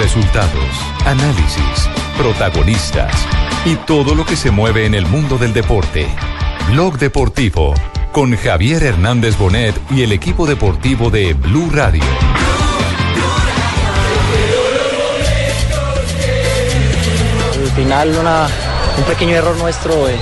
Resultados, 0.00 0.80
análisis, 1.04 1.86
protagonistas 2.16 3.12
y 3.66 3.76
todo 3.76 4.14
lo 4.14 4.24
que 4.24 4.34
se 4.34 4.50
mueve 4.50 4.86
en 4.86 4.94
el 4.94 5.04
mundo 5.04 5.36
del 5.36 5.52
deporte. 5.52 6.08
Blog 6.70 6.98
Deportivo 6.98 7.74
con 8.10 8.34
Javier 8.34 8.82
Hernández 8.82 9.36
Bonet 9.36 9.78
y 9.90 10.02
el 10.02 10.12
equipo 10.12 10.46
deportivo 10.46 11.10
de 11.10 11.34
Blue 11.34 11.68
Radio. 11.70 12.02
Al 17.62 17.70
final 17.76 18.16
una, 18.18 18.48
un 18.96 19.04
pequeño 19.04 19.36
error 19.36 19.54
nuestro 19.58 20.08
eh, 20.08 20.16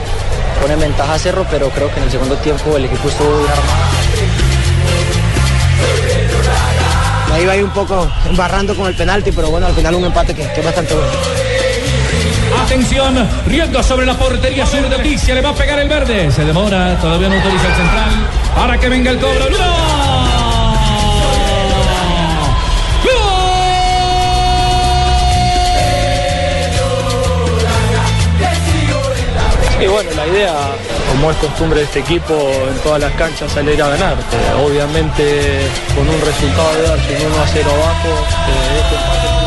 pone 0.61 0.75
en 0.75 0.81
ventaja 0.81 1.15
a 1.15 1.19
Cerro, 1.21 1.47
pero 1.53 1.71
creo 1.71 1.89
que 1.95 1.99
en 1.99 2.03
el 2.03 2.11
segundo 2.11 2.35
tiempo 2.39 2.77
el 2.77 2.87
equipo 2.87 3.09
estuvo 3.09 3.39
bien 3.39 3.51
armado. 3.51 3.89
Ahí 7.33 7.47
va 7.47 7.53
ahí 7.53 7.63
un 7.63 7.71
poco 7.71 8.11
embarrando 8.29 8.75
con 8.75 8.87
el 8.87 8.95
penalti, 8.95 9.33
pero 9.33 9.51
bueno, 9.51 9.67
al 9.67 9.75
final 9.75 9.95
un 9.95 10.05
empate 10.05 10.35
que, 10.35 10.43
que 10.53 10.61
es 10.61 10.65
bastante 10.65 10.95
bueno. 10.95 11.11
Atención, 12.65 13.29
riendo 13.47 13.83
sobre 13.83 14.05
la 14.05 14.15
portería 14.15 14.67
sur 14.67 14.89
de 14.89 14.99
Ticia, 14.99 15.35
le 15.35 15.41
va 15.41 15.51
a 15.51 15.55
pegar 15.55 15.79
el 15.79 15.89
verde. 15.89 16.31
Se 16.33 16.45
demora, 16.45 16.99
todavía 17.01 17.29
no 17.29 17.37
autoriza 17.37 17.67
el 17.67 17.75
central. 17.75 18.11
Para 18.55 18.79
que 18.79 18.89
venga 18.89 19.11
el 19.11 19.19
cobro. 19.19 19.51
¡No! 19.51 20.09
Y 29.81 29.87
bueno, 29.87 30.11
la 30.17 30.27
idea, 30.27 30.55
como 31.11 31.31
es 31.31 31.37
costumbre 31.39 31.81
de 31.81 31.87
este 31.87 32.01
equipo, 32.01 32.35
en 32.35 32.79
todas 32.83 33.01
las 33.01 33.13
canchas 33.13 33.51
salir 33.53 33.81
a 33.83 33.89
ganar. 33.89 34.15
Eh, 34.15 34.65
obviamente 34.65 35.61
con 35.95 36.09
un 36.09 36.21
resultado 36.21 36.75
de 36.75 36.83
dar 36.83 37.01
sin 37.01 37.27
1 37.27 37.43
a 37.43 37.47
0 37.47 37.71
abajo, 37.71 38.09
eh, 38.09 38.81
este 38.83 39.38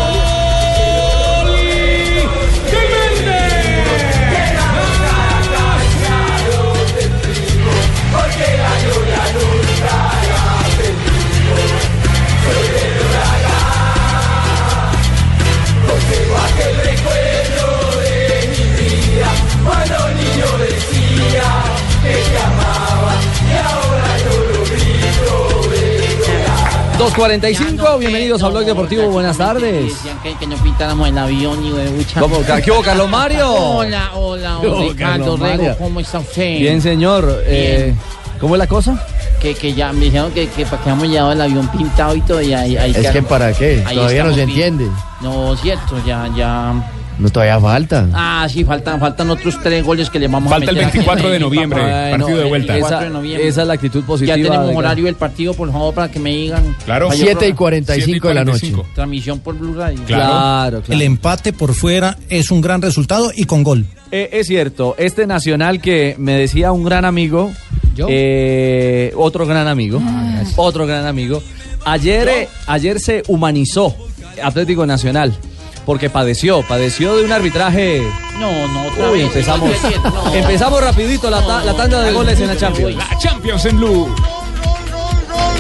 2.45, 27.02 27.98
bienvenidos 27.98 28.44
a 28.44 28.50
Blog 28.50 28.64
Deportivo, 28.64 29.10
buenas 29.10 29.36
tardes. 29.36 29.86
Decían 29.86 30.20
que, 30.22 30.46
no 30.46 30.56
pintáramos 30.58 31.10
el 31.10 31.18
avión 31.18 31.66
y. 31.66 31.72
¿Cómo? 32.20 32.38
¿Qué 32.64 32.72
hubo, 32.72 32.84
Carlos 32.84 33.10
Mario? 33.10 33.52
Hola, 33.52 34.12
hola, 34.14 34.60
¿Qué 34.62 34.68
hubo, 34.68 34.78
hola, 34.78 34.90
Ricardo 34.92 35.36
Rego, 35.36 35.38
Mario? 35.38 35.76
¿cómo 35.80 36.00
está 36.00 36.20
usted? 36.20 36.60
Bien, 36.60 36.80
señor. 36.80 37.42
Eh, 37.48 37.96
¿Cómo 38.40 38.54
es 38.54 38.60
la 38.60 38.68
cosa? 38.68 39.04
Que, 39.42 39.56
que 39.56 39.74
ya 39.74 39.92
me 39.92 40.06
dijeron 40.06 40.32
que, 40.32 40.48
que 40.50 40.64
para 40.64 40.84
que 40.84 40.90
hemos 40.92 41.08
llevado 41.08 41.32
el 41.32 41.42
avión 41.42 41.68
pintado 41.70 42.16
y 42.16 42.22
todo, 42.22 42.40
y 42.40 42.54
ahí, 42.54 42.78
ahí 42.78 42.94
Es 42.96 43.10
que 43.10 43.24
para 43.24 43.52
qué, 43.52 43.84
todavía 43.92 44.24
no 44.24 44.36
se 44.36 44.44
entiende. 44.44 44.88
No, 45.22 45.58
cierto, 45.58 45.96
ya, 46.06 46.30
ya. 46.38 46.72
No 47.20 47.30
todavía 47.30 47.60
falta. 47.60 48.08
Ah, 48.14 48.48
sí, 48.50 48.64
faltan, 48.64 49.00
faltan 49.00 49.30
otros 49.30 49.60
tres 49.62 49.84
goles 49.86 50.10
que 50.10 50.18
le 50.20 50.28
vamos 50.28 50.50
Falta 50.50 50.68
a 50.68 50.70
el 50.72 50.76
meter. 50.78 50.94
24 50.94 51.30
de 51.30 51.40
noviembre, 51.40 51.82
partido 52.12 52.38
de 52.38 52.44
vuelta. 52.46 52.74
24 52.74 52.88
Esa, 52.98 53.04
de 53.06 53.10
noviembre. 53.12 53.48
esa 53.48 53.62
es 53.62 53.68
la 53.68 53.74
actitud 53.74 54.04
positiva. 54.04 54.38
Ya 54.38 54.44
tenemos 54.44 54.70
de- 54.70 54.76
horario 54.76 55.06
del 55.06 55.16
partido, 55.16 55.54
por 55.54 55.72
favor, 55.72 55.94
para 55.94 56.10
que 56.12 56.20
me 56.20 56.32
digan. 56.32 56.76
Claro. 56.86 57.10
Vaya 57.10 57.18
7 57.24 57.32
y 57.32 57.36
programa. 57.54 57.58
45 57.58 58.28
de 58.28 58.34
la 58.34 58.46
noche. 58.46 58.74
Transmisión 58.96 59.40
por 59.40 59.56
Blue 59.58 59.74
Radio. 59.76 60.00
Claro. 60.06 60.24
Claro, 60.32 60.82
claro. 60.82 60.94
El 60.94 61.02
empate 61.04 61.54
por 61.54 61.74
fuera 61.76 62.18
es 62.30 62.50
un 62.50 62.62
gran 62.62 62.82
resultado 62.82 63.32
y 63.36 63.44
con 63.46 63.62
gol. 63.64 63.86
Eh, 64.12 64.30
es 64.34 64.48
cierto, 64.48 64.96
este 64.98 65.28
Nacional 65.28 65.80
que 65.80 66.16
me 66.18 66.34
decía 66.34 66.72
un 66.72 66.84
gran 66.84 67.06
amigo, 67.06 67.52
eh, 68.10 69.14
otro 69.16 69.46
gran 69.46 69.68
amigo, 69.68 70.02
otro 70.56 70.86
gran 70.88 71.06
amigo, 71.06 71.42
ayer, 71.86 72.28
eh, 72.28 72.48
ayer 72.68 73.00
se 73.00 73.24
humanizó 73.28 73.96
Atlético 74.44 74.86
Nacional. 74.86 75.34
Porque 75.86 76.10
padeció, 76.10 76.62
padeció 76.64 77.16
de 77.16 77.24
un 77.26 77.32
arbitraje. 77.32 78.02
No, 78.40 78.68
no, 78.68 78.88
otra 78.88 79.10
Uy, 79.10 79.20
vez. 79.20 79.28
empezamos, 79.28 79.70
no, 80.14 80.34
empezamos 80.34 80.82
rapidito 80.82 81.30
la, 81.30 81.46
ta- 81.46 81.64
la 81.64 81.74
tanda 81.76 82.02
de 82.02 82.12
goles 82.12 82.40
en 82.40 82.48
la 82.48 82.58
Champions. 82.58 82.96
La 82.96 83.18
Champions 83.20 83.66
en 83.66 83.78
Blue. 83.78 84.16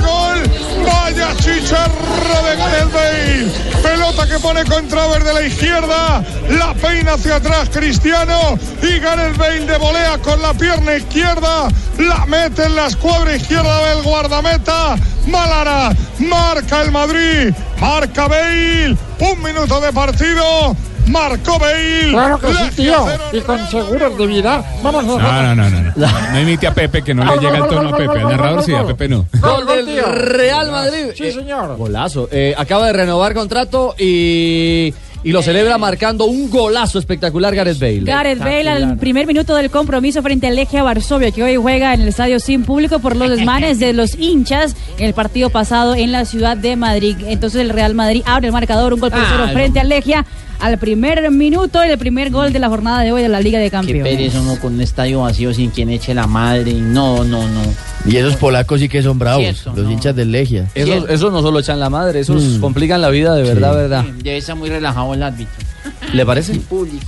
gol. 0.01 0.41
Vaya 0.85 1.35
chicharra 1.37 2.41
de 2.49 2.55
Gareth 2.55 2.91
Bale. 2.93 3.51
Pelota 3.83 4.27
que 4.27 4.39
pone 4.39 4.63
contra 4.65 5.07
de 5.07 5.33
la 5.33 5.41
izquierda. 5.41 6.23
La 6.49 6.73
peina 6.75 7.13
hacia 7.13 7.35
atrás 7.35 7.69
Cristiano. 7.71 8.57
Y 8.81 8.99
Gareth 8.99 9.37
Bale 9.37 9.65
de 9.65 9.77
volea 9.77 10.17
con 10.19 10.41
la 10.41 10.53
pierna 10.53 10.95
izquierda. 10.95 11.67
La 11.97 12.25
mete 12.25 12.63
en 12.65 12.75
la 12.75 12.87
escuadra 12.87 13.35
izquierda 13.35 13.89
del 13.89 14.03
guardameta. 14.03 14.95
Málara. 15.27 15.91
Marca 16.19 16.81
el 16.81 16.91
Madrid. 16.91 17.53
Marca 17.79 18.27
Bale. 18.27 18.95
Un 19.21 19.43
minuto 19.43 19.79
de 19.79 19.93
partido. 19.93 20.75
Marcó 21.07 21.59
Bale. 21.59 22.09
Claro 22.09 22.39
que 22.39 22.53
sí, 22.53 22.69
tío. 22.75 23.05
Y 23.31 23.41
con 23.41 23.67
seguros 23.67 24.17
de 24.17 24.27
vida. 24.27 24.63
Vamos 24.81 25.03
a 25.03 25.07
No, 25.07 25.55
no, 25.55 25.55
no, 25.55 25.69
no. 25.69 25.93
No, 25.95 26.07
no 26.31 26.39
imite 26.39 26.67
a 26.67 26.73
Pepe, 26.73 27.03
que 27.03 27.13
no 27.13 27.23
le 27.23 27.39
llega 27.39 27.57
el 27.57 27.67
tono 27.67 27.89
a 27.89 27.97
Pepe. 27.97 28.19
Al 28.19 28.29
narrador 28.29 28.63
sí, 28.63 28.73
a 28.73 28.83
Pepe 28.83 29.07
no. 29.07 29.27
Gol 29.39 29.65
del. 29.67 30.03
Real 30.03 30.71
Madrid. 30.71 31.11
Sí, 31.15 31.31
señor. 31.31 31.77
Golazo. 31.77 32.29
Eh, 32.31 32.55
acaba 32.57 32.87
de 32.87 32.93
renovar 32.93 33.33
contrato 33.33 33.95
y, 33.97 34.93
y 35.23 35.31
lo 35.31 35.41
celebra 35.43 35.77
marcando 35.77 36.25
un 36.25 36.49
golazo 36.49 36.97
espectacular 36.99 37.53
Gareth 37.53 37.79
Bale. 37.79 38.01
Gareth 38.01 38.39
Bale 38.39 38.69
al 38.69 38.97
primer 38.97 39.27
minuto 39.27 39.55
del 39.55 39.69
compromiso 39.69 40.21
frente 40.23 40.47
al 40.47 40.55
Legia 40.55 40.81
Varsovia 40.83 41.31
que 41.31 41.43
hoy 41.43 41.55
juega 41.57 41.93
en 41.93 42.01
el 42.01 42.07
estadio 42.07 42.39
sin 42.39 42.63
público 42.63 42.99
por 42.99 43.15
los 43.15 43.29
desmanes 43.29 43.79
de 43.79 43.93
los 43.93 44.15
hinchas 44.17 44.75
en 44.97 45.05
el 45.05 45.13
partido 45.13 45.49
pasado 45.49 45.93
en 45.95 46.11
la 46.11 46.25
ciudad 46.25 46.57
de 46.57 46.75
Madrid. 46.75 47.15
Entonces 47.27 47.61
el 47.61 47.69
Real 47.69 47.93
Madrid 47.93 48.23
abre 48.25 48.47
el 48.47 48.53
marcador, 48.53 48.93
un 48.93 48.99
gol 48.99 49.11
por 49.11 49.19
Ah, 49.19 49.27
cero 49.31 49.43
no. 49.47 49.53
frente 49.53 49.79
al 49.79 49.89
Legia 49.89 50.25
al 50.61 50.77
primer 50.77 51.29
minuto 51.31 51.81
el 51.81 51.97
primer 51.97 52.29
gol 52.29 52.53
de 52.53 52.59
la 52.59 52.69
jornada 52.69 53.01
de 53.01 53.11
hoy 53.11 53.21
de 53.21 53.29
la 53.29 53.39
Liga 53.41 53.57
de 53.59 53.65
Qué 53.65 53.71
Campeones. 53.71 54.03
pereza 54.03 54.41
uno 54.41 54.57
con 54.59 54.75
un 54.75 54.81
estadio 54.81 55.21
vacío 55.21 55.53
sin 55.53 55.71
quien 55.71 55.89
eche 55.89 56.13
la 56.13 56.27
madre. 56.27 56.73
No, 56.73 57.23
no, 57.23 57.47
no. 57.47 57.61
Y 58.05 58.15
esos 58.17 58.35
polacos 58.35 58.79
sí 58.79 58.87
que 58.89 59.01
son 59.03 59.19
bravos, 59.19 59.43
Cierto, 59.43 59.73
los 59.75 59.85
no. 59.85 59.91
hinchas 59.91 60.15
del 60.15 60.31
Legia. 60.31 60.67
Esos, 60.75 61.09
esos 61.09 61.31
no 61.31 61.41
solo 61.41 61.59
echan 61.59 61.79
la 61.79 61.89
madre, 61.89 62.19
esos 62.21 62.41
Mm. 62.43 62.59
complican 62.61 63.01
la 63.01 63.09
vida 63.09 63.35
de 63.35 63.43
verdad, 63.43 63.75
verdad. 63.75 64.05
Debe 64.23 64.37
estar 64.37 64.55
muy 64.55 64.69
relajado 64.69 65.13
el 65.13 65.23
árbitro. 65.23 65.53
¿Le 66.13 66.25
parece? 66.25 66.59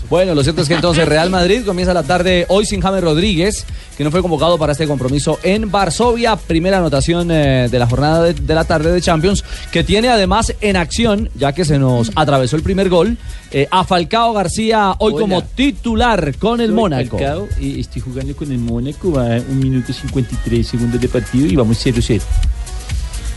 Bueno, 0.09 0.33
lo 0.33 0.43
cierto 0.43 0.61
es 0.61 0.67
que 0.67 0.75
entonces 0.75 1.07
Real 1.07 1.29
Madrid 1.29 1.63
comienza 1.65 1.93
la 1.93 2.03
tarde 2.03 2.45
hoy 2.47 2.65
sin 2.65 2.79
James 2.79 3.03
Rodríguez, 3.03 3.65
que 3.97 4.03
no 4.03 4.11
fue 4.11 4.21
convocado 4.21 4.57
para 4.57 4.71
este 4.71 4.87
compromiso 4.87 5.39
en 5.43 5.69
Varsovia. 5.69 6.37
Primera 6.37 6.77
anotación 6.77 7.29
eh, 7.29 7.67
de 7.69 7.79
la 7.79 7.87
jornada 7.87 8.23
de, 8.23 8.33
de 8.33 8.55
la 8.55 8.63
tarde 8.63 8.91
de 8.91 9.01
Champions, 9.01 9.43
que 9.71 9.83
tiene 9.83 10.07
además 10.07 10.53
en 10.61 10.77
acción, 10.77 11.29
ya 11.35 11.51
que 11.51 11.65
se 11.65 11.77
nos 11.79 12.11
atravesó 12.15 12.55
el 12.55 12.63
primer 12.63 12.89
gol, 12.89 13.17
eh, 13.51 13.67
a 13.69 13.83
Falcao 13.83 14.33
García 14.33 14.95
hoy 14.99 15.13
Hola. 15.13 15.21
como 15.21 15.43
titular 15.43 16.35
con 16.37 16.61
el 16.61 16.71
Mónaco. 16.71 17.19
y 17.59 17.81
estoy 17.81 18.01
jugando 18.01 18.35
con 18.35 18.51
el 18.51 18.57
Mónaco, 18.57 19.11
va 19.11 19.37
un 19.37 19.59
minuto 19.59 19.91
53 19.91 20.65
segundos 20.65 21.01
de 21.01 21.09
partido 21.09 21.45
y 21.45 21.55
vamos 21.55 21.85
0-0. 21.85 22.21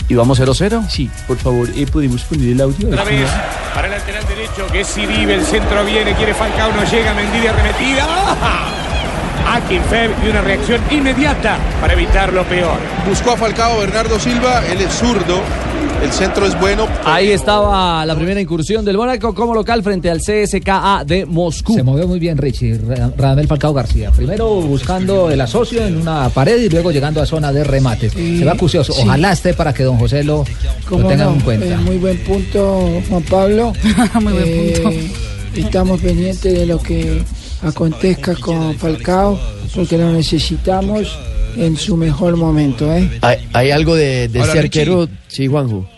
¿Y 0.08 0.14
vamos 0.14 0.40
0-0? 0.40 0.88
Sí, 0.88 1.10
por 1.26 1.36
favor, 1.36 1.68
eh, 1.74 1.86
podemos 1.90 2.22
poner 2.22 2.50
el 2.50 2.60
audio. 2.60 2.88
Otra 2.88 3.04
vez 3.04 3.28
para 3.74 3.88
el 3.88 3.94
lateral 3.94 4.26
derecho 4.26 4.66
que 4.72 4.84
si 4.84 5.04
vive, 5.04 5.34
el 5.34 5.44
centro 5.44 5.84
viene, 5.84 6.14
quiere 6.14 6.32
Falcao, 6.32 6.72
no 6.72 6.84
llega, 6.84 7.12
Mendy 7.12 7.46
arremetida. 7.46 8.06
Akin 9.54 9.82
Feb 9.84 10.10
y 10.24 10.28
una 10.28 10.40
reacción 10.40 10.80
inmediata 10.90 11.58
para 11.80 11.92
evitar 11.92 12.32
lo 12.32 12.44
peor. 12.44 12.78
Buscó 13.06 13.32
a 13.32 13.36
Falcao 13.36 13.78
Bernardo 13.78 14.18
Silva, 14.18 14.62
él 14.66 14.80
es 14.80 14.92
zurdo, 14.92 15.40
el 16.02 16.12
centro 16.12 16.46
es 16.46 16.58
bueno. 16.60 16.86
Ahí 17.04 17.30
estaba 17.30 18.04
la 18.06 18.14
primera 18.14 18.40
incursión 18.40 18.84
del 18.84 18.96
Mónaco 18.96 19.34
como 19.34 19.54
local 19.54 19.82
frente 19.82 20.10
al 20.10 20.20
CSKA 20.20 21.04
de 21.06 21.26
Moscú. 21.26 21.74
Se 21.74 21.82
movió 21.82 22.06
muy 22.06 22.18
bien 22.18 22.36
Richie, 22.38 22.78
Ra- 22.78 23.10
Radamel 23.16 23.46
Falcao 23.48 23.72
García. 23.72 24.10
Primero 24.12 24.48
buscando 24.60 25.30
el 25.30 25.40
asocio 25.40 25.84
en 25.84 25.96
una 25.96 26.28
pared 26.28 26.60
y 26.60 26.68
luego 26.68 26.90
llegando 26.92 27.20
a 27.20 27.26
zona 27.26 27.52
de 27.52 27.64
remate. 27.64 28.10
Se 28.10 28.44
va 28.44 28.52
acucioso. 28.52 28.92
sí. 28.92 29.00
Ojalá 29.02 29.32
esté 29.32 29.54
para 29.54 29.72
que 29.74 29.82
don 29.82 29.96
José 29.98 30.22
lo, 30.22 30.38
lo 30.38 30.44
¿Cómo 30.88 31.08
tenga 31.08 31.24
no? 31.24 31.32
en 31.34 31.40
cuenta. 31.40 31.66
Eh, 31.66 31.76
muy 31.78 31.96
buen 31.98 32.18
punto, 32.24 32.88
Juan 33.08 33.22
Pablo. 33.24 33.72
Muy 34.20 34.32
buen 34.32 34.44
Eh, 34.46 34.80
punto. 34.82 34.98
Estamos 35.56 36.00
pendientes 36.00 36.52
de 36.52 36.66
lo 36.66 36.78
que 36.78 37.22
acontezca 37.62 38.34
con 38.36 38.74
Falcao, 38.76 39.38
porque 39.74 39.96
lo 39.96 40.12
necesitamos 40.12 41.18
en 41.56 41.76
su 41.76 41.96
mejor 41.96 42.36
momento. 42.36 42.92
¿eh? 42.94 43.18
¿Hay, 43.22 43.48
hay 43.52 43.70
algo 43.70 43.94
de, 43.94 44.28
de 44.28 44.38
Ahora, 44.40 44.52
ese 44.52 44.62
Richie. 44.62 44.80
arquero? 44.82 45.08
Sí, 45.28 45.46
Juanjo. 45.46 45.88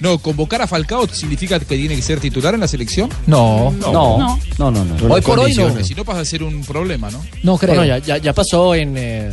No, 0.00 0.18
convocar 0.18 0.60
a 0.60 0.66
Falcao 0.66 1.06
significa 1.08 1.58
que 1.58 1.76
tiene 1.76 1.96
que 1.96 2.02
ser 2.02 2.20
titular 2.20 2.52
en 2.54 2.60
la 2.60 2.68
selección. 2.68 3.08
No, 3.26 3.72
No, 3.80 3.92
no, 3.92 4.38
no, 4.58 4.70
no. 4.70 4.84
no. 4.84 5.14
Hoy 5.14 5.20
por 5.22 5.38
hoy 5.38 5.54
no. 5.54 5.82
Si 5.82 5.94
no 5.94 6.04
pasa 6.04 6.20
a 6.20 6.24
ser 6.24 6.42
un 6.42 6.62
problema, 6.64 7.10
¿no? 7.10 7.24
No 7.42 7.56
creo. 7.56 7.76
Bueno, 7.76 7.86
ya, 7.86 7.98
ya, 7.98 8.18
ya 8.18 8.32
pasó 8.34 8.74
en, 8.74 8.96
eh, 8.98 9.30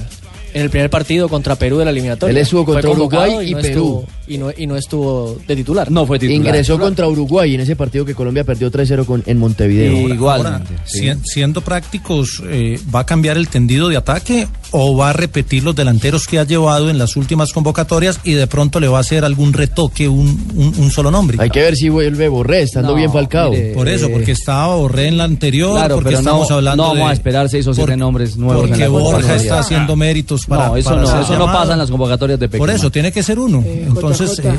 en 0.53 0.61
el 0.61 0.69
primer 0.69 0.89
partido 0.89 1.27
contra 1.27 1.55
Perú 1.55 1.77
de 1.79 1.85
la 1.85 1.91
eliminatoria. 1.91 2.31
Él 2.31 2.37
estuvo 2.37 2.63
contra 2.63 2.89
Uruguay 2.89 3.49
y 3.49 3.51
no 3.53 3.57
Perú. 3.59 3.67
estuvo. 3.67 4.07
Y 4.27 4.37
no, 4.37 4.49
y 4.55 4.67
no 4.67 4.75
estuvo 4.75 5.37
de 5.47 5.55
titular. 5.55 5.89
No 5.91 6.05
fue 6.05 6.17
Ingresó 6.21 6.79
contra 6.79 7.07
Uruguay 7.07 7.55
en 7.55 7.61
ese 7.61 7.75
partido 7.75 8.05
que 8.05 8.13
Colombia 8.15 8.43
perdió 8.43 8.69
3-0 8.71 9.05
con- 9.05 9.23
en 9.25 9.37
Montevideo. 9.37 10.31
Ahora, 10.31 10.61
si- 10.85 11.11
siendo 11.23 11.61
prácticos, 11.61 12.41
eh, 12.45 12.79
¿va 12.93 13.01
a 13.01 13.05
cambiar 13.05 13.37
el 13.37 13.47
tendido 13.47 13.89
de 13.89 13.97
ataque 13.97 14.47
o 14.71 14.95
va 14.95 15.09
a 15.09 15.13
repetir 15.13 15.63
los 15.63 15.75
delanteros 15.75 16.27
que 16.27 16.39
ha 16.39 16.43
llevado 16.45 16.89
en 16.89 16.97
las 16.97 17.15
últimas 17.15 17.51
convocatorias 17.51 18.19
y 18.23 18.33
de 18.33 18.47
pronto 18.47 18.79
le 18.79 18.87
va 18.87 18.99
a 18.99 19.01
hacer 19.01 19.25
algún 19.25 19.51
retoque 19.53 20.07
un, 20.07 20.27
un- 20.55 20.73
un 20.77 20.91
solo 20.91 21.11
nombre? 21.11 21.37
Hay 21.41 21.49
que 21.49 21.59
ver 21.61 21.75
si 21.75 21.89
vuelve 21.89 22.27
Borré, 22.29 22.61
estando 22.63 22.91
No, 22.91 22.95
bien 22.95 23.11
Falcao. 23.11 23.51
mire, 23.51 23.73
Por 23.73 23.89
eso, 23.89 24.09
porque 24.09 24.31
estaba 24.31 24.75
Borré 24.75 25.07
en 25.07 25.17
la 25.17 25.23
anterior, 25.25 25.71
Claro, 25.75 25.95
porque 25.95 26.09
pero 26.11 26.21
no- 26.21 26.29
estamos 26.29 26.51
hablando 26.51 26.83
no 26.83 26.89
vamos 26.89 27.05
de- 27.05 27.09
a 27.09 27.13
esperar 27.13 27.49
seis 27.49 27.67
o 27.67 27.73
siete 27.73 27.91
por- 27.91 27.97
nombres 27.99 28.37
nuevos 28.37 28.67
Porque 28.69 28.87
Borja 28.87 29.35
está 29.35 29.59
haciendo 29.59 29.95
méritos 29.95 30.45
para 30.45 30.67
No, 30.67 30.77
eso 30.77 30.89
para 30.89 31.01
no, 31.01 31.21
eso 31.21 31.37
no 31.37 31.45
pasa 31.47 31.73
en 31.73 31.79
las 31.79 31.89
convocatorias 31.89 32.39
de 32.39 32.47
Por 32.47 32.51
Peckerman. 32.59 32.75
eso, 32.75 32.89
tiene 32.91 33.11
que 33.11 33.23
ser 33.23 33.39
uno. 33.39 33.63
Entonces, 33.65 34.10
JJ. 34.19 34.47
eh, 34.47 34.55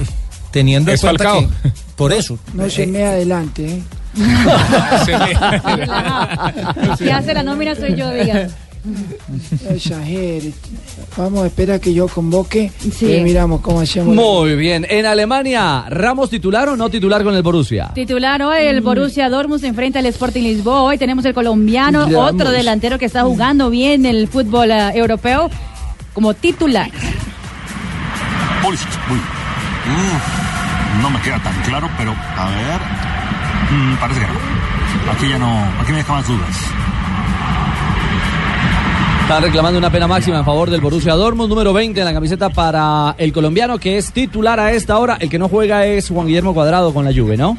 teniendo 0.51 0.91
en 0.91 0.95
Es 0.97 1.01
cuenta 1.01 1.25
Falcao. 1.25 1.49
que... 1.63 1.71
Por 1.97 2.13
eso. 2.13 2.39
No 2.55 2.69
se 2.71 2.87
me 2.87 3.05
adelante, 3.05 3.67
¿eh? 3.67 3.83
Si 6.99 7.09
hace 7.11 7.35
la 7.35 7.43
nómina 7.43 7.75
soy 7.75 7.95
yo, 7.97 8.11
diga. 8.13 8.49
Vamos 11.17 11.45
a 11.45 11.47
esperar 11.47 11.79
que 11.81 11.95
yo 11.95 12.09
convoque 12.09 12.73
Sí. 12.99 13.13
y 13.13 13.21
miramos 13.21 13.61
cómo 13.61 13.81
hacemos. 13.81 14.15
Muy 14.15 14.57
bien. 14.57 14.85
En 14.91 15.07
Alemania, 15.07 15.85
¿Ramos 15.89 16.31
titular 16.31 16.69
o 16.69 16.77
no 16.77 16.91
titular 16.91 17.23
con 17.23 17.35
el 17.35 17.43
Borussia? 17.43 17.91
Titular 17.95 18.43
hoy 18.43 18.65
el 18.67 18.81
Borussia 18.81 19.29
Dortmund 19.29 19.61
se 19.61 19.69
enfrenta 19.69 20.01
al 20.01 20.07
Sporting 20.07 20.43
Lisboa. 20.43 20.83
Hoy 20.83 20.99
tenemos 20.99 21.25
el 21.25 21.33
colombiano, 21.35 22.07
Ramos. 22.07 22.33
otro 22.35 22.51
delantero 22.51 22.99
que 22.99 23.05
está 23.07 23.23
jugando 23.23 23.71
bien 23.71 24.05
el 24.05 24.27
fútbol 24.29 24.71
eh, 24.73 24.91
europeo 24.95 25.49
como 26.13 26.35
titular. 26.35 26.91
Pulisic, 28.63 28.89
uy. 29.11 29.19
Mm, 29.87 31.03
no 31.03 31.11
me 31.11 31.21
queda 31.21 31.39
tan 31.41 31.55
claro, 31.63 31.89
pero 31.99 32.13
a 32.13 32.49
ver. 32.51 32.81
Mm, 33.71 33.95
parece 33.97 34.21
que 34.21 34.27
no. 34.27 35.13
Aquí 35.13 35.29
ya 35.29 35.39
no. 35.39 35.65
Aquí 35.81 35.93
me 35.93 35.99
deja 35.99 36.13
más 36.13 36.27
dudas. 36.27 36.57
Están 39.23 39.43
reclamando 39.45 39.79
una 39.79 39.91
pena 39.91 40.07
máxima 40.07 40.39
en 40.39 40.45
favor 40.45 40.69
del 40.69 40.81
Borussia 40.81 41.15
Dortmund, 41.15 41.49
número 41.49 41.73
20 41.73 42.01
en 42.01 42.05
la 42.05 42.13
camiseta 42.13 42.51
para 42.51 43.15
el 43.19 43.33
colombiano 43.33 43.79
que 43.79 43.97
es 43.97 44.13
titular 44.13 44.61
a 44.61 44.73
esta 44.73 44.99
hora. 44.99 45.17
El 45.21 45.31
que 45.31 45.39
no 45.39 45.49
juega 45.49 45.87
es 45.87 46.09
Juan 46.11 46.27
Guillermo 46.27 46.53
Cuadrado 46.53 46.93
con 46.93 47.05
la 47.05 47.13
Juve, 47.13 47.37
¿no? 47.37 47.57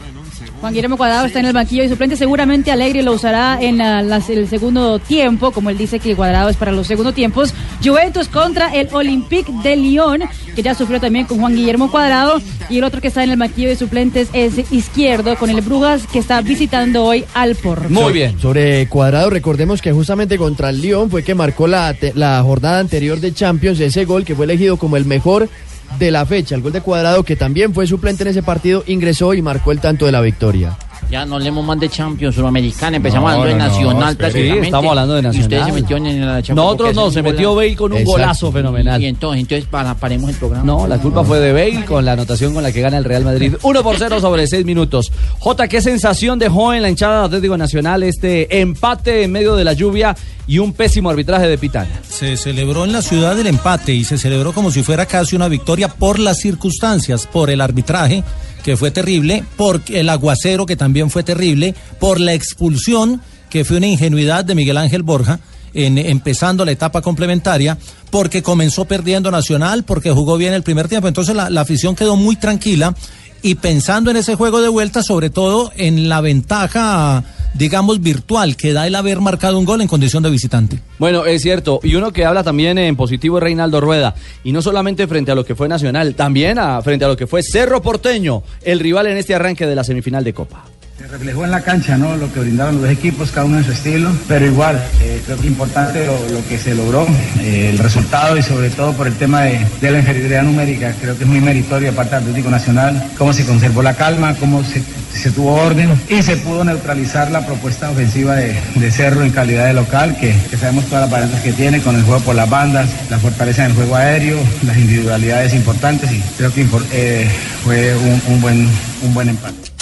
Juan 0.64 0.74
Guillermo 0.74 0.96
Cuadrado 0.96 1.26
está 1.26 1.42
en 1.42 1.46
el 1.48 1.52
banquillo 1.52 1.84
y 1.84 1.90
suplente. 1.90 2.16
Seguramente 2.16 2.72
Alegre 2.72 3.04
lo 3.04 3.12
usará 3.12 3.58
en 3.62 3.80
la- 3.80 4.02
las- 4.02 4.30
el 4.30 4.48
segundo 4.48 4.98
tiempo, 4.98 5.52
como 5.52 5.70
él 5.70 5.78
dice 5.78 6.00
que 6.00 6.12
el 6.12 6.16
Cuadrado 6.16 6.48
es 6.48 6.56
para 6.56 6.72
los 6.72 6.88
segundos 6.88 7.14
tiempos. 7.14 7.54
Juventus 7.84 8.30
contra 8.30 8.74
el 8.74 8.88
Olympique 8.94 9.52
de 9.62 9.76
Lyon, 9.76 10.22
que 10.56 10.64
ya 10.64 10.74
sufrió 10.74 11.02
también 11.02 11.26
con 11.26 11.38
Juan 11.42 11.54
Guillermo 11.54 11.92
Cuadrado. 11.92 12.42
Y 12.70 12.78
el 12.78 12.86
otro 12.86 13.02
que 13.02 13.10
está 13.10 13.26
en 13.26 13.32
el 13.32 13.38
banquillo 13.38 13.68
de 13.68 13.76
suplentes 13.76 14.30
es 14.32 14.72
Izquierdo, 14.72 15.36
con 15.36 15.50
el 15.50 15.60
Brujas, 15.60 16.08
que 16.08 16.20
está 16.20 16.40
visitando 16.40 17.04
hoy 17.04 17.26
al 17.34 17.56
Porto. 17.56 17.90
So- 17.90 18.40
Sobre 18.40 18.88
Cuadrado, 18.88 19.30
recordemos 19.32 19.82
que 19.82 19.92
justamente 19.92 20.38
contra 20.38 20.70
el 20.70 20.80
Lyon 20.82 21.10
fue 21.10 21.24
que 21.24 21.36
marcó 21.36 21.68
la, 21.68 21.94
la 22.16 22.42
jornada 22.42 22.80
anterior 22.80 23.20
de 23.20 23.34
Champions 23.34 23.82
ese 23.82 24.06
gol 24.06 24.24
que 24.24 24.34
fue 24.34 24.46
elegido 24.46 24.78
como 24.78 24.96
el 24.96 25.04
mejor 25.04 25.50
de 26.00 26.12
la 26.12 26.26
fecha. 26.26 26.56
El 26.56 26.62
gol 26.62 26.74
de 26.74 26.82
Cuadrado, 26.82 27.24
que 27.24 27.36
también 27.36 27.74
fue 27.74 27.88
suplente 27.88 28.24
en 28.24 28.30
ese 28.30 28.44
partido, 28.44 28.84
ingresó 28.88 29.34
y 29.34 29.42
marcó 29.42 29.72
el 29.72 29.80
tanto 29.80 30.06
de 30.06 30.12
la 30.12 30.22
victoria. 30.22 30.78
Ya 31.14 31.28
no 31.28 31.36
hablemos 31.36 31.64
más 31.64 31.80
de 31.80 31.90
Champions 31.90 32.34
Sudamericana, 32.34 32.98
empezamos 32.98 33.32
No, 33.32 33.40
hablando 33.42 33.54
de 33.54 33.60
no, 33.64 33.70
Nacional 33.70 34.10
espere. 34.14 34.18
prácticamente. 34.18 34.62
Sí, 34.62 34.66
estamos 34.66 34.90
hablando 34.90 35.14
de 35.14 35.20
Y 35.20 35.24
Nacional. 35.24 35.44
ustedes 35.46 35.66
se 35.68 35.72
metieron 35.74 36.08
en 36.08 36.22
la 36.26 36.34
Champions. 36.42 36.56
Nosotros 36.56 36.96
no, 36.96 37.12
se 37.12 37.22
metió. 37.22 37.54
Bale 37.54 37.76
con 37.76 37.92
un 37.92 37.98
Exacto. 38.00 38.12
golazo 38.14 38.52
fenomenal. 38.52 39.00
Y 39.00 39.06
entonces, 39.06 39.42
entonces 39.42 39.68
para, 39.70 39.94
paremos 39.94 40.32
el 40.32 40.36
programa. 40.38 40.64
No, 40.66 40.88
la 40.88 40.98
culpa 40.98 41.24
fue 41.24 41.40
de 41.40 41.54
Bale 41.54 41.86
con 41.86 42.04
la 42.04 42.14
anotación 42.14 42.56
con 42.56 42.64
la 42.64 42.72
que 42.72 42.82
gana 42.82 42.98
el 42.98 43.04
Real 43.04 43.24
Madrid. 43.24 43.54
1 43.62 43.84
por 43.84 43.96
0 43.96 44.20
sobre 44.22 44.48
6 44.48 44.66
minutos. 44.66 45.12
J, 45.38 45.68
¿qué 45.68 45.82
sensación 45.84 46.40
dejó 46.40 46.74
en 46.74 46.82
la 46.82 46.90
hinchada 46.90 47.20
de 47.20 47.26
Atlético 47.28 47.58
Nacional 47.58 48.02
este 48.02 48.60
empate 48.62 49.22
en 49.22 49.32
medio 49.32 49.56
de 49.56 49.66
la 49.66 49.74
lluvia 49.74 50.16
y 50.48 50.58
un 50.58 50.74
pésimo 50.74 51.12
arbitraje 51.12 51.46
de 51.48 51.60
Pitana? 51.60 51.92
Se 52.10 52.38
celebró 52.38 52.86
en 52.86 52.92
la 52.92 53.04
ciudad 53.04 53.40
el 53.40 53.46
empate 53.46 53.94
y 53.94 54.04
se 54.04 54.18
celebró 54.18 54.52
como 54.52 54.72
si 54.72 54.82
fuera 54.82 55.06
casi 55.06 55.36
una 55.36 55.48
victoria 55.48 55.90
por 55.90 56.18
las 56.18 56.40
circunstancias, 56.40 57.28
por 57.32 57.52
el 57.52 57.62
arbitraje 57.62 58.24
que 58.64 58.78
fue 58.78 58.92
terrible, 58.92 59.44
por 59.58 59.82
el 59.90 60.10
aguacero 60.10 60.66
que 60.66 60.76
también 60.76 61.10
fue 61.10 61.24
terrible, 61.24 61.76
por 62.00 62.20
la 62.20 62.34
expulsión 62.34 63.22
que 63.50 63.66
fue 63.66 63.78
una 63.78 63.88
ingenuidad 63.88 64.46
de 64.46 64.56
Miguel 64.56 64.78
Ángel 64.78 65.04
Borja. 65.04 65.40
En, 65.76 65.98
empezando 65.98 66.66
la 66.66 66.72
etapa 66.72 67.02
complementaria, 67.02 67.80
porque 68.12 68.44
comenzó 68.44 68.86
perdiendo 68.86 69.32
Nacional, 69.32 69.84
porque 69.84 70.12
jugó 70.12 70.38
bien 70.38 70.54
el 70.54 70.62
primer 70.62 70.88
tiempo. 70.88 71.08
Entonces 71.08 71.36
la, 71.36 71.50
la 71.50 71.62
afición 71.62 71.96
quedó 71.96 72.16
muy 72.16 72.36
tranquila 72.36 72.94
y 73.42 73.56
pensando 73.56 74.12
en 74.12 74.18
ese 74.18 74.36
juego 74.36 74.62
de 74.62 74.70
vuelta, 74.70 75.02
sobre 75.02 75.32
todo 75.32 75.72
en 75.76 76.10
la 76.10 76.22
ventaja, 76.22 77.24
digamos, 77.54 78.02
virtual 78.02 78.56
que 78.58 78.74
da 78.74 78.88
el 78.88 78.96
haber 78.96 79.20
marcado 79.22 79.58
un 79.60 79.66
gol 79.66 79.82
en 79.82 79.88
condición 79.88 80.24
de 80.24 80.30
visitante. 80.30 80.80
Bueno, 81.00 81.26
es 81.26 81.42
cierto. 81.42 81.80
Y 81.84 81.96
uno 81.96 82.12
que 82.12 82.26
habla 82.26 82.44
también 82.44 82.78
en 82.78 82.96
positivo 82.96 83.38
es 83.38 83.44
Reinaldo 83.44 83.80
Rueda. 83.82 84.16
Y 84.44 84.52
no 84.52 84.62
solamente 84.62 85.08
frente 85.08 85.32
a 85.32 85.36
lo 85.36 85.46
que 85.46 85.56
fue 85.56 85.68
Nacional, 85.68 86.16
también 86.16 86.60
a- 86.60 86.82
frente 86.82 87.06
a 87.06 87.08
lo 87.08 87.18
que 87.18 87.28
fue 87.28 87.42
Cerro 87.44 87.82
Porteño, 87.82 88.44
el 88.64 88.80
rival 88.80 89.08
en 89.08 89.18
este 89.18 89.36
arranque 89.36 89.66
de 89.68 89.76
la 89.76 89.84
semifinal 89.84 90.24
de 90.24 90.34
Copa. 90.34 90.66
Se 90.98 91.08
reflejó 91.08 91.44
en 91.44 91.50
la 91.50 91.62
cancha, 91.62 91.98
¿no? 91.98 92.16
Lo 92.18 92.32
que 92.32 92.40
brindaron 92.40 92.76
los 92.76 92.84
dos 92.84 92.92
equipos, 92.92 93.32
cada 93.32 93.48
uno 93.48 93.58
en 93.58 93.64
su 93.64 93.72
estilo, 93.72 94.12
pero 94.28 94.46
igual, 94.46 94.80
eh, 95.02 95.24
creo 95.26 95.40
que 95.40 95.48
importante 95.48 96.06
lo, 96.06 96.48
que 96.48 96.60
se 96.60 96.76
logró, 96.76 97.08
eh, 97.40 97.72
el 97.72 97.80
resultado 97.80 98.38
y 98.38 98.44
sobre 98.44 98.70
todo 98.70 98.94
por 98.94 99.08
el 99.08 99.16
tema 99.16 99.42
de, 99.42 99.66
la 99.82 99.98
inferioridad 99.98 100.44
numérica, 100.44 100.94
creo 101.02 101.18
que 101.18 101.24
es 101.24 101.30
muy 101.30 101.42
meritorio 101.42 101.90
de 101.90 101.96
parte 101.96 102.14
del 102.14 102.26
Atlético 102.26 102.52
Nacional, 102.52 103.10
cómo 103.18 103.34
se 103.34 103.44
conservó 103.44 103.82
la 103.82 103.96
calma, 103.96 104.36
cómo 104.36 104.64
se, 104.64 105.32
tuvo 105.32 105.56
orden 105.56 105.90
y 106.10 106.22
se 106.22 106.38
pudo 106.38 106.64
neutralizar 106.64 107.32
la 107.32 107.44
propuesta 107.44 107.90
ofensiva 107.90 108.36
de, 108.36 108.92
Cerro 108.92 109.24
en 109.24 109.32
calidad 109.32 109.66
de 109.66 109.74
local, 109.74 110.16
que, 110.20 110.36
sabemos 110.58 110.86
todas 110.86 111.02
las 111.02 111.10
variantes 111.10 111.42
que 111.42 111.54
tiene 111.54 111.82
con 111.82 111.96
el 111.96 112.04
juego 112.04 112.22
por 112.22 112.36
las 112.36 112.50
bandas, 112.50 112.88
la 113.10 113.18
fortaleza 113.18 113.66
en 113.66 113.72
el 113.72 113.78
juego 113.78 113.96
aéreo, 113.96 114.38
las 114.64 114.78
individualidades 114.78 115.56
importantes 115.56 116.12
y 116.12 116.22
creo 116.38 116.54
que 116.54 116.68
eh, 116.92 117.28
fue 117.64 117.96
un, 118.28 118.42
buen, 118.42 118.70
un 119.02 119.14
buen 119.16 119.30
empate. 119.30 119.74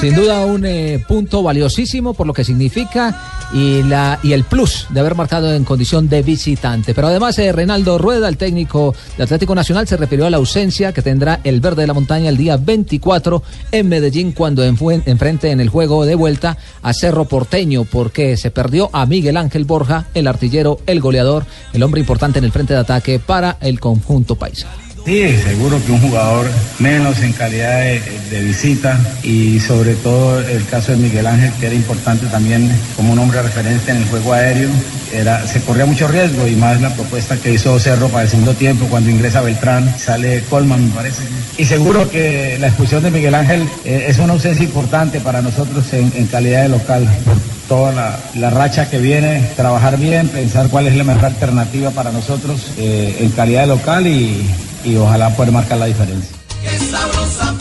Sin 0.00 0.14
duda 0.14 0.46
un 0.46 0.64
eh, 0.64 1.04
punto 1.06 1.42
valiosísimo 1.42 2.14
por 2.14 2.26
lo 2.26 2.32
que 2.32 2.42
significa 2.42 3.50
y, 3.52 3.82
la, 3.82 4.18
y 4.22 4.32
el 4.32 4.44
plus 4.44 4.86
de 4.88 4.98
haber 4.98 5.14
marcado 5.14 5.52
en 5.52 5.64
condición 5.64 6.08
de 6.08 6.22
visitante. 6.22 6.94
Pero 6.94 7.08
además 7.08 7.38
eh, 7.38 7.52
Reinaldo 7.52 7.98
Rueda, 7.98 8.26
el 8.26 8.38
técnico 8.38 8.94
de 9.18 9.24
Atlético 9.24 9.54
Nacional, 9.54 9.86
se 9.86 9.98
refirió 9.98 10.24
a 10.24 10.30
la 10.30 10.38
ausencia 10.38 10.94
que 10.94 11.02
tendrá 11.02 11.40
el 11.44 11.60
verde 11.60 11.82
de 11.82 11.86
la 11.86 11.92
montaña 11.92 12.30
el 12.30 12.38
día 12.38 12.56
24 12.56 13.42
en 13.72 13.88
Medellín 13.90 14.32
cuando 14.32 14.64
enfrente 14.64 15.50
en 15.50 15.60
el 15.60 15.68
juego 15.68 16.06
de 16.06 16.14
vuelta 16.14 16.56
a 16.80 16.94
Cerro 16.94 17.26
Porteño 17.26 17.84
porque 17.84 18.38
se 18.38 18.50
perdió 18.50 18.88
a 18.94 19.04
Miguel 19.04 19.36
Ángel 19.36 19.66
Borja, 19.66 20.06
el 20.14 20.28
artillero, 20.28 20.80
el 20.86 21.00
goleador, 21.00 21.44
el 21.74 21.82
hombre 21.82 22.00
importante 22.00 22.38
en 22.38 22.46
el 22.46 22.52
frente 22.52 22.72
de 22.72 22.80
ataque 22.80 23.18
para 23.18 23.58
el 23.60 23.78
conjunto 23.78 24.36
paisa. 24.36 24.68
Sí, 25.04 25.34
seguro 25.44 25.82
que 25.84 25.92
un 25.92 26.00
jugador 26.00 26.46
menos 26.78 27.20
en 27.20 27.32
calidad 27.32 27.80
de, 27.80 28.42
visita 28.42 28.98
y 29.22 29.58
sobre 29.58 29.94
todo 29.94 30.40
el 30.40 30.64
caso 30.66 30.92
de 30.92 30.98
Miguel 30.98 31.26
Ángel 31.26 31.52
que 31.58 31.66
era 31.66 31.74
importante 31.74 32.26
también 32.26 32.70
como 32.96 33.14
un 33.14 33.18
hombre 33.18 33.42
referente 33.42 33.90
en 33.90 33.96
el 33.98 34.04
juego 34.04 34.34
aéreo. 34.34 34.68
Era, 35.12 35.46
se 35.46 35.60
corría 35.62 35.86
mucho 35.86 36.06
riesgo 36.06 36.46
y 36.46 36.54
más 36.54 36.80
la 36.80 36.94
propuesta 36.94 37.36
que 37.36 37.52
hizo 37.52 37.78
Cerro 37.80 38.08
para 38.08 38.24
el 38.24 38.28
segundo 38.28 38.54
tiempo 38.54 38.86
cuando 38.86 39.10
ingresa 39.10 39.40
Beltrán, 39.40 39.92
sale 39.98 40.44
Colman 40.48 40.88
me 40.88 40.94
parece. 40.94 41.22
Y 41.58 41.64
seguro 41.64 42.08
que 42.08 42.58
la 42.60 42.68
expulsión 42.68 43.02
de 43.02 43.10
Miguel 43.10 43.34
Ángel 43.34 43.66
eh, 43.84 44.06
es 44.08 44.18
una 44.18 44.34
ausencia 44.34 44.64
importante 44.64 45.20
para 45.20 45.42
nosotros 45.42 45.92
en, 45.92 46.26
calidad 46.26 46.62
de 46.62 46.68
local. 46.68 47.08
Toda 47.68 48.20
la, 48.34 48.50
racha 48.50 48.90
que 48.90 48.98
viene, 48.98 49.48
trabajar 49.56 49.98
bien, 49.98 50.28
pensar 50.28 50.68
cuál 50.68 50.86
es 50.86 50.94
la 50.94 51.04
mejor 51.04 51.26
alternativa 51.26 51.90
para 51.90 52.12
nosotros 52.12 52.72
eh, 52.78 53.16
en 53.20 53.30
calidad 53.30 53.62
de 53.62 53.66
local 53.68 54.06
y 54.06 54.89
ojalá 54.96 55.34
poder 55.36 55.52
marcar 55.52 55.78
la 55.78 55.86
diferencia. 55.86 56.36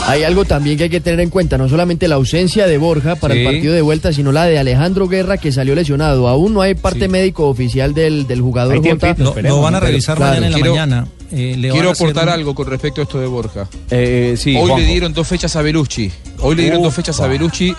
Hay 0.08 0.24
algo 0.24 0.44
también 0.44 0.78
que 0.78 0.86
hay 0.86 0.90
que 0.90 1.00
tener 1.02 1.20
en 1.20 1.30
cuenta, 1.30 1.58
no 1.58 1.70
solamente 1.70 2.08
la 2.08 2.16
ausencia 2.16 2.66
de 2.68 2.78
Borja 2.78 3.16
para 3.16 3.34
Sí. 3.36 3.42
el 3.42 3.46
partido 3.46 3.74
de 3.74 3.82
vuelta, 3.82 4.12
sino 4.12 4.32
la 4.32 4.46
de 4.46 4.58
Alejandro 4.58 5.08
Guerra 5.08 5.38
que 5.38 5.52
salió 5.52 5.76
lesionado. 5.76 6.28
Aún 6.28 6.54
no 6.54 6.62
hay 6.62 6.74
parte 6.74 7.08
médico 7.08 7.48
oficial 7.48 7.94
del, 7.94 8.26
del 8.28 8.42
jugador. 8.42 8.74
Hay 8.74 8.80
Jota. 8.80 8.90
tiempito, 8.98 9.24
Lo- 9.24 9.30
esperemos, 9.30 9.58
lo 9.58 9.64
van 9.64 9.76
a 9.76 9.80
¿no? 9.80 9.86
revisar 9.86 10.20
mañana 10.20 10.48
en 10.48 10.52
la 10.52 10.58
Quiero- 10.58 10.72
mañana. 10.72 11.08
Eh, 11.32 11.56
le 11.60 11.70
Quiero 11.70 11.92
aportar 11.92 12.24
un- 12.28 12.34
algo 12.34 12.56
con 12.56 12.68
respecto 12.68 13.02
a 13.02 13.04
esto 13.04 13.20
de 13.20 13.28
Borja. 13.28 13.68
Eh, 13.92 14.34
sí, 14.36 14.56
Hoy 14.56 14.62
Juanjo. 14.62 14.78
le 14.80 14.86
dieron 14.86 15.14
dos 15.14 15.28
fechas 15.28 15.56
a 15.56 15.62
Belucci. 15.62 16.12
Hoy 16.40 16.56
le 16.56 16.64
dieron 16.64 16.82
dos 16.82 16.94
fechas 16.94 17.20
a. 17.20 17.28
Belucci, 17.28 17.76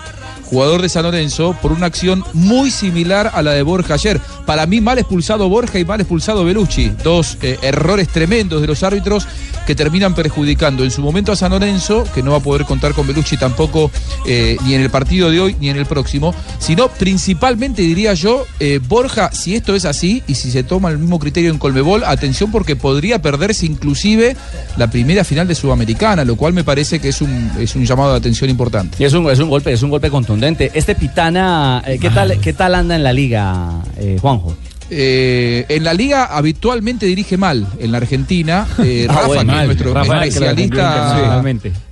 jugador 0.50 0.82
de 0.82 0.88
San 0.88 1.04
Lorenzo, 1.04 1.56
por 1.62 1.72
una 1.72 1.86
acción 1.86 2.24
muy 2.34 2.70
similar 2.70 3.30
a 3.32 3.42
la 3.42 3.52
de 3.52 3.62
Borja 3.62 3.94
ayer. 3.94 4.20
Para 4.44 4.66
mí, 4.66 4.80
mal 4.80 4.98
expulsado 4.98 5.48
Borja 5.48 5.78
y 5.78 5.84
mal 5.84 6.00
expulsado 6.00 6.44
Belucci. 6.44 6.92
Dos 7.04 7.38
eh, 7.40 7.56
errores 7.62 8.08
tremendos 8.08 8.60
de 8.60 8.66
los 8.66 8.82
árbitros 8.82 9.28
que 9.66 9.76
terminan 9.76 10.14
perjudicando 10.14 10.82
en 10.82 10.90
su 10.90 11.00
momento 11.02 11.30
a 11.30 11.36
San 11.36 11.52
Lorenzo, 11.52 12.04
que 12.12 12.22
no 12.22 12.32
va 12.32 12.38
a 12.38 12.42
poder 12.42 12.64
contar 12.64 12.92
con 12.92 13.06
Belucci 13.06 13.36
tampoco 13.36 13.92
eh, 14.26 14.56
ni 14.64 14.74
en 14.74 14.80
el 14.80 14.90
partido 14.90 15.30
de 15.30 15.38
hoy 15.38 15.56
ni 15.60 15.68
en 15.68 15.76
el 15.76 15.86
próximo, 15.86 16.34
sino 16.58 16.88
principalmente 16.88 17.82
diría 17.82 18.14
yo, 18.14 18.44
eh, 18.58 18.80
Borja, 18.88 19.30
si 19.32 19.54
esto 19.54 19.76
es 19.76 19.84
así 19.84 20.24
y 20.26 20.34
si 20.34 20.50
se 20.50 20.64
toma 20.64 20.90
el 20.90 20.98
mismo 20.98 21.20
criterio 21.20 21.52
en 21.52 21.58
Colmebol, 21.58 22.02
atención 22.02 22.50
porque 22.50 22.74
podría 22.74 23.22
perderse 23.22 23.66
inclusive 23.66 24.36
la 24.76 24.90
primera 24.90 25.22
final 25.22 25.46
de 25.46 25.54
Sudamericana, 25.54 26.24
lo 26.24 26.34
cual 26.34 26.52
me 26.52 26.64
parece 26.64 26.98
que 26.98 27.10
es 27.10 27.20
un, 27.20 27.52
es 27.60 27.76
un 27.76 27.84
llamado 27.84 28.10
de 28.10 28.18
atención 28.18 28.50
importante. 28.50 28.96
Y 28.98 29.04
es 29.04 29.12
un, 29.12 29.30
es 29.30 29.38
un 29.38 29.48
golpe, 29.48 29.72
es 29.72 29.82
un 29.82 29.90
golpe 29.90 30.10
contundente. 30.10 30.39
Este 30.42 30.94
Pitana, 30.94 31.82
eh, 31.86 31.98
¿qué 32.00 32.08
tal, 32.08 32.40
qué 32.40 32.52
tal 32.54 32.74
anda 32.74 32.96
en 32.96 33.02
la 33.02 33.12
liga, 33.12 33.82
eh, 33.98 34.16
Juanjo? 34.20 34.56
Eh, 34.92 35.66
en 35.68 35.84
la 35.84 35.94
liga 35.94 36.24
habitualmente 36.24 37.06
dirige 37.06 37.36
mal 37.36 37.66
en 37.78 37.92
la 37.92 37.98
Argentina. 37.98 38.66
Eh, 38.82 39.06
Ah, 39.10 39.12
Rafa, 39.12 39.26
bueno, 39.26 39.40
que 39.42 39.46
mal. 39.46 39.60
es 39.60 39.66
nuestro 39.66 39.94
Rafa, 39.94 40.24
especialista. 40.24 41.42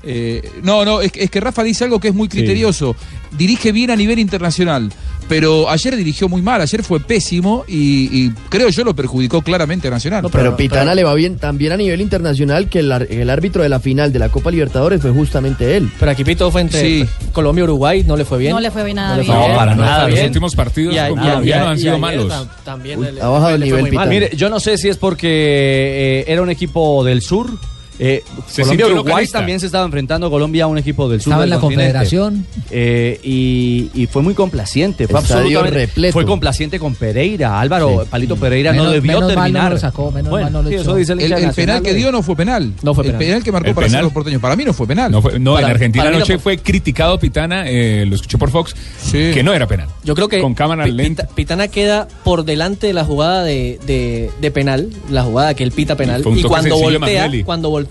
Eh, 0.03 0.51
no, 0.63 0.85
no, 0.85 1.01
es, 1.01 1.13
es 1.15 1.31
que 1.31 1.41
Rafa 1.41 1.63
dice 1.63 1.85
algo 1.85 2.01
que 2.01 2.09
es 2.09 2.15
muy 2.15 2.29
criterioso. 2.29 2.97
Dirige 3.37 3.71
bien 3.71 3.91
a 3.91 3.97
nivel 3.97 4.19
internacional, 4.19 4.91
pero 5.29 5.69
ayer 5.69 5.95
dirigió 5.97 6.29
muy 6.29 6.43
mal. 6.43 6.61
Ayer 6.61 6.83
fue 6.83 7.01
pésimo 7.01 7.65
y, 7.69 8.09
y 8.27 8.31
creo 8.49 8.69
yo 8.71 8.85
lo 8.85 8.95
perjudicó 8.95 9.43
claramente 9.43 9.89
a 9.89 9.91
Nacional. 9.91 10.25
pero, 10.33 10.57
Pitana 10.57 10.95
le 10.95 11.05
va 11.05 11.15
bien 11.15 11.37
también 11.39 11.73
a 11.73 11.77
nivel 11.77 12.01
internacional 12.01 12.69
que 12.69 12.79
el, 12.81 13.31
árbitro 13.31 13.63
de 13.63 13.69
la 13.69 13.81
final 13.81 14.13
de 14.13 14.19
la 14.19 14.29
Copa 14.31 14.51
Libertadores 14.51 15.01
fue 15.03 15.11
justamente 15.11 15.77
él. 15.77 15.91
Pero 15.99 16.11
aquí 16.11 16.25
Pito 16.25 16.51
fue 16.51 16.63
entre 16.63 16.81
Sí. 16.81 17.07
Colombia 17.33 17.63
y 17.63 17.65
Uruguay, 17.65 18.05
no 18.05 18.17
le 18.17 18.25
fue 18.25 18.39
bien. 18.39 18.53
No 18.53 18.61
le 18.61 18.71
fue 18.71 18.85
bien 18.85 18.97
nada 18.97 19.17
le 19.17 19.23
bien. 19.23 19.35
fue 19.37 19.49
No, 19.49 19.57
para 19.57 19.75
nada 19.75 20.07
bien. 20.07 20.19
Los 20.19 20.27
últimos 20.27 20.55
partidos 20.57 20.95
Y 20.95 20.99
a- 20.99 21.09
con 21.09 21.19
y 21.19 21.21
a- 21.21 21.25
colombianos 21.31 21.47
y 21.47 21.69
a- 21.69 21.71
han 21.71 21.79
sido 21.79 21.99
malos. 21.99 22.33
tam- 22.33 22.49
También 22.65 23.01
ha 23.21 23.29
bajado 23.29 23.55
el 23.55 23.61
nivel. 23.63 23.85
Pitana. 23.85 24.07
Mire, 24.07 24.31
yo 24.37 24.49
no 24.49 24.61
sé 24.61 24.79
si 24.79 24.89
es 24.89 24.97
porque 24.97 25.29
eh, 25.29 26.25
era 26.29 26.43
un 26.43 26.51
equipo 26.51 27.05
del 27.05 27.23
sur. 27.23 27.51
Eh, 27.99 28.23
Se 28.47 28.63
Colombia 28.63 28.87
Uruguay 28.87 29.05
localista. 29.05 29.39
también 29.39 29.61
se 29.61 29.67
estaba 29.67 29.85
enfrentando 29.85 30.31
Colombia 30.31 30.65
a 30.65 30.67
un 30.67 30.79
equipo 30.79 31.09
del 31.09 31.21
sur. 31.21 31.33
Estaba 31.33 31.43
del 31.43 31.53
en 31.53 31.57
la 31.57 31.61
continente. 31.61 31.93
Confederación. 31.93 32.47
Eh, 32.71 33.21
y, 33.23 33.91
y 33.95 34.07
fue 34.07 34.23
muy 34.23 34.35
complaciente. 34.35 35.07
Fue 35.09 35.21
Estadio 35.21 35.43
absolutamente 35.61 35.79
repleto. 35.87 36.13
Fue 36.13 36.25
complaciente 36.27 36.79
con 36.79 36.95
Pereira. 36.95 37.61
Álvaro 37.61 38.03
Sí. 38.03 38.09
Palito 38.11 38.37
Pereira 38.37 38.73
no 38.73 38.91
debió 38.91 39.13
menos 39.21 39.21
mal 39.21 39.37
no 39.37 39.43
terminar. 39.43 39.73
lo 39.73 39.79
sacó, 39.79 40.11
menos 40.13 40.31
Bueno, 40.31 40.45
mal 40.47 40.53
no 40.53 40.63
lo 40.63 40.69
sí, 40.69 40.75
echó. 40.75 40.83
eso 40.83 40.95
dice 40.95 41.13
el, 41.15 41.21
El, 41.21 41.33
el 41.33 41.51
penal 41.53 41.83
que 41.83 41.95
dio 41.95 42.13
no 42.13 42.23
fue 42.23 42.37
penal. 42.37 42.73
No 42.83 42.95
fue 42.95 43.05
El 43.05 43.11
penal. 43.13 43.27
penal 43.27 43.43
que 43.45 43.53
marcó 43.53 43.69
El 43.69 43.75
para 43.75 43.87
penal. 43.87 44.05
los 44.05 44.13
porteños. 44.13 44.41
Para 44.41 44.57
mí 44.57 44.65
no 44.65 44.73
fue 44.73 44.87
penal. 44.87 45.11
No, 45.11 45.23
fue- 45.23 45.39
no, 45.39 45.55
Para- 45.55 45.67
en 45.67 45.73
Argentina 45.73 46.05
anoche 46.09 46.35
no 46.35 46.39
fue 46.39 46.59
criticado 46.59 47.19
Pitana, 47.19 47.65
eh, 47.69 48.05
lo 48.07 48.15
escuché 48.15 48.39
por 48.39 48.51
Fox, 48.51 48.75
Sí. 49.03 49.31
que 49.35 49.43
no 49.43 49.53
era 49.55 49.67
penal. 49.67 49.89
Yo 50.05 50.15
creo 50.15 50.29
que 50.29 50.41
Con 50.41 50.55
cámara 50.55 50.87
lenta. 50.87 51.25
Pita- 51.25 51.35
Pitana 51.35 51.69
queda 51.69 52.07
por 52.25 52.45
delante 52.45 52.87
de 52.87 52.93
la 52.93 53.05
jugada 53.05 53.43
de, 53.45 53.79
de- 53.87 54.31
de 54.41 54.51
penal, 54.51 54.89
la 55.11 55.23
jugada 55.23 55.55
que 55.55 55.65
él 55.65 55.73
pita 55.73 55.97
penal. 55.97 56.23
Y 56.37 56.43
cuando 56.43 56.77
voltea, 56.79 57.31
cuando 57.45 57.71
voltea, 57.71 57.88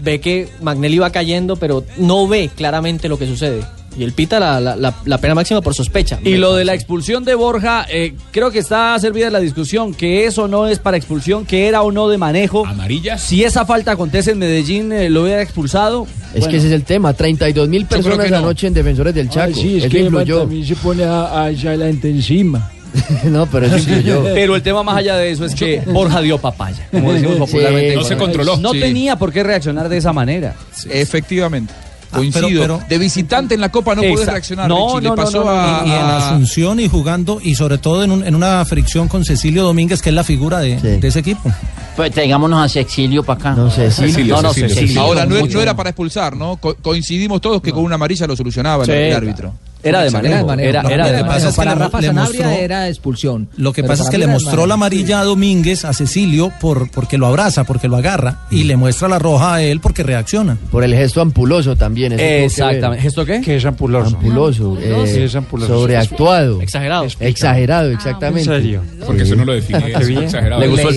ve 0.00 0.20
que 0.20 0.48
Magnelli 0.60 0.98
va 0.98 1.10
cayendo, 1.10 1.56
pero 1.56 1.84
no 1.96 2.26
ve 2.28 2.50
claramente 2.54 3.08
lo 3.08 3.18
que 3.18 3.26
sucede. 3.26 3.62
Y 3.96 4.02
él 4.02 4.12
pita 4.12 4.40
la, 4.40 4.58
la- 4.58 4.74
la- 4.74 4.92
la 5.04 5.18
pena 5.18 5.36
máxima 5.36 5.60
por 5.60 5.72
sospecha. 5.72 6.18
Y 6.24 6.34
lo 6.36 6.54
de 6.54 6.64
la 6.64 6.74
expulsión 6.74 7.24
de 7.24 7.36
Borja, 7.36 7.86
eh, 7.88 8.14
creo 8.32 8.50
que 8.50 8.58
está 8.58 8.98
servida 8.98 9.30
la 9.30 9.38
discusión, 9.38 9.94
que 9.94 10.26
eso 10.26 10.48
no 10.48 10.66
es 10.66 10.80
para 10.80 10.96
expulsión, 10.96 11.46
que 11.46 11.68
era 11.68 11.80
o 11.82 11.92
no 11.92 12.08
de 12.08 12.18
manejo. 12.18 12.66
Amarilla. 12.66 13.18
Si 13.18 13.44
esa 13.44 13.64
falta 13.64 13.92
acontece 13.92 14.32
en 14.32 14.38
Medellín, 14.38 14.90
eh, 14.92 15.10
lo 15.10 15.22
hubiera 15.22 15.40
expulsado. 15.42 16.08
Es 16.34 16.40
Bueno, 16.40 16.48
que 16.50 16.56
ese 16.56 16.66
es 16.66 16.72
el 16.72 16.82
tema. 16.82 17.12
32 17.12 17.68
mil 17.68 17.86
personas 17.86 18.18
que 18.24 18.32
no. 18.32 18.38
anoche 18.38 18.66
en 18.66 18.74
Defensores 18.74 19.14
del 19.14 19.28
Chaco. 19.30 19.46
Ay, 19.46 19.54
sí, 19.54 19.76
es 19.76 19.84
Eso 19.84 19.90
que 19.92 20.00
influyó. 20.00 20.40
también 20.40 20.66
se 20.66 20.74
pone 20.74 21.04
a, 21.04 21.42
a 21.44 21.50
echarle 21.52 21.76
la 21.76 21.86
gente 21.86 22.10
encima. 22.10 22.72
no, 23.24 23.46
pero 23.46 23.66
eso 23.66 23.76
influyó. 23.78 24.22
Pero 24.34 24.56
el 24.56 24.62
tema 24.62 24.82
más 24.82 24.96
allá 24.96 25.16
de 25.16 25.30
eso 25.30 25.44
es 25.44 25.54
que 25.54 25.82
Borja 25.86 26.20
dio 26.20 26.38
papaya, 26.38 26.86
como 26.90 27.12
decimos 27.12 27.36
popularmente. 27.36 27.90
Sí, 27.90 27.96
No 27.96 28.04
se 28.04 28.16
controló. 28.16 28.56
No 28.58 28.72
Sí. 28.72 28.80
tenía 28.80 29.16
por 29.16 29.32
qué 29.32 29.42
reaccionar 29.42 29.88
de 29.88 29.96
esa 29.96 30.12
manera. 30.12 30.54
Efectivamente. 30.90 31.72
Ah, 31.76 32.18
pero- 32.20 32.32
Coincido. 32.42 32.62
pero- 32.62 32.80
de 32.88 32.98
visitante 32.98 33.54
en 33.56 33.60
la 33.60 33.70
Copa 33.70 33.96
no 33.96 34.02
Exacto. 34.04 34.30
reaccionar. 34.30 34.68
No, 34.68 34.86
Richie. 34.86 35.00
Le 35.00 35.08
no, 35.08 35.16
no, 35.16 35.22
pasó 35.22 35.38
no, 35.40 35.44
no, 35.46 35.50
a- 35.50 35.82
Y 35.84 35.90
en 35.90 35.96
Asunción 36.00 36.78
y 36.78 36.88
jugando, 36.88 37.40
y 37.42 37.56
sobre 37.56 37.78
todo 37.78 38.04
en, 38.04 38.12
un- 38.12 38.24
en 38.24 38.36
una 38.36 38.64
fricción 38.64 39.08
con 39.08 39.24
Cecilio 39.24 39.64
Domínguez, 39.64 40.00
que 40.00 40.10
es 40.10 40.14
la 40.14 40.22
figura 40.22 40.60
de, 40.60 40.78
Sí. 40.78 40.86
de 41.00 41.08
ese 41.08 41.18
equipo. 41.18 41.50
Pues 41.96 42.12
traigámonos 42.12 42.64
a 42.64 42.68
Cecilio 42.68 43.24
para 43.24 43.40
acá. 43.40 43.54
No. 43.60 43.68
Cecilio, 43.68 44.36
No, 44.36 44.42
no, 44.42 44.48
Cecilio, 44.54 44.74
Cecilio. 44.76 45.00
Ahora 45.00 45.26
no, 45.26 45.34
Mucho. 45.40 45.54
no 45.56 45.62
era 45.62 45.74
para 45.74 45.90
expulsar, 45.90 46.36
¿no? 46.36 46.56
Co- 46.58 46.76
coincidimos 46.80 47.40
todos 47.40 47.60
que 47.60 47.72
con 47.72 47.82
una 47.82 47.96
amarilla 47.96 48.28
lo 48.28 48.36
solucionaba 48.36 48.84
el- 48.84 48.90
Sí, 48.90 48.96
el, 48.96 49.08
claro. 49.10 49.16
árbitro. 49.26 49.54
Era 49.84 50.00
de 50.02 50.08
Era 50.08 50.18
de 50.18 50.28
manejo. 50.28 50.46
manejo. 50.46 50.68
Era, 50.68 50.80
era 50.80 51.06
de 51.12 51.22
manejo. 51.22 51.36
es 51.36 51.44
que 51.54 51.56
para 51.56 51.74
le- 51.74 51.80
Rafa 51.80 52.00
le 52.00 52.06
Sanabria 52.08 52.44
mostró- 52.46 52.62
era 52.64 52.88
expulsión. 52.88 53.48
Lo 53.56 53.72
que 53.72 53.84
pasa 53.84 54.04
es 54.04 54.10
que 54.10 54.18
le 54.18 54.26
mostró 54.26 54.66
la 54.66 54.74
amarilla 54.74 55.20
a 55.20 55.24
Domínguez, 55.24 55.84
a 55.84 55.92
Cecilio, 55.92 56.50
por, 56.60 56.90
porque 56.90 57.18
lo 57.18 57.26
abraza, 57.26 57.64
porque 57.64 57.86
lo 57.88 57.96
agarra, 57.96 58.40
y 58.50 58.64
le 58.64 58.76
muestra 58.76 59.08
la 59.08 59.18
roja 59.18 59.54
a 59.54 59.62
él 59.62 59.80
porque 59.80 60.02
reacciona. 60.02 60.56
Por 60.70 60.84
el 60.84 60.94
gesto 60.94 61.20
ampuloso 61.20 61.76
también. 61.76 62.18
Exactamente. 62.18 63.06
¿Esto 63.06 63.24
qué? 63.24 63.40
Que 63.40 63.56
es 63.56 63.64
ampuloso. 63.64 64.16
Ampuloso. 64.16 64.78
eh, 64.80 65.24
es 65.24 65.34
ampuloso. 65.34 65.72
Sobreactuado. 65.80 66.60
Exagerado. 66.62 67.06
Exagerado, 67.20 67.90
exactamente. 67.90 68.40
¿En 68.50 68.60
serio? 68.62 68.82
Porque 69.06 69.22
eso 69.22 69.36
no 69.36 69.44
lo 69.44 69.52
define. 69.52 69.88
exagerado. 69.88 70.60
¿Le 70.60 70.68
gustó 70.68 70.88
el 70.88 70.96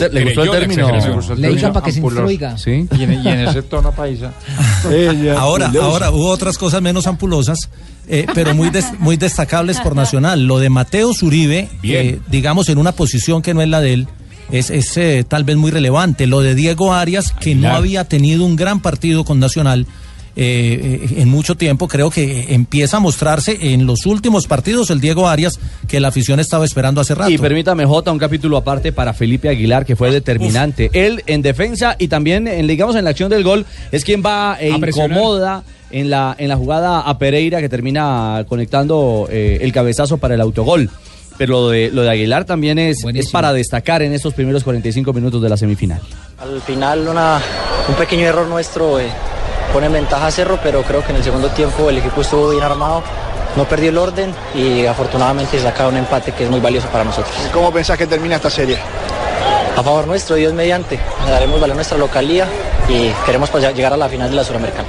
término? 0.51 0.91
Le 1.35 1.51
hizo 1.51 1.73
para 1.73 1.85
que 1.85 1.91
se 1.91 1.99
instruiga. 1.99 2.57
Sí. 2.57 2.87
Y 2.97 3.03
en, 3.03 3.11
ese 3.27 3.61
tono 3.63 3.91
paisa. 3.91 4.31
Ahora, 5.37 5.71
ahora 5.81 6.11
hubo 6.11 6.29
otras 6.29 6.57
cosas 6.57 6.81
menos 6.81 7.07
ampulosas, 7.07 7.69
eh, 8.07 8.25
pero 8.33 8.53
muy, 8.55 8.69
des- 8.69 8.97
muy 8.99 9.17
destacables 9.17 9.79
por 9.79 9.95
Nacional. 9.95 10.45
Lo 10.47 10.59
de 10.59 10.69
Mateo 10.69 11.13
Zuribe, 11.13 11.69
eh, 11.83 12.19
digamos 12.29 12.69
en 12.69 12.77
una 12.77 12.91
posición 12.91 13.41
que 13.41 13.53
no 13.53 13.61
es 13.61 13.69
la 13.69 13.81
de 13.81 13.93
él, 13.93 14.07
es, 14.51 14.69
es, 14.69 14.95
eh, 14.97 15.25
tal 15.27 15.43
vez 15.43 15.57
muy 15.57 15.71
relevante. 15.71 16.25
Lo 16.27 16.39
de 16.41 16.55
Diego 16.55 16.93
Arias, 16.93 17.31
que 17.33 17.53
no 17.55 17.67
había 17.75 18.03
tenido 18.05 18.45
un 18.45 18.55
gran 18.55 18.79
partido 18.81 19.23
con 19.25 19.39
Nacional. 19.39 19.85
eh, 20.39 21.07
eh, 21.09 21.21
en 21.23 21.29
mucho 21.29 21.55
tiempo 21.55 21.87
creo 21.87 22.11
que 22.11 22.53
empieza 22.53 22.97
a 22.97 22.99
mostrarse 22.99 23.57
en 23.73 23.87
los 23.87 24.05
últimos 24.05 24.45
partidos 24.45 24.91
el 24.91 25.01
Diego 25.01 25.27
Arias 25.27 25.59
que 25.87 25.99
la 25.99 26.09
afición 26.09 26.39
estaba 26.39 26.63
esperando 26.63 27.01
hace 27.01 27.15
rato. 27.15 27.31
Y 27.31 27.39
permítame, 27.39 27.85
Jota, 27.87 28.11
un 28.11 28.19
capítulo 28.19 28.55
aparte 28.55 28.91
para 28.91 29.13
Felipe 29.15 29.49
Aguilar, 29.49 29.83
que 29.83 29.95
fue 29.95 30.11
determinante. 30.11 30.91
Él 30.93 31.23
en 31.25 31.41
defensa 31.41 31.95
y 31.97 32.07
también, 32.07 32.47
en, 32.47 32.67
digamos, 32.67 32.95
en 32.95 33.05
la 33.05 33.09
acción 33.09 33.31
del 33.31 33.43
gol, 33.43 33.65
es 33.91 34.03
quien 34.05 34.21
va 34.23 34.57
e 34.61 34.71
A 34.71 34.75
presionar. 34.79 35.17
En 35.91 36.09
la, 36.09 36.35
en 36.37 36.49
la 36.49 36.57
jugada 36.57 37.01
a 37.01 37.17
Pereira, 37.17 37.59
que 37.61 37.69
termina 37.69 38.45
conectando 38.47 39.27
eh, 39.31 39.59
el 39.61 39.71
cabezazo 39.71 40.17
para 40.17 40.35
el 40.35 40.41
autogol. 40.41 40.89
Pero 41.37 41.53
lo 41.53 41.69
de, 41.69 41.91
lo 41.91 42.01
de 42.01 42.09
Aguilar 42.09 42.45
también 42.45 42.79
es, 42.79 43.05
es 43.13 43.29
para 43.29 43.53
destacar 43.53 44.01
en 44.01 44.11
estos 44.11 44.33
primeros 44.33 44.63
45 44.63 45.13
minutos 45.13 45.41
de 45.41 45.49
la 45.49 45.57
semifinal. 45.57 46.01
Al 46.39 46.61
final 46.61 47.07
una, 47.07 47.39
un 47.87 47.95
pequeño 47.95 48.25
error 48.25 48.47
nuestro 48.47 48.99
eh, 48.99 49.07
pone 49.71 49.85
en 49.85 49.93
ventaja 49.93 50.27
a 50.27 50.31
Cerro, 50.31 50.59
pero 50.63 50.81
creo 50.81 51.03
que 51.03 51.11
en 51.11 51.17
el 51.17 51.23
segundo 51.23 51.49
tiempo 51.49 51.89
el 51.89 51.99
equipo 51.99 52.21
estuvo 52.21 52.49
bien 52.49 52.63
armado, 52.63 53.03
no 53.55 53.65
perdió 53.65 53.89
el 53.89 53.97
orden 53.97 54.33
y 54.55 54.85
afortunadamente 54.85 55.59
saca 55.59 55.87
un 55.87 55.97
empate 55.97 56.31
que 56.31 56.45
es 56.45 56.49
muy 56.49 56.59
valioso 56.59 56.87
para 56.87 57.03
nosotros. 57.03 57.35
¿Cómo 57.53 57.71
pensás 57.71 57.97
que 57.97 58.07
termina 58.07 58.37
esta 58.37 58.49
serie? 58.49 58.77
A 59.75 59.83
favor 59.83 60.07
nuestro, 60.07 60.35
Dios 60.35 60.53
mediante, 60.53 60.99
le 61.25 61.31
daremos 61.31 61.61
valor 61.61 61.73
a 61.73 61.75
nuestra 61.75 61.99
localía 61.99 62.47
y 62.89 63.11
queremos 63.27 63.49
pues, 63.51 63.63
llegar 63.75 63.93
a 63.93 63.97
la 63.97 64.09
final 64.09 64.29
de 64.29 64.35
la 64.35 64.43
Suramericana. 64.43 64.87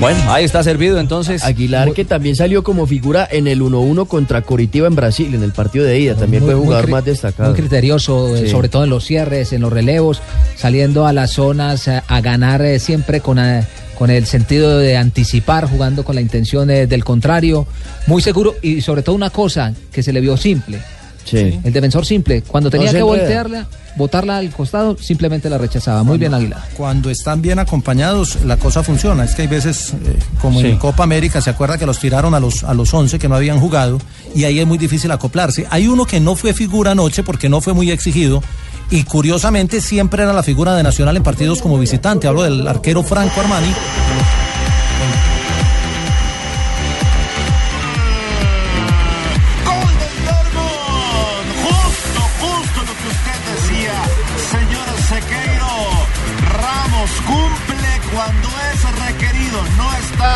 Bueno, 0.00 0.18
ahí 0.32 0.44
está 0.44 0.62
servido 0.62 0.98
entonces. 1.00 1.42
Aguilar 1.44 1.92
que 1.92 2.04
también 2.04 2.36
salió 2.36 2.62
como 2.62 2.86
figura 2.86 3.26
en 3.30 3.46
el 3.46 3.62
1-1 3.62 4.06
contra 4.06 4.42
Coritiba 4.42 4.86
en 4.86 4.94
Brasil, 4.94 5.34
en 5.34 5.42
el 5.42 5.52
partido 5.52 5.86
de 5.86 5.98
ida. 5.98 6.14
También 6.14 6.42
Muy- 6.42 6.52
fue 6.52 6.60
jugador 6.62 6.88
más 6.90 7.04
destacado. 7.06 7.50
Muy 7.50 7.58
criterioso, 7.58 8.36
eh, 8.36 8.42
Sí. 8.44 8.48
sobre 8.50 8.68
todo 8.68 8.84
en 8.84 8.90
los 8.90 9.04
cierres, 9.04 9.52
en 9.54 9.62
los 9.62 9.72
relevos, 9.72 10.20
saliendo 10.56 11.06
a 11.06 11.12
las 11.14 11.32
zonas 11.32 11.88
eh, 11.88 12.02
a 12.06 12.20
ganar 12.20 12.60
eh, 12.60 12.78
siempre 12.80 13.20
con, 13.20 13.38
eh, 13.38 13.64
con 13.96 14.10
el 14.10 14.26
sentido 14.26 14.76
de 14.78 14.98
anticipar, 14.98 15.70
jugando 15.70 16.04
con 16.04 16.16
la 16.16 16.20
intención 16.20 16.68
eh, 16.70 16.86
del 16.86 17.02
contrario. 17.02 17.66
Muy 18.06 18.20
seguro 18.20 18.56
y 18.60 18.82
sobre 18.82 19.00
todo 19.02 19.14
una 19.14 19.30
cosa 19.30 19.72
que 19.90 20.02
se 20.02 20.12
le 20.12 20.20
vio 20.20 20.36
simple. 20.36 20.80
Sí. 21.24 21.58
El 21.64 21.72
defensor 21.72 22.04
simple, 22.04 22.42
cuando 22.42 22.70
tenía 22.70 22.92
que 22.92 23.02
voltearla, 23.02 23.66
botarla 23.96 24.36
al 24.38 24.50
costado, 24.50 24.96
simplemente 24.98 25.48
la 25.48 25.56
rechazaba. 25.58 26.02
Muy 26.02 26.18
bien 26.18 26.34
Aguilar. 26.34 26.62
Cuando 26.76 27.10
están 27.10 27.40
bien 27.42 27.58
acompañados, 27.58 28.44
la 28.44 28.56
cosa 28.56 28.82
funciona. 28.82 29.24
Es 29.24 29.34
que 29.34 29.42
hay 29.42 29.48
veces, 29.48 29.94
eh, 30.04 30.18
como 30.40 30.60
Sí. 30.60 30.66
en 30.66 30.76
Copa 30.78 31.02
América, 31.04 31.40
se 31.40 31.50
acuerda 31.50 31.78
que 31.78 31.86
los 31.86 31.98
tiraron 31.98 32.34
a 32.34 32.40
los, 32.40 32.62
a 32.64 32.74
los 32.74 32.92
11 32.92 33.18
que 33.18 33.28
no 33.28 33.36
habían 33.36 33.58
jugado, 33.60 33.98
y 34.34 34.44
ahí 34.44 34.58
es 34.60 34.66
muy 34.66 34.78
difícil 34.78 35.10
acoplarse. 35.12 35.66
Hay 35.70 35.86
uno 35.88 36.04
que 36.06 36.20
no 36.20 36.36
fue 36.36 36.52
figura 36.52 36.90
anoche 36.90 37.22
porque 37.22 37.48
no 37.48 37.60
fue 37.60 37.72
muy 37.72 37.90
exigido, 37.90 38.42
y 38.90 39.04
curiosamente 39.04 39.80
siempre 39.80 40.22
era 40.24 40.32
la 40.34 40.42
figura 40.42 40.74
de 40.74 40.82
Nacional 40.82 41.16
en 41.16 41.22
partidos 41.22 41.62
como 41.62 41.78
visitante. 41.78 42.26
Hablo 42.28 42.42
del 42.42 42.68
arquero 42.68 43.02
Franco 43.02 43.40
Armani. 43.40 43.72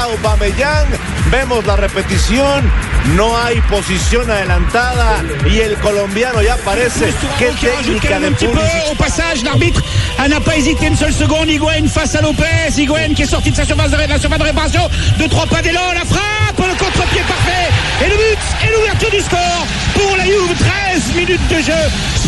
Aubameyang. 0.08 0.86
Vemos 1.30 1.66
la 1.66 1.76
repetición, 1.76 2.70
no 3.14 3.36
hay 3.36 3.60
posición 3.62 4.30
adelantada 4.30 5.22
y 5.46 5.58
el 5.58 5.76
colombiano 5.76 6.40
ya 6.40 6.56
parece 6.64 7.12
qué 7.38 7.52
técnica 7.60 8.18
de 8.18 8.28
un 8.28 8.34
petit 8.34 8.46
peu 8.46 8.58
Pulisic. 8.58 8.90
au 8.90 8.94
passage. 8.94 9.42
L'arbitre 9.44 9.82
n'a 10.28 10.40
pas 10.40 10.56
hésité 10.56 10.86
une 10.86 10.96
seule 10.96 11.12
seconde. 11.12 11.48
Higuain 11.48 11.86
face 11.88 12.14
à 12.14 12.22
Lopez. 12.22 12.72
Higuain 12.78 13.14
qui 13.14 13.22
est 13.22 13.26
sorti 13.26 13.50
de 13.50 13.56
sa 13.56 13.64
surface 13.64 13.90
de, 13.90 13.96
la 13.96 14.18
surface 14.18 14.38
de 14.38 14.44
réparation. 14.44 14.88
Deux, 15.18 15.28
trois 15.28 15.46
pas 15.46 15.60
d'élan. 15.60 15.92
La 15.92 16.04
frappe, 16.04 16.58
le 16.58 16.74
contre-pied 16.78 17.22
parfait. 17.28 17.68
Et 18.04 18.08
le 18.08 18.16
but 18.16 18.27
et 18.64 18.70
l'ouverture 18.72 19.10
du 19.10 19.20
score 19.20 19.66
pour 19.94 20.16
la 20.16 20.24
Juve. 20.24 20.54
13 20.58 21.14
minutes 21.14 21.48
de 21.48 21.62
jeu. 21.62 21.72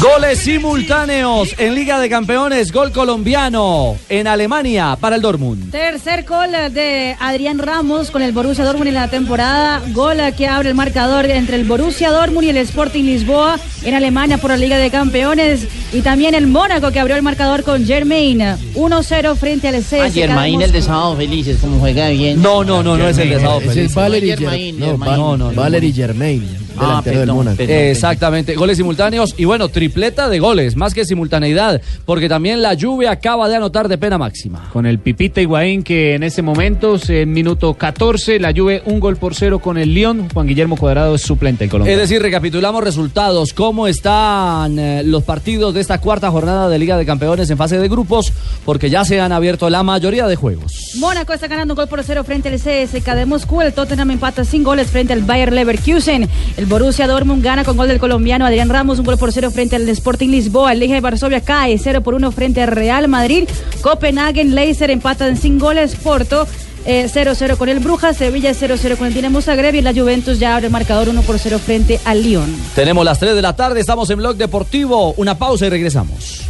Goles 0.01 0.39
simultáneos 0.39 1.55
en 1.59 1.75
Liga 1.75 1.99
de 1.99 2.09
Campeones, 2.09 2.73
gol 2.73 2.91
colombiano 2.91 3.97
en 4.09 4.27
Alemania 4.27 4.97
para 4.99 5.17
el 5.17 5.23
Dortmund. 5.23 5.71
Tercer 5.71 6.25
gol 6.25 6.51
de 6.73 7.17
Adrián 7.21 7.59
Ramos 7.59 8.11
con 8.11 8.23
el 8.23 8.33
Borussia 8.33 8.65
Dortmund 8.65 8.89
en 8.89 8.95
la 8.95 9.09
temporada. 9.09 9.83
Gol 9.93 10.19
que 10.37 10.47
abre 10.47 10.71
el 10.71 10.75
marcador 10.75 11.27
entre 11.27 11.57
el 11.57 11.65
Borussia 11.65 12.11
Dortmund 12.11 12.45
y 12.45 12.51
el 12.51 12.57
Sporting 12.59 13.05
Lisboa 13.05 13.59
en 13.85 13.95
Alemania 13.95 14.39
por 14.39 14.51
la 14.51 14.57
Liga 14.57 14.79
de 14.79 14.91
Campeones. 14.91 15.67
Y 15.93 16.01
también 16.01 16.35
el 16.35 16.47
Mónaco 16.47 16.93
que 16.93 17.01
abrió 17.01 17.17
el 17.17 17.23
marcador 17.23 17.63
con 17.63 17.85
Germain. 17.85 18.39
1-0 18.75 19.37
frente 19.37 19.69
al 19.69 19.83
CS. 19.83 19.93
Ah, 20.01 20.11
Germain, 20.11 20.63
el 20.63 20.73
de 20.73 20.81
Sábado 20.83 21.17
Felices, 21.17 21.59
como 21.61 21.79
juega 21.79 22.09
bien. 22.09 22.41
No, 22.41 22.65
no, 22.65 22.83
no, 22.83 22.97
no 22.97 23.09
es 23.09 23.19
el 23.19 23.29
de 23.31 23.41
Sábado 23.41 23.61
Ese 23.61 23.69
es 23.69 23.75
Feliz. 23.75 23.95
Valery 23.95 24.35
no, 24.79 24.97
No, 24.97 25.37
no, 25.37 25.37
no, 25.37 25.53
Valery 25.53 25.93
no. 25.93 25.95
Germain, 26.01 26.41
Ah, 26.81 27.03
del 27.05 27.15
perdón. 27.15 27.57
Exactamente, 27.59 28.55
goles 28.55 28.77
simultáneos 28.77 29.35
y 29.37 29.45
bueno, 29.45 29.69
tripleta 29.69 30.29
de 30.29 30.39
goles, 30.39 30.77
más 30.77 30.95
que 30.95 31.05
simultaneidad, 31.05 31.81
porque 32.05 32.29
también 32.29 32.63
la 32.63 32.75
lluvia 32.75 33.13
acaba 33.13 33.49
de 33.49 33.57
anotar 33.57 33.89
de 33.89 33.99
pena 33.99 34.19
máxima. 34.19 34.69
Con 34.73 34.87
el 34.87 34.99
Pipita 34.99 35.41
Higuaín 35.41 35.83
que 35.83 36.15
en 36.15 36.23
ese 36.23 36.43
momento, 36.43 36.97
en 37.09 37.33
minuto 37.33 37.75
14, 37.75 38.41
la 38.41 38.53
Juve 38.53 38.83
un 38.87 39.01
gol 39.01 39.17
por 39.17 39.35
cero 39.35 39.59
con 39.59 39.79
el 39.79 39.95
Lyon. 39.95 40.29
Juan 40.33 40.47
Guillermo 40.47 40.77
Cuadrado 40.77 41.15
es 41.15 41.23
suplente 41.23 41.65
el 41.65 41.71
Colombia. 41.71 41.93
Es 41.93 41.99
decir, 41.99 42.23
recapitulamos 42.23 42.83
resultados, 42.83 43.53
cómo 43.53 43.87
están 43.87 44.79
eh, 44.79 45.03
los 45.05 45.25
partidos 45.25 45.75
de 45.75 45.81
esta 45.81 45.99
cuarta 45.99 46.31
jornada 46.31 46.69
de 46.69 46.79
Liga 46.79 46.97
de 46.97 47.07
Campeones 47.07 47.51
en 47.51 47.57
fase 47.57 47.79
de 47.79 47.89
grupos, 47.89 48.33
porque 48.65 48.91
ya 48.91 49.05
se 49.05 49.21
han 49.21 49.33
abierto 49.33 49.69
la 49.71 49.83
mayoría 49.83 50.27
de 50.27 50.37
juegos. 50.37 50.93
Mónaco 50.99 51.33
está 51.33 51.47
ganando 51.47 51.75
un 51.75 51.77
gol 51.77 51.89
por 51.89 52.03
cero 52.05 52.25
frente 52.25 52.49
al 52.49 52.57
CSK 52.57 53.15
de 53.15 53.27
Moscú. 53.27 53.63
El 53.63 53.73
Tottenham 53.73 54.11
empata 54.11 54.45
sin 54.45 54.63
goles 54.63 54.89
frente 54.89 55.13
al 55.13 55.23
Bayer 55.23 55.53
Leverkusen. 55.53 56.29
El 56.57 56.67
Borussia 56.71 57.09
Dortmund 57.09 57.43
gana 57.43 57.65
con 57.65 57.77
gol 57.77 57.89
del 57.89 57.99
colombiano 57.99 58.47
Adrián 58.47 58.69
Ramos, 58.69 59.01
un 59.01 59.05
gol 59.05 59.19
por 59.19 59.33
cero 59.33 59.51
frente 59.51 59.75
al 59.75 59.89
Sporting 59.89 60.29
Lisboa. 60.29 60.73
El 60.73 60.79
Legia 60.79 60.95
de 60.95 61.01
Varsovia 61.01 61.41
cae 61.41 61.77
0 61.77 62.01
por 62.03 62.15
1 62.15 62.31
frente 62.31 62.63
al 62.63 62.69
Real 62.69 63.09
Madrid. 63.09 63.49
Copenhagen, 63.81 64.55
Leicester 64.55 64.89
empatan 64.89 65.37
sin 65.37 65.59
goles. 65.59 65.97
Porto 65.97 66.47
eh, 66.85 67.11
0-0 67.13 67.57
con 67.57 67.69
el 67.69 67.81
Brujas. 67.81 68.17
Sevilla 68.17 68.53
0-0 68.53 68.97
con 68.97 69.09
el 69.09 69.15
Dinamo 69.15 69.43
Zagreb. 69.43 69.75
Y 69.75 69.81
la 69.81 69.93
Juventus 69.93 70.39
ya 70.39 70.55
abre 70.55 70.67
el 70.67 70.73
marcador 70.73 71.09
1 71.09 71.23
por 71.23 71.41
0 71.41 71.59
frente 71.59 71.99
al 72.05 72.23
Lyon. 72.23 72.55
Tenemos 72.77 73.05
las 73.05 73.19
3 73.19 73.35
de 73.35 73.43
la 73.43 73.57
tarde, 73.57 73.81
estamos 73.81 74.09
en 74.11 74.19
Blog 74.19 74.37
Deportivo, 74.37 75.13
una 75.15 75.37
pausa 75.37 75.67
y 75.67 75.71
regresamos. 75.71 76.43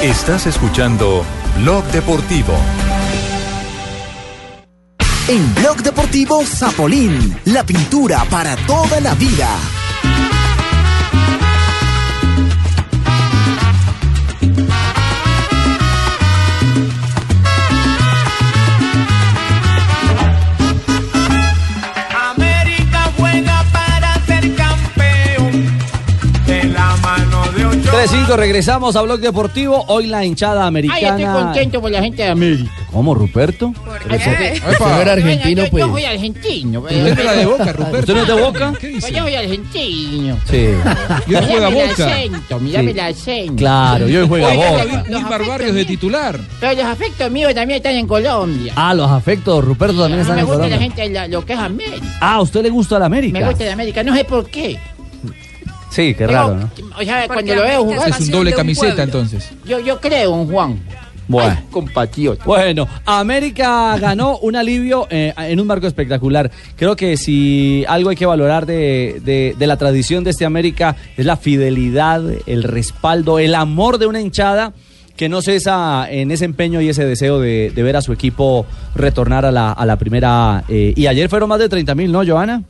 Estás 0.00 0.46
escuchando 0.46 1.22
Blog 1.58 1.84
Deportivo. 1.92 2.54
En 5.28 5.54
Blog 5.54 5.82
Deportivo 5.82 6.44
Zapolín, 6.44 7.36
la 7.46 7.64
pintura 7.64 8.24
para 8.30 8.56
toda 8.66 9.00
la 9.00 9.14
vida. 9.14 9.48
América 22.30 23.10
juega 23.16 23.64
para 23.72 24.14
ser 24.26 24.54
campeón. 24.54 25.66
De 26.46 26.64
la 26.64 26.96
mano 26.96 27.42
de 27.52 27.66
ocho. 27.66 27.90
3-5, 27.92 28.36
regresamos 28.36 28.96
a 28.96 29.02
Blog 29.02 29.20
Deportivo. 29.20 29.84
Hoy 29.88 30.06
la 30.06 30.24
hinchada 30.24 30.62
Ay, 30.62 30.68
americana. 30.68 31.08
estoy 31.08 31.24
contento 31.42 31.80
por 31.80 31.90
la 31.90 32.02
gente 32.02 32.22
de 32.22 32.28
América. 32.30 32.81
¿Cómo, 32.92 33.14
Ruperto? 33.14 33.68
Usted 33.68 34.00
porque- 34.06 34.60
no 34.80 35.00
era 35.00 35.12
argentino, 35.14 35.64
yo, 35.64 35.70
pues. 35.70 35.84
Yo 35.86 35.92
soy 35.92 36.04
argentino. 36.04 36.80
Usted 36.80 37.06
es 37.06 37.16
de 37.16 37.24
la 37.24 37.32
de 37.32 37.46
Boca, 37.46 37.72
Ruperto. 37.72 37.98
¿Usted 38.00 38.14
no 38.14 38.20
es 38.22 38.28
de 38.28 38.34
Boca? 38.34 38.72
¿Qué 38.78 38.86
dice? 38.88 39.12
Yo 39.12 39.22
soy 39.22 39.34
argentino. 39.34 40.38
Sí. 40.50 40.68
Y 41.26 41.34
hoy 41.34 41.44
juega 41.48 41.68
Boca. 41.70 42.06
acento, 42.06 42.60
mírame 42.60 42.92
Sí. 42.92 42.98
el 42.98 43.00
acento. 43.00 43.54
Claro, 43.56 44.08
y 44.08 44.16
hoy 44.16 44.28
juega 44.28 44.52
Boca. 44.52 44.84
Wilmar 45.08 45.46
Barrios 45.46 45.74
de 45.74 45.84
titular. 45.86 46.38
Pero 46.60 46.74
los 46.82 46.84
afectos 46.84 47.30
míos 47.30 47.54
también 47.54 47.78
están 47.78 47.94
en 47.94 48.06
Colombia. 48.06 48.72
Ah, 48.76 48.92
los 48.92 49.10
afectos, 49.10 49.64
Ruperto 49.64 49.98
también 50.02 50.20
están 50.20 50.36
me 50.36 50.42
en 50.42 50.46
gusta 50.46 50.62
la 50.68 50.76
Colombia. 50.76 50.94
gente, 50.96 51.14
la- 51.14 51.28
lo 51.28 51.46
que 51.46 51.52
es 51.54 51.58
América. 51.58 52.06
Ah, 52.20 52.34
¿a 52.34 52.40
usted 52.42 52.62
le 52.62 52.68
gusta 52.70 52.98
la 52.98 53.06
América? 53.06 53.38
Me 53.38 53.46
gusta 53.46 53.64
de 53.64 53.70
América, 53.72 54.02
no 54.02 54.14
sé 54.14 54.24
por 54.24 54.48
qué. 54.50 54.78
Sí, 55.90 56.14
qué 56.14 56.26
raro, 56.26 56.54
¿no? 56.56 56.70
O 56.98 57.02
sea, 57.04 57.26
cuando 57.26 57.54
lo 57.54 57.62
veo 57.62 57.84
jugar, 57.84 58.08
Es 58.08 58.20
un 58.20 58.30
doble 58.30 58.52
camiseta 58.54 59.02
entonces. 59.02 59.50
yo, 59.66 59.78
yo 59.80 60.00
creo 60.00 60.40
en 60.40 60.48
Juan. 60.50 60.80
Bueno. 61.32 61.60
Compatriota. 61.70 62.44
Bueno, 62.44 62.86
América 63.06 63.96
ganó 63.98 64.38
un 64.38 64.56
alivio 64.56 65.06
eh, 65.10 65.32
en 65.36 65.58
un 65.60 65.66
marco 65.66 65.86
espectacular. 65.86 66.50
Creo 66.76 66.96
que 66.96 67.16
si 67.16 67.84
algo 67.88 68.10
hay 68.10 68.16
que 68.16 68.26
valorar 68.26 68.66
de, 68.66 69.20
de- 69.24 69.54
de 69.58 69.66
la 69.66 69.76
tradición 69.76 70.24
de 70.24 70.30
este 70.30 70.44
América 70.44 70.96
es 71.16 71.24
la 71.26 71.36
fidelidad, 71.36 72.22
el 72.46 72.62
respaldo, 72.62 73.38
el 73.38 73.54
amor 73.54 73.98
de 73.98 74.06
una 74.06 74.20
hinchada 74.20 74.72
que 75.16 75.28
no 75.28 75.42
cesa 75.42 76.06
en 76.10 76.30
ese 76.30 76.44
empeño 76.46 76.80
y 76.80 76.88
ese 76.88 77.04
deseo 77.04 77.38
de, 77.38 77.70
de 77.74 77.82
ver 77.82 77.96
a 77.96 78.02
su 78.02 78.12
equipo 78.12 78.64
retornar 78.94 79.44
a 79.44 79.52
la, 79.52 79.70
a 79.72 79.86
la 79.86 79.96
primera. 79.96 80.64
eh, 80.68 80.92
y 80.96 81.06
ayer 81.06 81.28
fueron 81.28 81.48
más 81.48 81.58
de 81.58 81.68
30 81.68 81.94
mil, 81.94 82.10
¿no, 82.10 82.24
Joana? 82.26 82.62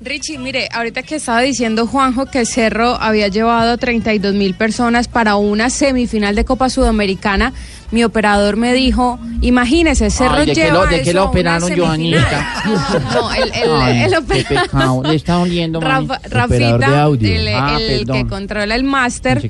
Richie, 0.00 0.38
mire, 0.38 0.68
ahorita 0.72 1.02
que 1.02 1.16
estaba 1.16 1.40
diciendo 1.40 1.86
Juanjo 1.86 2.26
que 2.26 2.44
Cerro 2.44 2.96
había 3.00 3.28
llevado 3.28 3.78
32 3.78 4.34
mil 4.34 4.54
personas 4.54 5.08
para 5.08 5.36
una 5.36 5.70
semifinal 5.70 6.34
de 6.34 6.44
Copa 6.44 6.68
Sudamericana, 6.68 7.54
mi 7.90 8.02
operador 8.04 8.56
me 8.56 8.72
dijo, 8.72 9.18
imagínese, 9.42 10.10
Cerro 10.10 10.34
Ay, 10.36 10.46
¿de 10.46 10.52
qué 10.54 10.70
lo- 10.72 10.86
de 10.86 11.02
qué 11.02 11.12
operaron, 11.18 11.68
semifinal". 11.68 11.88
Joanita? 11.88 12.52
No, 13.14 13.32
el, 13.32 13.42
el, 13.54 13.70
Ay, 13.72 14.02
el 14.02 14.10
qué 14.10 14.16
operador-. 14.18 15.06
Le 15.06 15.14
está. 15.14 15.36
Rafa- 15.80 16.20
Rafita, 16.28 16.78
de 16.78 16.96
audio. 16.96 17.28
el, 17.34 17.48
Ah, 17.48 17.78
el 17.80 18.06
que 18.06 18.26
controla 18.26 18.74
el 18.74 18.84
máster, 18.84 19.40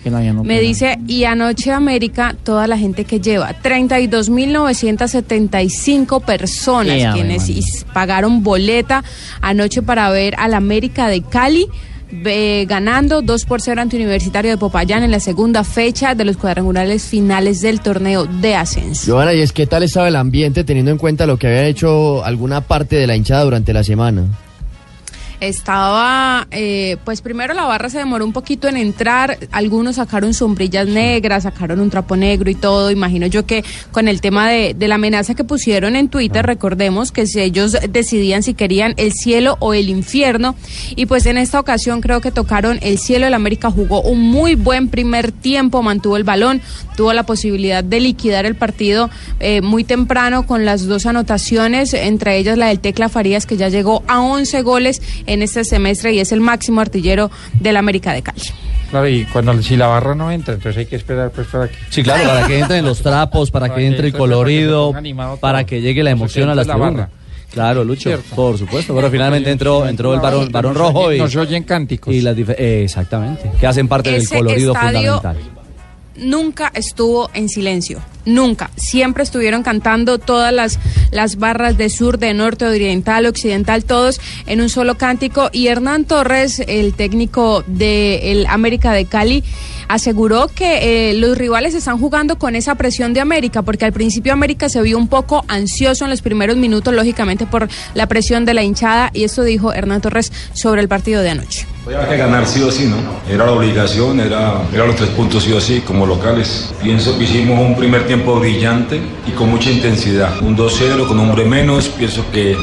me 0.45 0.61
dice, 0.61 0.99
y 1.07 1.25
anoche 1.25 1.73
América, 1.73 2.35
toda 2.45 2.67
la 2.67 2.77
gente 2.79 3.05
que 3.05 3.21
lleva, 3.21 3.55
32.975 4.87 6.21
personas 6.23 6.97
quienes 7.15 7.49
pagaron 7.93 8.43
boleta 8.43 9.03
anoche 9.41 9.83
para 9.83 10.11
ver 10.11 10.35
al 10.39 10.55
América 10.55 11.09
de 11.09 11.23
Cali. 11.23 11.67
Ve- 12.11 12.67
ganando 12.69 13.23
2 13.23 13.45
por 13.45 13.61
0 13.61 13.81
ante 13.83 13.97
Universitario 13.97 14.51
de 14.51 14.57
Popayán 14.57 15.03
en 15.03 15.11
la 15.11 15.21
segunda 15.21 15.65
fecha 15.65 16.15
de 16.15 16.25
los 16.25 16.37
cuadrangulares 16.37 17.05
finales 17.05 17.61
del 17.61 17.81
torneo 17.81 18.27
de 18.27 18.55
ascenso. 18.55 19.13
Joana, 19.13 19.35
¿y 19.35 19.41
es 19.41 19.53
qué 19.53 19.67
tal 19.67 19.83
estaba 19.83 20.09
el 20.09 20.17
ambiente 20.17 20.65
teniendo 20.65 20.91
en 20.91 20.99
cuenta 20.99 21.27
lo 21.27 21.37
que 21.39 21.47
había 21.49 21.67
hecho 21.67 22.25
alguna 22.25 22.61
parte 22.61 22.97
de 22.97 23.07
la 23.07 23.17
hinchada 23.17 23.45
durante 23.45 23.73
la 23.73 23.83
semana? 23.85 24.25
Estaba, 25.41 26.47
eh, 26.51 26.97
pues 27.05 27.21
primero 27.21 27.55
la 27.55 27.65
barra 27.65 27.91
se 27.91 27.99
demoró 27.99 28.25
un 28.25 28.33
poquito 28.33 28.69
en 28.69 28.77
entrar, 28.77 29.39
algunos 29.53 29.97
sacaron 29.97 30.35
sombrillas 30.35 30.89
negras, 30.89 31.43
sacaron 31.43 31.81
un 31.81 31.91
trapo 31.91 32.17
negro 32.17 32.51
y 32.51 32.55
todo, 32.55 32.91
imagino 32.91 33.27
yo 33.27 33.47
que 33.47 33.65
con 33.93 34.09
el 34.09 34.21
tema 34.21 34.49
de, 34.49 34.75
de 34.75 34.89
la 34.89 34.95
amenaza 34.97 35.35
que 35.35 35.45
pusieron 35.45 35.97
en 35.97 36.09
Twitter, 36.09 36.45
recordemos 36.45 37.13
que 37.13 37.27
si 37.27 37.41
ellos 37.41 37.77
decidían 37.91 38.43
si 38.43 38.55
querían 38.55 38.95
el 38.97 39.13
cielo 39.13 39.57
o 39.61 39.75
el 39.75 39.89
infierno, 39.89 40.55
y 40.95 41.07
pues 41.07 41.27
en 41.27 41.37
esta 41.37 41.61
ocasión 41.61 42.01
creo 42.01 42.21
que 42.21 42.31
tocaron 42.31 42.79
el 42.83 42.99
cielo, 42.99 43.27
el 43.27 43.35
América 43.35 43.71
jugó 43.71 44.01
un 44.03 44.21
muy 44.21 44.55
buen 44.55 44.89
primer 44.89 45.33
tiempo, 45.33 45.83
mantuvo 45.83 46.17
el 46.17 46.25
balón, 46.25 46.61
tuvo 46.97 47.13
la 47.13 47.25
posibilidad 47.25 47.85
de 47.85 48.01
liquidar 48.01 48.47
el 48.47 48.55
partido 48.55 49.11
eh, 49.41 49.61
muy 49.61 49.85
temprano 49.85 50.47
con 50.47 50.65
las 50.65 50.87
dos 50.87 51.07
anotaciones, 51.07 51.95
entre 51.95 52.39
ellas 52.39 52.59
la 52.59 52.69
del 52.69 52.81
Tecla 52.81 53.09
Farías 53.09 53.47
que 53.47 53.57
ya 53.57 53.69
llegó 53.69 54.03
a 54.09 54.21
11 54.21 54.63
goles 54.63 55.03
en 55.27 55.43
este 55.43 55.65
semestre 55.65 56.13
y 56.13 56.21
es 56.21 56.33
el 56.33 56.41
máximo 56.41 56.81
artillero 56.81 57.31
del 57.61 57.77
América 57.77 58.13
de 58.13 58.23
Cali. 58.23 58.41
Claro, 58.91 59.09
y 59.09 59.25
cuando 59.25 59.61
si 59.63 59.77
la 59.77 59.89
barra 59.89 60.15
no 60.15 60.31
entra, 60.31 60.55
entonces 60.55 60.79
hay 60.79 60.87
que 60.87 60.97
esperar 60.97 61.31
pues 61.33 61.49
para 61.49 61.69
que... 61.69 61.75
Sí, 61.91 62.03
claro, 62.03 62.29
para 62.29 62.47
que 62.47 62.59
entren 62.61 62.85
los 62.85 63.01
trapos, 63.03 63.51
para 63.51 63.75
que 63.75 63.85
entre 63.87 64.07
el 64.09 64.13
colorido, 64.13 64.93
para 65.41 65.59
todo. 65.59 65.67
que 65.67 65.81
llegue 65.81 66.03
la 66.05 66.11
emoción 66.13 66.49
a 66.49 66.55
las 66.55 66.67
la 66.69 66.75
tribunas. 66.75 66.97
barra. 67.09 67.11
Claro, 67.53 67.85
Lucho, 67.85 68.11
Cierto. 68.11 68.37
por 68.37 68.59
supuesto. 68.59 68.95
Pero 68.95 69.11
finalmente 69.11 69.51
entró, 69.51 69.87
entró 69.89 70.13
el 70.15 70.21
varón, 70.21 70.51
varón 70.53 70.75
rojo 70.75 71.13
y 71.13 71.19
nos 71.19 71.35
oyen 71.37 71.63
cánticos. 71.65 72.15
Y 72.15 72.21
las 72.21 72.37
eh, 72.39 72.83
exactamente, 72.85 73.51
que 73.59 73.67
hacen 73.67 73.89
parte 73.89 74.11
del 74.13 74.29
colorido 74.29 74.73
estadio- 74.75 75.17
fundamental. 75.21 75.37
Nunca 76.19 76.71
estuvo 76.75 77.31
en 77.35 77.49
silencio, 77.49 78.01
nunca. 78.25 78.71
Siempre 78.77 79.23
estuvieron 79.23 79.63
cantando 79.63 80.19
todas 80.19 80.53
las, 80.53 80.79
las 81.11 81.37
barras 81.37 81.77
de 81.77 81.91
sur, 81.91 82.19
de 82.19 82.35
norte, 82.35 82.67
oriental, 82.67 83.27
occidental, 83.27 83.85
todos 83.85 84.21
en 84.47 84.61
un 84.61 84.69
solo 84.69 84.97
cántico. 84.97 85.51
Y 85.53 85.69
Hernán 85.69 86.05
Torres, 86.05 86.63
el 86.67 86.95
técnico 86.95 87.65
del 87.67 88.47
América 88.47 88.93
de 88.93 89.05
Cali, 89.07 89.45
aseguró 89.89 90.49
que 90.49 91.11
eh, 91.11 91.15
los 91.15 91.39
rivales 91.39 91.75
están 91.75 91.99
jugando 91.99 92.39
con 92.39 92.57
esa 92.57 92.75
presión 92.75 93.13
de 93.13 93.21
América, 93.21 93.63
porque 93.63 93.85
al 93.85 93.93
principio 93.93 94.33
América 94.33 94.69
se 94.69 94.83
vio 94.83 94.99
un 94.99 95.09
poco 95.09 95.45
ansioso 95.49 96.05
en 96.05 96.11
los 96.11 96.23
primeros 96.23 96.57
minutos, 96.57 96.95
lógicamente 96.95 97.47
por 97.47 97.69
la 97.95 98.07
presión 98.07 98.45
de 98.45 98.55
la 98.55 98.63
hinchada, 98.63 99.11
y 99.13 99.25
esto 99.25 99.43
dijo 99.43 99.73
Hernán 99.73 100.01
Torres 100.01 100.33
sobre 100.53 100.83
el 100.83 100.89
partido 100.89 101.23
de 101.23 101.31
anoche. 101.31 101.76
Había 101.87 102.09
que 102.09 102.17
ganar 102.17 102.49
sí 102.49 102.61
o 102.65 102.73
sí, 102.73 102.87
¿no? 102.87 102.97
Era 103.33 103.47
la 103.47 103.53
obligación, 103.53 104.19
era, 104.19 104.61
era 104.73 104.87
los 104.87 104.97
tres 104.97 105.11
puntos 105.11 105.45
sí 105.45 105.53
o 105.53 105.61
sí, 105.61 105.83
como 105.83 106.05
locales. 106.05 106.75
Pienso 106.83 107.17
que 107.17 107.23
hicimos 107.23 107.61
un 107.61 107.77
primer 107.77 108.09
tiempo 108.09 108.41
brillante 108.41 109.01
y 109.25 109.31
con 109.31 109.51
mucha 109.51 109.71
intensidad. 109.71 110.43
Un 110.43 110.57
2-0 110.57 111.07
con 111.07 111.21
un 111.21 111.29
hombre 111.29 111.45
menos. 111.45 111.87
Pienso 111.89 112.25
que, 112.33 112.57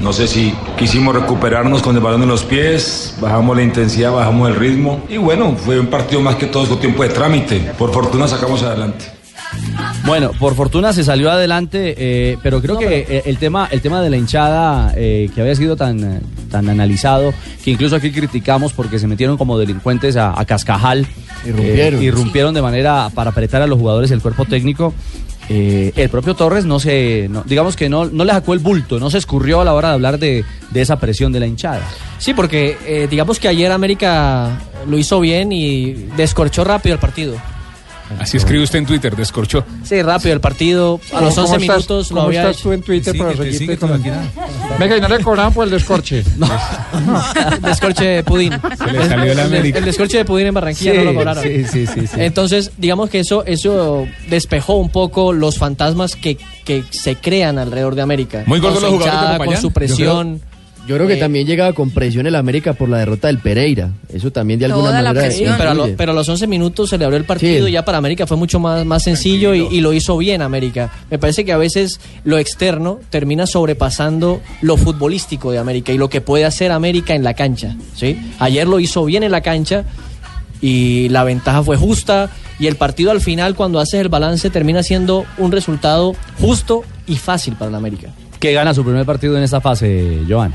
no 0.00 0.14
sé 0.14 0.26
si 0.26 0.54
quisimos 0.78 1.14
recuperarnos 1.14 1.82
con 1.82 1.94
el 1.94 2.00
balón 2.00 2.22
en 2.22 2.30
los 2.30 2.42
pies, 2.42 3.16
bajamos 3.20 3.54
la 3.54 3.64
intensidad, 3.64 4.12
bajamos 4.12 4.48
el 4.48 4.56
ritmo. 4.56 5.04
Y 5.10 5.18
bueno, 5.18 5.54
fue 5.62 5.78
un 5.78 5.88
partido 5.88 6.22
más 6.22 6.36
que 6.36 6.46
todo 6.46 6.66
con 6.66 6.80
tiempo 6.80 7.02
de 7.02 7.10
trámite. 7.10 7.72
Por 7.76 7.92
fortuna 7.92 8.26
sacamos 8.26 8.62
adelante. 8.62 9.19
Bueno, 10.06 10.32
por 10.38 10.54
fortuna 10.54 10.92
se 10.92 11.04
salió 11.04 11.30
adelante, 11.30 11.94
eh, 11.98 12.38
pero 12.42 12.60
creo 12.60 12.78
que 12.78 13.06
eh, 13.08 13.22
el 13.26 13.38
tema, 13.38 13.68
el 13.70 13.80
tema 13.80 14.00
de 14.02 14.10
la 14.10 14.16
hinchada 14.16 14.92
eh, 14.96 15.28
que 15.34 15.40
había 15.40 15.54
sido 15.54 15.76
tan, 15.76 16.20
tan 16.50 16.68
analizado, 16.68 17.32
que 17.64 17.70
incluso 17.70 17.96
aquí 17.96 18.10
criticamos 18.10 18.72
porque 18.72 18.98
se 18.98 19.06
metieron 19.06 19.36
como 19.36 19.58
delincuentes 19.58 20.16
a, 20.16 20.38
a 20.38 20.44
Cascajal, 20.44 21.06
Irrumpieron. 21.44 22.00
eh, 22.00 22.04
irrumpieron 22.04 22.54
de 22.54 22.62
manera 22.62 23.10
para 23.14 23.30
apretar 23.30 23.62
a 23.62 23.66
los 23.66 23.78
jugadores 23.78 24.10
el 24.10 24.20
cuerpo 24.22 24.44
técnico. 24.46 24.94
El 25.48 26.08
propio 26.10 26.34
Torres 26.34 26.64
no 26.64 26.78
se, 26.78 27.26
no- 27.28 27.42
digamos 27.44 27.74
que 27.74 27.88
no, 27.88 28.04
no 28.04 28.24
le 28.24 28.30
sacó 28.32 28.52
el 28.54 28.60
bulto, 28.60 29.00
no 29.00 29.10
se 29.10 29.18
escurrió 29.18 29.60
a 29.60 29.64
la 29.64 29.74
hora 29.74 29.88
de 29.88 29.94
hablar 29.94 30.18
de, 30.20 30.44
de 30.70 30.80
esa 30.80 31.00
presión 31.00 31.32
de 31.32 31.40
la 31.40 31.46
hinchada. 31.48 31.80
Sí, 32.18 32.34
porque 32.34 33.06
digamos 33.10 33.40
que 33.40 33.48
ayer 33.48 33.72
América 33.72 34.60
lo 34.88 34.96
hizo 34.96 35.18
bien 35.18 35.50
y 35.50 35.92
descorchó 36.16 36.62
rápido 36.62 36.94
el 36.94 37.00
partido. 37.00 37.34
Así 38.18 38.36
escribe 38.36 38.62
usted 38.64 38.78
en 38.80 38.86
Twitter, 38.86 39.14
descorchó. 39.16 39.64
Sí, 39.84 40.02
rápido 40.02 40.34
el 40.34 40.40
partido. 40.40 41.00
A 41.14 41.20
los 41.20 41.34
¿Cómo 41.34 41.46
11 41.46 41.56
estás- 41.56 41.76
minutos 41.76 42.10
lo 42.10 42.16
¿Cómo 42.16 42.26
había 42.26 42.40
estás 42.42 42.56
hecho. 42.56 42.62
tú 42.64 42.72
en 42.72 42.82
Twitter 42.82 43.16
para 43.16 43.32
Síguete, 43.32 43.52
seguirte 43.52 43.78
con. 43.78 44.02
Venga, 44.78 44.96
y 44.96 45.00
no 45.00 45.08
le 45.08 45.20
cobraban 45.20 45.52
por 45.52 45.64
el 45.64 45.70
descorche. 45.70 46.24
descorche 47.62 48.04
de 48.04 48.24
pudín. 48.24 48.52
Se 48.78 48.92
le 48.92 49.08
salió 49.08 49.26
la 49.34 49.42
El- 49.42 49.46
América. 49.48 49.78
El 49.78 49.84
descorche 49.84 50.18
de 50.18 50.24
pudín 50.24 50.48
en 50.48 50.54
Barranquilla 50.54 50.92
Sí, 50.92 50.98
no 50.98 51.04
lo 51.04 51.14
cobraron. 51.14 51.42
sí, 51.42 51.64
sí, 51.64 51.86
sí, 51.86 52.06
sí. 52.06 52.16
Entonces, 52.18 52.72
digamos 52.78 53.10
que 53.10 53.20
eso, 53.20 53.44
eso 53.46 54.06
despejó 54.28 54.74
un 54.74 54.90
poco 54.90 55.32
los 55.32 55.58
fantasmas 55.58 56.16
que, 56.16 56.36
que 56.64 56.84
se 56.90 57.16
crean 57.16 57.58
alrededor 57.58 57.94
de 57.94 58.02
América. 58.02 58.42
Muy 58.46 58.60
gordos 58.60 58.80
Con 58.80 58.90
los 58.90 58.92
su 58.92 58.98
jugadores 58.98 59.30
de 59.32 59.36
Popayán. 59.38 59.54
Con 59.54 59.62
su 59.62 59.68
Yo 59.68 59.74
presión. 59.74 60.40
Yo 60.90 60.96
creo 60.96 61.06
que 61.06 61.14
Eh, 61.14 61.18
también 61.18 61.46
llegaba 61.46 61.72
con 61.72 61.90
presión 61.90 62.26
el 62.26 62.34
América 62.34 62.72
por 62.72 62.88
la 62.88 62.98
derrota 62.98 63.28
del 63.28 63.38
Pereira. 63.38 63.90
Eso 64.12 64.32
también 64.32 64.58
de 64.58 64.66
alguna 64.66 64.88
Toda 64.88 65.02
la 65.02 65.10
manera. 65.10 65.26
presión. 65.28 65.54
Pero 65.56 65.70
a, 65.70 65.74
lo- 65.74 65.80
influye. 65.82 65.96
pero 65.96 66.10
a 66.10 66.14
los 66.16 66.28
11 66.28 66.46
minutos 66.48 66.90
se 66.90 66.98
le 66.98 67.04
abrió 67.04 67.16
el 67.16 67.24
partido 67.24 67.64
Sí. 67.66 67.70
y 67.70 67.72
ya 67.74 67.84
para 67.84 67.98
América 67.98 68.26
fue 68.26 68.36
mucho 68.36 68.58
más, 68.58 68.84
más 68.84 69.04
sencillo 69.04 69.54
y, 69.54 69.68
y 69.70 69.80
lo 69.82 69.92
hizo 69.92 70.18
bien 70.18 70.42
América. 70.42 70.90
Me 71.08 71.18
parece 71.18 71.44
que 71.44 71.52
a 71.52 71.56
veces 71.58 72.00
lo 72.24 72.38
externo 72.38 72.98
termina 73.08 73.46
sobrepasando 73.46 74.40
lo 74.62 74.76
futbolístico 74.76 75.52
de 75.52 75.58
América 75.58 75.92
y 75.92 75.98
lo 75.98 76.10
que 76.10 76.20
puede 76.20 76.44
hacer 76.44 76.72
América 76.72 77.14
en 77.14 77.22
la 77.22 77.34
cancha. 77.34 77.76
¿sí? 77.94 78.18
Ayer 78.40 78.66
lo 78.66 78.80
hizo 78.80 79.04
bien 79.04 79.22
en 79.22 79.30
la 79.30 79.42
cancha 79.42 79.84
y 80.60 81.08
la 81.10 81.24
ventaja 81.24 81.62
fue 81.62 81.76
justa 81.76 82.30
y 82.58 82.66
el 82.66 82.76
partido 82.76 83.10
al 83.12 83.20
final 83.20 83.54
cuando 83.54 83.78
haces 83.80 84.00
el 84.00 84.08
balance 84.08 84.50
termina 84.50 84.82
siendo 84.82 85.24
un 85.38 85.52
resultado 85.52 86.14
justo 86.40 86.82
y 87.06 87.16
fácil 87.16 87.54
para 87.54 87.70
la 87.70 87.78
América. 87.78 88.08
Que 88.38 88.52
gana 88.52 88.74
su 88.74 88.82
primer 88.82 89.04
partido 89.06 89.36
en 89.36 89.42
esta 89.42 89.60
fase, 89.60 90.20
Joan. 90.28 90.52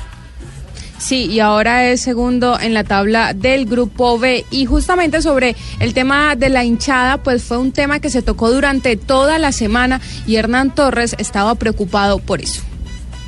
Sí, 1.06 1.28
y 1.28 1.40
ahora 1.40 1.88
es 1.88 2.02
segundo 2.02 2.60
en 2.60 2.74
la 2.74 2.84
tabla 2.84 3.36
del 3.36 3.68
grupo 3.68 4.18
B. 4.18 4.44
Y 4.50 4.66
justamente 4.66 5.22
sobre 5.22 5.56
el 5.80 5.94
tema 5.94 6.36
de 6.36 6.50
la 6.50 6.64
hinchada, 6.64 7.22
pues 7.22 7.44
fue 7.44 7.60
un 7.60 7.72
tema 7.72 8.00
que 8.00 8.10
se 8.10 8.24
tocó 8.24 8.50
durante 8.50 8.98
toda 8.98 9.38
la 9.38 9.52
semana 9.52 10.02
y 10.26 10.38
Hernán 10.38 10.74
Torres 10.74 11.16
estaba 11.20 11.54
preocupado 11.54 12.18
por 12.18 12.42
eso. 12.42 12.64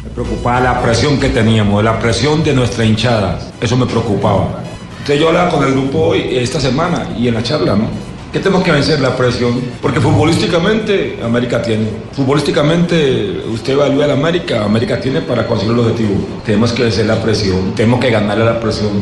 Me 0.04 0.10
preocupaba 0.10 0.60
la 0.60 0.82
presión 0.82 1.20
que 1.20 1.30
teníamos, 1.30 1.84
la 1.84 2.00
presión 2.00 2.44
de 2.44 2.56
nuestra 2.56 2.84
hinchada. 2.84 3.38
Eso 3.62 3.78
me 3.78 3.86
preocupaba. 3.86 4.64
Entonces 4.94 5.20
yo 5.20 5.28
hablaba 5.28 5.52
con 5.52 5.64
el 5.64 5.74
grupo 5.74 6.00
hoy, 6.00 6.30
esta 6.32 6.60
semana 6.60 7.10
y 7.16 7.28
en 7.28 7.36
la 7.36 7.44
charla, 7.44 7.76
¿no? 7.76 8.07
¿Qué 8.38 8.44
tenemos 8.44 8.64
que 8.64 8.72
vencer? 8.72 9.00
La 9.00 9.18
presión. 9.18 9.60
Porque 9.82 10.00
futbolísticamente 10.00 11.18
América 11.24 11.60
tiene. 11.60 11.88
Futbolísticamente 12.12 13.42
usted 13.52 13.74
evalúa 13.74 14.06
a 14.06 14.10
la 14.10 14.14
América, 14.14 14.64
América 14.64 15.02
tiene 15.02 15.22
para 15.22 15.48
conseguir 15.48 15.74
el 15.74 15.80
objetivo. 15.80 16.14
Tenemos 16.46 16.72
que 16.72 16.84
vencer 16.84 17.08
la 17.08 17.20
presión, 17.20 17.74
tenemos 17.74 18.00
que 18.00 18.12
ganarle 18.12 18.46
la 18.46 18.60
presión. 18.60 19.02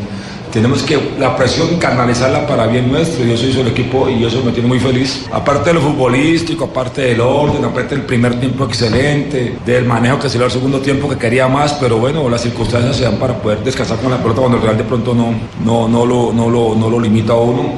Tenemos 0.53 0.83
que 0.83 0.97
la 1.19 1.35
presión 1.35 1.75
canalizarla 1.79 2.47
para 2.47 2.65
bien 2.67 2.89
nuestro 2.89 3.25
y 3.25 3.31
eso 3.33 3.45
hizo 3.45 3.59
el 3.59 3.67
equipo 3.67 4.07
y 4.07 4.23
eso 4.23 4.41
me 4.41 4.53
tiene 4.53 4.69
muy 4.69 4.79
feliz. 4.79 5.25
Aparte 5.33 5.71
de 5.71 5.73
lo 5.73 5.81
futbolístico, 5.81 6.63
aparte 6.63 7.01
del 7.01 7.19
orden, 7.19 7.65
aparte 7.65 7.93
del 7.93 8.05
primer 8.05 8.39
tiempo 8.39 8.63
excelente, 8.63 9.57
del 9.65 9.83
manejo 9.83 10.17
que 10.17 10.29
se 10.29 10.37
dio 10.37 10.45
al 10.45 10.51
segundo 10.51 10.79
tiempo 10.79 11.09
que 11.09 11.17
quería 11.17 11.49
más, 11.49 11.73
pero 11.73 11.97
bueno, 11.97 12.29
las 12.29 12.39
circunstancias 12.39 12.95
se 12.95 13.03
dan 13.03 13.17
para 13.17 13.33
poder 13.33 13.61
descansar 13.65 13.97
con 13.97 14.11
la 14.11 14.17
pelota 14.17 14.39
cuando 14.39 14.59
el 14.59 14.63
Real 14.63 14.77
de 14.77 14.85
pronto 14.85 15.13
no, 15.13 15.33
no, 15.61 15.89
no, 15.89 16.05
lo, 16.05 16.31
no, 16.31 16.49
lo, 16.49 16.73
no 16.73 16.89
lo 16.89 17.01
limita 17.01 17.33
a 17.33 17.35
uno. 17.35 17.73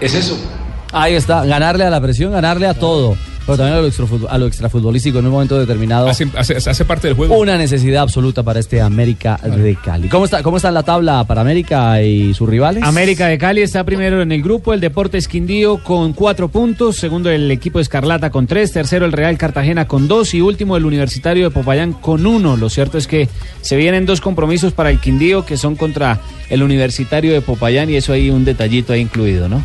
Es 0.00 0.14
eso. 0.14 0.55
Ahí 0.92 1.14
está, 1.14 1.44
ganarle 1.44 1.84
a 1.84 1.90
la 1.90 2.00
presión, 2.00 2.32
ganarle 2.32 2.66
a 2.66 2.74
todo. 2.74 3.16
Pero 3.44 3.58
también 3.58 3.78
a 3.78 3.80
lo, 3.80 3.86
extrafutbol- 3.86 4.26
a 4.28 4.38
lo 4.38 4.46
extrafutbolístico 4.48 5.20
en 5.20 5.26
un 5.26 5.30
momento 5.30 5.56
determinado. 5.56 6.08
Hace, 6.08 6.26
hace- 6.36 6.56
hace 6.56 6.84
parte 6.84 7.06
del 7.06 7.16
juego. 7.16 7.38
Una 7.38 7.56
necesidad 7.56 8.02
absoluta 8.02 8.42
para 8.42 8.58
este 8.58 8.80
América 8.80 9.38
de 9.40 9.76
Cali. 9.76 10.08
¿Cómo 10.08 10.24
está, 10.24 10.42
¿Cómo 10.42 10.56
está 10.56 10.72
la 10.72 10.82
tabla 10.82 11.22
para 11.28 11.42
América 11.42 12.02
y 12.02 12.34
sus 12.34 12.48
rivales? 12.48 12.82
América 12.82 13.28
de 13.28 13.38
Cali 13.38 13.62
está 13.62 13.84
primero 13.84 14.20
en 14.20 14.32
el 14.32 14.42
grupo, 14.42 14.74
el 14.74 14.80
Deportes 14.80 15.28
Quindío 15.28 15.78
con 15.78 16.12
cuatro 16.12 16.48
puntos, 16.48 16.96
segundo 16.96 17.30
el 17.30 17.48
equipo 17.52 17.78
Escarlata 17.78 18.30
con 18.30 18.48
tres, 18.48 18.72
tercero 18.72 19.06
el 19.06 19.12
Real 19.12 19.38
Cartagena 19.38 19.86
con 19.86 20.08
dos 20.08 20.34
y 20.34 20.40
último 20.40 20.76
el 20.76 20.84
Universitario 20.84 21.44
de 21.44 21.50
Popayán 21.52 21.92
con 21.92 22.26
uno. 22.26 22.56
Lo 22.56 22.68
cierto 22.68 22.98
es 22.98 23.06
que 23.06 23.28
se 23.60 23.76
vienen 23.76 24.06
dos 24.06 24.20
compromisos 24.20 24.72
para 24.72 24.90
el 24.90 24.98
Quindío 24.98 25.46
que 25.46 25.56
son 25.56 25.76
contra 25.76 26.18
el 26.50 26.64
Universitario 26.64 27.32
de 27.32 27.42
Popayán 27.42 27.90
y 27.90 27.94
eso 27.94 28.12
hay 28.12 28.28
un 28.28 28.44
detallito 28.44 28.92
ahí 28.92 29.02
incluido, 29.02 29.48
¿no? 29.48 29.62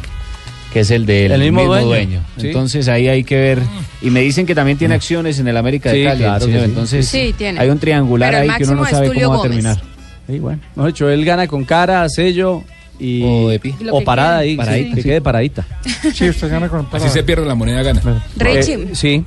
Que 0.72 0.80
es 0.82 0.92
el 0.92 1.06
del 1.06 1.32
El 1.34 1.42
mismo 1.42 1.60
mismo, 1.62 1.74
dueño. 1.76 1.88
dueño. 1.88 2.24
Sí. 2.38 2.48
Entonces 2.48 2.88
ahí 2.88 3.08
hay 3.10 3.24
que 3.24 3.36
ver. 3.36 3.60
Y 4.02 4.10
me 4.10 4.22
dicen 4.22 4.46
que 4.46 4.56
también 4.56 4.78
tiene 4.78 4.96
acciones 4.96 5.38
en 5.40 5.48
el 5.48 5.58
América 5.58 5.92
de 5.92 6.04
Cali. 6.06 6.20
claro 6.20 6.46
señor. 6.46 6.60
sí. 6.62 6.66
Entonces 6.66 7.08
Sí, 7.08 7.36
tiene. 7.38 7.60
hay 7.60 7.70
un 7.70 7.78
triangular 7.80 8.34
ahí 8.36 8.50
que 8.58 8.64
uno 8.64 8.76
no 8.76 8.86
sabe 8.86 9.08
cómo 9.14 9.30
va 9.30 9.40
a 9.40 9.42
terminar. 9.42 9.82
Sí, 10.28 10.40
bueno. 10.40 10.62
Mejor 10.76 10.92
dicho, 10.94 11.10
él 11.10 11.26
gana 11.26 11.48
con 11.48 11.66
cara, 11.66 12.08
sello 12.08 12.64
y. 13.00 13.22
O 13.24 13.50
de 13.50 13.60
pi. 13.60 13.76
Lo 13.82 13.96
O 13.96 14.00
que 14.00 14.06
parada 14.06 14.38
ahí, 14.40 14.56
Paradita, 14.56 14.90
sí, 14.90 14.96
que 14.96 15.04
quede 15.04 15.22
paradita. 15.22 15.66
Sí, 16.14 16.30
usted 16.30 16.50
gana 16.50 16.70
con 16.70 16.88
Así 16.94 17.10
se 17.10 17.24
pierde 17.24 17.46
la 17.46 17.56
moneda, 17.56 17.84
gana. 17.84 18.02
Richie. 18.38 18.74
Eh, 18.76 18.90
sí. 18.94 19.26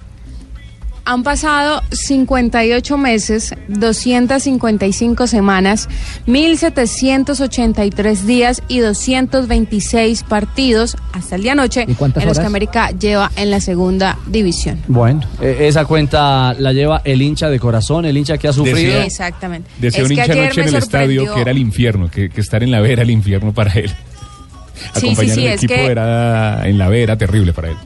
Han 1.07 1.23
pasado 1.23 1.83
58 1.91 2.97
meses, 2.97 3.55
255 3.69 5.27
semanas, 5.27 5.89
1.783 6.27 8.21
días 8.23 8.63
y 8.69 8.79
226 8.79 10.23
partidos 10.23 10.97
hasta 11.13 11.37
el 11.37 11.43
día 11.43 11.53
anoche 11.53 11.85
¿Y 11.87 11.95
cuántas 11.95 12.23
en 12.23 12.29
los 12.29 12.39
que 12.39 12.41
horas? 12.41 12.51
América 12.51 12.91
lleva 12.91 13.31
en 13.37 13.51
la 13.51 13.61
segunda 13.61 14.19
división. 14.27 14.81
Bueno, 14.89 15.21
eh, 15.43 15.59
esa 15.69 15.85
cuenta 15.85 16.55
la 16.55 16.73
lleva 16.73 17.03
el 17.05 17.21
hincha 17.21 17.51
de 17.51 17.59
corazón, 17.61 18.07
el 18.07 18.17
hincha 18.17 18.39
que 18.39 18.49
ha 18.49 18.53
sufrido. 18.55 18.77
Decía- 18.95 19.05
Exactamente. 19.05 19.71
Decía 19.79 19.99
Es 20.05 20.11
un 20.11 20.17
que 20.17 20.23
hincha 20.23 20.33
anoche 20.33 20.61
en 20.63 20.69
el 20.69 20.75
estadio 20.77 21.35
que 21.35 21.41
era 21.43 21.51
el 21.51 21.59
infierno, 21.59 22.11
que, 22.11 22.31
que 22.31 22.41
estar 22.41 22.63
en 22.63 22.71
la 22.71 22.81
vera 22.81 22.95
era 22.95 23.03
el 23.03 23.11
infierno 23.11 23.53
para 23.53 23.73
él. 23.75 23.91
sí, 23.91 25.07
Acompañar 25.07 25.35
sí, 25.35 25.41
al 25.47 25.53
es 25.53 25.63
equipo 25.65 25.75
que- 25.75 25.87
era 25.87 26.67
en 26.67 26.79
la 26.79 26.89
vera 26.89 27.19
terrible 27.19 27.53
para 27.53 27.69
él. 27.69 27.77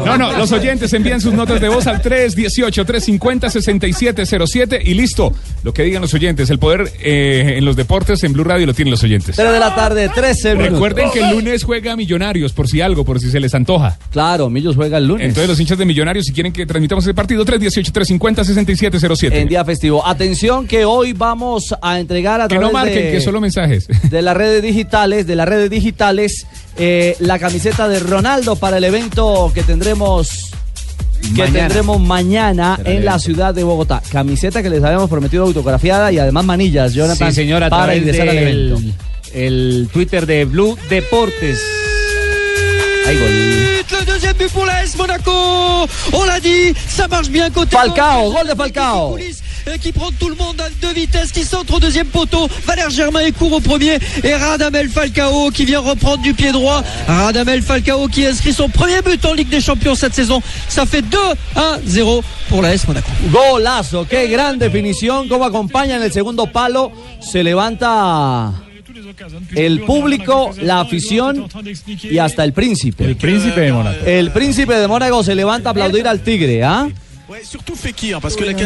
No, 0.04 0.16
no, 0.16 0.32
los 0.32 0.50
oyentes 0.52 0.92
envían 0.92 1.20
sus 1.20 1.34
notas 1.34 1.60
de 1.60 1.68
voz 1.68 1.86
al 1.86 2.02
318-350-6707 2.02 4.80
y 4.84 4.94
listo. 4.94 5.32
Lo 5.62 5.72
que 5.72 5.82
digan 5.82 6.02
los 6.02 6.12
oyentes, 6.14 6.50
el 6.50 6.58
poder 6.58 6.90
eh, 7.00 7.54
en 7.58 7.64
los 7.64 7.76
deportes 7.76 8.24
en 8.24 8.32
Blue 8.32 8.44
Radio 8.44 8.66
lo 8.66 8.74
tienen 8.74 8.90
los 8.90 9.02
oyentes. 9.02 9.36
3 9.36 9.52
de 9.52 9.60
la 9.60 9.74
tarde, 9.74 10.08
13 10.08 10.54
minutos. 10.54 10.72
Recuerden 10.74 11.10
que 11.10 11.20
el 11.20 11.30
lunes 11.30 11.64
juega 11.64 11.96
Millonarios, 11.96 12.52
por 12.52 12.68
si 12.68 12.80
algo, 12.80 13.04
por 13.04 13.20
si 13.20 13.30
se 13.30 13.40
les 13.40 13.54
antoja. 13.54 13.98
Claro, 14.10 14.50
Millos 14.50 14.76
juega 14.76 14.98
el 14.98 15.06
lunes. 15.06 15.26
Entonces 15.26 15.48
los 15.48 15.58
hinchas 15.60 15.78
de 15.78 15.84
Millonarios, 15.84 16.26
si 16.26 16.32
quieren 16.32 16.52
que 16.52 16.66
transmitamos 16.66 17.04
ese 17.04 17.14
partido, 17.14 17.44
318-350-6707. 17.44 19.32
En 19.32 19.48
día 19.48 19.64
festivo. 19.64 20.06
Atención 20.06 20.66
que 20.66 20.84
hoy 20.84 21.12
vamos 21.12 21.74
a 21.82 21.98
entregar 21.98 22.40
a 22.40 22.48
Que 22.48 22.56
través 22.56 22.68
no 22.68 22.72
marquen, 22.72 22.94
de, 22.94 23.10
que 23.12 23.20
solo 23.26 23.40
mensajes. 23.40 23.86
de 24.10 24.22
las 24.22 24.36
redes 24.36 24.62
digitales, 24.62 25.26
de 25.26 25.36
las 25.36 25.46
redes 25.48 25.68
digitales, 25.70 26.46
eh, 26.78 27.16
la 27.20 27.38
camiseta 27.38 27.88
de 27.88 27.98
Ronaldo 28.00 28.56
para 28.56 28.78
el 28.78 28.84
evento 28.84 29.50
que 29.54 29.62
tendremos 29.62 30.50
que 31.34 31.42
Mañana. 31.42 31.58
tendremos 31.60 32.00
mañana 32.00 32.78
en 32.84 33.04
la 33.04 33.12
evento. 33.12 33.18
ciudad 33.18 33.54
de 33.54 33.64
Bogotá. 33.64 34.02
Camiseta 34.10 34.62
que 34.62 34.70
les 34.70 34.82
habíamos 34.84 35.10
prometido 35.10 35.44
autografiada 35.44 36.12
y 36.12 36.18
además 36.18 36.44
manillas, 36.44 36.94
Jonathan, 36.94 37.30
Sí, 37.30 37.34
señora, 37.36 37.68
para 37.70 37.96
ingresar 37.96 38.28
al 38.28 38.38
evento. 38.38 38.80
El 39.34 39.88
Twitter 39.92 40.24
de 40.26 40.44
Blue 40.44 40.76
Deportes. 40.88 41.60
Ahí 43.06 43.18
gol. 43.18 43.30
Le 43.98 44.04
deuxième 44.04 44.36
but 44.36 44.50
pour 44.52 44.66
la 44.66 44.82
S 44.82 44.96
Monaco. 44.96 45.30
On 46.12 46.24
l'a 46.24 46.40
dit, 46.40 46.74
ça 46.88 47.06
marche 47.08 47.28
bien 47.28 47.50
côté. 47.50 47.76
Falcao, 47.76 48.32
gol 48.32 48.46
de 48.48 48.54
Falcao. 48.54 49.16
Qui 49.82 49.92
prend 49.92 50.10
tout 50.18 50.28
le 50.28 50.36
monde 50.36 50.60
à 50.60 50.68
deux 50.80 50.92
vitesses, 50.94 51.32
qui 51.32 51.44
centre 51.44 51.74
au 51.74 51.80
deuxième 51.80 52.06
poteau. 52.06 52.48
Valère 52.64 52.88
Germain 52.88 53.20
est 53.20 53.32
court 53.32 53.52
au 53.52 53.60
premier. 53.60 53.98
Et 54.24 54.34
Radamel 54.34 54.88
Falcao 54.88 55.50
qui 55.50 55.64
vient 55.64 55.80
reprendre 55.80 56.22
du 56.22 56.34
pied 56.34 56.50
droit. 56.50 56.82
Radamel 57.06 57.62
Falcao 57.62 58.08
qui 58.08 58.24
inscrit 58.24 58.52
son 58.52 58.68
premier 58.68 59.02
but 59.02 59.22
en 59.24 59.34
Ligue 59.34 59.48
des 59.48 59.60
Champions 59.60 59.94
cette 59.94 60.14
saison. 60.14 60.40
Ça 60.68 60.86
fait 60.86 61.02
2 61.02 61.18
à 61.56 61.78
0 61.84 62.24
pour 62.48 62.62
la 62.62 62.74
S 62.74 62.88
Monaco. 62.88 63.10
Golazo, 63.30 64.06
qué 64.08 64.28
gran 64.28 64.58
definición, 64.58 65.28
cómo 65.28 65.44
acompaña 65.44 65.96
en 65.96 66.02
el 66.02 66.12
segundo 66.12 66.46
palo, 66.46 66.90
se 67.20 67.42
levanta 67.42 68.52
el 69.54 69.80
público, 69.82 70.52
la 70.62 70.80
afición 70.80 71.48
y 72.02 72.18
hasta 72.18 72.44
el 72.44 72.52
príncipe. 72.52 73.04
El 73.04 73.16
príncipe 73.16 73.60
de 73.60 73.72
Mónaco. 73.72 74.06
El 74.06 74.30
príncipe 74.30 74.74
de 74.74 74.88
Mónaco 74.88 75.22
se 75.22 75.34
levanta 75.34 75.68
a 75.68 75.72
aplaudir 75.72 76.08
al 76.08 76.20
tigre, 76.20 76.64
¿ah? 76.64 76.88
Bueno, 77.28 77.42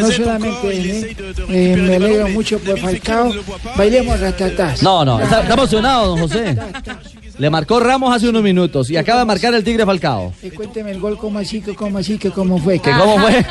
no 0.01 0.11
solamente 0.11 1.09
¿eh? 1.09 1.15
Eh, 1.49 1.75
me 1.77 1.95
alegro 1.95 2.29
mucho 2.29 2.59
por 2.59 2.77
Falcao. 2.79 3.31
Bailemos 3.75 4.19
ratatás. 4.19 4.83
No, 4.83 5.03
no, 5.03 5.19
está, 5.19 5.41
está 5.41 5.53
emocionado, 5.53 6.07
don 6.09 6.19
José. 6.19 6.55
Le 7.39 7.49
marcó 7.49 7.79
Ramos 7.79 8.15
hace 8.15 8.29
unos 8.29 8.43
minutos 8.43 8.91
y 8.91 8.97
acaba 8.97 9.21
de 9.21 9.25
marcar 9.25 9.53
el 9.55 9.63
tigre 9.63 9.83
Falcao. 9.83 10.31
Eh, 10.43 10.51
cuénteme 10.51 10.91
el 10.91 10.99
gol, 10.99 11.17
cómo 11.17 11.39
así, 11.39 11.59
que 11.61 11.73
cómo 11.73 11.97
así, 11.97 12.19
que 12.19 12.29
cómo 12.29 12.59
fue. 12.59 12.77
¿Que 12.77 12.91
cómo 12.91 13.17
fue? 13.17 13.43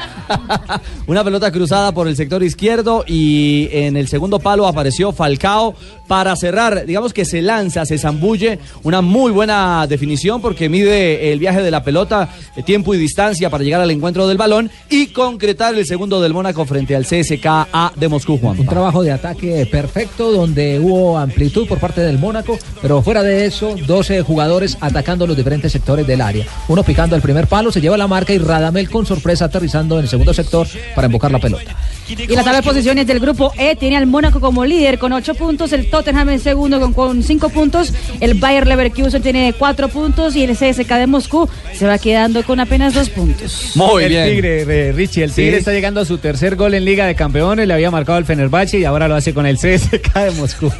Una 1.09 1.25
pelota 1.25 1.51
cruzada 1.51 1.91
por 1.93 2.07
el 2.07 2.15
sector 2.15 2.41
izquierdo 2.43 3.05
y 3.05 3.69
en 3.73 3.97
el 3.97 4.07
segundo 4.07 4.39
palo 4.39 4.69
apareció 4.69 5.11
Falcao 5.13 5.75
para 6.11 6.35
cerrar. 6.35 6.87
Digamos 6.87 7.13
que 7.13 7.25
se 7.25 7.41
lanza, 7.41 7.87
se 7.87 7.97
zambulle. 7.97 8.59
Una 8.83 9.01
muy 9.01 9.31
buena 9.31 9.87
definición 9.87 10.41
porque 10.41 10.69
mide 10.69 11.31
el 11.31 11.39
viaje 11.39 11.63
de 11.63 11.71
la 11.71 11.85
pelota, 11.85 12.29
eh, 12.57 12.65
tiempo 12.65 12.93
y 12.97 12.99
distancia 12.99 13.49
para 13.49 13.63
llegar 13.63 13.81
al 13.81 13.93
encuentro 13.93 14.27
del 14.27 14.37
balón 14.37 14.73
y 14.89 15.07
concretar 15.13 15.73
el 15.77 15.87
segundo 15.87 16.21
del 16.21 16.35
Mónaco 16.35 16.65
frente 16.65 16.97
al 16.97 17.07
CSKA 17.07 17.93
de 17.95 18.09
Moscú, 18.09 18.39
Juan. 18.39 18.59
Un 18.59 18.67
trabajo 18.67 19.05
de 19.05 19.13
ataque 19.13 19.65
perfecto 19.71 20.33
donde 20.33 20.81
hubo 20.81 21.17
amplitud 21.17 21.69
por 21.69 21.79
parte 21.79 22.01
del 22.01 22.19
Mónaco, 22.19 22.59
pero 22.83 23.03
fuera 23.03 23.23
de 23.23 23.47
eso, 23.47 23.77
12 23.87 24.23
jugadores 24.23 24.79
atacando 24.81 25.29
los 25.29 25.37
diferentes 25.37 25.71
sectores 25.71 26.09
del 26.09 26.23
área. 26.23 26.45
Uno 26.67 26.83
picando 26.83 27.15
el 27.15 27.23
primer 27.23 27.47
palo, 27.47 27.71
se 27.71 27.81
lleva 27.81 27.97
la 27.97 28.09
marca 28.09 28.33
y 28.33 28.39
Radamel 28.39 28.91
con 28.91 29.07
sorpresa 29.07 29.45
aterrizando 29.45 29.97
en 29.99 30.03
el 30.03 30.09
segundo 30.09 30.35
sector 30.35 30.67
para 30.97 31.07
embocar 31.07 31.31
la 31.31 31.39
pelota. 31.39 31.77
Y 32.09 32.35
la 32.35 32.43
tabla 32.43 32.57
de 32.57 32.63
posiciones 32.65 33.07
del 33.07 33.21
grupo 33.21 33.53
E 33.57 33.77
tiene 33.77 33.97
al 33.97 34.09
Mónaco 34.09 34.41
como 34.41 34.65
líder 34.65 34.99
con 34.99 35.13
8 35.13 35.37
puntos, 35.37 35.73
el 35.73 35.89
Tottenham 36.01 36.31
en 36.31 36.41
segundo 36.41 36.81
con, 36.81 36.95
con 36.95 37.23
5 37.23 37.51
puntos, 37.51 37.93
el 38.21 38.35
Bayer 38.35 38.67
Leverkusen 38.67 39.21
tiene 39.23 39.53
4 39.59 39.89
puntos 39.91 40.35
y 40.35 40.45
el 40.45 40.53
CSK 40.57 40.89
de 40.95 41.07
Moscú 41.07 41.47
se 41.75 41.87
va 41.87 41.99
quedando 41.99 42.43
con 42.43 42.59
apenas 42.59 42.95
2 42.95 43.11
puntos. 43.11 43.73
Muy 43.75 44.05
el 44.05 44.09
bien. 44.09 44.29
Tigre, 44.31 44.63
eh, 44.89 44.93
Richie, 44.93 45.25
el 45.25 45.33
Tigre 45.33 45.53
Sí. 45.53 45.59
está 45.59 45.73
llegando 45.73 46.01
a 46.01 46.05
su 46.07 46.17
tercer 46.17 46.57
gol 46.57 46.73
en 46.73 46.87
Liga 46.87 47.05
de 47.05 47.15
Campeones, 47.15 47.69
le 47.69 47.75
había 47.75 47.91
marcado 47.91 48.19
el 48.19 48.25
Fenerbahce 48.25 48.79
y 48.79 48.85
ahora 48.85 49.09
lo 49.09 49.15
hace 49.15 49.35
con 49.35 49.45
el 49.45 49.59
CSK 49.59 50.15
de 50.25 50.31
Moscú. 50.33 50.73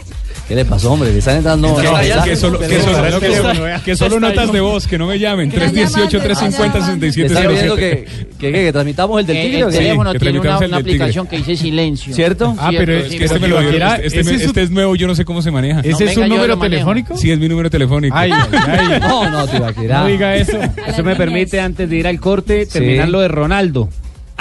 ¿Qué 0.51 0.57
le 0.57 0.65
pasó, 0.65 0.91
hombre? 0.95 1.13
Le 1.13 1.19
están 1.21 1.37
entrando. 1.37 1.77
Que, 1.77 1.85
no, 1.85 2.25
que 2.25 2.35
solo, 2.35 2.59
que 2.59 2.81
solo- 2.81 2.99
Pero- 3.01 3.21
que 3.21 3.37
solo- 3.37 3.55
que 3.85 3.95
solo 3.97 4.19
notas 4.19 4.51
de 4.53 4.59
voz, 4.61 4.89
que 4.89 4.99
no 4.99 5.07
me 5.07 5.17
llamen. 5.17 5.49
318-350-6707. 5.53 7.25
¿Están 7.27 7.47
pidiendo 7.47 7.77
que, 7.77 8.05
que, 8.37 8.51
que- 8.51 8.53
que 8.53 8.73
transmitamos 8.73 9.21
el 9.21 9.27
del 9.27 9.37
Eh, 9.37 9.43
tigre? 9.45 9.61
el 9.61 9.67
qué? 9.71 9.77
teléfono 9.79 10.13
que 10.13 10.19
tiene 10.19 10.41
una, 10.41 10.57
aplicación 10.77 11.29
que 11.29 11.37
dice 11.37 11.55
silencio. 11.57 12.13
¿Cierto? 12.13 12.57
Ah, 12.59 12.73
pero 12.77 12.97
es 12.97 13.15
que 13.15 13.27
este 13.27 13.39
me 13.39 13.47
lo. 13.47 13.61
Este, 13.61 14.19
es 14.21 14.27
este 14.27 14.63
es 14.63 14.71
nuevo, 14.73 14.97
yo 14.97 15.07
no 15.07 15.15
sé 15.15 15.25
cómo 15.25 15.41
se 15.41 15.53
maneja. 15.53 15.83
¿Ese 15.85 16.07
es 16.07 16.17
un 16.17 16.29
número 16.29 16.59
telefónico? 16.59 17.17
Sí, 17.17 17.31
es 17.31 17.39
mi 17.39 17.49
número 17.49 17.71
telefónico. 17.71 18.17
Ay, 18.17 18.33
ay. 18.67 18.99
No, 19.03 19.31
no. 19.31 19.47
No 19.47 20.07
diga 20.07 20.35
eso. 20.35 20.59
Eso 20.85 21.05
me 21.05 21.15
permite, 21.15 21.61
antes 21.61 21.89
de 21.89 21.97
ir 21.97 22.09
al 22.09 22.19
corte, 22.19 22.67
terminar 22.67 23.09
lo 23.09 23.21
de 23.21 23.29
Ronaldo. 23.29 23.89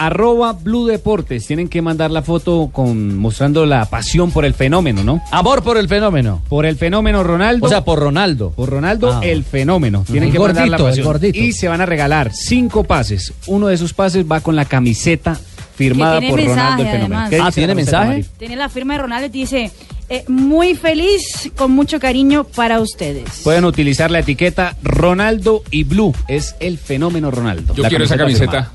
Arroba 0.06 0.54
Blue 0.54 0.88
Deportes. 0.88 1.46
Tienen 1.46 1.68
que 1.68 1.82
mandar 1.82 2.10
la 2.12 2.22
foto 2.22 2.70
con 2.72 3.18
mostrando 3.18 3.66
la 3.66 3.86
pasión 3.86 4.32
por 4.32 4.46
el 4.46 4.54
fenómeno, 4.54 5.04
¿no? 5.04 5.22
Amor 5.32 5.62
por 5.64 5.78
el 5.78 5.88
fenómeno. 5.88 6.42
Por 6.48 6.66
el 6.66 6.78
fenómeno 6.78 7.24
Ronaldo. 7.24 7.66
O 7.66 7.70
sea, 7.70 7.84
por 7.84 8.00
Ronaldo. 8.00 8.52
Por 8.52 8.70
Ronaldo, 8.70 9.12
Ah. 9.14 9.20
el 9.24 9.44
fenómeno. 9.44 10.04
Tienen 10.06 10.30
El 10.30 10.34
que 10.34 10.40
mandar 10.40 10.68
la 10.70 10.78
pasión. 10.78 11.06
gordito. 11.06 11.38
Y 11.38 11.52
se 11.52 11.68
van 11.68 11.82
a 11.82 11.86
regalar 11.86 12.32
cinco 12.34 12.84
pases. 12.86 13.34
Uno 13.48 13.68
de 13.68 13.76
esos 13.76 13.94
pases 13.94 14.26
va 14.30 14.40
con 14.42 14.56
la 14.56 14.66
camiseta 14.66 15.38
firmada 15.76 16.16
por 16.22 16.36
mensaje, 16.36 16.48
Ronaldo 16.48 16.84
el 16.84 16.90
fenómeno. 16.90 17.16
además. 17.20 17.30
¿Qué 17.30 17.36
Ah, 17.42 17.46
dice 17.48 17.62
¿tiene 17.62 17.76
mensaje? 17.76 18.26
Tiene 18.38 18.56
la 18.56 18.70
firma 18.70 18.94
de 18.94 19.00
Ronaldo 19.02 19.26
y 19.28 19.30
dice, 19.30 19.72
eh, 20.10 20.24
muy 20.28 20.76
feliz, 20.76 21.52
con 21.56 21.72
mucho 21.72 22.00
cariño 22.00 22.44
para 22.44 22.80
ustedes. 22.80 23.42
Pueden 23.44 23.64
utilizar 23.66 24.12
la 24.12 24.20
etiqueta 24.20 24.76
Ronaldo 24.82 25.64
y 25.72 25.84
Blue. 25.84 26.14
Es 26.28 26.56
el 26.60 26.78
fenómeno 26.78 27.32
Ronaldo. 27.32 27.74
Yo 27.76 27.84
La 27.84 27.90
quiero 27.90 28.04
esa 28.06 28.18
camiseta. 28.18 28.52
firmada. 28.52 28.72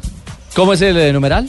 ¿Cómo 0.54 0.72
es 0.72 0.80
el 0.82 0.96
eh, 0.96 1.12
numeral? 1.12 1.48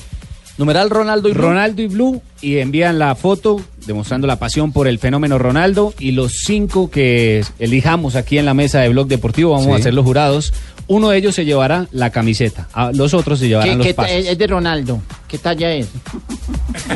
Numeral 0.57 0.89
Ronaldo 0.89 1.27
y 1.27 1.33
Blue. 1.33 1.41
Ronaldo 1.41 1.81
y 1.81 1.87
Blue 1.87 2.21
y 2.41 2.57
envían 2.59 2.97
la 2.97 3.13
foto 3.15 3.59
demostrando 3.85 4.25
la 4.25 4.37
pasión 4.39 4.71
por 4.71 4.87
el 4.87 4.99
fenómeno 4.99 5.37
Ronaldo 5.37 5.93
y 5.99 6.11
los 6.11 6.31
cinco 6.45 6.89
que 6.89 7.43
elijamos 7.59 8.15
aquí 8.15 8.37
en 8.37 8.45
la 8.45 8.53
mesa 8.53 8.79
de 8.79 8.89
Blog 8.89 9.07
Deportivo 9.07 9.51
vamos 9.51 9.65
Sí. 9.67 9.71
a 9.73 9.83
ser 9.83 9.93
los 9.93 10.05
jurados. 10.05 10.53
Uno 10.87 11.09
de 11.09 11.17
ellos 11.17 11.35
se 11.35 11.43
llevará 11.45 11.87
la 11.91 12.09
camiseta, 12.11 12.67
a- 12.71 12.91
los 12.93 13.13
otros 13.13 13.39
se 13.39 13.47
llevarán 13.49 13.71
¿Qué- 13.71 13.77
los 13.77 13.87
qué 13.87 13.93
ta- 13.95 14.09
es 14.09 14.37
de 14.37 14.47
Ronaldo. 14.47 15.01
¿Qué 15.27 15.37
talla 15.39 15.73
es? 15.73 15.87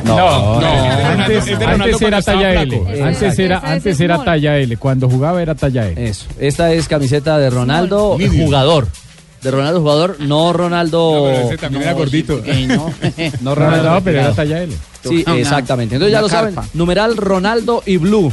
No, 0.05 0.59
Antes, 0.59 1.49
antes 1.61 2.01
era 2.01 2.21
talla. 2.21 2.61
L. 2.61 2.75
Exacto. 2.77 3.03
Antes 3.05 3.39
era, 3.39 3.57
es 3.57 3.63
antes 3.63 3.99
era 3.99 4.15
small. 4.15 4.25
talla 4.25 4.57
L. 4.57 4.77
Cuando 4.77 5.09
jugaba 5.09 5.41
era 5.41 5.55
talla 5.55 5.87
L. 5.87 6.07
Eso. 6.09 6.25
Esta 6.39 6.71
es 6.71 6.87
camiseta 6.87 7.37
de 7.39 7.49
Ronaldo, 7.49 8.17
jugador. 8.37 8.87
De 9.41 9.51
Ronaldo, 9.51 9.79
jugador, 9.79 10.17
no 10.19 10.51
Ronaldo. 10.53 11.23
pero 11.31 11.47
ese 11.47 11.57
también 11.57 11.83
era 11.83 11.93
gordito. 11.93 12.41
no. 12.67 12.93
No, 13.41 13.55
Ronaldo, 13.55 14.01
pero 14.03 14.19
era 14.19 14.33
talla 14.33 14.63
L. 14.63 14.75
Sí, 15.03 15.23
exactamente. 15.37 15.95
Entonces 15.95 16.11
ya 16.11 16.17
una 16.19 16.27
lo 16.27 16.29
saben. 16.29 16.55
carpa. 16.55 16.69
Numeral 16.73 17.15
Ronaldo 17.15 17.81
y 17.85 17.97
Blue. 17.97 18.31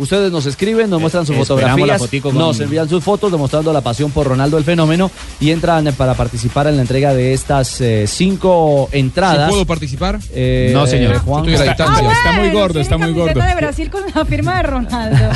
Ustedes 0.00 0.32
nos 0.32 0.46
escriben, 0.46 0.90
nos 0.90 1.00
muestran 1.00 1.26
sus 1.26 1.36
fotografías, 1.36 2.02
con- 2.22 2.34
nos 2.36 2.58
envían 2.58 2.88
sus 2.88 3.04
fotos 3.04 3.30
demostrando 3.30 3.72
la 3.72 3.82
pasión 3.82 4.10
por 4.10 4.26
Ronaldo 4.26 4.58
el 4.58 4.64
Fenómeno 4.64 5.10
y 5.40 5.50
entran 5.50 5.84
para 5.96 6.14
participar 6.14 6.66
en 6.66 6.76
la 6.76 6.82
entrega 6.82 7.14
de 7.14 7.34
estas 7.34 7.80
eh, 7.80 8.06
cinco 8.08 8.88
entradas. 8.92 9.46
¿Yo 9.46 9.50
puedo 9.50 9.66
participar? 9.66 10.18
Eh, 10.32 10.70
No, 10.72 10.86
señor. 10.86 11.18
Juan, 11.18 11.48
Estoy 11.48 11.54
a 11.54 11.58
la 11.58 11.64
distancia. 11.74 12.12
está 12.12 12.32
muy 12.32 12.50
gordo, 12.50 12.80
está 12.80 12.98
muy 12.98 13.12
gordo. 13.12 13.40
De 13.40 13.54
Brasil 13.54 13.90
con 13.90 14.02
la 14.14 14.24
firma 14.24 14.56
de 14.56 14.62
Ronaldo. 14.62 15.18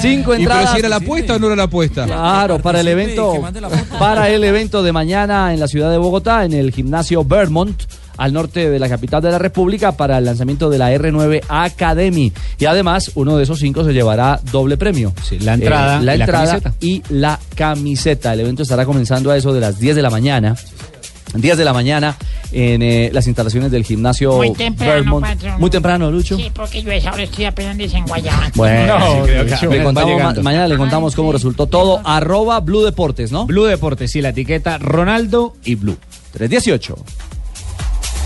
Cinco 0.00 0.34
¿Y 0.34 0.38
pero 0.38 0.52
entradas. 0.54 0.72
si 0.72 0.78
era 0.78 0.88
la 0.88 0.96
apuesta 0.96 1.34
o 1.34 1.38
no 1.38 1.46
era 1.48 1.56
la 1.56 1.62
apuesta? 1.64 2.04
Claro, 2.06 2.58
para 2.60 2.80
el 2.80 2.88
evento, 2.88 3.34
para 3.98 4.28
el 4.30 4.44
evento 4.44 4.82
de 4.82 4.92
mañana 4.92 5.52
en 5.52 5.60
la 5.60 5.68
ciudad 5.68 5.90
de 5.90 5.98
Bogotá, 5.98 6.44
en 6.44 6.52
el 6.52 6.72
gimnasio 6.72 7.24
Vermont, 7.24 7.82
al 8.20 8.32
norte 8.34 8.68
de 8.68 8.78
la 8.78 8.88
capital 8.88 9.22
de 9.22 9.30
la 9.30 9.38
República, 9.38 9.92
para 9.92 10.18
el 10.18 10.24
lanzamiento 10.26 10.68
de 10.68 10.76
la 10.78 10.92
R9 10.92 11.40
Academy. 11.48 12.32
Y 12.58 12.66
además, 12.66 13.10
uno 13.14 13.36
de 13.38 13.44
esos 13.44 13.58
cinco 13.58 13.82
se 13.82 13.92
llevará 13.92 14.38
doble 14.52 14.76
premio. 14.76 15.12
la 15.40 15.54
entrada 15.54 15.98
Eh, 16.00 16.04
la 16.04 16.14
y 16.14 16.18
la 16.18 16.24
entrada 16.24 16.46
camiseta. 16.60 16.74
y 16.80 17.02
la 17.08 17.38
camiseta. 17.54 18.32
El 18.34 18.40
evento 18.40 18.62
estará 18.62 18.84
comenzando 18.84 19.30
a 19.30 19.36
eso 19.36 19.52
de 19.54 19.60
las 19.60 19.78
10 19.80 19.96
de 19.96 20.02
la 20.02 20.10
mañana. 20.10 20.54
10 21.32 21.56
de 21.56 21.64
la 21.64 21.72
mañana 21.72 22.16
en 22.52 22.82
eh, 22.82 23.08
las 23.12 23.26
instalaciones 23.28 23.70
del 23.70 23.84
gimnasio 23.84 24.32
Muy 24.36 24.52
temprano, 24.52 24.92
Vermont. 24.94 25.24
patrón. 25.26 25.60
Muy 25.60 25.70
temprano, 25.70 26.10
Lucho. 26.10 26.36
Sí, 26.36 26.50
porque 26.52 26.82
yo 26.82 26.90
a 26.90 26.94
esa 26.96 27.12
hora 27.12 27.22
estoy 27.22 27.44
apenas 27.44 27.78
desenguayando. 27.78 28.50
Bueno, 28.56 28.98
No, 28.98 29.22
creo 29.22 29.44
que 29.44 29.50
le 29.50 29.54
apenas 29.54 29.78
va 29.78 29.84
contamos 29.84 30.10
ma- 30.10 30.16
llegando. 30.16 30.42
mañana 30.42 30.66
le 30.68 30.76
contamos 30.76 31.14
cómo 31.14 31.32
resultó 31.32 31.66
todo. 31.68 32.00
Arroba 32.04 32.58
Blue 32.60 32.82
Deportes, 32.82 33.30
¿no? 33.32 33.46
Blue 33.46 33.64
Deportes, 33.64 34.10
sí, 34.10 34.20
la 34.20 34.30
etiqueta 34.30 34.76
Ronaldo 34.78 35.54
y 35.64 35.76
Blue. 35.76 35.96
318. 36.32 36.96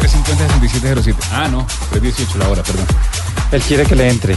350-6707. 0.00 1.14
Ah, 1.32 1.48
no, 1.48 1.66
318 1.90 2.38
la 2.38 2.48
hora, 2.48 2.62
perdón. 2.62 2.86
Él 3.52 3.60
quiere 3.62 3.84
que 3.84 3.94
le 3.94 4.08
entre. 4.08 4.36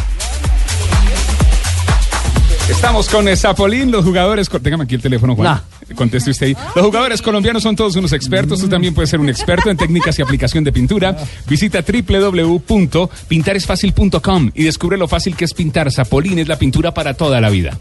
Estamos 2.70 3.10
con 3.10 3.28
eh, 3.28 3.36
Zapolín, 3.36 3.92
los 3.92 4.04
jugadores. 4.04 4.50
Téngame 4.50 4.84
aquí 4.84 4.96
el 4.96 5.02
teléfono, 5.02 5.36
Juan. 5.36 5.62
Conteste 5.96 6.32
usted 6.32 6.48
ahí. 6.48 6.58
Los 6.76 6.86
jugadores 6.86 7.22
colombianos 7.22 7.64
son 7.64 7.78
todos 7.78 7.96
unos 7.96 8.12
expertos. 8.12 8.60
Tú 8.60 8.68
también 8.68 8.94
puedes 8.94 9.10
ser 9.10 9.22
un 9.22 9.30
experto 9.30 9.70
en 9.70 9.78
técnicas 9.78 10.20
y 10.20 10.22
aplicación 10.22 10.66
de 10.66 10.74
pintura. 10.74 11.16
Visita 11.48 11.82
www.pintaresfacil.com 11.82 14.52
y 14.54 14.64
descubre 14.64 14.98
lo 14.98 15.08
fácil 15.08 15.38
que 15.38 15.46
es 15.46 15.54
pintar. 15.54 15.90
Zapolín 15.92 16.40
es 16.40 16.50
la 16.50 16.60
pintura 16.60 16.94
para 16.94 17.14
toda 17.14 17.40
la 17.40 17.50
vida. 17.50 17.80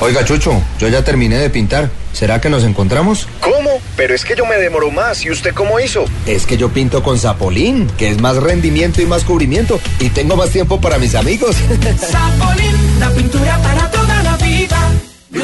Oiga, 0.00 0.24
Chucho, 0.24 0.60
yo 0.78 0.88
ya 0.88 1.04
terminé 1.04 1.36
de 1.36 1.50
pintar. 1.50 1.88
¿Será 2.12 2.40
que 2.40 2.50
nos 2.50 2.64
encontramos? 2.64 3.28
¿Cómo? 3.40 3.69
Pero 4.00 4.14
es 4.14 4.24
que 4.24 4.34
yo 4.34 4.46
me 4.46 4.56
demoro 4.56 4.90
más. 4.90 5.26
¿Y 5.26 5.30
usted 5.30 5.52
cómo 5.52 5.78
hizo? 5.78 6.06
Es 6.24 6.46
que 6.46 6.56
yo 6.56 6.70
pinto 6.70 7.02
con 7.02 7.18
Zapolín, 7.18 7.86
que 7.98 8.08
es 8.08 8.18
más 8.18 8.38
rendimiento 8.38 9.02
y 9.02 9.04
más 9.04 9.24
cubrimiento. 9.24 9.78
Y 9.98 10.08
tengo 10.08 10.36
más 10.36 10.48
tiempo 10.48 10.80
para 10.80 10.96
mis 10.96 11.14
amigos. 11.14 11.54
Zapolín, 11.98 12.98
la 12.98 13.10
pintura 13.10 13.58
para 13.58 13.90
toda 13.90 14.22
la 14.22 14.38
vida. 14.38 14.90
Blue, 15.28 15.42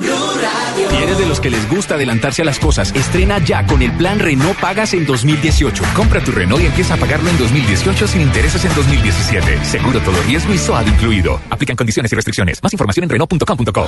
Blue 0.00 0.10
Radio. 0.42 0.90
Si 0.90 0.96
eres 0.96 1.18
de 1.18 1.26
los 1.26 1.38
que 1.38 1.50
les 1.50 1.70
gusta 1.70 1.94
adelantarse 1.94 2.42
a 2.42 2.44
las 2.44 2.58
cosas, 2.58 2.92
estrena 2.96 3.38
ya 3.38 3.64
con 3.64 3.80
el 3.80 3.92
plan 3.92 4.18
Renault 4.18 4.58
Pagas 4.58 4.92
en 4.94 5.06
2018. 5.06 5.84
Compra 5.94 6.20
tu 6.20 6.32
Renault 6.32 6.60
y 6.60 6.66
empieza 6.66 6.94
a 6.94 6.96
pagarlo 6.96 7.30
en 7.30 7.38
2018 7.38 8.08
sin 8.08 8.22
intereses 8.22 8.64
en 8.64 8.74
2017. 8.74 9.64
Seguro 9.64 10.00
todo 10.00 10.20
riesgo 10.22 10.52
y 10.52 10.58
SOAD 10.58 10.88
incluido. 10.88 11.40
Aplican 11.48 11.76
condiciones 11.76 12.10
y 12.10 12.16
restricciones. 12.16 12.60
Más 12.60 12.72
información 12.72 13.04
en 13.04 13.10
Renault.com.co. 13.10 13.86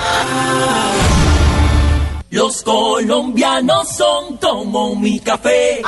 Los 2.30 2.62
colombianos 2.62 3.88
son 3.88 4.36
como 4.36 4.94
mi 4.94 5.18
café. 5.18 5.82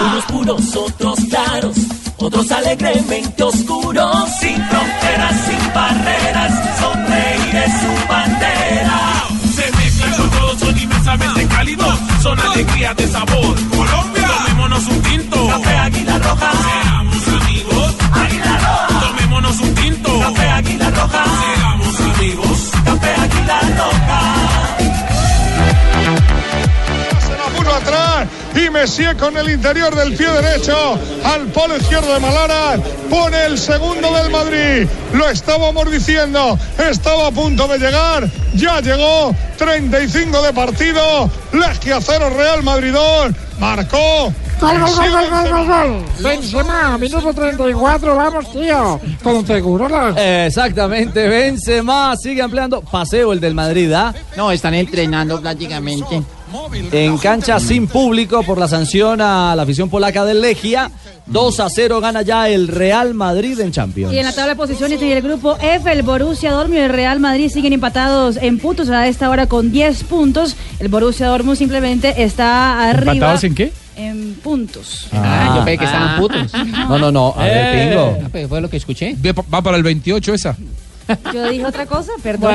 Unos 0.00 0.24
puros, 0.24 0.76
otros 0.76 1.18
claros, 1.28 1.76
otros 2.16 2.50
alegremente 2.50 3.42
oscuros. 3.42 4.30
Sin 4.40 4.56
fronteras, 4.64 5.36
sin 5.46 5.74
barreras, 5.74 6.78
son 6.80 7.06
reyes 7.06 7.72
su 7.80 8.08
bandera. 8.08 9.24
Se 9.54 9.70
mezclan 9.76 10.14
con 10.14 10.30
todos, 10.30 10.58
son 10.58 10.78
inmensamente 10.78 11.46
cálidos, 11.48 11.98
son 12.22 12.40
alegría 12.40 12.94
de 12.94 13.06
sabor. 13.08 13.54
Colombia, 13.68 14.28
tomémonos 14.38 14.86
un 14.86 15.02
tinto. 15.02 15.48
Café 15.48 15.76
Águila 15.76 16.18
Roja. 16.18 16.50
Seamos 16.62 17.28
amigos. 17.42 17.94
Águila 18.14 18.58
Roja. 18.58 19.00
Tomémonos 19.06 19.60
un 19.60 19.74
tinto. 19.74 20.18
Café 20.18 20.48
Águila 20.48 20.90
Roja. 20.90 21.24
Seamos 21.42 22.00
amigos. 22.00 22.70
Café 22.86 23.14
Águila 23.20 23.60
Roja. 23.76 24.07
Y 28.58 28.70
Messier 28.70 29.16
con 29.16 29.36
el 29.36 29.50
interior 29.50 29.94
del 29.94 30.16
pie 30.16 30.28
derecho 30.28 30.98
al 31.24 31.46
polo 31.48 31.76
izquierdo 31.76 32.12
de 32.14 32.20
Malara 32.20 32.78
pone 33.08 33.46
el 33.46 33.58
segundo 33.58 34.12
del 34.12 34.30
Madrid. 34.30 34.88
Lo 35.12 35.28
estábamos 35.28 35.90
diciendo, 35.90 36.58
estaba 36.78 37.28
a 37.28 37.30
punto 37.30 37.68
de 37.68 37.78
llegar, 37.78 38.28
ya 38.54 38.80
llegó, 38.80 39.34
35 39.58 40.42
de 40.42 40.52
partido, 40.52 41.30
Legia 41.52 41.98
0 42.00 42.30
Real 42.36 42.62
Madrid 42.62 42.92
2, 42.92 43.32
marcó. 43.60 44.32
Gol, 44.60 44.80
gol, 44.80 44.90
gol, 44.96 45.10
gol, 45.10 45.30
gol, 45.30 45.50
gol, 45.50 45.66
gol. 45.66 46.04
Benzema, 46.20 46.98
minuto 46.98 47.32
34, 47.32 48.16
vamos, 48.16 48.52
tío. 48.52 49.00
Con 49.22 49.46
seguro 49.46 49.88
la... 49.88 50.46
Exactamente, 50.46 51.28
Benzema 51.28 52.16
sigue 52.16 52.42
ampliando. 52.42 52.80
Paseo 52.80 53.32
el 53.32 53.40
del 53.40 53.54
Madrid, 53.54 53.92
¿ah? 53.92 54.12
No, 54.36 54.50
están 54.50 54.74
entrenando 54.74 55.40
prácticamente. 55.40 56.22
En 56.92 57.18
cancha 57.18 57.60
sin 57.60 57.86
público 57.86 58.42
por 58.42 58.58
la 58.58 58.68
sanción 58.68 59.20
a 59.20 59.54
la 59.56 59.62
afición 59.62 59.88
polaca 59.90 60.24
del 60.24 60.40
Legia. 60.40 60.90
2 61.26 61.60
a 61.60 61.68
0 61.68 62.00
gana 62.00 62.22
ya 62.22 62.48
el 62.48 62.68
Real 62.68 63.12
Madrid 63.14 63.58
en 63.60 63.70
Champions. 63.70 64.12
Y 64.14 64.18
en 64.18 64.24
la 64.24 64.32
tabla 64.32 64.54
de 64.54 64.56
posiciones 64.56 65.00
en 65.02 65.10
el 65.10 65.20
grupo 65.22 65.56
F, 65.60 65.92
el 65.92 66.02
Borussia 66.02 66.52
Dortmund 66.52 66.78
y 66.78 66.82
el 66.82 66.90
Real 66.90 67.20
Madrid 67.20 67.50
siguen 67.50 67.72
empatados 67.74 68.36
en 68.40 68.58
puntos 68.58 68.88
a 68.88 69.06
esta 69.06 69.28
hora 69.28 69.46
con 69.46 69.70
10 69.70 70.04
puntos. 70.04 70.56
El 70.78 70.88
Borussia 70.88 71.26
Dortmund 71.28 71.56
simplemente 71.58 72.22
está 72.22 72.88
arriba. 72.88 73.12
¿Empatados 73.12 73.44
en 73.44 73.54
qué? 73.54 73.72
En 73.96 74.34
puntos. 74.42 75.08
Ah, 75.12 75.54
yo 75.58 75.64
pensé 75.64 75.78
que 75.78 75.84
estaban 75.84 76.18
putos. 76.20 76.52
No, 76.88 76.98
no, 76.98 77.10
no. 77.12 77.34
A 77.36 77.42
ver, 77.44 77.56
Eh. 77.76 77.88
Pingo. 77.90 78.18
Ah, 78.24 78.28
pues 78.30 78.48
fue 78.48 78.60
lo 78.60 78.70
que 78.70 78.76
escuché. 78.78 79.14
¿Va 79.52 79.60
para 79.62 79.76
el 79.76 79.82
28 79.82 80.34
esa? 80.34 80.56
Yo 81.32 81.48
dije 81.48 81.64
otra 81.66 81.84
cosa, 81.86 82.12
perdón. 82.22 82.52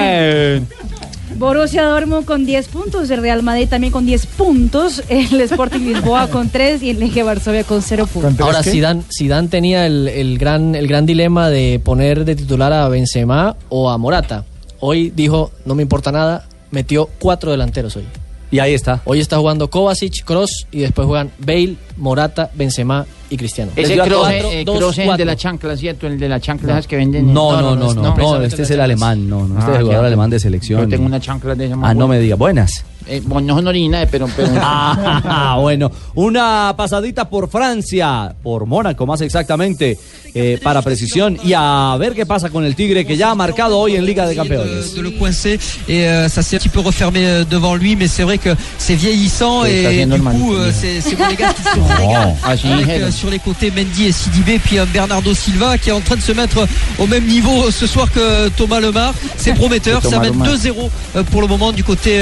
Borussia 1.37 1.83
Dortmund 1.83 2.25
con 2.25 2.45
10 2.45 2.67
puntos, 2.67 3.09
el 3.09 3.21
Real 3.21 3.43
Madrid 3.43 3.67
también 3.67 3.91
con 3.91 4.05
10 4.05 4.25
puntos, 4.27 5.03
el 5.09 5.41
Sporting 5.41 5.79
Lisboa 5.79 6.27
con 6.29 6.49
3 6.49 6.83
y 6.83 6.91
el 6.91 6.99
Legia 6.99 7.23
Varsovia 7.23 7.63
con 7.63 7.81
0 7.81 8.07
puntos. 8.07 8.39
Ahora, 8.39 8.63
Zidane, 8.63 9.03
Zidane 9.15 9.47
tenía 9.47 9.85
el, 9.85 10.07
el 10.07 10.37
gran, 10.37 10.75
el 10.75 10.87
gran 10.87 11.05
dilema 11.05 11.49
de 11.49 11.81
poner 11.83 12.25
de 12.25 12.35
titular 12.35 12.73
a 12.73 12.87
Benzema 12.87 13.55
o 13.69 13.89
a 13.89 13.97
Morata. 13.97 14.45
Hoy 14.79 15.11
dijo, 15.15 15.51
no 15.65 15.75
me 15.75 15.81
importa 15.83 16.11
nada, 16.11 16.45
metió 16.71 17.09
cuatro 17.19 17.51
delanteros 17.51 17.95
hoy. 17.95 18.05
Y 18.51 18.59
ahí 18.59 18.73
está. 18.73 19.01
Hoy 19.05 19.19
está 19.19 19.37
jugando 19.37 19.69
Kovacic, 19.69 20.23
Cross 20.25 20.67
y 20.71 20.79
después 20.81 21.07
juegan 21.07 21.31
Bale, 21.39 21.75
Morata, 21.97 22.51
Benzema 22.53 23.07
y 23.33 23.37
Cristiano. 23.37 23.71
Ese 23.75 23.97
cross, 23.97 24.27
eh, 24.31 24.63
cross 24.63 24.97
es 24.99 25.07
el 25.09 25.17
de 25.17 25.25
la 25.25 25.35
chancla, 25.35 25.75
¿cierto? 25.75 26.05
El 26.05 26.19
de 26.19 26.29
la 26.29 26.39
chancla 26.39 26.81
que 26.83 26.95
venden. 26.95 27.33
No, 27.33 27.59
no, 27.59 27.75
no, 27.75 27.93
no, 27.93 28.15
no, 28.15 28.41
este 28.43 28.61
es 28.61 28.71
el 28.71 28.79
alemán, 28.79 29.27
no, 29.27 29.47
no, 29.47 29.59
este 29.59 29.71
es 29.71 29.77
el 29.77 29.83
jugador 29.83 30.05
alemán 30.05 30.29
de 30.29 30.39
selección. 30.39 30.81
Yo 30.81 30.87
tengo 30.87 31.05
una 31.05 31.19
chancla 31.19 31.55
de 31.55 31.65
esa 31.65 31.75
Ah, 31.81 31.93
no 31.93 32.07
me 32.07 32.19
diga, 32.19 32.35
buenas. 32.35 32.85
Eh, 33.07 33.21
bueno, 33.23 33.47
no 33.47 33.55
son 33.55 33.67
originales, 33.67 34.09
pero... 34.11 34.27
pero... 34.35 34.49
Ah, 34.65 35.57
bueno, 35.59 35.91
una 36.15 36.73
pasadita 36.75 37.29
por 37.29 37.49
Francia, 37.49 38.33
por 38.41 38.65
Mónaco 38.65 39.05
más 39.05 39.21
exactamente, 39.21 39.97
eh, 40.35 40.59
para 40.63 40.81
precisión 40.81 41.37
y 41.43 41.53
a 41.55 41.95
ver 41.99 42.13
qué 42.13 42.25
pasa 42.25 42.49
con 42.49 42.65
el 42.65 42.75
Tigre 42.75 43.05
que 43.05 43.15
ya 43.17 43.31
ha 43.31 43.35
marcado 43.35 43.77
hoy 43.77 43.95
en 43.95 44.05
Liga 44.05 44.25
de 44.25 44.35
Campeones. 44.35 44.95
de 44.95 45.01
le 45.01 45.11
coincer 45.11 45.59
et 45.87 46.07
euh, 46.07 46.27
ça 46.27 46.41
s'est 46.41 46.55
un 46.55 46.59
petit 46.59 46.69
peu 46.69 46.79
refermé 46.79 47.27
euh, 47.27 47.43
devant 47.45 47.75
lui 47.75 47.95
mais 47.95 48.07
c'est 48.07 48.23
vrai 48.23 48.37
que 48.37 48.49
c'est 48.77 48.95
vieillissant 48.95 49.63
et 49.65 50.05
du 50.05 50.19
coup 50.19 50.53
euh, 50.53 50.71
c'est 50.73 51.01
c'est 51.01 51.17
Monégas 51.17 51.53
qui 51.53 51.61
se 51.63 51.69
Ah, 52.43 52.55
euh, 52.65 53.11
sur 53.11 53.29
les 53.29 53.39
côtés 53.39 53.71
Mendy 53.71 54.05
et 54.05 54.11
Sidibé 54.11 54.59
puis 54.59 54.79
un 54.79 54.85
Bernardo 54.85 55.33
Silva 55.33 55.77
qui 55.77 55.89
est 55.89 55.93
en 55.93 56.01
train 56.01 56.15
de 56.15 56.21
se 56.21 56.31
mettre 56.31 56.67
au 56.97 57.05
même 57.07 57.25
niveau 57.25 57.69
ce 57.69 57.85
soir 57.85 58.11
que 58.11 58.49
Thomas 58.49 58.79
Lemar 58.79 59.13
c'est 59.37 59.53
prometteur 59.53 60.01
ça 60.01 60.19
mène 60.19 60.33
Lemar. 60.33 60.47
2-0 60.47 60.89
euh, 61.15 61.23
pour 61.23 61.41
le 61.41 61.47
moment 61.47 61.71
du 61.71 61.83
côté 61.83 62.19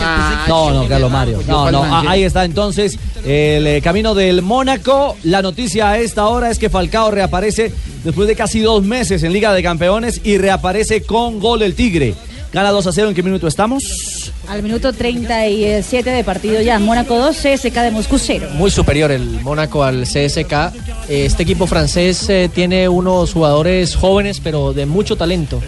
Ah, 0.00 0.44
No, 0.48 0.70
no, 0.70 0.88
Carlos 0.88 1.10
Mario. 1.10 1.42
No, 1.46 1.70
no, 1.70 1.82
ah, 1.84 2.04
ahí 2.06 2.24
está 2.24 2.44
entonces 2.44 2.98
el 3.24 3.66
eh, 3.66 3.80
camino 3.82 4.14
del 4.14 4.42
Mónaco. 4.42 5.16
La 5.24 5.42
noticia 5.42 5.90
a 5.90 5.98
esta 5.98 6.26
hora 6.26 6.50
es 6.50 6.58
que 6.58 6.70
Falcao 6.70 7.10
reaparece 7.10 7.72
después 8.04 8.28
de 8.28 8.36
casi 8.36 8.60
dos 8.60 8.84
meses 8.84 9.22
en 9.22 9.32
Liga 9.32 9.52
de 9.52 9.62
Campeones 9.62 10.20
y 10.24 10.38
reaparece 10.38 11.02
con 11.02 11.40
gol 11.40 11.62
el 11.62 11.74
Tigre. 11.74 12.14
Gana 12.52 12.70
2 12.70 12.86
a 12.86 12.92
0. 12.92 13.08
¿En 13.10 13.14
qué 13.14 13.22
minuto 13.22 13.46
estamos? 13.46 14.32
Al 14.48 14.62
minuto 14.62 14.92
37 14.94 16.10
de 16.10 16.24
partido 16.24 16.62
ya, 16.62 16.78
Mónaco 16.78 17.18
2, 17.18 17.36
CSK 17.36 17.74
de 17.74 17.90
Moscú 17.90 18.18
0. 18.18 18.48
Muy 18.54 18.70
superior 18.70 19.10
el 19.10 19.40
Mónaco 19.42 19.84
al 19.84 20.04
CSK. 20.04 20.72
Este 21.08 21.42
equipo 21.42 21.66
francés 21.66 22.26
eh, 22.30 22.50
tiene 22.54 22.88
unos 22.88 23.34
jugadores 23.34 23.94
jóvenes 23.94 24.40
pero 24.42 24.72
de 24.72 24.86
mucho 24.86 25.16
talento. 25.16 25.60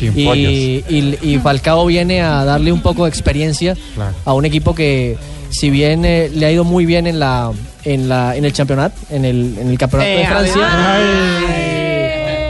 Y, 0.00 0.84
y, 0.88 1.18
y 1.22 1.38
Falcao 1.38 1.86
viene 1.86 2.20
a 2.22 2.44
darle 2.44 2.72
un 2.72 2.80
poco 2.80 3.04
de 3.04 3.08
experiencia 3.10 3.76
Claro. 3.94 4.14
a 4.24 4.32
un 4.34 4.44
equipo 4.44 4.74
que 4.74 5.16
si 5.50 5.70
bien 5.70 6.04
eh, 6.04 6.30
le 6.34 6.46
ha 6.46 6.50
ido 6.52 6.64
muy 6.64 6.86
bien 6.86 7.06
en 7.06 7.18
la 7.18 7.52
en 7.84 8.08
la 8.08 8.36
en 8.36 8.44
el 8.44 8.52
campeonato, 8.52 8.96
en 9.10 9.24
el 9.24 9.56
en 9.58 9.68
el 9.70 9.78
campeonato 9.78 10.10
Eh, 10.10 10.16
de 10.18 10.26
Francia. 10.26 10.62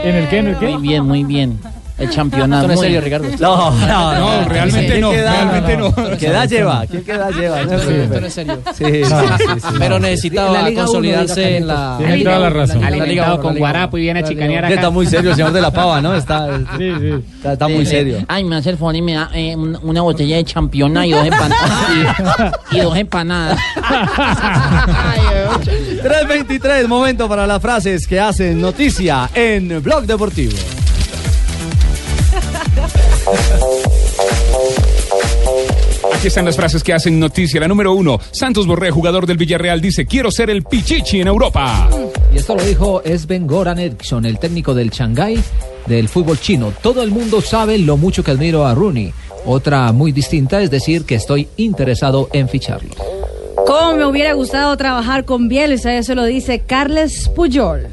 ¿En 0.04 0.14
el 0.14 0.28
qué? 0.28 0.38
¿En 0.38 0.46
el 0.48 0.58
qué? 0.58 0.66
Muy 0.68 0.82
bien, 0.82 1.04
muy 1.04 1.24
bien. 1.24 1.58
El 1.98 2.10
campeonato. 2.10 2.68
No 2.68 2.76
serio. 2.76 3.00
Ricardo. 3.00 3.26
No, 3.40 3.70
no, 3.86 4.14
no, 4.14 4.42
No, 4.42 4.48
realmente 4.48 4.88
¿Quién 4.88 5.00
no, 5.00 5.10
queda- 5.12 5.30
realmente 5.32 5.76
no. 5.78 5.94
¿Qué 6.18 6.26
edad 6.26 6.48
lleva? 6.48 6.84
¿Quién 6.86 7.02
qué 7.04 7.12
edad 7.12 7.30
lleva? 7.30 7.62
No, 7.62 7.72
es 7.74 8.32
serio. 8.34 8.58
Sí, 8.76 8.84
sí, 8.84 9.04
sí, 9.04 9.44
sí. 9.60 9.66
Pero 9.78 9.96
En 9.96 10.02
necesitaba 10.02 10.52
la 10.52 10.68
Liga 10.68 10.82
uno, 10.82 10.92
consolidarse 10.92 11.56
en 11.56 11.66
la 11.66 11.94
Tiene 11.98 12.22
toda 12.22 12.38
la 12.38 12.50
razón. 12.50 12.80
la 12.82 12.90
Liga 12.90 13.04
Alimentado 13.04 13.40
con 13.40 13.56
guarapo 13.58 13.96
y 13.98 14.02
viene 14.02 14.20
a 14.20 14.24
chicanear 14.24 14.60
Que 14.62 14.66
acá. 14.66 14.74
está 14.74 14.90
muy 14.90 15.06
serio 15.06 15.30
el 15.30 15.36
señor 15.36 15.52
de 15.52 15.60
la 15.62 15.70
pava, 15.70 16.00
¿no? 16.02 16.14
Está, 16.14 16.58
Sí, 16.76 16.92
sí. 17.00 17.10
está, 17.36 17.52
está 17.54 17.68
muy 17.68 17.86
serio. 17.86 18.18
Ay, 18.28 18.44
me 18.44 18.56
hace 18.56 18.70
el 18.70 18.76
favor 18.76 18.94
y 18.96 19.02
me 19.02 19.14
da 19.14 19.30
eh, 19.34 19.56
un- 19.56 19.78
una 19.82 20.02
botella 20.02 20.36
de 20.36 20.44
championa 20.44 21.06
y 21.06 21.12
dos 21.12 21.24
empanadas. 21.26 21.70
y, 22.72 22.76
y 22.76 22.80
dos 22.80 22.96
empanadas. 22.96 23.58
323, 26.02 26.88
momento 26.88 27.28
para 27.28 27.46
las 27.46 27.60
frases 27.62 28.06
que 28.06 28.20
hacen 28.20 28.60
noticia 28.60 29.30
en 29.34 29.82
Blog 29.82 30.04
Deportivo. 30.04 30.56
Aquí 36.14 36.28
están 36.28 36.44
las 36.44 36.56
frases 36.56 36.82
que 36.82 36.92
hacen 36.92 37.18
noticia. 37.18 37.60
La 37.60 37.68
número 37.68 37.92
uno, 37.92 38.18
Santos 38.30 38.66
Borré, 38.66 38.90
jugador 38.90 39.26
del 39.26 39.36
Villarreal, 39.36 39.80
dice, 39.80 40.06
quiero 40.06 40.30
ser 40.30 40.50
el 40.50 40.62
Pichichi 40.62 41.20
en 41.20 41.28
Europa. 41.28 41.88
Y 42.32 42.38
esto 42.38 42.54
lo 42.54 42.62
dijo 42.62 43.02
Sven 43.04 43.46
Goran 43.46 43.78
Eriksson, 43.78 44.24
el 44.24 44.38
técnico 44.38 44.74
del 44.74 44.90
Shanghái 44.90 45.38
del 45.86 46.08
fútbol 46.08 46.38
chino. 46.40 46.72
Todo 46.82 47.02
el 47.02 47.10
mundo 47.10 47.40
sabe 47.40 47.78
lo 47.78 47.96
mucho 47.96 48.22
que 48.22 48.30
admiro 48.30 48.66
a 48.66 48.74
Rooney. 48.74 49.12
Otra 49.44 49.92
muy 49.92 50.12
distinta 50.12 50.60
es 50.60 50.70
decir 50.70 51.04
que 51.04 51.14
estoy 51.14 51.48
interesado 51.56 52.28
en 52.32 52.48
ficharlo. 52.48 52.90
¿Cómo 53.66 53.96
me 53.96 54.06
hubiera 54.06 54.32
gustado 54.34 54.76
trabajar 54.76 55.24
con 55.24 55.48
Bielsa? 55.48 55.94
Eso 55.96 56.14
lo 56.14 56.24
dice 56.24 56.60
Carles 56.60 57.28
Puyol. 57.28 57.88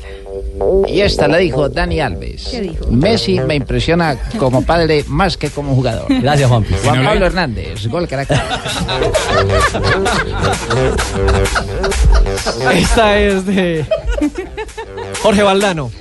Y 0.87 1.01
esta 1.01 1.27
la 1.27 1.37
dijo 1.37 1.69
Dani 1.69 1.99
Alves. 1.99 2.47
¿Qué 2.51 2.61
dijo? 2.61 2.85
Messi 2.91 3.39
me 3.39 3.55
impresiona 3.55 4.17
como 4.37 4.63
padre 4.63 5.03
más 5.07 5.37
que 5.37 5.49
como 5.49 5.73
jugador. 5.75 6.05
Gracias, 6.09 6.49
Juanpi. 6.49 6.73
Juan 6.83 7.03
Pablo 7.03 7.25
Hernández, 7.25 7.87
gol 7.87 8.07
Caracas. 8.07 8.41
Esta 12.73 13.19
es 13.19 13.45
de 13.45 13.85
Jorge 15.21 15.43
Valdano. 15.43 15.91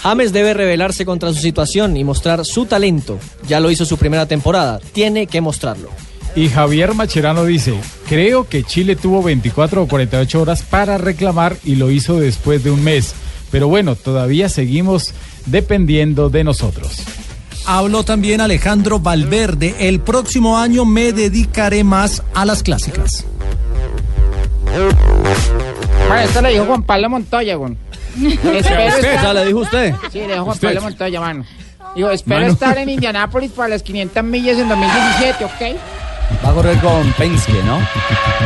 James 0.00 0.32
debe 0.32 0.54
rebelarse 0.54 1.04
contra 1.04 1.32
su 1.32 1.40
situación 1.40 1.96
y 1.96 2.04
mostrar 2.04 2.44
su 2.44 2.66
talento. 2.66 3.18
Ya 3.48 3.58
lo 3.58 3.70
hizo 3.70 3.84
su 3.84 3.96
primera 3.96 4.26
temporada. 4.26 4.80
Tiene 4.92 5.26
que 5.26 5.40
mostrarlo. 5.40 5.90
Y 6.36 6.48
Javier 6.48 6.94
Macherano 6.94 7.44
dice, 7.44 7.74
creo 8.08 8.48
que 8.48 8.62
Chile 8.62 8.94
tuvo 8.94 9.22
24 9.22 9.82
o 9.82 9.88
48 9.88 10.40
horas 10.40 10.62
para 10.62 10.98
reclamar 10.98 11.56
y 11.64 11.74
lo 11.74 11.90
hizo 11.90 12.20
después 12.20 12.62
de 12.62 12.70
un 12.70 12.84
mes. 12.84 13.14
Pero 13.50 13.68
bueno, 13.68 13.96
todavía 13.96 14.48
seguimos 14.48 15.12
dependiendo 15.46 16.28
de 16.30 16.44
nosotros. 16.44 17.02
Habló 17.66 18.02
también 18.04 18.40
Alejandro 18.40 18.98
Valverde. 18.98 19.74
El 19.78 20.00
próximo 20.00 20.58
año 20.58 20.84
me 20.84 21.12
dedicaré 21.12 21.84
más 21.84 22.22
a 22.34 22.44
las 22.44 22.62
clásicas. 22.62 23.24
Bueno, 26.08 26.22
esto 26.22 26.40
lo 26.42 26.48
dijo 26.48 26.64
Juan 26.64 26.82
Pablo 26.82 27.10
Montoya, 27.10 27.54
güey. 27.56 27.76
Espero 28.22 28.58
¿Usted? 28.58 29.14
estar- 29.14 29.22
¿Ya 29.22 29.34
le 29.34 29.46
dijo 29.46 29.58
usted? 29.60 29.94
Sí, 30.12 30.18
le 30.20 30.26
dijo 30.32 30.44
Juan 30.44 30.54
Usted. 30.54 30.68
Pablo 30.68 30.82
Montoya, 30.82 31.20
mano. 31.20 31.44
Digo, 31.94 32.10
espero 32.10 32.40
Mano. 32.40 32.52
estar 32.52 32.78
en 32.78 32.88
Indianápolis 32.90 33.50
para 33.52 33.68
las 33.70 33.82
500 33.82 34.22
millas 34.24 34.58
en 34.58 34.68
2017, 34.68 35.44
¿ok? 35.44 35.78
Va 36.44 36.50
a 36.50 36.52
correr 36.52 36.78
con 36.78 37.12
Penske, 37.14 37.62
¿no? 37.64 37.78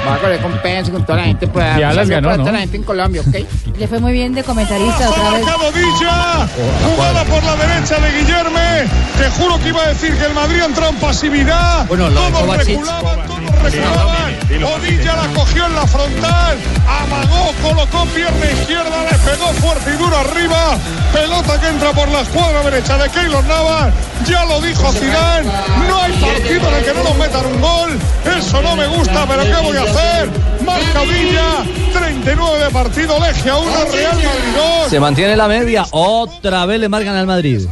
Va 0.09 0.15
a 0.15 0.19
correr 0.19 0.41
con 0.41 0.53
Pence, 0.63 0.91
con 0.91 1.05
toda 1.05 1.19
la 1.19 1.25
gente. 1.25 1.47
Pues, 1.47 1.77
Ya 1.79 1.93
las 1.93 2.09
ganó, 2.09 2.29
para 2.29 2.37
¿no? 2.39 2.43
toda 2.45 2.53
la 2.53 2.61
gente 2.61 2.77
en 2.77 2.83
Colombia, 2.85 3.23
¿ok? 3.23 3.37
Le 3.79 3.89
fue 3.89 3.99
muy 4.01 4.13
bien 4.13 4.35
de 4.35 4.43
comentarista 4.45 5.11
otra 5.11 5.31
vez. 5.31 5.45
Villa, 5.75 6.49
jugada 6.85 7.25
por 7.25 7.43
la 7.45 7.57
derecha 7.57 7.99
de 7.99 8.11
Guillerme. 8.19 8.89
Te 9.19 9.31
juro 9.31 9.59
que 9.59 9.69
iba 9.69 9.83
a 9.83 9.89
decir 9.89 10.17
que 10.17 10.25
el 10.27 10.35
Madrid 10.35 10.63
entró 10.67 10.89
en 10.89 10.97
pasividad. 10.97 11.87
Bueno, 11.87 12.09
lo 12.09 12.23
de 12.25 12.31
todos 12.31 12.43
Kovacic. 12.45 12.69
reculaban, 12.79 13.19
reculaban. 13.61 14.23
Odilla 14.65 15.17
la 15.17 15.29
cogió 15.35 15.67
en 15.67 15.75
la 15.75 15.87
frontal, 15.87 16.57
amagó, 16.87 17.53
colocó 17.63 18.07
pierna 18.15 18.47
izquierda, 18.47 19.05
le 19.11 19.19
pegó 19.19 19.47
fuerte 19.55 19.91
y 19.93 19.97
duro 19.97 20.17
arriba. 20.17 20.79
Pelota 21.13 21.61
que 21.61 21.69
entra 21.69 21.93
por 21.93 22.09
la 22.09 22.21
escuadra 22.21 22.63
derecha 22.63 22.97
de 22.99 23.11
Keylor 23.11 23.45
Navas. 23.45 23.93
Ya 24.25 24.45
lo 24.45 24.61
dijo 24.61 24.93
Zidane, 24.93 25.51
no 25.89 26.01
hay 26.01 26.13
partido 26.13 26.69
en 26.69 26.75
el 26.75 26.85
que 26.85 26.95
no 26.95 27.03
nos 27.03 27.17
metan 27.17 27.47
un 27.47 27.61
gol. 27.61 27.99
Eso 28.39 28.63
no 28.63 28.77
me 28.77 28.87
gusta, 28.87 29.27
pero 29.27 29.43
¿qué 29.43 29.67
voy 29.67 29.77
a 29.77 29.83
hacer? 29.83 30.31
Marca 30.65 31.01
Villa, 31.03 31.65
39 31.93 32.65
de 32.65 32.71
partido, 32.71 33.19
Legia 33.19 33.57
1, 33.57 33.71
Real 33.93 34.15
Madrid 34.15 34.57
2. 34.83 34.91
Se 34.91 35.01
mantiene 35.01 35.37
la 35.37 35.49
media. 35.49 35.85
Otra 35.91 36.67
vez 36.67 36.79
le 36.79 36.89
marcan 36.89 37.17
al 37.17 37.27
Madrid. 37.27 37.67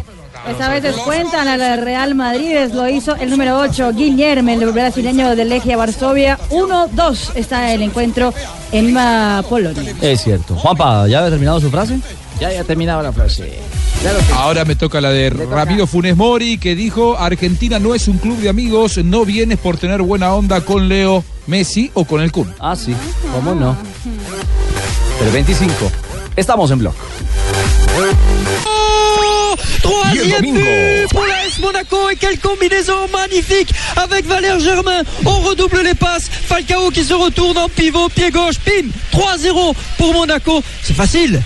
Esta 0.49 0.69
vez 0.69 0.83
descuentan 0.83 1.49
a 1.49 1.57
la 1.57 1.77
Real 1.77 2.15
Madrid, 2.15 2.57
lo 2.73 2.89
hizo 2.89 3.15
el 3.17 3.31
número 3.31 3.59
8, 3.59 3.93
Guillermo, 3.93 4.51
el 4.51 4.73
brasileño 4.73 5.37
del 5.37 5.49
Legia 5.49 5.77
Varsovia. 5.77 6.39
1-2 6.51 7.33
está 7.37 7.73
el 7.73 7.83
encuentro 7.83 8.33
en 8.73 8.97
Polonia. 9.49 9.95
Es 10.01 10.23
cierto. 10.23 10.55
Juanpa, 10.57 11.07
¿ya 11.09 11.19
había 11.19 11.31
terminado 11.31 11.61
su 11.61 11.71
frase? 11.71 12.01
Ya, 12.41 12.53
ya 12.53 12.63
ha 12.63 12.65
terminado 12.65 13.03
la 13.03 13.13
frase. 13.13 13.59
Ahora 14.35 14.65
me 14.65 14.77
toca 14.77 15.01
la 15.01 15.11
de 15.11 15.29
Ramiro 15.29 15.87
Funes 15.87 16.17
Mori, 16.17 16.57
que 16.57 16.75
dijo, 16.75 17.19
Argentina 17.19 17.79
no 17.79 17.95
es 17.95 18.09
un 18.09 18.17
club 18.17 18.39
de 18.39 18.49
amigos, 18.49 18.97
no 19.05 19.27
vienes 19.27 19.59
por 19.59 19.77
tener 19.77 20.01
buena 20.01 20.35
onda 20.35 20.63
con 20.63 20.89
Leo 20.89 21.23
Messi 21.47 21.91
o 21.93 22.05
con 22.05 22.23
el 22.23 22.33
Kun. 22.33 22.53
Ah, 22.59 22.75
sí, 22.75 22.95
¿cómo 23.35 23.55
no? 23.55 23.77
Pero 25.19 25.33
25. 25.33 25.75
Estamos 26.35 26.71
en 26.71 26.79
blog. 26.79 26.95
Troisième 29.91 30.55
but 30.55 31.09
pour 31.11 31.25
l'AS 31.25 31.59
Monaco 31.61 32.09
et 32.11 32.17
quelle 32.17 32.39
combinaison 32.39 33.09
magnifique 33.13 33.73
avec 33.97 34.25
Valère 34.27 34.61
Germain. 34.61 35.03
On 35.25 35.41
redouble 35.41 35.81
les 35.83 35.95
passes. 35.95 36.31
Falcao 36.31 36.91
qui 36.91 37.03
se 37.03 37.15
retourne 37.15 37.59
en 37.59 37.69
pivot, 37.69 38.09
pied 38.09 38.31
gauche, 38.31 38.61
pim 38.65 38.89
3-0 39.13 39.75
pour 39.99 40.15
Monaco. 40.15 40.63
C'est 40.83 40.95
facile. 40.95 41.43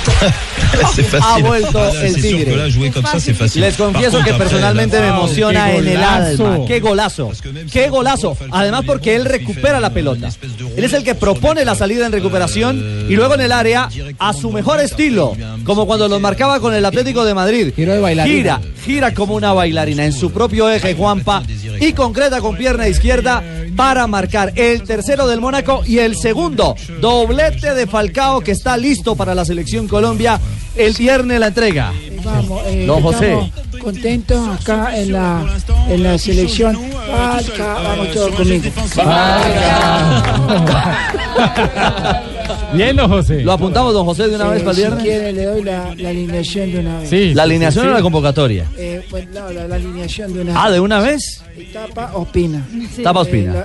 C'est 0.94 1.02
facile. 1.04 1.44
Ha 1.44 1.48
vuelto 1.48 1.78
Ah, 1.78 1.90
là, 1.92 2.04
el 2.06 2.12
c'est 2.14 2.20
sûr 2.20 2.38
Tigre. 2.38 2.50
que 2.52 2.56
là, 2.56 2.68
jouer 2.68 2.90
comme 2.90 3.04
ça, 3.04 3.18
c'est 3.20 3.34
facile. 3.34 3.62
Les 3.62 3.72
confieso 3.72 4.12
que 4.18 4.30
après, 4.30 4.38
personalmente 4.38 4.92
me 4.92 4.98
Ah, 4.98 5.08
emociona 5.16 5.72
en 5.72 5.86
el 5.86 5.96
alma. 6.02 6.58
¡Qué 6.66 6.80
golazo! 6.80 7.30
¡Qué 7.72 7.88
golazo! 7.88 8.36
Además 8.52 8.82
porque 8.86 9.16
él 9.16 9.24
recupera 9.24 9.80
la 9.80 9.90
pelota. 9.90 10.28
Él 10.76 10.84
es 10.84 10.92
el 10.92 11.02
que 11.04 11.14
propone 11.14 11.64
la 11.64 11.74
salida 11.74 12.06
en 12.06 12.12
recuperación 12.12 13.06
y 13.08 13.14
luego 13.16 13.34
en 13.34 13.40
el 13.42 13.52
área 13.52 13.88
a 14.18 14.32
su 14.32 14.50
mejor 14.52 14.80
estilo, 14.80 15.36
como 15.64 15.86
cuando 15.86 16.08
lo 16.08 16.20
marcaba 16.20 16.60
con 16.60 16.72
el 16.74 16.84
Atlético 16.84 17.24
de 17.24 17.34
Madrid. 17.34 17.72
bailarina. 17.76 18.24
Gira, 18.24 18.60
gira 18.84 19.14
como 19.14 19.34
una 19.34 19.52
bailarina 19.52 20.04
en 20.04 20.12
su 20.12 20.30
propio 20.30 20.70
eje, 20.70 20.94
Juanpa, 20.94 21.42
y 21.80 21.92
concreta 21.92 22.40
con 22.40 22.56
pierna 22.56 22.88
izquierda 22.88 23.42
para 23.76 24.06
marcar 24.06 24.52
el 24.56 24.82
tercero 24.82 25.26
del 25.26 25.40
Mónaco 25.40 25.82
y 25.86 25.98
el 25.98 26.16
segundo, 26.16 26.74
doblete 27.00 27.74
de 27.74 27.86
Falcao 27.86 28.40
que 28.40 28.52
está 28.52 28.76
listo 28.76 29.14
para 29.16 29.34
la 29.34 29.44
selección 29.44 29.88
Colombia 29.90 30.40
el 30.76 30.94
viernes 30.94 31.40
la 31.40 31.48
entrega. 31.48 31.92
Vamos, 32.24 32.62
eh, 32.66 32.84
Don 32.86 33.02
José. 33.02 33.36
contentos 33.82 34.48
acá 34.60 34.96
en 34.96 35.12
la, 35.12 35.42
en 35.88 36.02
la 36.02 36.16
selección. 36.18 36.78
Falca, 37.10 37.74
vamos 37.82 38.10
todos 38.12 38.34
conmigo. 38.36 38.70
Bien, 42.74 42.96
don 42.96 43.10
José. 43.10 43.42
Lo 43.42 43.52
apuntamos, 43.52 43.92
don 43.92 44.04
José, 44.06 44.28
de 44.28 44.36
una 44.36 44.46
Eh, 44.46 44.50
vez 44.50 44.58
para 44.62 44.70
el 44.70 44.76
si 44.76 44.82
viernes. 44.82 45.02
quiere 45.02 45.32
le 45.32 45.44
doy 45.44 45.62
la, 45.62 45.94
la 45.96 46.08
alineación 46.10 46.72
de 46.72 46.78
una 46.80 46.98
vez. 47.00 47.10
Sí, 47.10 47.34
la 47.34 47.42
alineación 47.44 47.88
o 47.88 47.90
la 47.90 48.02
convocatoria. 48.02 48.66
Eh, 48.76 49.04
pues, 49.10 49.28
no, 49.30 49.50
la, 49.50 49.66
la 49.66 49.74
alineación 49.76 50.32
de 50.32 50.42
una 50.42 50.64
Ah, 50.64 50.70
¿de 50.70 50.80
una 50.80 51.00
vez? 51.00 51.42
Tapa 51.72 52.12
Ospina. 52.14 52.66
Tapa 53.02 53.20
Ospina. 53.20 53.60
Eh, 53.60 53.64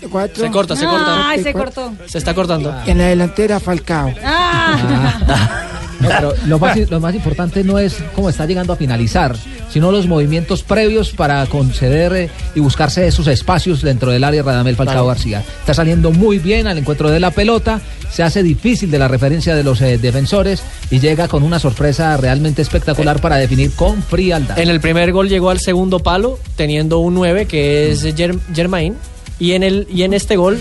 Se 0.00 0.08
corta, 0.50 0.76
se 0.76 0.84
corta. 0.86 1.28
Ay, 1.28 1.42
se 1.42 1.52
cortó. 1.52 1.92
Se 2.06 2.18
está 2.18 2.34
cortando. 2.34 2.74
En 2.86 2.98
la 2.98 3.06
delantera 3.06 3.58
Falcao. 3.60 4.12
Ah. 4.24 5.64
No, 6.00 6.08
pero 6.10 6.32
lo 6.46 6.58
más, 6.60 6.78
lo 6.90 7.00
más 7.00 7.12
importante 7.14 7.64
no 7.64 7.76
es 7.76 7.96
cómo 8.14 8.28
está 8.30 8.46
llegando 8.46 8.72
a 8.72 8.76
finalizar, 8.76 9.34
sino 9.68 9.90
los 9.90 10.06
movimientos 10.06 10.62
previos 10.62 11.10
para 11.10 11.44
conceder 11.46 12.12
eh, 12.12 12.30
y 12.54 12.60
buscarse 12.60 13.04
esos 13.08 13.26
espacios 13.26 13.82
dentro 13.82 14.12
del 14.12 14.22
área 14.22 14.44
Radamel 14.44 14.76
Falcao. 14.76 15.08
García. 15.08 15.42
Está 15.60 15.74
saliendo 15.74 16.12
muy 16.12 16.38
bien 16.38 16.68
al 16.68 16.78
encuentro 16.78 17.10
de 17.10 17.18
la 17.18 17.32
pelota, 17.32 17.80
se 18.12 18.22
hace 18.22 18.44
difícil 18.44 18.92
de 18.92 18.98
la 19.00 19.08
referencia 19.08 19.56
de 19.56 19.64
los 19.64 19.80
eh, 19.80 19.98
defensores 19.98 20.62
y 20.88 21.00
llega 21.00 21.26
con 21.26 21.42
una 21.42 21.58
sorpresa 21.58 22.16
realmente 22.16 22.62
espectacular 22.62 23.20
para 23.20 23.34
definir 23.36 23.72
con 23.72 24.00
frialdad. 24.00 24.56
En 24.56 24.68
el 24.68 24.78
primer 24.80 25.10
gol 25.10 25.28
llegó 25.28 25.50
al 25.50 25.58
segundo 25.58 25.98
palo, 25.98 26.38
teniendo 26.54 27.00
un 27.00 27.14
9 27.14 27.46
que 27.46 27.90
es 27.90 28.04
Ger- 28.16 28.38
Germain. 28.54 28.94
Y 29.40 29.52
en, 29.52 29.62
el, 29.62 29.86
y 29.92 30.02
en 30.02 30.14
este 30.14 30.36
gol, 30.36 30.60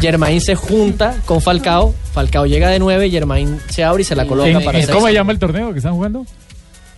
Germain 0.00 0.40
se 0.40 0.54
junta 0.56 1.14
con 1.24 1.40
Falcao. 1.40 1.94
Falcao 2.12 2.46
llega 2.46 2.68
de 2.68 2.78
9, 2.80 3.10
Germain 3.10 3.60
se 3.68 3.84
abre 3.84 4.02
y 4.02 4.04
se 4.04 4.16
la 4.16 4.26
coloca 4.26 4.48
¿En- 4.48 4.64
para 4.64 4.80
en. 4.80 4.86
¿Cómo 4.88 5.06
se 5.06 5.12
llama 5.14 5.32
el 5.32 5.38
torneo 5.38 5.72
que 5.72 5.78
están 5.78 5.94
jugando? 5.94 6.26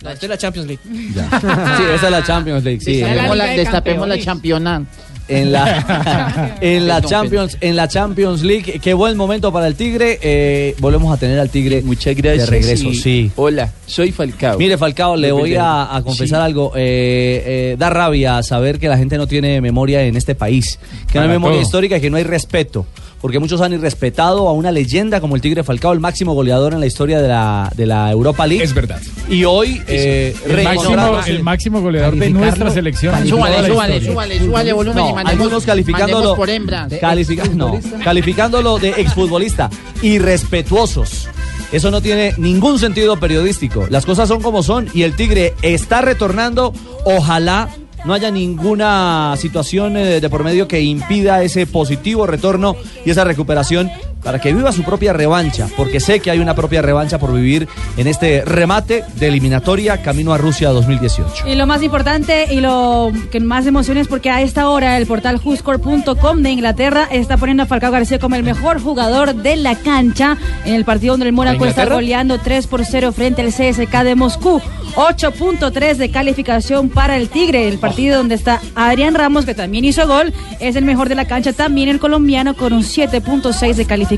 No, 0.01 0.09
esto 0.09 0.25
es 0.25 0.29
la 0.31 0.37
Champions 0.37 0.67
League. 0.67 0.81
Sí, 0.83 1.83
esa 1.93 2.05
es 2.05 2.11
la 2.11 2.23
Champions 2.23 2.63
League. 2.63 2.79
Sí, 2.81 2.97
Destapemos 3.01 3.37
la, 3.37 3.45
destapemos 3.45 4.07
la 4.07 4.19
championa. 4.19 4.83
En 5.31 5.51
la, 5.51 6.57
en 6.61 6.87
la 6.87 7.01
Champions, 7.01 7.57
en 7.61 7.75
la 7.75 7.87
Champions 7.87 8.43
League. 8.43 8.79
Qué 8.81 8.93
buen 8.93 9.17
momento 9.17 9.51
para 9.51 9.67
el 9.67 9.75
Tigre. 9.75 10.19
Eh, 10.21 10.75
volvemos 10.79 11.13
a 11.13 11.17
tener 11.17 11.39
al 11.39 11.49
Tigre 11.49 11.81
Muchas 11.81 12.15
gracias. 12.15 12.45
de 12.49 12.57
regreso. 12.57 12.89
y- 12.89 12.95
Sí. 12.95 13.31
Hola, 13.35 13.71
soy 13.85 14.11
Falcao. 14.11 14.57
Mire, 14.57 14.77
Falcao, 14.77 15.15
le 15.15 15.31
voy 15.31 15.55
a, 15.55 15.95
a 15.95 16.01
confesar 16.03 16.39
Sí. 16.41 16.45
algo. 16.45 16.73
Eh, 16.75 17.43
eh, 17.45 17.75
da 17.79 17.89
rabia 17.89 18.43
saber 18.43 18.77
que 18.79 18.87
la 18.87 18.97
gente 18.97 19.17
no 19.17 19.27
tiene 19.27 19.61
memoria 19.61 20.03
en 20.03 20.15
este 20.17 20.35
país, 20.35 20.77
que 21.11 21.17
no 21.17 21.23
hay 21.23 21.29
memoria 21.29 21.55
todo. 21.57 21.63
histórica 21.63 21.97
y 21.97 22.01
que 22.01 22.09
no 22.09 22.17
hay 22.17 22.23
respeto. 22.23 22.85
Porque 23.21 23.37
muchos 23.39 23.61
han 23.61 23.71
irrespetado 23.73 24.47
a 24.49 24.53
una 24.53 24.71
leyenda 24.71 25.21
como 25.21 25.35
el 25.35 25.41
Tigre 25.41 25.63
Falcao, 25.63 25.93
el 25.93 25.99
máximo 25.99 26.33
goleador 26.33 26.73
en 26.73 26.79
la 26.79 26.87
historia 26.87 27.21
de 27.21 27.27
la, 27.27 27.71
de 27.75 27.85
la 27.85 28.09
Europa 28.11 28.47
League. 28.47 28.63
Es 28.63 28.73
verdad. 28.73 28.99
Y 29.29 29.43
hoy, 29.45 29.79
eh, 29.87 30.35
El 30.47 30.63
máximo, 30.63 31.19
el 31.27 31.43
máximo 31.43 31.81
goleador 31.81 32.15
de 32.15 32.29
nuestra 32.31 32.71
selección. 32.71 33.13
Súbale, 33.27 33.67
súbale, 33.67 34.03
súbale, 34.03 34.39
súbale 34.39 34.73
volumen 34.73 35.03
No, 35.03 35.09
y 35.09 35.13
mandemos, 35.13 35.41
algunos 35.45 35.65
calificándolo, 35.65 36.35
por 36.35 36.49
hembras. 36.49 36.91
califica- 36.99 37.47
no, 37.53 37.79
calificándolo 38.03 38.79
de 38.79 38.89
exfutbolista, 38.89 39.69
irrespetuosos. 40.01 41.27
Eso 41.71 41.89
no 41.91 42.01
tiene 42.01 42.33
ningún 42.37 42.79
sentido 42.79 43.17
periodístico. 43.17 43.85
Las 43.89 44.05
cosas 44.05 44.27
son 44.27 44.41
como 44.41 44.61
son 44.63 44.87
y 44.93 45.03
el 45.03 45.15
Tigre 45.15 45.53
está 45.61 46.01
retornando. 46.01 46.73
Ojalá 47.05 47.69
no 48.05 48.13
haya 48.13 48.31
ninguna 48.31 49.35
situación 49.37 49.97
eh, 49.97 50.19
de 50.19 50.29
por 50.29 50.43
medio 50.43 50.67
que 50.67 50.81
impida 50.81 51.43
ese 51.43 51.67
positivo 51.67 52.25
retorno 52.25 52.75
y 53.05 53.11
esa 53.11 53.23
recuperación 53.23 53.91
para 54.23 54.39
que 54.39 54.53
viva 54.53 54.71
su 54.71 54.83
propia 54.83 55.13
revancha, 55.13 55.67
porque 55.75 55.99
sé 55.99 56.19
que 56.19 56.31
hay 56.31 56.39
una 56.39 56.55
propia 56.55 56.81
revancha 56.81 57.19
por 57.19 57.33
vivir 57.33 57.67
en 57.97 58.07
este 58.07 58.43
remate 58.45 59.03
de 59.15 59.27
eliminatoria 59.27 60.01
camino 60.01 60.33
a 60.33 60.37
Rusia 60.37 60.69
2018. 60.69 61.47
Y 61.47 61.55
lo 61.55 61.65
más 61.67 61.81
importante 61.83 62.53
y 62.53 62.61
lo 62.61 63.11
que 63.31 63.39
más 63.39 63.65
emociona 63.65 64.01
es 64.01 64.07
porque 64.07 64.29
a 64.29 64.41
esta 64.41 64.69
hora 64.69 64.97
el 64.97 65.07
portal 65.07 65.39
whoscore.com 65.43 66.41
de 66.41 66.51
Inglaterra 66.51 67.07
está 67.11 67.37
poniendo 67.37 67.63
a 67.63 67.65
Falcao 67.65 67.91
García 67.91 68.19
como 68.19 68.35
el 68.35 68.43
mejor 68.43 68.81
jugador 68.81 69.35
de 69.35 69.55
la 69.55 69.75
cancha 69.75 70.37
en 70.65 70.75
el 70.75 70.85
partido 70.85 71.13
donde 71.13 71.27
el 71.27 71.33
Mónaco 71.33 71.65
está 71.65 71.85
goleando 71.85 72.39
3 72.39 72.67
por 72.67 72.85
0 72.85 73.11
frente 73.11 73.41
al 73.41 73.49
CSK 73.49 74.03
de 74.03 74.15
Moscú. 74.15 74.61
8.3 74.95 75.95
de 75.95 76.11
calificación 76.11 76.89
para 76.89 77.15
el 77.15 77.29
Tigre. 77.29 77.67
El 77.67 77.79
partido 77.79 78.17
donde 78.17 78.35
está 78.35 78.59
Adrián 78.75 79.15
Ramos, 79.15 79.45
que 79.45 79.55
también 79.55 79.85
hizo 79.85 80.05
gol, 80.05 80.33
es 80.59 80.75
el 80.75 80.83
mejor 80.83 81.07
de 81.07 81.15
la 81.15 81.25
cancha. 81.25 81.53
También 81.53 81.87
el 81.87 81.99
colombiano 81.99 82.55
con 82.55 82.73
un 82.73 82.83
7.6 82.83 83.75
de 83.75 83.85
calificación. 83.85 84.10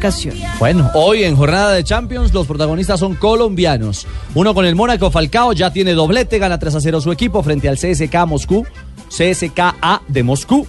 Bueno, 0.59 0.89
hoy 0.93 1.23
en 1.23 1.35
jornada 1.35 1.71
de 1.73 1.83
Champions 1.83 2.33
los 2.33 2.47
protagonistas 2.47 2.99
son 2.99 3.15
colombianos. 3.15 4.07
Uno 4.35 4.53
con 4.53 4.65
el 4.65 4.75
Mónaco 4.75 5.11
Falcao 5.11 5.53
ya 5.53 5.71
tiene 5.71 5.93
doblete, 5.93 6.39
gana 6.39 6.59
3 6.59 6.75
a 6.75 6.81
0 6.81 7.01
su 7.01 7.11
equipo 7.11 7.43
frente 7.43 7.69
al 7.69 7.77
CSK 7.77 8.25
Moscú, 8.27 8.65
CSKA 9.09 10.01
de 10.07 10.23
Moscú. 10.23 10.67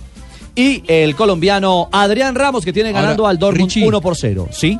Y 0.56 0.84
el 0.86 1.16
colombiano 1.16 1.88
Adrián 1.90 2.34
Ramos 2.34 2.64
que 2.64 2.72
tiene 2.72 2.90
Ahora, 2.90 3.02
ganando 3.02 3.26
al 3.26 3.38
Dortmund 3.38 3.70
Richie. 3.72 3.86
1 3.86 4.00
por 4.00 4.16
0. 4.16 4.48
¿Sí? 4.52 4.78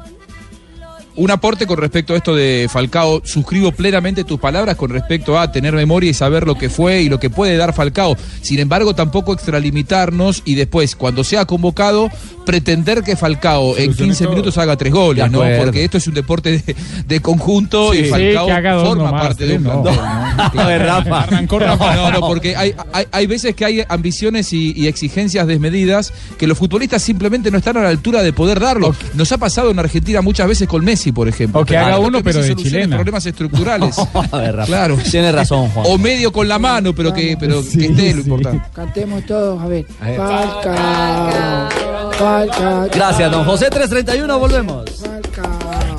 Un 1.17 1.31
aporte 1.31 1.67
con 1.67 1.79
respecto 1.79 2.15
a 2.15 2.17
esto 2.17 2.35
de 2.35 2.69
Falcao. 2.69 3.23
Suscribo 3.25 3.71
plenamente 3.71 4.25
tus 4.25 4.41
palabras 4.41 4.77
con 4.77 4.91
respecto 4.91 5.39
a 5.39 5.53
tener 5.53 5.73
memoria 5.75 6.11
y 6.11 6.15
saber 6.15 6.47
lo 6.47 6.57
que 6.57 6.69
fue 6.69 7.03
y 7.03 7.09
lo 7.09 7.21
que 7.21 7.31
puede 7.31 7.57
dar 7.57 7.73
Falcao. 7.73 8.17
Sin 8.41 8.59
embargo, 8.59 8.95
tampoco 8.95 9.33
extralimitarnos 9.33 10.43
y 10.45 10.57
después, 10.57 10.97
cuando 10.97 11.23
sea 11.23 11.45
convocado, 11.45 12.11
pretender 12.45 13.03
que 13.03 13.17
Falcao 13.17 13.77
en 13.79 13.95
15 13.95 14.29
minutos 14.29 14.59
haga 14.59 14.77
tres 14.77 14.93
goles, 14.93 15.31
¿no? 15.31 15.43
Porque 15.59 15.85
esto 15.85 15.99
es 15.99 16.07
un 16.09 16.15
deporte 16.15 16.59
de, 16.59 16.77
de 17.07 17.21
conjunto 17.21 17.93
Sí, 17.93 18.01
y 18.01 18.05
Falcao 18.07 18.85
forma 18.85 19.05
nomás, 19.05 19.23
parte 19.23 19.47
de 19.47 19.57
un 19.57 19.63
tres 19.63 19.75
no. 19.75 19.83
plantel. 19.83 20.61
A 20.61 20.67
ver, 20.67 20.83
Rafa. 20.83 21.21
Arrancó 21.23 21.59
Rafa. 21.59 21.95
No, 21.95 22.11
no, 22.11 22.21
porque 22.21 22.57
hay, 22.57 22.75
hay, 22.93 23.07
hay 23.13 23.27
veces 23.27 23.55
que 23.55 23.65
hay 23.65 23.85
ambiciones 23.89 24.53
y, 24.53 24.73
y 24.77 24.89
exigencias 24.89 25.47
desmedidas 25.47 26.13
que 26.39 26.47
los 26.47 26.59
futbolistas 26.59 27.03
simplemente 27.03 27.51
no 27.51 27.59
están 27.59 27.77
a 27.77 27.83
la 27.83 27.89
altura 27.89 28.23
de 28.23 28.33
poder 28.33 28.59
darlo. 28.61 28.95
Nos 29.15 29.31
ha 29.33 29.39
pasado 29.39 29.71
en 29.71 29.79
Argentina 29.79 30.21
muchas 30.21 30.49
veces 30.49 30.69
con 30.69 30.85
Messi, 30.85 31.04
por 31.13 31.29
ejemplo. 31.29 31.61
O 31.61 31.65
que 31.65 31.77
haga 31.77 31.99
uno, 31.99 32.19
que 32.19 32.25
Messi 32.25 32.41
pero 32.41 32.55
de 32.57 32.63
chilena. 32.63 32.97
problemas 32.97 33.27
estructurales. 33.27 33.97
A 34.33 34.39
ver, 34.39 34.57
Rafa. 34.57 34.67
Claro. 34.67 34.97
Tiene 35.11 35.33
razón, 35.33 35.69
Juan. 35.71 35.87
O 35.89 35.99
medio 35.99 36.33
con 36.33 36.49
la 36.49 36.59
mano, 36.59 36.95
pero 36.95 37.13
que, 37.13 37.37
pero 37.39 37.63
que 37.63 37.87
esté 37.87 38.15
lo 38.15 38.21
importante. 38.21 38.69
Cantemos 38.75 39.25
todos, 39.27 39.61
a 39.63 39.67
ver. 39.67 39.87
Falcao, 40.17 41.71
Falcao. 42.13 42.89
Gracias, 42.95 43.31
don 43.31 43.45
José 43.45 43.67
331, 43.71 44.39
volvemos. 44.39 44.85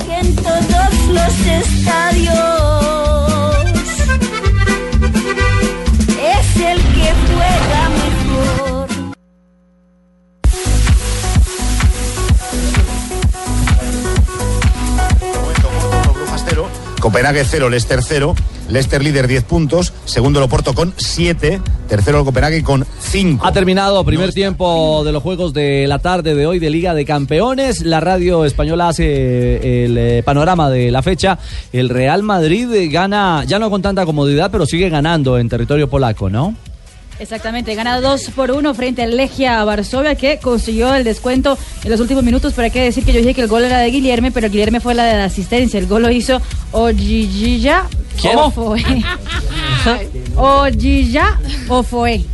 en 0.10 0.36
todos 0.36 1.08
los 1.10 1.39
estadios. 1.47 2.94
Copenhague 17.06 17.45
0, 17.45 17.70
Leicester 17.70 17.99
0, 18.01 18.34
Leicester 18.68 19.03
líder 19.03 19.28
10 19.28 19.43
puntos, 19.43 19.93
segundo 20.06 20.39
el 20.39 20.45
Oporto 20.45 20.74
con 20.74 20.91
7, 20.97 21.62
tercero 21.88 22.18
el 22.18 22.26
Copenhague 22.26 22.64
con 22.64 22.84
5. 22.99 23.45
Ha 23.45 23.51
terminado 23.51 24.03
primer 24.03 24.34
tiempo 24.34 25.03
de 25.06 25.12
los 25.12 25.22
juegos 25.22 25.53
de 25.53 25.86
la 25.86 25.99
tarde 25.99 26.34
de 26.34 26.47
hoy 26.47 26.58
de 26.58 26.72
Liga 26.72 26.95
de 26.95 27.06
Campeones. 27.06 27.86
La 27.86 27.99
radio 27.99 28.43
española 28.43 28.89
hace 28.89 29.86
el 29.86 29.95
eh, 29.99 30.24
panorama 30.26 30.72
de 30.72 30.89
la 30.89 31.03
fecha. 31.03 31.38
El 31.72 31.89
Real 31.89 32.24
Madrid 32.24 32.74
eh, 32.74 32.88
gana, 32.88 33.43
ya 33.45 33.60
no 33.60 33.70
con 33.70 33.84
tanta 33.84 34.03
comodidad, 34.03 34.49
pero 34.49 34.66
sigue 34.66 34.89
ganando 34.89 35.38
en 35.38 35.47
territorio 35.47 35.88
polaco, 35.88 36.32
¿no? 36.32 36.56
Exactamente, 37.20 37.76
gana 37.76 38.01
2 38.01 38.32
por 38.36 38.51
1 38.51 38.74
frente 38.74 39.01
al 39.03 39.16
Legia 39.16 39.63
Varsovia 39.63 40.16
que 40.16 40.38
consiguió 40.39 40.93
el 40.93 41.03
descuento 41.03 41.57
en 41.84 41.91
los 41.91 41.99
últimos 41.99 42.24
minutos, 42.24 42.53
pero 42.55 42.66
hay 42.66 42.72
que 42.72 42.82
decir 42.84 43.05
que 43.05 43.13
yo 43.13 43.20
dije 43.20 43.34
que 43.34 43.41
el 43.41 43.47
gol 43.47 43.63
era 43.63 43.80
de 43.80 43.89
Guillermo, 43.89 44.30
pero 44.34 44.49
Guillermo 44.49 44.82
fue 44.82 44.95
la 44.95 45.05
de 45.05 45.13
la 45.13 45.26
asistencia, 45.26 45.80
el 45.80 45.88
gol 45.88 46.01
lo 46.01 46.11
hizo 46.11 46.41
Ojijilla 46.72 47.86
¿Cómo? 48.22 48.45
Ofoe. 48.45 48.84
Ojija 50.36 51.39
Ofoe, 51.70 52.26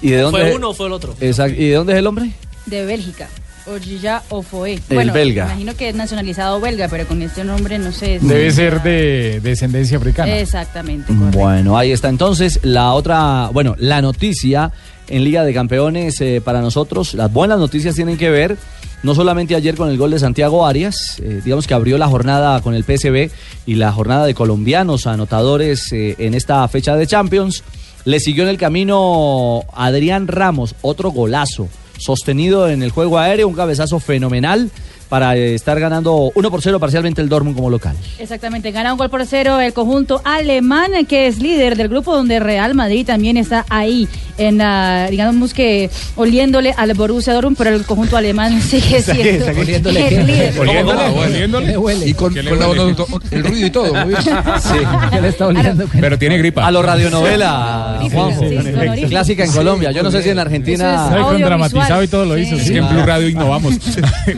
¿Y 0.00 0.10
de 0.10 0.20
dónde? 0.20 0.40
¿Fue 0.40 0.56
uno 0.56 0.70
o 0.70 0.74
fue 0.74 0.86
el 0.86 0.92
otro? 0.92 1.14
Exacto. 1.20 1.60
¿Y 1.60 1.68
de 1.68 1.74
dónde 1.74 1.92
es 1.92 1.98
el 1.98 2.06
hombre? 2.06 2.30
de 2.66 2.84
Bélgica. 2.84 3.28
Ojija 3.66 4.22
Ofoe. 4.30 4.80
El 4.88 5.10
belga. 5.10 5.46
Me 5.46 5.52
imagino 5.52 5.76
que 5.76 5.88
es 5.88 5.94
nacionalizado 5.94 6.60
belga, 6.60 6.88
pero 6.88 7.06
con 7.06 7.22
este 7.22 7.44
nombre 7.44 7.78
no 7.78 7.92
sé. 7.92 8.18
Debe 8.20 8.50
ser 8.50 8.82
de 8.82 9.40
descendencia 9.42 9.98
africana. 9.98 10.38
Exactamente. 10.38 11.12
Bueno, 11.12 11.76
ahí 11.76 11.92
está 11.92 12.08
entonces 12.08 12.60
la 12.62 12.92
otra, 12.92 13.50
bueno, 13.52 13.74
la 13.78 14.02
noticia 14.02 14.72
en 15.08 15.24
Liga 15.24 15.44
de 15.44 15.54
Campeones 15.54 16.20
eh, 16.20 16.40
para 16.44 16.60
nosotros. 16.60 17.14
Las 17.14 17.32
buenas 17.32 17.58
noticias 17.58 17.94
tienen 17.94 18.16
que 18.16 18.30
ver 18.30 18.56
no 19.02 19.14
solamente 19.14 19.54
ayer 19.54 19.76
con 19.76 19.88
el 19.88 19.98
gol 19.98 20.10
de 20.10 20.18
Santiago 20.18 20.66
Arias, 20.66 21.20
eh, 21.20 21.40
digamos 21.44 21.66
que 21.66 21.74
abrió 21.74 21.98
la 21.98 22.08
jornada 22.08 22.60
con 22.60 22.74
el 22.74 22.82
PSB 22.82 23.30
y 23.66 23.74
la 23.74 23.92
jornada 23.92 24.26
de 24.26 24.34
colombianos 24.34 25.06
anotadores 25.06 25.92
eh, 25.92 26.16
en 26.18 26.34
esta 26.34 26.66
fecha 26.68 26.96
de 26.96 27.06
Champions. 27.06 27.62
Le 28.04 28.20
siguió 28.20 28.44
en 28.44 28.48
el 28.48 28.58
camino 28.58 29.64
Adrián 29.74 30.28
Ramos, 30.28 30.74
otro 30.80 31.10
golazo, 31.10 31.68
sostenido 31.98 32.68
en 32.68 32.82
el 32.82 32.90
juego 32.90 33.18
aéreo, 33.18 33.48
un 33.48 33.54
cabezazo 33.54 34.00
fenomenal 34.00 34.70
para 35.08 35.36
estar 35.36 35.78
ganando 35.78 36.32
1 36.34 36.50
por 36.50 36.62
0 36.62 36.80
parcialmente 36.80 37.20
el 37.22 37.28
Dortmund 37.28 37.56
como 37.56 37.70
local. 37.70 37.96
Exactamente, 38.18 38.70
gana 38.72 38.92
un 38.92 38.98
gol 38.98 39.08
por 39.10 39.24
cero 39.26 39.60
el 39.60 39.72
conjunto 39.72 40.20
alemán 40.24 40.90
que 41.08 41.26
es 41.26 41.38
líder 41.40 41.76
del 41.76 41.88
grupo 41.88 42.14
donde 42.14 42.40
Real 42.40 42.74
Madrid 42.74 43.06
también 43.06 43.36
está 43.36 43.64
ahí, 43.70 44.08
en 44.38 44.58
la, 44.58 45.08
digamos 45.10 45.54
que 45.54 45.90
oliéndole 46.16 46.74
al 46.76 46.92
Borussia 46.94 47.32
Dortmund, 47.34 47.56
pero 47.56 47.70
el 47.70 47.84
conjunto 47.84 48.16
alemán 48.16 48.60
sigue 48.62 49.00
siendo 49.02 49.46
Oliéndole 49.46 50.08
el 50.08 50.26
líder. 50.26 50.54
Oliéndole, 50.58 51.02
oliéndole. 51.08 51.76
¿Oliéndole? 51.76 52.08
Y 52.08 52.14
con, 52.14 52.34
¿Qué 52.34 52.42
le 52.42 52.50
con 52.50 52.58
la- 52.58 52.68
huele? 52.68 52.96
el 53.30 53.44
ruido 53.44 53.66
y 53.66 53.70
todo. 53.70 53.94
muy 53.94 54.14
bien. 54.14 54.20
Sí. 54.60 55.18
le 55.20 55.28
está 55.28 55.46
oliendo? 55.46 55.84
Pero 56.00 56.18
tiene 56.18 56.38
gripa. 56.38 56.66
A 56.66 56.70
los 56.70 56.84
radionovela, 56.84 58.00
Juanjo. 58.12 58.40
sí, 58.48 58.56
sonorífico. 58.56 59.08
Clásica 59.08 59.44
en 59.44 59.52
Colombia. 59.52 59.92
Yo 59.92 60.02
no 60.02 60.10
sé 60.10 60.22
si 60.22 60.30
en 60.30 60.38
Argentina. 60.38 61.08
Ay, 61.12 61.22
con 61.22 61.40
dramatizado 61.40 62.02
y 62.02 62.08
todo 62.08 62.24
lo 62.24 62.38
hizo. 62.38 62.56
Es 62.56 62.64
sí. 62.64 62.72
que 62.72 62.78
en 62.78 62.88
Blue 62.88 63.02
Radio 63.04 63.28
innovamos. 63.28 63.74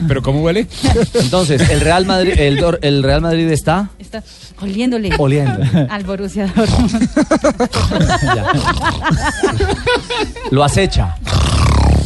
¿Pero 0.07 0.23
cómo 0.23 0.43
huele? 0.43 0.58
Entonces, 1.15 1.69
el 1.71 1.81
Real 1.81 2.07
Madrid, 2.07 2.33
el, 2.39 2.59
Dor- 2.59 2.79
el 2.83 3.03
Real 3.03 3.21
Madrid 3.21 3.51
está 3.51 3.91
Está 3.99 4.23
oliéndole 4.61 5.11
oliendo. 5.19 5.61
al 5.91 6.05
Borussia 6.05 6.47
Dortmund. 6.55 7.09
Lo 10.51 10.65
acecha. 10.65 11.17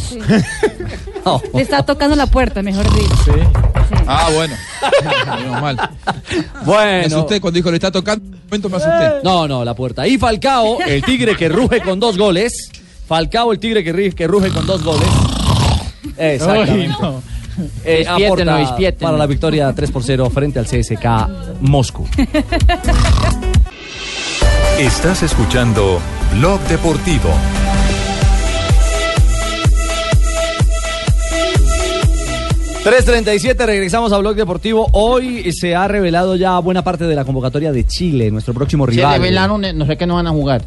Sí. 0.09 0.19
No. 1.25 1.41
Le 1.53 1.61
está 1.61 1.83
tocando 1.83 2.15
la 2.15 2.25
puerta, 2.27 2.61
mejor 2.61 2.85
dicho. 2.93 3.33
Ah, 4.05 4.29
bueno. 4.33 4.55
Menos 5.39 5.61
mal. 5.61 5.89
Me 6.31 6.65
Bueno. 6.65 7.07
asusté 7.17 7.39
cuando 7.39 7.57
dijo 7.57 7.69
le 7.71 7.77
está 7.77 7.91
tocando. 7.91 8.25
Un 8.25 8.41
momento 8.45 8.69
me 8.69 8.77
asusté. 8.77 9.21
No, 9.23 9.47
no, 9.47 9.63
la 9.63 9.73
puerta. 9.73 10.05
Y 10.07 10.17
Falcao, 10.17 10.79
el 10.81 11.01
tigre 11.03 11.35
que 11.37 11.47
ruge 11.49 11.81
con 11.81 11.99
dos 11.99 12.17
goles. 12.17 12.69
Falcao, 13.07 13.51
el 13.53 13.59
tigre 13.59 13.83
que, 13.83 14.11
que 14.13 14.27
ruge 14.27 14.49
con 14.49 14.65
dos 14.65 14.83
goles. 14.83 15.07
Exactamente. 16.17 16.73
Uy, 16.73 16.87
no. 17.01 17.21
Eh, 17.85 18.05
aporta 18.07 18.59
para 18.99 19.17
la 19.17 19.25
victoria 19.25 19.73
3 19.73 19.91
por 19.91 20.03
0 20.03 20.29
frente 20.29 20.59
al 20.59 20.65
CSK 20.65 21.05
Moscú. 21.61 22.05
Estás 24.79 25.21
escuchando 25.23 25.99
Blog 26.33 26.59
Deportivo. 26.61 27.29
3.37, 32.83 33.65
regresamos 33.65 34.11
a 34.11 34.17
Blog 34.17 34.35
Deportivo. 34.35 34.87
Hoy 34.91 35.53
se 35.53 35.73
ha 35.73 35.87
revelado 35.87 36.35
ya 36.35 36.59
buena 36.59 36.83
parte 36.83 37.05
de 37.05 37.15
la 37.15 37.23
convocatoria 37.23 37.71
de 37.71 37.85
Chile, 37.87 38.29
nuestro 38.29 38.53
próximo 38.53 38.85
Se 38.85 38.91
rival. 38.91 39.13
revelaron, 39.21 39.63
eh, 39.63 39.71
no 39.71 39.85
sé 39.85 39.95
qué 39.95 40.05
no 40.05 40.15
van 40.15 40.27
a 40.27 40.31
jugar. 40.31 40.63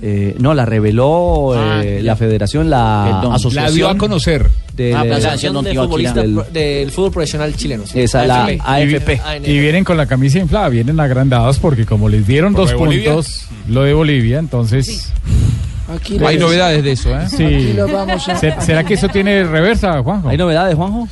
Eh, 0.00 0.34
no, 0.38 0.54
la 0.54 0.64
reveló 0.64 1.52
Ah, 1.54 1.82
eh, 1.84 2.00
la 2.02 2.16
federación, 2.16 2.70
la 2.70 3.20
asociación. 3.34 3.64
La 3.64 3.70
dio 3.70 3.88
a 3.90 3.98
conocer. 3.98 4.46
De, 4.78 4.94
Ah, 4.94 5.02
de- 5.02 5.08
la 5.08 5.16
Asociación 5.16 5.62
de 5.64 5.70
del- 5.74 6.34
Pro- 6.34 6.46
del 6.52 6.90
Fútbol 6.92 7.10
Profesional 7.10 7.52
Chileno. 7.56 7.84
sí. 7.84 8.00
Esa, 8.00 8.24
la 8.24 8.44
AFP. 8.44 8.60
AFP. 8.64 9.20
Y 9.50 9.58
vienen 9.58 9.82
con 9.82 9.96
la 9.96 10.06
camisa 10.06 10.38
inflada, 10.38 10.68
vienen 10.68 11.00
agrandados 11.00 11.58
porque 11.58 11.84
como 11.84 12.08
les 12.08 12.24
dieron 12.26 12.54
¿Por 12.54 12.66
dos 12.70 12.74
puntos, 12.74 13.46
lo 13.68 13.82
de 13.82 13.92
Bolivia, 13.92 14.38
entonces... 14.38 15.12
Aquí 15.92 16.18
Hay 16.24 16.36
los- 16.38 16.44
novedades 16.50 16.84
de 16.84 16.92
eso, 16.92 17.10
¿eh? 17.10 17.24
Aquí 17.24 17.36
Sí. 17.36 17.76
vamos 17.92 18.28
a- 18.28 18.36
¿Se- 18.36 18.60
¿Será 18.60 18.84
que 18.84 18.94
eso 18.94 19.08
tiene 19.08 19.42
reversa, 19.44 20.00
Juanjo? 20.02 20.28
¿Hay 20.28 20.36
novedades, 20.36 20.74
Juanjo? 20.76 21.08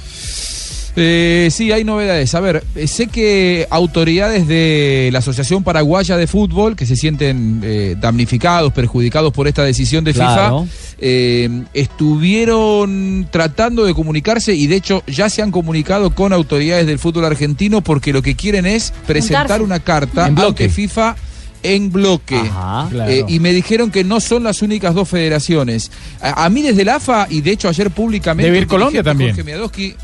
Eh, 0.98 1.48
sí, 1.52 1.72
hay 1.72 1.84
novedades. 1.84 2.34
A 2.34 2.40
ver, 2.40 2.64
eh, 2.74 2.86
sé 2.86 3.06
que 3.08 3.66
autoridades 3.70 4.48
de 4.48 5.10
la 5.12 5.18
Asociación 5.18 5.62
Paraguaya 5.62 6.16
de 6.16 6.26
Fútbol, 6.26 6.74
que 6.74 6.86
se 6.86 6.96
sienten 6.96 7.60
eh, 7.62 7.96
damnificados, 8.00 8.72
perjudicados 8.72 9.32
por 9.32 9.46
esta 9.46 9.62
decisión 9.62 10.04
de 10.04 10.14
Claro. 10.14 10.62
FIFA, 10.64 10.76
eh, 10.98 11.62
estuvieron 11.74 13.28
tratando 13.30 13.84
de 13.84 13.94
comunicarse 13.94 14.54
y 14.54 14.66
de 14.66 14.76
hecho 14.76 15.02
ya 15.06 15.28
se 15.28 15.42
han 15.42 15.50
comunicado 15.50 16.10
con 16.14 16.32
autoridades 16.32 16.86
del 16.86 16.98
fútbol 16.98 17.24
argentino 17.26 17.82
porque 17.82 18.12
lo 18.12 18.22
que 18.22 18.34
quieren 18.34 18.66
es 18.66 18.92
presentar 19.06 19.42
Juntarse. 19.42 19.64
una 19.64 19.80
carta 19.80 20.26
En 20.26 20.34
bloque. 20.34 20.64
ante 20.64 20.68
FIFA 20.74 21.16
en 21.62 21.90
bloque. 21.92 22.36
Ajá. 22.36 22.88
Claro. 22.90 23.10
Eh, 23.10 23.24
y 23.28 23.40
me 23.40 23.52
dijeron 23.52 23.90
que 23.90 24.04
no 24.04 24.20
son 24.20 24.44
las 24.44 24.62
únicas 24.62 24.94
dos 24.94 25.08
federaciones. 25.08 25.90
A, 26.20 26.44
a 26.44 26.48
mí 26.48 26.62
desde 26.62 26.84
la 26.84 26.96
AFA, 26.96 27.26
y 27.28 27.40
de 27.40 27.50
hecho 27.50 27.68
ayer 27.68 27.90
públicamente... 27.90 28.46
Debe 28.46 28.58
ir 28.62 28.66
Colombia 28.66 29.02
también. 29.02 29.30
Jorge 29.34 29.96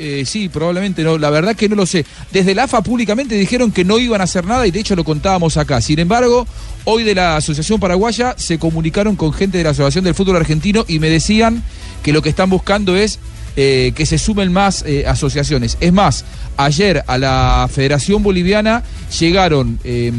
eh, 0.00 0.24
sí, 0.24 0.48
probablemente 0.48 1.02
no. 1.02 1.18
La 1.18 1.30
verdad 1.30 1.54
que 1.54 1.68
no 1.68 1.76
lo 1.76 1.86
sé. 1.86 2.06
Desde 2.32 2.54
la 2.54 2.64
AFA 2.64 2.82
públicamente 2.82 3.34
dijeron 3.34 3.70
que 3.70 3.84
no 3.84 3.98
iban 3.98 4.20
a 4.20 4.24
hacer 4.24 4.46
nada 4.46 4.66
y 4.66 4.70
de 4.70 4.80
hecho 4.80 4.96
lo 4.96 5.04
contábamos 5.04 5.56
acá. 5.56 5.80
Sin 5.80 5.98
embargo, 5.98 6.46
hoy 6.84 7.04
de 7.04 7.14
la 7.14 7.36
Asociación 7.36 7.78
Paraguaya 7.78 8.34
se 8.38 8.58
comunicaron 8.58 9.16
con 9.16 9.32
gente 9.32 9.58
de 9.58 9.64
la 9.64 9.70
Asociación 9.70 10.04
del 10.04 10.14
Fútbol 10.14 10.36
Argentino 10.36 10.84
y 10.88 10.98
me 10.98 11.10
decían 11.10 11.62
que 12.02 12.12
lo 12.12 12.22
que 12.22 12.30
están 12.30 12.48
buscando 12.48 12.96
es 12.96 13.18
eh, 13.56 13.92
que 13.96 14.06
se 14.06 14.16
sumen 14.16 14.52
más 14.52 14.84
eh, 14.86 15.04
asociaciones. 15.06 15.76
Es 15.80 15.92
más, 15.92 16.24
ayer 16.56 17.02
a 17.06 17.18
la 17.18 17.68
Federación 17.70 18.22
Boliviana 18.22 18.84
llegaron 19.18 19.78
eh, 19.82 20.12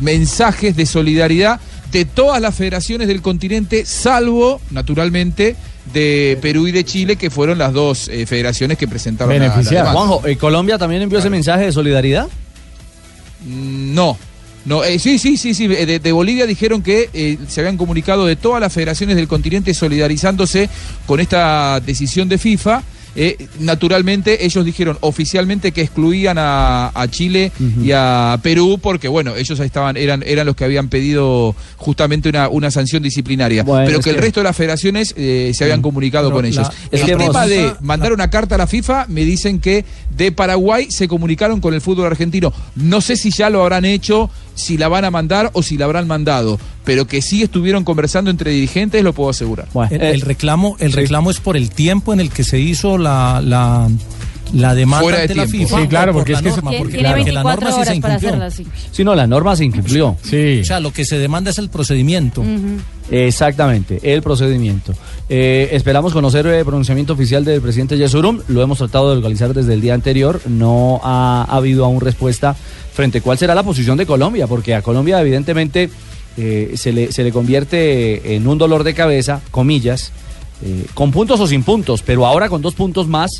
mensajes 0.00 0.74
de 0.76 0.84
solidaridad 0.84 1.60
de 1.92 2.04
todas 2.04 2.42
las 2.42 2.56
federaciones 2.56 3.06
del 3.06 3.22
continente, 3.22 3.86
salvo, 3.86 4.60
naturalmente, 4.72 5.54
de 5.92 6.38
Perú 6.40 6.66
y 6.66 6.72
de 6.72 6.84
Chile, 6.84 7.16
que 7.16 7.30
fueron 7.30 7.58
las 7.58 7.72
dos 7.72 8.08
eh, 8.08 8.26
federaciones 8.26 8.78
que 8.78 8.88
presentaron 8.88 9.30
la- 9.48 9.54
la 9.56 9.62
demanda. 9.80 9.92
Juanjo, 10.06 10.26
¿eh, 10.26 10.36
¿Colombia 10.36 10.78
también 10.78 11.02
envió 11.02 11.18
ese 11.18 11.30
mensaje 11.30 11.64
de 11.66 11.72
solidaridad? 11.72 12.26
Mm, 13.46 13.94
No. 13.94 14.18
No, 14.66 14.82
eh, 14.82 14.98
sí, 14.98 15.18
sí, 15.18 15.36
sí, 15.36 15.52
sí. 15.52 15.66
De, 15.66 15.98
de 15.98 16.12
Bolivia 16.12 16.46
dijeron 16.46 16.80
que 16.80 17.10
eh, 17.12 17.36
se 17.48 17.60
habían 17.60 17.76
comunicado 17.76 18.24
de 18.24 18.34
todas 18.34 18.62
las 18.62 18.72
federaciones 18.72 19.14
del 19.14 19.28
continente 19.28 19.74
solidarizándose 19.74 20.70
con 21.04 21.20
esta 21.20 21.80
decisión 21.80 22.30
de 22.30 22.38
FIFA. 22.38 22.82
Eh, 23.16 23.46
naturalmente, 23.60 24.44
ellos 24.44 24.64
dijeron 24.64 24.98
oficialmente 25.00 25.72
que 25.72 25.82
excluían 25.82 26.36
a, 26.38 26.90
a 26.94 27.08
Chile 27.08 27.52
y 27.82 27.90
a 27.92 28.38
Perú 28.42 28.78
porque, 28.82 29.08
bueno, 29.08 29.36
ellos 29.36 29.58
estaban, 29.60 29.96
eran, 29.96 30.22
eran 30.26 30.46
los 30.46 30.56
que 30.56 30.64
habían 30.64 30.88
pedido 30.88 31.54
justamente 31.76 32.28
una, 32.28 32.48
una 32.48 32.70
sanción 32.70 33.02
disciplinaria. 33.02 33.62
Bueno, 33.62 33.86
pero 33.86 34.00
que 34.00 34.10
el 34.10 34.16
que- 34.16 34.22
resto 34.22 34.40
de 34.40 34.44
las 34.44 34.56
federaciones 34.56 35.14
eh, 35.16 35.52
se 35.54 35.64
habían 35.64 35.82
comunicado 35.82 36.30
con 36.32 36.42
la- 36.42 36.48
ellos. 36.48 36.68
el 36.90 37.00
tema 37.04 37.46
de 37.46 37.72
mandar 37.80 38.12
una 38.12 38.30
carta 38.30 38.54
a 38.54 38.58
la 38.58 38.66
FIFA, 38.66 39.06
me 39.08 39.24
dicen 39.24 39.60
que 39.60 39.84
de 40.16 40.32
Paraguay 40.32 40.88
se 40.90 41.08
comunicaron 41.08 41.60
con 41.60 41.74
el 41.74 41.80
fútbol 41.80 42.06
argentino. 42.06 42.52
No 42.76 43.00
sé 43.00 43.16
si 43.16 43.30
ya 43.30 43.50
lo 43.50 43.62
habrán 43.62 43.84
hecho, 43.84 44.30
si 44.54 44.76
la 44.78 44.88
van 44.88 45.04
a 45.04 45.10
mandar 45.10 45.50
o 45.52 45.62
si 45.62 45.76
la 45.76 45.84
habrán 45.84 46.06
mandado, 46.06 46.58
pero 46.84 47.06
que 47.06 47.22
sí 47.22 47.42
estuvieron 47.42 47.84
conversando 47.84 48.30
entre 48.30 48.52
dirigentes, 48.52 49.02
lo 49.02 49.12
puedo 49.12 49.30
asegurar. 49.30 49.68
El, 49.90 50.02
el 50.02 50.20
reclamo, 50.20 50.76
el 50.80 50.92
reclamo 50.92 51.30
es 51.30 51.40
por 51.40 51.56
el 51.56 51.70
tiempo 51.70 52.12
en 52.12 52.20
el 52.20 52.30
que 52.30 52.44
se 52.44 52.58
hizo 52.58 52.98
la, 52.98 53.40
la, 53.42 53.88
la 54.54 54.74
demanda 54.74 55.02
Fuera 55.02 55.18
de 55.18 55.22
ante 55.24 55.34
la. 55.34 55.46
FIFA. 55.46 55.80
Sí, 55.82 55.88
claro, 55.88 56.12
por 56.12 56.20
porque 56.22 56.32
la 56.32 56.38
es 56.38 56.42
que 56.42 56.48
eso- 56.48 56.56
norma, 56.62 56.78
porque 56.78 56.92
tiene 56.94 57.08
la- 57.08 57.14
que 57.24 57.32
la 57.32 57.42
24 57.42 57.60
norma 57.60 57.70
sí 57.70 57.78
se 57.94 58.00
para 58.00 58.14
incumplió. 58.14 58.28
hacerla 58.28 58.46
así. 58.46 58.66
Sí, 58.92 59.04
no, 59.04 59.14
la 59.14 59.26
norma 59.26 59.56
se 59.56 59.64
incumplió. 59.64 60.16
Sí. 60.22 60.60
O 60.60 60.64
sea, 60.64 60.80
lo 60.80 60.92
que 60.92 61.04
se 61.04 61.18
demanda 61.18 61.50
es 61.50 61.58
el 61.58 61.68
procedimiento. 61.68 62.42
Exactamente, 63.10 64.00
el 64.02 64.22
procedimiento. 64.22 64.94
Eh, 65.28 65.68
esperamos 65.72 66.12
conocer 66.12 66.46
el 66.46 66.64
pronunciamiento 66.64 67.12
oficial 67.12 67.44
del 67.44 67.60
presidente 67.60 67.98
Yesurum. 67.98 68.40
Lo 68.48 68.62
hemos 68.62 68.78
tratado 68.78 69.10
de 69.10 69.16
localizar 69.16 69.52
desde 69.52 69.74
el 69.74 69.80
día 69.80 69.94
anterior. 69.94 70.40
No 70.46 71.00
ha, 71.04 71.44
habido 71.50 71.84
aún 71.84 72.00
respuesta 72.00 72.54
frente 72.92 73.18
a 73.18 73.20
cuál 73.20 73.36
será 73.38 73.54
la 73.54 73.62
posición 73.62 73.96
de 73.98 74.06
Colombia, 74.06 74.46
porque 74.46 74.74
a 74.74 74.82
Colombia 74.82 75.20
evidentemente 75.20 75.90
eh, 76.36 76.72
se, 76.76 76.92
le, 76.92 77.12
se 77.12 77.22
le 77.24 77.30
convierte 77.32 78.34
en 78.36 78.46
un 78.46 78.56
dolor 78.58 78.84
de 78.84 78.94
cabeza, 78.94 79.40
comillas, 79.50 80.10
eh, 80.64 80.86
con 80.94 81.10
puntos 81.10 81.38
o 81.40 81.46
sin 81.46 81.62
puntos, 81.62 82.02
pero 82.02 82.26
ahora 82.26 82.48
con 82.48 82.62
dos 82.62 82.74
puntos 82.74 83.06
más 83.06 83.30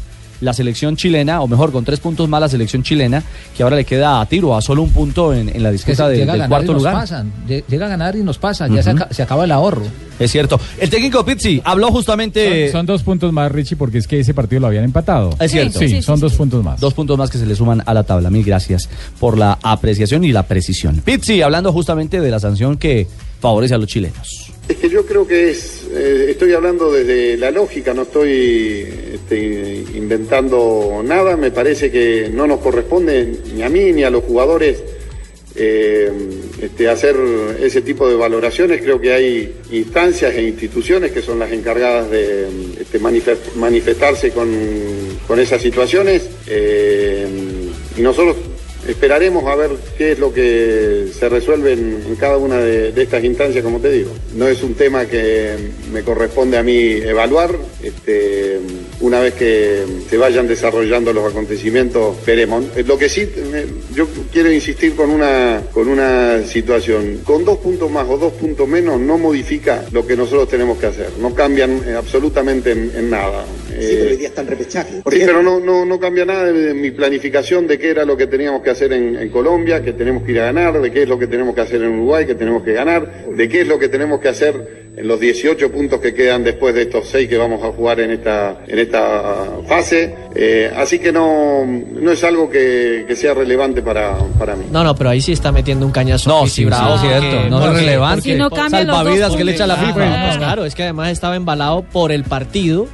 la 0.40 0.52
selección 0.52 0.96
chilena, 0.96 1.40
o 1.40 1.48
mejor, 1.48 1.72
con 1.72 1.84
tres 1.84 2.00
puntos 2.00 2.28
más 2.28 2.40
la 2.40 2.48
selección 2.48 2.82
chilena, 2.82 3.22
que 3.56 3.62
ahora 3.62 3.76
le 3.76 3.84
queda 3.84 4.20
a 4.20 4.26
tiro, 4.26 4.56
a 4.56 4.60
solo 4.62 4.82
un 4.82 4.90
punto 4.90 5.32
en, 5.32 5.48
en 5.48 5.62
la 5.62 5.70
disputa 5.70 6.08
de- 6.08 6.18
llega 6.18 6.32
a 6.32 6.36
del 6.36 6.40
ganar 6.42 6.48
y 6.48 6.50
cuarto 6.50 6.72
nos 6.72 6.82
lugar. 6.82 6.94
pasan. 6.94 7.32
Llega 7.46 7.86
a 7.86 7.88
ganar 7.88 8.16
y 8.16 8.22
nos 8.22 8.38
pasan. 8.38 8.74
Ya 8.74 8.82
se, 8.82 8.90
aca- 8.90 9.08
se 9.10 9.22
acaba 9.22 9.44
el 9.44 9.52
ahorro. 9.52 9.84
Es 10.18 10.30
cierto. 10.30 10.60
El 10.78 10.90
técnico 10.90 11.24
Pizzi 11.24 11.60
habló 11.64 11.90
justamente. 11.90 12.70
Son, 12.70 12.80
son 12.80 12.86
dos 12.86 13.02
puntos 13.02 13.32
más, 13.32 13.50
Richie, 13.50 13.76
porque 13.76 13.98
es 13.98 14.06
que 14.06 14.20
ese 14.20 14.32
partido 14.34 14.60
lo 14.60 14.68
habían 14.68 14.84
empatado. 14.84 15.30
Es 15.40 15.50
cierto. 15.50 15.78
Sí, 15.80 16.02
son 16.02 16.20
dos 16.20 16.34
puntos 16.34 16.62
más. 16.62 16.78
Dos 16.80 16.94
puntos 16.94 17.18
más 17.18 17.30
que 17.30 17.38
se 17.38 17.46
le 17.46 17.54
suman 17.56 17.82
a 17.84 17.94
la 17.94 18.04
tabla. 18.04 18.30
Mil 18.30 18.44
gracias 18.44 18.88
por 19.18 19.36
la 19.38 19.58
apreciación 19.62 20.24
y 20.24 20.32
la 20.32 20.44
precisión. 20.44 21.00
Pizzi, 21.04 21.42
hablando 21.42 21.72
justamente 21.72 22.20
de 22.20 22.30
la 22.30 22.38
sanción 22.38 22.76
que 22.76 23.08
favorece 23.40 23.74
a 23.74 23.78
los 23.78 23.88
chilenos. 23.88 24.52
Es 24.66 24.76
que 24.78 24.88
yo 24.88 25.04
creo 25.04 25.26
que 25.26 25.50
es, 25.50 25.82
eh, 25.94 26.26
estoy 26.30 26.54
hablando 26.54 26.90
desde 26.90 27.36
la 27.36 27.50
lógica, 27.50 27.92
no 27.92 28.02
estoy 28.02 28.88
este, 29.12 29.84
inventando 29.94 31.02
nada, 31.04 31.36
me 31.36 31.50
parece 31.50 31.90
que 31.90 32.30
no 32.32 32.46
nos 32.46 32.60
corresponde 32.60 33.28
ni 33.54 33.62
a 33.62 33.68
mí 33.68 33.92
ni 33.92 34.04
a 34.04 34.10
los 34.10 34.24
jugadores 34.24 34.82
eh, 35.54 36.10
este, 36.62 36.88
hacer 36.88 37.14
ese 37.60 37.82
tipo 37.82 38.08
de 38.08 38.16
valoraciones, 38.16 38.80
creo 38.80 38.98
que 38.98 39.12
hay 39.12 39.54
instancias 39.70 40.34
e 40.34 40.42
instituciones 40.42 41.12
que 41.12 41.20
son 41.20 41.38
las 41.38 41.52
encargadas 41.52 42.10
de 42.10 42.46
este, 42.80 42.98
manife- 42.98 43.36
manifestarse 43.56 44.30
con, 44.30 44.50
con 45.28 45.38
esas 45.38 45.60
situaciones. 45.60 46.22
Eh, 46.46 47.26
y 47.96 48.00
nosotros 48.00 48.36
Esperaremos 48.88 49.44
a 49.46 49.54
ver 49.54 49.70
qué 49.96 50.12
es 50.12 50.18
lo 50.18 50.32
que 50.32 51.08
se 51.18 51.28
resuelve 51.28 51.72
en, 51.72 52.16
cada 52.18 52.36
una 52.36 52.58
de, 52.58 52.92
estas 53.02 53.24
instancias, 53.24 53.64
como 53.64 53.80
te 53.80 53.90
digo. 53.90 54.10
No 54.34 54.46
es 54.46 54.62
un 54.62 54.74
tema 54.74 55.06
que 55.06 55.54
me 55.92 56.02
corresponde 56.02 56.58
a 56.58 56.62
mí 56.62 56.92
evaluar. 56.92 57.56
Este, 57.82 58.60
una 59.00 59.20
vez 59.20 59.34
que 59.34 59.84
se 60.08 60.16
vayan 60.16 60.46
desarrollando 60.46 61.12
los 61.12 61.30
acontecimientos, 61.30 62.16
veremos. 62.24 62.64
Eh, 62.76 62.84
Lo 62.86 62.98
que 62.98 63.08
sí, 63.08 63.22
eh, 63.22 63.66
yo 63.94 64.06
quiero 64.32 64.52
insistir 64.52 64.94
con 64.94 65.10
una, 65.10 65.62
con 65.72 65.88
una 65.88 66.42
situación. 66.44 67.20
Con 67.24 67.44
dos 67.44 67.58
puntos 67.58 67.90
más 67.90 68.08
o 68.08 68.18
dos 68.18 68.34
puntos 68.34 68.68
menos 68.68 69.00
no 69.00 69.18
modifica 69.18 69.84
lo 69.92 70.06
que 70.06 70.16
nosotros 70.16 70.48
tenemos 70.48 70.78
que 70.78 70.86
hacer. 70.86 71.10
No 71.18 71.34
cambian 71.34 71.82
eh, 71.86 71.94
absolutamente 71.94 72.72
en, 72.72 72.92
en 72.94 73.10
nada. 73.10 73.44
Sí, 73.80 73.88
pero 73.96 74.04
Eh, 74.04 74.10
hoy 74.12 74.16
día 74.16 74.28
está 74.28 74.40
en 74.42 74.46
repechaje. 74.48 75.02
Por 75.02 75.12
Sí, 75.12 75.20
ejemplo, 75.20 75.40
pero 75.42 75.60
no, 75.60 75.64
no, 75.64 75.84
no 75.84 76.00
cambia 76.00 76.24
nada 76.24 76.44
de, 76.44 76.52
de 76.52 76.74
mi 76.74 76.90
planificación 76.90 77.66
de 77.66 77.78
qué 77.78 77.90
era 77.90 78.04
lo 78.04 78.16
que 78.16 78.26
teníamos 78.26 78.62
que 78.62 78.70
hacer 78.70 78.92
en, 78.92 79.16
en 79.16 79.28
Colombia, 79.30 79.82
que 79.82 79.92
tenemos 79.92 80.22
que 80.22 80.32
ir 80.32 80.40
a 80.40 80.46
ganar, 80.46 80.80
de 80.80 80.90
qué 80.92 81.02
es 81.02 81.08
lo 81.08 81.18
que 81.18 81.26
tenemos 81.26 81.54
que 81.54 81.60
hacer 81.62 81.82
en 81.82 81.90
Uruguay, 81.94 82.26
que 82.26 82.34
tenemos 82.34 82.62
que 82.62 82.72
ganar, 82.72 83.26
de 83.34 83.48
qué 83.48 83.62
es 83.62 83.68
lo 83.68 83.78
que 83.78 83.88
tenemos 83.88 84.20
que 84.20 84.28
hacer 84.28 84.84
en 84.96 85.08
los 85.08 85.18
18 85.18 85.72
puntos 85.72 85.98
que 86.00 86.14
quedan 86.14 86.44
después 86.44 86.72
de 86.72 86.82
estos 86.82 87.08
seis 87.08 87.28
que 87.28 87.36
vamos 87.36 87.60
a 87.64 87.72
jugar 87.72 87.98
en 87.98 88.12
esta, 88.12 88.58
en 88.68 88.78
esta 88.78 89.46
fase. 89.66 90.14
Eh, 90.36 90.70
así 90.76 91.00
que 91.00 91.10
no, 91.10 91.66
no 91.66 92.12
es 92.12 92.22
algo 92.22 92.48
que, 92.48 93.04
que 93.08 93.16
sea 93.16 93.34
relevante 93.34 93.82
para, 93.82 94.16
para 94.38 94.54
mí. 94.54 94.66
No, 94.70 94.84
no, 94.84 94.94
pero 94.94 95.10
ahí 95.10 95.20
sí 95.20 95.32
está 95.32 95.50
metiendo 95.50 95.84
un 95.84 95.90
cañazo. 95.90 96.30
No, 96.30 96.46
sí, 96.46 96.64
Bravo, 96.64 96.96
sí, 96.98 97.06
es 97.08 97.20
cierto, 97.20 97.48
no 97.50 97.58
es 97.58 97.64
porque- 97.66 97.80
relevante. 97.80 98.22
Si 98.22 98.34
no 98.36 98.48
Salvavidas 98.50 99.34
que 99.34 99.42
le 99.44 99.52
echa 99.52 99.66
la. 99.66 99.76
FIFA. 99.76 100.32
Ah, 100.32 100.36
claro, 100.38 100.64
es 100.64 100.74
que 100.76 100.84
además 100.84 101.10
estaba 101.10 101.34
embalado 101.34 101.82
por 101.82 102.12
el 102.12 102.22
partido 102.22 102.86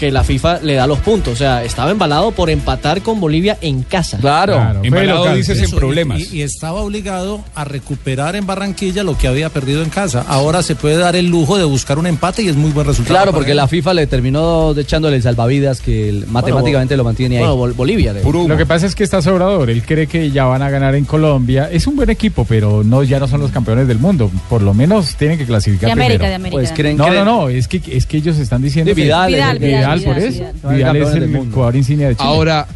que 0.00 0.10
la 0.10 0.24
FIFA 0.24 0.60
le 0.62 0.74
da 0.74 0.86
los 0.86 0.98
puntos. 1.00 1.34
O 1.34 1.36
sea, 1.36 1.62
estaba 1.62 1.90
embalado 1.90 2.32
por 2.32 2.48
empatar 2.50 3.02
con 3.02 3.20
Bolivia 3.20 3.58
en 3.60 3.82
casa. 3.82 4.16
Claro. 4.18 4.80
Embalado 4.82 5.34
dices 5.34 5.60
en 5.62 5.70
problemas. 5.70 6.20
Y, 6.32 6.38
y 6.38 6.42
estaba 6.42 6.80
obligado 6.80 7.44
a 7.54 7.64
recuperar 7.64 8.34
en 8.34 8.46
Barranquilla 8.46 9.04
lo 9.04 9.16
que 9.18 9.28
había 9.28 9.50
perdido 9.50 9.82
en 9.82 9.90
casa. 9.90 10.24
Ahora 10.26 10.62
se 10.62 10.74
puede 10.74 10.96
dar 10.96 11.16
el 11.16 11.26
lujo 11.26 11.58
de 11.58 11.64
buscar 11.64 11.98
un 11.98 12.06
empate 12.06 12.42
y 12.42 12.48
es 12.48 12.56
muy 12.56 12.70
buen 12.72 12.86
resultado. 12.86 13.14
Claro, 13.14 13.32
porque 13.32 13.50
él. 13.50 13.58
la 13.58 13.68
FIFA 13.68 13.94
le 13.94 14.06
terminó 14.06 14.74
echándole 14.76 15.16
el 15.16 15.22
salvavidas 15.22 15.80
que 15.80 16.08
el- 16.08 16.26
matemáticamente 16.26 16.96
lo 16.96 17.04
mantiene 17.04 17.38
ahí. 17.38 17.44
Bolivia. 17.76 18.14
Lo 18.48 18.56
que 18.56 18.66
pasa 18.66 18.86
es 18.86 18.94
que 18.94 19.04
está 19.04 19.20
sobrador. 19.20 19.68
Él 19.68 19.82
cree 19.84 20.06
que 20.06 20.30
ya 20.30 20.44
van 20.46 20.62
a 20.62 20.70
ganar 20.70 20.94
en 20.94 21.04
Colombia. 21.04 21.68
Es 21.70 21.86
un 21.86 21.96
buen 21.96 22.08
equipo, 22.08 22.46
pero 22.48 22.82
no 22.82 23.02
ya 23.02 23.18
no 23.20 23.28
son 23.28 23.40
los 23.40 23.50
campeones 23.50 23.86
del 23.86 23.98
mundo. 23.98 24.30
Por 24.48 24.62
lo 24.62 24.72
menos 24.72 25.14
tienen 25.16 25.36
que 25.36 25.44
clasificar 25.44 25.88
De 25.88 25.92
América, 25.92 26.18
primero. 26.24 26.28
de 26.30 26.34
América. 26.36 26.74
Pues 26.74 26.96
no, 26.96 27.12
no, 27.12 27.24
no. 27.24 27.48
Es 27.50 27.68
que, 27.68 27.82
es 27.92 28.06
que 28.06 28.16
ellos 28.16 28.38
están 28.38 28.62
diciendo 28.62 28.88
De 28.90 28.94
que- 28.94 29.02
Vidal, 29.02 29.32
Vidal. 29.32 29.58
Vidal, 29.98 30.14
por 30.14 30.18
eso. 30.22 30.44
Vidal 30.70 30.96
es 30.96 31.08
el 31.14 31.50
jugador 31.52 31.76
insignia 31.76 32.08
de 32.08 32.16
Chile. 32.16 32.28
Ahora, 32.28 32.66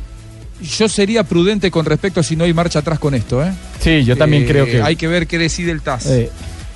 yo 0.79 0.89
sería 0.89 1.25
prudente 1.25 1.71
con 1.71 1.85
respecto 1.85 2.21
a 2.21 2.23
si 2.23 2.37
no 2.37 2.45
hay 2.45 2.55
marcha 2.55 2.79
atrás 2.81 2.99
con 2.99 3.15
esto, 3.15 3.43
¿eh? 3.45 3.53
Sí, 3.81 4.05
yo 4.05 4.17
también 4.17 4.45
Eh, 4.45 4.47
creo 4.47 4.65
que. 4.67 4.83
Hay 4.83 4.97
que 4.97 5.09
ver 5.09 5.27
qué 5.27 5.39
decide 5.39 5.71
el 5.73 5.83
TAS. 5.83 6.05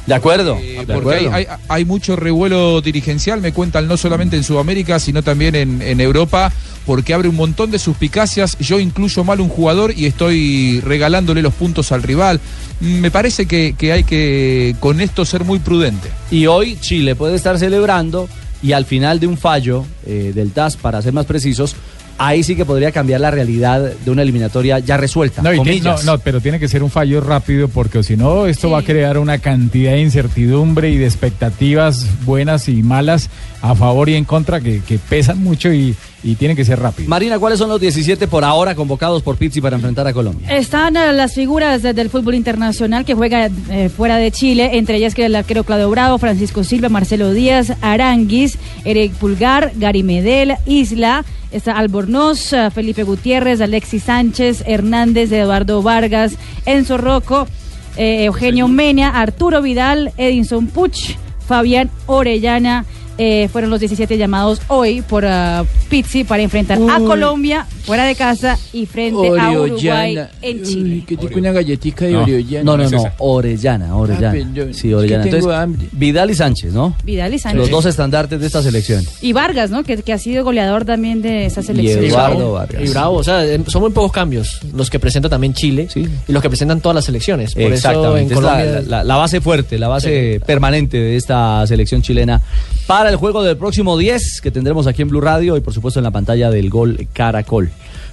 de 0.07 0.15
acuerdo. 0.15 0.57
Eh, 0.61 0.85
de 0.87 0.95
porque 0.95 1.15
hay, 1.17 1.27
acuerdo. 1.27 1.35
hay- 1.53 1.59
hay 1.69 1.85
mucho 1.85 2.17
revuelo 2.17 2.81
dirigencial, 2.81 3.41
me 3.43 3.53
cuentan, 3.53 3.87
no 3.87 3.97
solamente 3.99 4.37
en 4.37 4.43
Sudamérica, 4.45 4.99
sino 4.99 5.23
también 5.23 5.55
en, 5.55 5.83
en 5.83 6.01
Europa, 6.01 6.51
porque 6.87 7.13
abre 7.13 7.29
un 7.29 7.37
montón 7.37 7.71
de 7.71 7.79
suspicacias. 7.79 8.57
Yo 8.59 8.81
incluyo 8.81 9.23
mal 9.23 9.41
un 9.43 9.51
jugador 9.51 9.93
y 9.95 10.07
estoy 10.07 10.81
regalándole 10.81 11.43
los 11.43 11.53
puntos 11.53 11.93
al 11.93 12.03
rival. 12.03 12.41
Mm, 12.81 13.01
Me 13.01 13.11
parece 13.11 13.45
que, 13.45 13.75
que 13.77 13.93
hay 13.93 14.05
que 14.05 14.75
con 14.81 15.01
esto 15.03 15.27
ser 15.27 15.45
muy 15.45 15.59
prudente. 15.59 16.09
Y 16.31 16.47
hoy 16.47 16.79
Chile 16.81 17.15
puede 17.15 17.37
estar 17.37 17.59
celebrando 17.59 18.29
y 18.63 18.73
al 18.73 18.85
final 18.85 19.21
de 19.21 19.27
un 19.27 19.37
fallo 19.37 19.85
eh, 20.07 20.33
del 20.35 20.53
TAS, 20.53 20.77
para 20.77 21.01
ser 21.03 21.13
más 21.13 21.27
precisos, 21.27 21.77
ahí 22.19 22.43
sí 22.43 22.57
que 22.57 22.65
podría 22.65 22.91
cambiar 22.93 23.21
la 23.21 23.31
realidad 23.31 23.81
de 24.05 24.11
una 24.11 24.23
eliminatoria 24.23 24.79
ya 24.81 24.97
resuelta. 24.97 25.41
No, 25.43 25.53
y 25.55 25.81
no, 25.81 26.03
no, 26.03 26.19
pero 26.19 26.41
tiene 26.41 26.59
que 26.59 26.69
ser 26.69 26.83
un 26.83 26.91
fallo 26.91 27.21
rápido 27.21 27.69
porque 27.69 28.03
si 28.03 28.17
no, 28.17 28.47
esto 28.47 28.71
va 28.71 28.81
a 28.81 28.83
crear 28.83 29.19
una 29.19 29.39
cantidad 29.39 29.93
de 29.93 30.01
incertidumbre 30.03 30.91
y 30.91 30.97
de 30.97 31.07
expectativas 31.07 32.07
buenas 32.25 32.69
y 32.69 32.83
malas 32.83 33.31
a 33.63 33.75
favor 33.75 34.09
y 34.09 34.15
en 34.15 34.25
contra 34.25 34.61
que, 34.61 34.81
que 34.81 34.99
pesan 34.99 35.43
mucho 35.43 35.73
y, 35.73 35.95
y 36.23 36.35
tienen 36.37 36.57
que 36.57 36.65
ser 36.65 36.79
rápidos. 36.81 37.09
Marina, 37.09 37.39
¿cuáles 37.39 37.59
son 37.59 37.69
los 37.69 37.81
17 37.81 38.29
por 38.29 38.45
ahora 38.45 38.75
convocados 38.75 39.23
por 39.23 39.37
Pizzi 39.37 39.61
para 39.61 39.77
enfrentar 39.77 40.07
a 40.07 40.13
Colombia? 40.13 40.49
Están 40.57 40.97
eh, 40.97 41.13
las 41.13 41.35
figuras 41.35 41.83
de- 41.83 41.93
del 41.93 42.11
fútbol 42.11 42.35
internacional 42.35 43.05
que 43.05 43.15
juega 43.15 43.49
eh, 43.71 43.89
fuera 43.89 44.17
de 44.17 44.31
Chile, 44.31 44.71
entre 44.75 44.97
ellas 44.97 45.15
que 45.15 45.27
el 45.27 45.35
arquero 45.37 45.65
Claudio 45.65 45.91
Bravo, 45.91 46.19
Francisco 46.19 46.63
Silva, 46.65 46.89
Marcelo 46.89 47.33
Díaz, 47.33 47.73
Aranguis, 47.81 48.59
Eric 48.85 49.13
Pulgar, 49.15 49.73
Gary 49.77 50.03
Medel, 50.03 50.55
Isla, 50.67 51.25
está 51.51 51.79
Albornoz, 51.79 52.53
eh, 52.53 52.71
Felipe 52.71 53.03
Gutiérrez, 53.03 53.61
Alexis 53.61 54.05
Sánchez, 54.05 54.63
Hernández, 54.67 55.33
Eduardo 55.33 55.83
Vargas, 55.83 56.37
Enzo 56.67 56.99
Rocco, 56.99 57.47
eh, 57.97 58.25
Eugenio 58.25 58.69
Mena, 58.69 59.21
Arturo 59.21 59.63
Vidal, 59.63 60.13
Edinson 60.17 60.67
Puch, 60.67 61.17
Fabián 61.47 61.91
Orellana. 62.07 62.85
Eh, 63.19 63.49
fueron 63.53 63.71
los 63.71 63.81
17 63.81 64.17
llamados 64.17 64.61
hoy 64.69 65.03
por 65.03 65.25
ah, 65.27 65.65
Pizzi 65.91 66.25
para 66.25 66.43
enfrentar 66.43 66.79
a 66.79 66.99
Uy. 66.99 67.07
Colombia 67.07 67.67
fuera 67.83 68.05
de 68.05 68.15
casa 68.15 68.57
y 68.73 68.87
frente 68.87 69.29
a 69.39 69.51
Uruguay 69.51 70.19
en 70.43 70.63
Chile. 70.63 71.05
que 71.07 71.17
tengo 71.17 71.39
una 71.39 71.53
galletita 71.53 72.05
de 72.05 72.13
No, 72.13 72.23
Oriellana. 72.23 72.65
no, 72.65 72.77
no, 72.77 72.91
no, 72.91 73.05
Orellana, 73.19 73.97
Orellana. 73.97 74.39
Ah. 74.39 74.67
Sí, 74.73 74.89
Es 74.91 74.95
Orellana. 74.95 75.25
que 75.25 75.31
tengo 75.31 75.47
Entonces, 75.51 75.61
hambre. 75.63 75.89
Vidal 75.93 76.31
y 76.31 76.35
Sánchez, 76.35 76.73
¿no? 76.73 76.95
Vidal 77.05 77.35
y 77.35 77.39
Sánchez. 77.39 77.59
Los 77.61 77.71
dos 77.71 77.87
estandartes 77.87 78.41
de 78.41 78.47
esta 78.47 78.63
selección. 78.63 79.05
Y 79.21 79.33
Vargas, 79.33 79.71
¿no? 79.71 79.83
Que, 79.85 79.97
que 79.99 80.13
ha 80.13 80.19
sido 80.19 80.45
goleador 80.45 80.85
también 80.85 81.23
de 81.23 81.47
esa 81.47 81.63
selección. 81.63 82.05
Eduardo 82.05 82.53
Vargas. 82.53 82.83
Y 82.85 82.89
bravo, 82.91 83.17
o 83.17 83.25
sea, 83.25 83.45
eh, 83.45 83.61
son 83.67 83.83
muy 83.83 83.91
pocos 83.91 84.13
cambios 84.13 84.61
los 84.75 84.91
que 84.91 84.99
presenta 85.01 85.29
también 85.29 85.55
Chile 85.55 85.89
y 85.95 86.33
los 86.33 86.43
que 86.43 86.49
presentan 86.49 86.81
todas 86.81 86.95
las 86.95 87.05
selecciones. 87.07 87.55
Por 87.55 87.63
eso 87.63 87.69
en 87.69 87.75
Exactamente, 87.75 88.35
es 88.35 88.41
la, 88.41 88.51
Colombia. 88.51 88.83
la- 88.87 89.05
la 89.05 89.17
base 89.17 89.41
fuerte, 89.41 89.79
la 89.79 89.89
base 89.89 90.41
permanente 90.47 90.97
de 90.99 91.17
esta 91.17 91.67
selección 91.67 92.03
chilena 92.03 92.41
para 92.87 93.08
el 93.09 93.17
juego 93.17 93.43
del 93.43 93.57
próximo 93.57 93.97
10 93.97 94.41
que 94.41 94.51
tendremos 94.51 94.87
aquí 94.87 95.03
en 95.03 95.09
Blue 95.09 95.21
Radio 95.21 95.57
y 95.57 95.61
por 95.61 95.73
supuesto 95.73 96.01
en 96.01 96.05
la 96.05 96.11
pantalla 96.11 96.51
del 96.51 96.71
Gol 96.71 97.09
Caracol. 97.13 97.71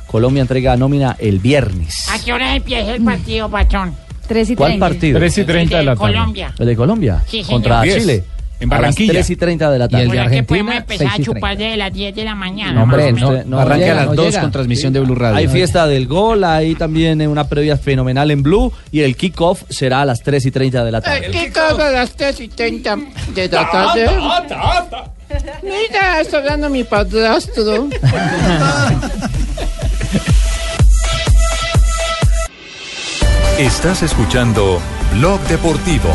Colombia 0.08 0.42
entrega 0.42 0.78
nómina 0.78 1.16
el 1.20 1.40
viernes. 1.40 2.08
¿A 2.12 2.20
qué 2.24 2.34
hora 2.34 2.56
empieza 2.56 2.94
el 2.94 3.04
partido, 3.04 3.50
patrón? 3.50 3.94
3 4.28 4.50
y 4.52 4.56
¿Cuál 4.56 4.80
partido? 4.80 5.20
3 5.20 5.38
y 5.38 5.44
30 5.44 5.78
de 5.78 5.84
la 5.84 5.96
tarde. 5.96 6.14
Colombia. 6.14 6.54
¿El 6.58 6.66
de 6.66 6.76
Colombia? 6.76 7.24
Sí, 7.28 7.44
señor. 7.44 7.62
Contra. 7.62 7.84
Chile. 7.84 8.24
En 8.60 8.72
A 8.72 8.76
las 8.76 8.82
Barranquilla. 8.82 9.14
3 9.14 9.30
y 9.32 9.36
30 9.36 9.72
de 9.72 9.80
la 9.80 9.88
tarde. 9.90 10.06
¿Por 10.08 10.30
qué 10.30 10.44
podemos 10.44 10.76
empezar 10.76 11.08
a 11.08 11.20
chupar 11.20 11.58
desde 11.58 11.76
las 11.78 11.92
10 11.94 12.16
de 12.16 12.24
la 12.24 12.36
mañana? 12.36 12.74
No, 12.74 12.84
hombre, 12.84 13.12
no, 13.12 13.44
no 13.46 13.60
Arranca 13.60 13.78
llega, 13.86 13.92
a 13.92 13.96
las 13.96 14.06
no 14.08 14.14
2 14.16 14.26
llega. 14.28 14.42
con 14.42 14.52
transmisión 14.52 14.94
de 14.94 15.00
Blue 15.02 15.16
Radio. 15.16 15.38
Hay 15.38 15.48
fiesta 15.50 15.88
del 15.88 16.08
gol, 16.08 16.44
hay 16.46 16.76
también 16.76 17.22
una 17.28 17.48
previa 17.50 17.76
fenomenal 17.78 18.32
en 18.32 18.44
Blue 18.44 18.72
y 18.92 19.02
el 19.02 19.18
kickoff 19.18 19.64
será 19.70 20.02
a 20.02 20.06
las 20.06 20.22
3 20.22 20.46
y 20.46 20.52
30 20.52 20.86
de 20.86 20.92
la 20.92 21.02
tarde. 21.02 21.30
¿Qué 21.32 21.52
cosa 21.52 21.92
las 21.92 22.12
3 22.12 22.40
y 22.40 22.48
30 22.48 22.98
de 23.36 23.48
la 23.50 23.70
tarde? 23.70 24.10
Mira, 25.64 26.22
está 26.22 26.38
hablando 26.38 26.70
mi 26.70 26.84
padrastro. 26.86 27.90
Estás 33.58 34.04
escuchando 34.04 34.80
Blog 35.14 35.40
Deportivo. 35.48 36.10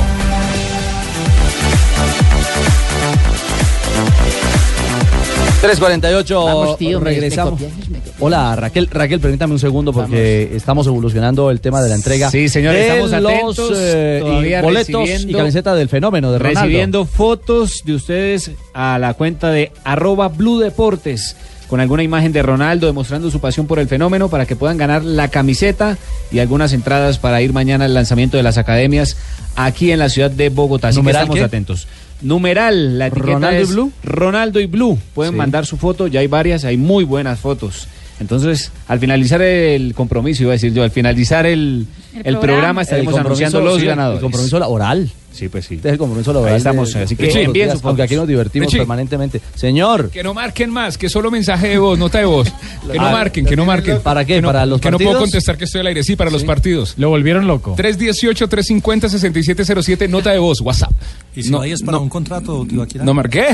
348 5.61 6.45
Vamos, 6.45 6.79
tío, 6.79 6.99
me- 7.01 7.05
regresamos. 7.11 7.61
me 7.61 7.67
copias, 7.69 7.89
me 7.91 7.99
copias. 7.99 8.15
Hola 8.21 8.57
Raquel, 8.57 8.89
Raquel, 8.91 9.21
permítame 9.21 9.53
un 9.53 9.59
segundo 9.59 9.93
porque 9.93 10.51
estamos 10.55 10.87
evolucionando 10.87 11.51
el 11.51 11.61
tema 11.61 11.83
de 11.83 11.89
la 11.91 11.95
entrega. 11.97 12.31
Sí, 12.31 12.49
señor, 12.49 12.73
de 12.75 12.89
estamos 12.89 13.11
los, 13.23 13.33
atentos, 13.33 13.73
eh, 13.77 14.19
y 14.23 14.25
todavía 14.27 14.63
boletos 14.63 15.09
y 15.27 15.33
camiseta 15.35 15.75
del 15.75 15.89
fenómeno 15.89 16.33
de 16.33 16.39
Ronaldo. 16.39 16.61
Recibiendo 16.63 17.05
fotos 17.05 17.83
de 17.85 17.95
ustedes 17.95 18.53
a 18.73 18.99
la 18.99 19.15
cuenta 19.15 19.51
de 19.51 19.71
arroba 19.85 20.29
Blue 20.29 20.59
Deportes 20.59 21.37
con 21.69 21.79
alguna 21.79 22.03
imagen 22.03 22.33
de 22.33 22.43
Ronaldo 22.43 22.87
demostrando 22.89 23.31
su 23.31 23.39
pasión 23.39 23.67
por 23.67 23.79
el 23.79 23.87
fenómeno 23.87 24.29
para 24.29 24.45
que 24.47 24.57
puedan 24.57 24.77
ganar 24.77 25.05
la 25.05 25.29
camiseta 25.29 25.99
y 26.33 26.39
algunas 26.41 26.73
entradas 26.73 27.19
para 27.19 27.43
ir 27.43 27.53
mañana 27.53 27.85
al 27.85 27.95
lanzamiento 27.95 28.37
de 28.37 28.43
las 28.43 28.59
academias 28.59 29.17
aquí 29.57 29.93
en 29.93 29.99
la 30.01 30.09
ciudad 30.09 30.31
de 30.31 30.49
Bogotá. 30.49 30.89
Así 30.89 30.97
que 30.97 31.03
¿Numeral 31.03 31.23
estamos 31.25 31.39
qué? 31.39 31.45
atentos. 31.45 31.87
Numeral, 32.23 32.99
la 32.99 33.07
etiqueta 33.09 33.33
¿Ronaldo 33.35 33.63
y 33.63 33.67
Blue? 33.75 33.93
Ronaldo 34.05 34.61
y 34.61 34.67
Blue. 34.67 34.99
Pueden 35.15 35.33
Sí. 35.33 35.39
mandar 35.39 35.67
su 35.67 35.77
foto, 35.77 36.07
ya 36.07 36.21
hay 36.21 36.27
varias, 36.27 36.65
hay 36.65 36.77
muy 36.77 37.05
buenas 37.05 37.41
fotos. 37.41 37.89
Entonces, 38.21 38.71
al 38.87 38.99
finalizar 39.01 39.41
el 39.43 39.95
compromiso, 39.95 40.43
iba 40.43 40.53
a 40.53 40.55
decir 40.55 40.73
yo, 40.75 40.83
al 40.83 40.91
finalizar 40.91 41.47
el, 41.47 41.87
el 42.15 42.23
programa, 42.23 42.41
programa. 42.43 42.83
estaremos 42.83 43.15
El 43.15 43.21
anunciando 43.21 43.61
los 43.63 43.77
sí, 43.77 43.83
el 43.83 43.89
ganadores. 43.89 44.21
compromiso 44.21 44.59
oral. 44.69 45.11
Sí, 45.33 45.49
pues 45.49 45.65
sí. 45.67 45.77
Este 45.77 45.89
es 45.89 45.93
el 45.93 45.99
compromiso 45.99 46.33
laboral. 46.33 46.55
Ahí 46.55 46.59
estamos, 46.59 46.93
de- 46.93 47.03
así 47.05 47.15
que 47.17 47.27
los 47.27 47.35
envíen 47.37 47.69
días, 47.69 47.79
Aunque 47.85 48.03
aquí 48.03 48.17
nos 48.17 48.27
divertimos 48.29 48.75
permanentemente. 48.75 49.41
Señor. 49.55 50.11
Que 50.11 50.23
no 50.25 50.35
marquen 50.35 50.71
más, 50.71 50.99
que 50.99 51.09
solo 51.09 51.31
mensaje 51.31 51.69
de 51.69 51.79
voz, 51.79 51.99
nota 51.99 52.19
de 52.19 52.25
voz. 52.27 52.53
Que 52.91 52.99
no 52.99 53.07
Ah, 53.07 53.13
marquen, 53.13 53.47
que 53.47 53.57
no 53.57 53.65
marquen. 53.65 54.01
¿Para 54.01 54.25
qué? 54.25 54.35
Que 54.35 54.43
no- 54.43 54.49
¿Para 54.49 54.67
los 54.67 54.81
Que 54.81 54.91
no 54.91 54.99
puedo 54.99 55.11
partidos? 55.13 55.31
contestar 55.31 55.57
que 55.57 55.65
estoy 55.65 55.81
al 55.83 55.87
aire. 55.87 56.03
Sí, 56.03 56.17
para 56.17 56.31
los 56.31 56.43
partidos. 56.45 56.95
Lo 56.99 57.09
volvieron 57.09 57.47
loco. 57.47 57.75
318-350-6707, 57.77 60.09
nota 60.09 60.33
de 60.33 60.39
voz, 60.41 60.61
WhatsApp. 60.61 60.91
Y 61.35 61.45
si 61.45 61.51
no, 61.51 61.61
ahí 61.61 61.71
es 61.73 61.83
para 61.83 61.99
no, 61.99 62.03
un 62.03 62.09
contrato, 62.09 62.67
Tibaquirá. 62.69 63.05
¿No 63.05 63.15
marqué? 63.15 63.47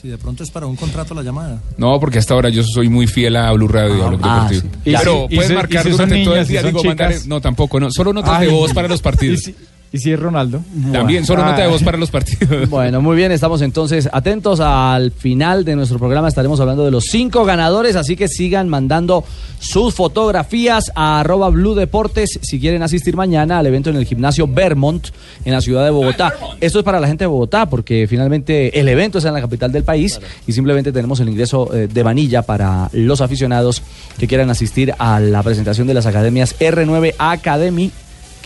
Si 0.00 0.06
de 0.08 0.16
pronto 0.16 0.44
es 0.44 0.50
para 0.50 0.66
un 0.66 0.76
contrato 0.76 1.12
la 1.14 1.22
llamada. 1.22 1.60
No, 1.76 1.98
porque 1.98 2.18
hasta 2.18 2.32
ahora 2.34 2.50
yo 2.50 2.62
soy 2.62 2.88
muy 2.88 3.06
fiel 3.08 3.34
a 3.36 3.50
Blue 3.52 3.66
Radio, 3.66 4.04
a 4.04 4.08
Blog 4.10 4.20
ah, 4.22 4.48
Deportivo. 4.48 4.60
sí. 4.62 4.80
Pero 4.84 4.94
Y 4.94 5.28
si- 5.28 5.34
y 5.34 5.36
puedes 5.36 5.48
si- 5.48 5.54
marcar 5.56 5.80
y 5.80 5.82
si 5.84 5.90
durante 5.90 6.14
todo 6.24 6.34
el 6.34 6.38
niñas, 6.40 6.48
día. 6.48 6.60
si 6.60 6.66
digo, 6.68 6.84
mandar- 6.84 7.14
no, 7.26 7.40
tampoco, 7.40 7.80
no. 7.80 7.90
Solo 7.90 8.12
notas 8.12 8.34
Ay. 8.34 8.46
de 8.46 8.52
voz 8.52 8.72
para 8.72 8.86
los 8.88 9.02
partidos. 9.02 9.50
¿Y 9.90 9.98
si, 9.98 10.12
es 10.12 10.20
Ronaldo? 10.20 10.60
También, 10.92 11.24
solo 11.24 11.44
nota 11.44 11.62
de 11.62 11.68
voz 11.68 11.82
para 11.82 11.96
los 11.96 12.10
partidos. 12.10 12.68
Bueno, 12.78 13.00
muy 13.00 13.16
bien, 13.16 13.32
estamos 13.32 13.62
entonces 13.62 14.08
atentos 14.12 14.60
al 14.60 15.10
final 15.10 15.64
de 15.64 15.74
nuestro 15.76 15.98
programa. 15.98 16.28
Estaremos 16.28 16.60
hablando 16.60 16.84
de 16.84 16.90
los 16.90 17.04
cinco 17.04 17.44
ganadores, 17.44 17.96
así 17.96 18.14
que 18.14 18.28
sigan 18.28 18.68
mandando 18.68 19.24
sus 19.58 19.94
fotografías 19.94 20.92
a 20.94 21.20
arroba 21.20 21.48
Blue 21.48 21.74
Deportes 21.74 22.38
si 22.42 22.60
quieren 22.60 22.82
asistir 22.82 23.16
mañana 23.16 23.58
al 23.58 23.66
evento 23.66 23.90
en 23.90 23.96
el 23.96 24.04
gimnasio 24.04 24.46
Vermont 24.46 25.08
en 25.44 25.52
la 25.52 25.60
ciudad 25.60 25.84
de 25.84 25.90
Bogotá. 25.90 26.34
Esto 26.60 26.80
es 26.80 26.84
para 26.84 27.00
la 27.00 27.06
gente 27.06 27.24
de 27.24 27.28
Bogotá 27.28 27.66
porque 27.66 28.06
finalmente 28.08 28.78
el 28.78 28.88
evento 28.88 29.18
es 29.18 29.24
en 29.24 29.32
la 29.32 29.40
capital 29.40 29.72
del 29.72 29.84
país 29.84 30.20
y 30.46 30.52
simplemente 30.52 30.92
tenemos 30.92 31.20
el 31.20 31.28
ingreso 31.28 31.72
eh, 31.74 31.88
de 31.88 32.02
vanilla 32.02 32.42
para 32.42 32.90
los 32.92 33.20
aficionados 33.20 33.82
que 34.18 34.28
quieran 34.28 34.50
asistir 34.50 34.94
a 34.98 35.18
la 35.20 35.42
presentación 35.42 35.86
de 35.86 35.94
las 35.94 36.06
academias 36.06 36.58
R9 36.58 37.14
Academy 37.18 37.90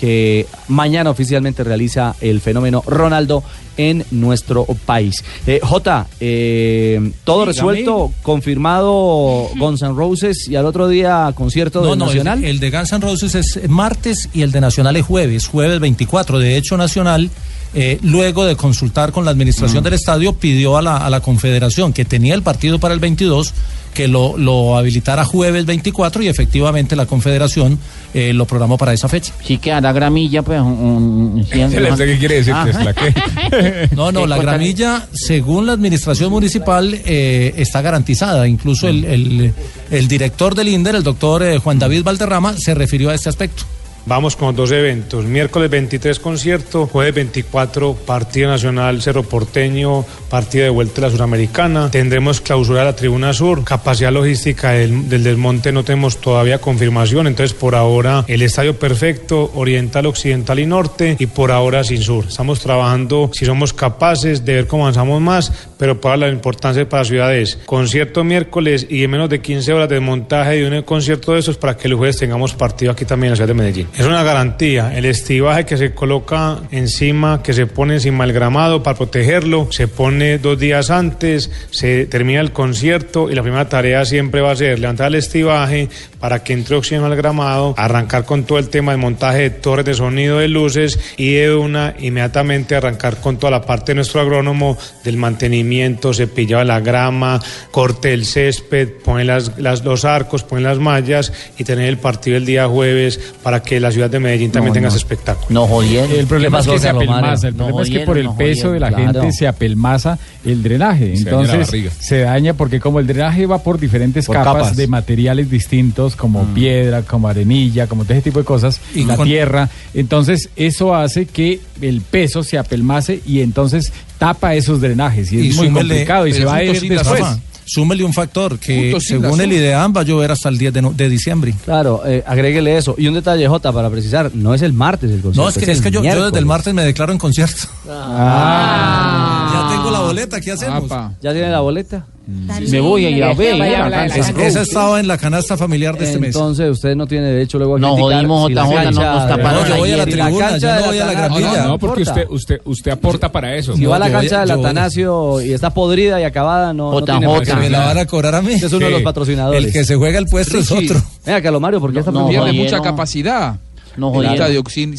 que 0.02 0.48
mañana 0.66 1.10
oficialmente 1.10 1.62
realiza 1.62 2.16
el 2.20 2.40
fenómeno 2.40 2.82
Ronaldo 2.84 3.44
en 3.76 4.04
nuestro 4.10 4.64
país. 4.84 5.22
Eh, 5.46 5.60
J, 5.62 6.08
eh, 6.18 7.12
todo 7.22 7.42
Dígame. 7.46 7.52
resuelto, 7.52 8.12
confirmado 8.22 9.48
Guns 9.56 9.80
N' 9.82 9.94
Roses 9.94 10.48
y 10.48 10.56
al 10.56 10.66
otro 10.66 10.88
día 10.88 11.30
concierto 11.36 11.82
No, 11.82 11.90
del 11.90 11.98
no, 12.00 12.04
el, 12.10 12.16
Nacional. 12.16 12.44
el 12.44 12.58
de 12.58 12.70
Guns 12.72 12.90
N' 12.92 13.00
Roses 13.00 13.34
es 13.36 13.68
martes 13.70 14.28
y 14.34 14.42
el 14.42 14.50
de 14.50 14.60
Nacional 14.60 14.96
es 14.96 15.06
jueves, 15.06 15.46
jueves 15.46 15.78
24. 15.78 16.40
De 16.40 16.56
hecho, 16.56 16.76
Nacional, 16.76 17.30
eh, 17.72 18.00
luego 18.02 18.44
de 18.44 18.56
consultar 18.56 19.12
con 19.12 19.24
la 19.24 19.30
administración 19.30 19.82
Mm. 19.82 19.84
del 19.84 19.92
estadio, 19.94 20.32
pidió 20.32 20.76
a 20.76 20.82
la, 20.82 20.96
a 20.96 21.08
la 21.10 21.20
confederación 21.20 21.92
que 21.92 22.04
tenía 22.04 22.34
el 22.34 22.42
partido 22.42 22.80
para 22.80 22.92
el 22.92 22.98
22 22.98 23.54
que 23.94 24.08
lo, 24.08 24.38
lo 24.38 24.76
habilitara 24.78 25.22
jueves 25.24 25.66
24 25.66 26.22
y 26.22 26.28
efectivamente 26.28 26.96
la 26.96 27.04
confederación 27.04 27.78
eh, 28.14 28.32
lo 28.32 28.44
programó 28.46 28.76
para 28.78 28.92
esa 28.92 29.08
fecha. 29.08 29.32
Sí 29.44 29.58
que 29.58 29.72
a 29.72 29.80
la 29.80 29.92
gramilla, 29.92 30.42
pues, 30.42 30.60
un... 30.60 31.46
¿Qué 31.50 32.18
quiere 32.18 32.36
decir, 32.36 32.52
Ah. 32.54 32.64
Tesla? 32.64 32.94
¿Qué? 32.94 33.88
No, 33.96 34.12
no, 34.12 34.26
la 34.26 34.36
gramilla, 34.38 35.06
según 35.12 35.66
la 35.66 35.72
administración 35.72 36.30
municipal, 36.30 36.94
eh, 37.04 37.54
está 37.56 37.80
garantizada. 37.82 38.46
Incluso 38.48 38.88
el, 38.88 39.04
el- 39.04 39.54
el 39.90 40.08
director 40.08 40.54
del 40.54 40.68
INDER, 40.68 40.94
el 40.96 41.02
doctor 41.02 41.42
eh, 41.42 41.58
Juan 41.58 41.78
David 41.78 42.02
Valderrama, 42.02 42.54
se 42.56 42.74
refirió 42.74 43.10
a 43.10 43.14
este 43.14 43.28
aspecto. 43.28 43.64
Vamos 44.06 44.36
con 44.36 44.54
dos 44.54 44.70
eventos. 44.72 45.24
Miércoles 45.24 45.70
23 45.70 46.18
concierto, 46.18 46.86
jueves 46.86 47.14
24 47.14 47.94
Partido 47.94 48.48
Nacional 48.48 49.02
Cerro 49.02 49.22
Porteño, 49.22 50.04
partido 50.28 50.64
de 50.64 50.70
vuelta 50.70 50.96
de 50.96 51.00
la 51.02 51.10
Suramericana. 51.10 51.90
Tendremos 51.90 52.40
clausura 52.40 52.80
de 52.80 52.86
la 52.86 52.96
Tribuna 52.96 53.32
Sur, 53.32 53.64
capacidad 53.64 54.12
logística 54.12 54.70
del, 54.70 55.08
desmonte 55.08 55.72
no 55.72 55.84
tenemos 55.84 56.18
todavía 56.18 56.58
confirmación, 56.58 57.26
entonces 57.26 57.54
por 57.54 57.74
ahora 57.74 58.24
el 58.28 58.42
estadio 58.42 58.78
perfecto, 58.78 59.50
oriental, 59.54 60.06
occidental 60.06 60.58
y 60.58 60.66
norte 60.66 61.16
y 61.18 61.26
por 61.26 61.50
ahora 61.50 61.84
sin 61.84 62.02
sur. 62.02 62.26
Estamos 62.26 62.60
trabajando 62.60 63.30
si 63.32 63.46
somos 63.46 63.72
capaces 63.72 64.44
de 64.44 64.54
ver 64.54 64.66
cómo 64.66 64.84
avanzamos 64.84 65.20
más, 65.20 65.52
pero 65.78 66.00
para 66.00 66.16
la 66.16 66.28
importancia 66.28 66.88
para 66.88 67.04
ciudades. 67.04 67.58
Concierto 67.66 68.24
miércoles 68.24 68.86
y 68.88 69.04
en 69.04 69.10
menos 69.10 69.30
de 69.30 69.40
15 69.40 69.72
horas 69.72 69.88
de 69.88 70.00
montaje 70.00 70.56
de 70.56 70.68
un 70.68 70.82
concierto 70.82 71.32
de 71.32 71.40
esos 71.40 71.56
para 71.56 71.76
que 71.76 71.88
el 71.88 71.94
jueves 71.94 72.18
tengamos 72.18 72.54
partido 72.54 72.92
aquí 72.92 73.04
también 73.04 73.28
en 73.28 73.30
la 73.32 73.36
ciudad 73.36 73.48
de 73.48 73.54
Medellín. 73.54 73.88
Es 73.94 74.06
una 74.06 74.22
garantía. 74.22 74.96
El 74.96 75.04
estivaje 75.04 75.66
que 75.66 75.76
se 75.76 75.92
coloca 75.92 76.60
encima, 76.70 77.42
que 77.42 77.52
se 77.52 77.66
pone 77.66 77.94
encima 77.94 78.24
del 78.24 78.32
gramado 78.32 78.82
para 78.82 78.96
protegerlo, 78.96 79.68
se 79.70 79.86
pone 79.86 80.38
dos 80.38 80.58
días 80.58 80.88
antes, 80.90 81.50
se 81.70 82.06
termina 82.06 82.40
el 82.40 82.52
concierto 82.52 83.30
y 83.30 83.34
la 83.34 83.42
primera 83.42 83.68
tarea 83.68 84.06
siempre 84.06 84.40
va 84.40 84.52
a 84.52 84.56
ser 84.56 84.78
levantar 84.78 85.08
el 85.08 85.16
estivaje 85.16 85.90
para 86.18 86.42
que 86.42 86.54
entre 86.54 86.76
oxígeno 86.76 87.04
al 87.04 87.16
gramado, 87.16 87.74
arrancar 87.76 88.24
con 88.24 88.44
todo 88.44 88.58
el 88.58 88.70
tema 88.70 88.92
de 88.92 88.96
montaje 88.98 89.40
de 89.40 89.50
torres 89.50 89.84
de 89.84 89.92
sonido 89.94 90.38
de 90.38 90.48
luces 90.48 90.98
y 91.18 91.34
de 91.34 91.54
una 91.54 91.94
inmediatamente 91.98 92.74
arrancar 92.74 93.20
con 93.20 93.36
toda 93.36 93.50
la 93.50 93.62
parte 93.66 93.92
de 93.92 93.96
nuestro 93.96 94.22
agrónomo 94.22 94.78
del 95.04 95.18
mantenimiento, 95.18 96.14
cepillado 96.14 96.60
de 96.60 96.66
la 96.66 96.80
grama, 96.80 97.40
corte 97.70 98.08
del 98.08 98.24
césped, 98.24 98.88
poner 99.04 99.26
las, 99.26 99.58
las- 99.58 99.84
los 99.84 100.06
arcos, 100.06 100.44
poner 100.44 100.64
las 100.64 100.78
mallas 100.78 101.30
y 101.58 101.64
tener 101.64 101.88
el 101.90 101.98
partido 101.98 102.38
el 102.38 102.46
día 102.46 102.66
jueves 102.68 103.20
para 103.42 103.60
que 103.62 103.81
la 103.82 103.92
ciudad 103.92 104.08
de 104.08 104.18
Medellín 104.20 104.50
también 104.50 104.70
No, 104.70 104.74
tenga 104.74 104.86
no. 104.86 104.88
ese 104.88 104.98
espectáculo. 104.98 105.46
No 105.50 105.66
jodieron. 105.66 106.10
El 106.10 106.26
problema 106.26 106.60
es 106.60 106.66
que 106.66 106.78
se 106.78 106.88
apelmaza, 106.88 107.48
el 107.48 107.56
No 107.56 107.66
problema 107.66 107.82
es 107.82 107.90
que 107.90 108.00
por 108.06 108.16
el 108.18 108.24
no 108.24 108.36
peso 108.36 108.72
de 108.72 108.80
la 108.80 108.90
gente 108.92 109.32
se 109.32 109.46
apelmaza 109.46 110.18
el 110.44 110.62
drenaje. 110.62 111.16
Se 111.16 111.22
Entonces 111.24 111.92
se 112.00 112.18
daña 112.20 112.54
porque 112.54 112.80
como 112.80 112.98
el 113.00 113.06
drenaje 113.06 113.44
va 113.46 113.58
por 113.62 113.78
diferentes 113.78 114.26
Por 114.26 114.36
capas, 114.36 114.54
capas. 114.54 114.76
de 114.76 114.86
materiales 114.86 115.50
distintos, 115.50 116.16
como 116.16 116.44
piedra, 116.54 117.02
como 117.02 117.28
arenilla, 117.28 117.86
como 117.86 118.04
todo 118.04 118.14
ese 118.14 118.22
tipo 118.22 118.38
de 118.38 118.44
cosas, 118.44 118.80
Y 118.94 119.04
la 119.04 119.16
con- 119.16 119.26
tierra, 119.26 119.68
entonces 119.94 120.48
eso 120.56 120.94
hace 120.94 121.26
que 121.26 121.60
el 121.80 122.00
peso 122.00 122.42
se 122.42 122.58
apelmace 122.58 123.20
y 123.26 123.40
entonces 123.40 123.92
tapa 124.18 124.54
esos 124.54 124.80
drenajes 124.80 125.32
y 125.32 125.48
es 125.48 125.56
muy 125.56 125.66
súmele- 125.68 125.78
complicado 125.88 126.26
y 126.26 126.32
se 126.32 126.44
va 126.44 126.56
a 126.56 126.64
ir 126.64 126.80
después. 126.88 127.22
Súmele 127.64 128.04
un 128.04 128.12
factor 128.12 128.58
que 128.58 128.96
según 129.00 129.40
el. 129.40 129.52
IDEAM 129.52 129.92
va 129.96 130.00
a 130.00 130.04
llover 130.04 130.30
hasta 130.32 130.48
el 130.48 130.58
10 130.58 130.72
de, 130.72 130.82
no- 130.82 130.92
de 130.92 131.08
diciembre. 131.08 131.54
Claro, 131.64 132.02
eh, 132.04 132.22
agréguele 132.26 132.76
eso. 132.76 132.94
Y 132.98 133.06
un 133.06 133.14
detalle, 133.14 133.46
Jota, 133.46 133.72
para 133.72 133.88
precisar, 133.90 134.30
no 134.34 134.54
es 134.54 134.62
el 134.62 134.72
martes 134.72 135.10
el 135.10 135.20
concierto. 135.20 135.42
No, 135.42 135.48
es 135.48 135.56
que, 135.58 135.70
es 135.70 135.80
que 135.80 135.90
yo, 135.90 136.02
desde 136.02 136.38
el 136.38 136.46
martes 136.46 136.74
me 136.74 136.82
declaro 136.84 137.12
en 137.12 137.18
concierto. 137.18 137.68
Ah. 137.88 139.50
La 139.54 139.71
boleta, 140.12 140.40
¿qué 140.40 140.52
hacemos? 140.52 140.84
¿Ya 141.20 141.32
tiene 141.32 141.50
la 141.50 141.60
boleta? 141.60 142.06
Me 142.26 142.80
voy 142.80 143.04
a 143.04 143.10
ir 143.10 143.24
a 143.24 143.34
ver, 143.34 143.58
Vaya, 143.58 143.88
la- 143.88 143.96
vaya, 144.06 144.16
esa- 144.46 144.62
estaba 144.62 145.00
en 145.00 145.08
la 145.08 145.18
canasta 145.18 145.56
familiar 145.56 145.98
de 145.98 146.04
este 146.04 146.18
mes. 146.20 146.34
Entonces 146.36 146.70
usted 146.70 146.94
no 146.94 147.06
tiene 147.06 147.26
derecho 147.26 147.58
luego 147.58 147.76
a 147.76 147.78
No 147.80 147.96
jodimos, 147.96 148.48
si 148.48 148.54
no 148.54 148.64
nos 148.64 148.94
taparon 149.28 149.62
No, 149.62 149.68
yo 149.68 149.76
voy 149.76 149.90
a 149.90 149.96
la 149.96 150.04
tribuna, 150.04 150.48
cancha 150.50 150.76
yo 150.78 150.80
no 150.80 150.86
voy 150.86 150.98
a 150.98 151.06
la 151.06 151.12
gramilla. 151.12 151.62
No, 151.62 151.68
no, 151.68 151.78
porque 151.78 152.02
usted, 152.02 152.26
usted, 152.30 152.60
usted 152.64 152.90
aporta 152.92 153.32
para 153.32 153.56
eso. 153.56 153.76
Si 153.76 153.84
va 153.84 153.96
a 153.96 153.98
la 153.98 154.10
cancha 154.10 154.40
del 154.40 154.50
Atanasio 154.52 155.40
y 155.40 155.52
está 155.52 155.70
podrida 155.70 156.20
y 156.20 156.24
acabada, 156.24 156.72
no, 156.72 156.92
no 156.92 157.04
tiene. 157.04 157.42
Que 157.42 157.54
me 157.54 157.70
la 157.70 157.86
van 157.86 157.98
a 157.98 158.06
cobrar 158.06 158.36
a 158.36 158.42
mí. 158.42 158.52
Es 158.54 158.72
uno 158.72 158.86
de 158.86 158.92
los 158.92 159.02
patrocinadores. 159.02 159.64
El 159.64 159.72
que 159.72 159.84
se 159.84 159.96
juega 159.96 160.18
el 160.18 160.26
puesto 160.26 160.58
es 160.58 160.70
otro. 160.70 161.02
Venga, 161.26 161.42
Calomario, 161.42 161.80
¿por 161.80 161.92
qué 161.92 161.98
está 161.98 162.12
no, 162.12 162.26
preocupado? 162.26 162.52
pierde 162.52 162.64
mucha 162.64 162.80
capacidad. 162.80 163.56
No 163.96 164.10
jodieron. 164.10 164.34
estadio 164.36 164.62
sin, 164.68 164.96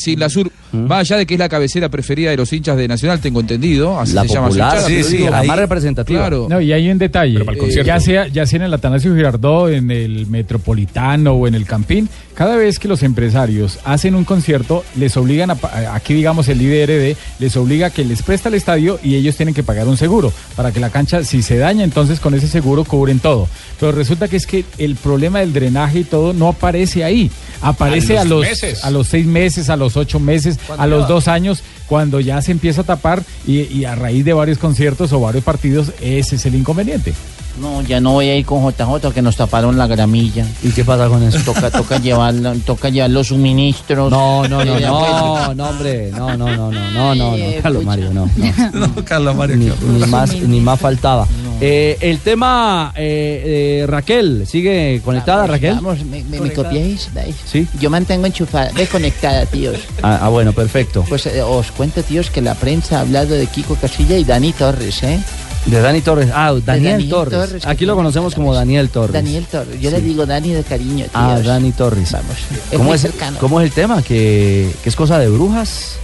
sur, 0.80 0.88
más 0.90 1.00
allá 1.02 1.18
de 1.18 1.26
que 1.26 1.36
es 1.36 1.40
la 1.40 1.50
cabecera 1.50 1.90
preferida 1.90 2.30
de 2.32 2.38
los 2.38 2.52
hinchas 2.52 2.78
de 2.78 2.88
Nacional, 2.88 3.20
tengo 3.20 3.40
entendido, 3.40 4.00
así 4.00 4.14
La 4.14 4.24
se 4.24 4.30
llama 4.30 4.48
su 4.48 4.58
popular, 4.58 4.74
hinchada, 4.78 4.88
sí, 4.88 5.04
sí, 5.04 5.18
digo, 5.18 5.30
la 5.30 5.44
más 5.44 5.58
representativa. 5.60 6.20
Claro. 6.20 6.48
No, 6.50 6.60
y 6.62 6.72
hay 6.74 6.90
un 6.90 6.98
detalle. 6.98 7.40
Eh, 7.42 7.84
ya, 7.86 8.00
sea, 8.00 8.28
ya 8.28 8.46
sea 8.46 8.58
en 8.58 8.64
el 8.64 8.74
Atanasio 8.74 9.16
Girardot, 9.16 9.72
en 9.72 9.92
el 9.92 10.28
Metropolitano 10.28 11.34
o 11.34 11.48
en 11.48 11.56
el 11.56 11.66
Campín, 11.66 12.10
cada 12.36 12.56
vez 12.56 12.80
que 12.80 12.88
los 12.88 13.04
empresarios 13.04 13.80
hacen 13.86 14.16
un 14.16 14.24
concierto, 14.24 14.84
les 14.96 15.16
obligan 15.18 15.52
a, 15.52 15.56
pa- 15.56 15.94
aquí 15.96 16.14
digamos 16.14 16.48
el 16.48 16.62
IDRD, 16.62 17.16
les 17.40 17.56
obliga 17.58 17.88
a 17.88 17.90
que 17.90 18.04
les 18.06 18.24
presta 18.24 18.50
el 18.50 18.56
estadio 18.56 19.00
y 19.04 19.16
ellos 19.16 19.36
tienen 19.36 19.54
que 19.54 19.64
pagar 19.64 19.88
un 19.88 19.98
seguro 19.98 20.32
para 20.56 20.72
que 20.72 20.80
la 20.80 20.90
cancha, 20.90 21.24
si 21.24 21.44
se 21.44 21.58
daña, 21.58 21.84
entonces 21.84 22.20
con 22.20 22.34
ese 22.34 22.48
seguro 22.48 22.84
cubren 22.86 23.20
todo. 23.20 23.48
Pero 23.80 23.92
resulta 23.92 24.28
que 24.28 24.38
es 24.38 24.48
que 24.48 24.66
el 24.78 24.96
problema 24.96 25.40
del 25.40 25.54
drenaje 25.54 26.00
y 26.00 26.04
todo 26.04 26.34
no 26.34 26.48
aparece 26.48 27.04
ahí. 27.04 27.30
Aparece 27.62 28.18
A 28.18 28.22
a 28.22 28.26
los 28.26 28.40
los, 28.42 28.50
meses. 28.50 28.84
a 28.84 28.90
los 28.92 29.08
seis 29.08 29.26
meses, 29.26 29.70
a 29.70 29.76
los 29.78 29.96
ocho 29.96 30.20
meses, 30.20 30.60
a 30.78 30.88
los 30.88 31.08
dos 31.08 31.28
años, 31.28 31.64
cuando 31.88 32.20
ya 32.20 32.42
se 32.42 32.52
empieza 32.52 32.82
a 32.82 32.86
tapar 32.86 33.24
y, 33.46 33.62
y 33.64 33.86
a 33.86 33.96
raíz 33.96 34.26
de 34.26 34.34
varios 34.34 34.58
conciertos 34.58 35.14
o 35.14 35.20
varios 35.20 35.44
partidos, 35.44 35.92
ese 36.02 36.36
es 36.36 36.46
el 36.46 36.56
inconveniente. 36.56 37.14
No, 37.60 37.82
ya 37.84 38.00
no 38.00 38.14
voy 38.14 38.30
a 38.30 38.36
ir 38.36 38.46
con 38.46 38.64
JJ 38.64 39.12
que 39.14 39.22
nos 39.22 39.36
taparon 39.36 39.78
la 39.78 39.88
gramilla. 39.88 40.46
¿Y 40.64 40.70
qué 40.72 40.84
pasa 40.84 41.08
con 41.08 41.22
eso? 41.24 41.40
Toca, 41.46 41.70
toca 41.70 42.00
llevar, 42.00 42.34
toca 42.66 42.90
llevar 42.90 43.12
los 43.12 43.28
suministros. 43.28 44.12
No, 44.12 44.48
no, 44.48 44.66
no, 44.66 44.78
Eh, 44.78 44.82
no, 44.82 45.54
no, 45.54 45.70
hombre, 45.70 46.12
no, 46.12 46.36
no, 46.38 46.48
no, 46.56 46.72
no, 46.72 46.92
no, 46.92 47.16
no, 47.16 47.38
no, 47.38 47.62
Carlos 47.62 47.84
Mario, 47.84 48.12
no, 48.14 48.30
no. 48.36 48.54
No, 48.74 49.06
Carlos 49.06 49.36
Mario. 49.36 49.76
Ni, 49.82 50.06
más, 50.08 50.34
ni 50.34 50.60
más 50.60 50.80
faltaba. 50.80 51.28
Eh, 51.62 51.98
el 52.02 52.20
tema, 52.20 52.92
eh, 52.96 53.82
eh, 53.84 53.88
Raquel, 53.88 54.46
¿sigue 54.48 55.02
conectada 55.06 55.48
Raquel? 55.48 55.76
Vamos, 55.76 56.04
¿me, 56.04 56.24
me, 56.24 56.40
me 56.42 56.52
copiáis? 56.52 57.10
Sí. 57.46 57.68
Yo 57.80 57.90
mantengo 57.90 58.26
enchufada, 58.26 58.72
desconectada, 58.74 59.46
tíos. 59.46 59.78
Ah, 60.06 60.20
ah, 60.24 60.30
bueno, 60.30 60.52
perfecto. 60.52 61.06
Pues 61.08 61.26
eh, 61.28 61.42
os 61.42 61.72
cuento, 61.72 62.04
tíos, 62.04 62.30
que 62.30 62.42
la 62.42 62.56
prensa 62.56 62.98
ha 62.98 63.02
hablado 63.02 63.36
de 63.36 63.48
Kiko 63.48 63.76
Casilla 63.76 64.18
y 64.18 64.26
Dani 64.26 64.52
Torres, 64.52 65.02
¿eh? 65.04 65.18
De 65.66 65.80
Dani 65.82 66.02
Torres. 66.02 66.30
Ah, 66.34 66.54
Daniel, 66.66 66.94
Daniel 66.94 67.10
Torres. 67.10 67.66
Aquí 67.66 67.86
lo 67.86 67.96
conocemos 67.96 68.36
como 68.36 68.54
Daniel 68.54 68.90
Torres. 68.90 69.14
Daniel 69.14 69.46
Torres. 69.46 69.80
Yo 69.80 69.92
le 69.92 70.02
digo 70.02 70.26
Dani 70.26 70.52
de 70.52 70.64
cariño. 70.64 71.06
Ah, 71.14 71.40
Dani 71.44 71.72
Torres. 71.72 72.12
Vamos. 72.12 72.36
¿Cómo 72.76 72.94
es, 72.94 73.02
cercano. 73.02 73.38
¿Cómo 73.40 73.62
es 73.62 73.68
el 73.68 73.74
tema? 73.74 74.02
¿Que, 74.02 74.70
que 74.84 74.90
es 74.90 74.96
cosa 74.96 75.20
de 75.20 75.30
brujas? 75.30 75.96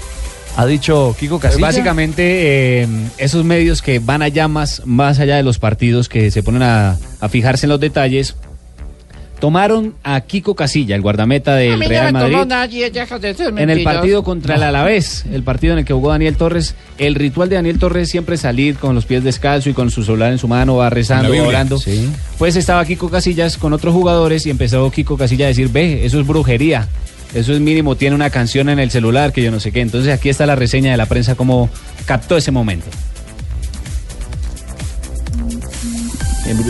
Ha 0.56 0.66
dicho 0.66 1.16
Kiko 1.20 1.40
Casilla. 1.40 1.62
Básicamente, 1.68 2.82
eh, 2.84 2.88
esos 3.18 3.44
medios 3.46 3.82
que 3.82 4.00
van 4.00 4.22
allá 4.22 4.48
más, 4.48 4.82
más 4.86 5.20
allá 5.20 5.36
de 5.36 5.44
los 5.44 5.60
partidos, 5.60 6.10
que 6.10 6.32
se 6.32 6.42
ponen 6.42 6.64
a, 6.64 6.98
a 7.20 7.30
fijarse 7.30 7.66
en 7.66 7.70
los 7.70 7.80
detalles, 7.80 8.36
tomaron 9.40 9.96
a 10.04 10.22
Kiko 10.22 10.56
Casilla, 10.56 10.96
el 10.96 11.02
guardameta 11.02 11.56
del 11.56 11.80
Real 11.80 12.14
Madrid, 12.14 12.38
nadie, 12.48 12.92
deja 12.92 13.20
de 13.20 13.34
ser 13.34 13.58
en 13.58 13.70
el 13.70 13.84
partido 13.84 14.24
contra 14.24 14.56
el 14.56 14.64
Alavés, 14.64 15.26
el 15.32 15.44
partido 15.44 15.74
en 15.74 15.80
el 15.80 15.86
que 15.86 15.94
jugó 15.94 16.10
Daniel 16.10 16.36
Torres. 16.36 16.76
El 16.98 17.16
ritual 17.16 17.50
de 17.50 17.56
Daniel 17.56 17.80
Torres 17.80 18.04
es 18.04 18.10
siempre 18.10 18.38
salir 18.38 18.76
con 18.76 18.96
los 18.96 19.06
pies 19.06 19.24
descalzos 19.24 19.72
y 19.72 19.74
con 19.74 19.90
su 19.92 20.04
celular 20.04 20.32
en 20.32 20.38
su 20.38 20.48
mano, 20.48 20.76
va 20.76 20.90
rezando, 20.90 21.32
Biblia. 21.32 21.48
orando. 21.48 21.78
Sí. 21.78 22.10
Pues 22.38 22.56
estaba 22.56 22.84
Kiko 22.86 23.10
Casillas 23.10 23.58
con 23.58 23.74
otros 23.74 23.94
jugadores 23.94 24.46
y 24.46 24.50
empezó 24.50 24.90
Kiko 24.92 25.18
Casilla 25.18 25.46
a 25.46 25.50
decir, 25.50 25.70
ve, 25.70 26.06
eso 26.06 26.20
es 26.20 26.28
brujería. 26.28 26.88
Eso 27.34 27.54
es 27.54 27.60
mínimo, 27.60 27.96
tiene 27.96 28.16
una 28.16 28.32
canción 28.32 28.70
en 28.70 28.80
el 28.80 28.90
celular 28.90 29.32
que 29.32 29.44
yo 29.44 29.52
no 29.52 29.60
sé 29.60 29.72
qué. 29.72 29.82
Entonces 29.82 30.12
aquí 30.12 30.30
está 30.30 30.48
la 30.48 30.56
reseña 30.56 30.92
de 30.92 30.98
la 30.98 31.06
prensa 31.06 31.36
como 31.36 31.70
captó 32.06 32.38
ese 32.38 32.52
momento. 32.52 32.88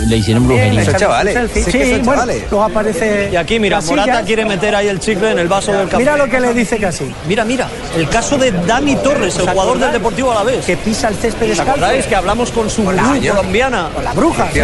Le 0.07 0.17
hicieron 0.17 0.45
brujería. 0.47 0.81
Esos 0.81 0.95
chavales. 0.97 1.37
Sí, 1.53 1.63
Sí, 1.71 2.01
bueno, 2.03 2.25
luego 2.25 2.63
aparece. 2.63 3.29
Y 3.31 3.35
aquí, 3.35 3.59
mira, 3.59 3.77
Casillas. 3.77 4.05
Morata 4.07 4.25
quiere 4.25 4.45
meter 4.45 4.75
ahí 4.75 4.87
el 4.87 4.99
chicle 4.99 5.31
en 5.31 5.39
el 5.39 5.47
vaso 5.47 5.71
del 5.71 5.85
café. 5.87 5.97
Mira 5.97 6.17
lo 6.17 6.27
que 6.27 6.39
le 6.39 6.53
dice 6.53 6.77
casi. 6.77 7.11
Mira, 7.27 7.45
mira, 7.45 7.67
el 7.95 8.09
caso 8.09 8.37
de 8.37 8.51
Dani 8.51 8.95
Torres, 8.97 9.35
el 9.37 9.43
¿Os 9.43 9.49
jugador 9.49 9.79
del? 9.79 9.91
Deportivo 9.91 10.31
Alavés. 10.31 10.65
Que 10.65 10.77
pisa 10.77 11.07
el 11.07 11.15
césped 11.15 11.43
¿Os 11.43 11.49
descalzo. 11.57 11.71
acordáis 11.71 12.05
que 12.05 12.15
hablamos 12.15 12.51
con 12.51 12.69
su 12.69 12.83
la- 12.91 13.03
gurú 13.03 13.27
colombiana? 13.27 13.89
Con 13.93 14.03
la 14.03 14.13
bruja. 14.13 14.49
sí. 14.51 14.59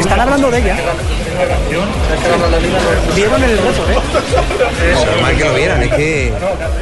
Están 0.00 0.20
hablando 0.20 0.50
de 0.50 0.58
ella. 0.58 0.76
Vieron 3.14 3.42
el 3.42 3.50
reto, 3.58 3.90
¿eh? 3.90 5.04
Normal 5.06 5.36
que 5.36 5.44
lo 5.44 5.54
vieran, 5.54 5.82
es 5.82 5.92
que... 5.94 6.32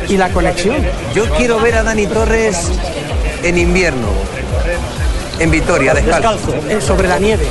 Y 0.09 0.17
la 0.17 0.29
conexión. 0.31 0.77
Yo 1.15 1.25
quiero 1.37 1.59
ver 1.61 1.75
a 1.77 1.83
Dani 1.83 2.07
Torres 2.07 2.71
en 3.43 3.59
invierno. 3.59 4.09
En 5.43 5.51
Vitoria, 5.51 5.93
descalzo. 5.93 6.55
Eh, 6.69 6.81
sobre 6.81 7.09
la 7.09 7.19
nieve. 7.19 7.45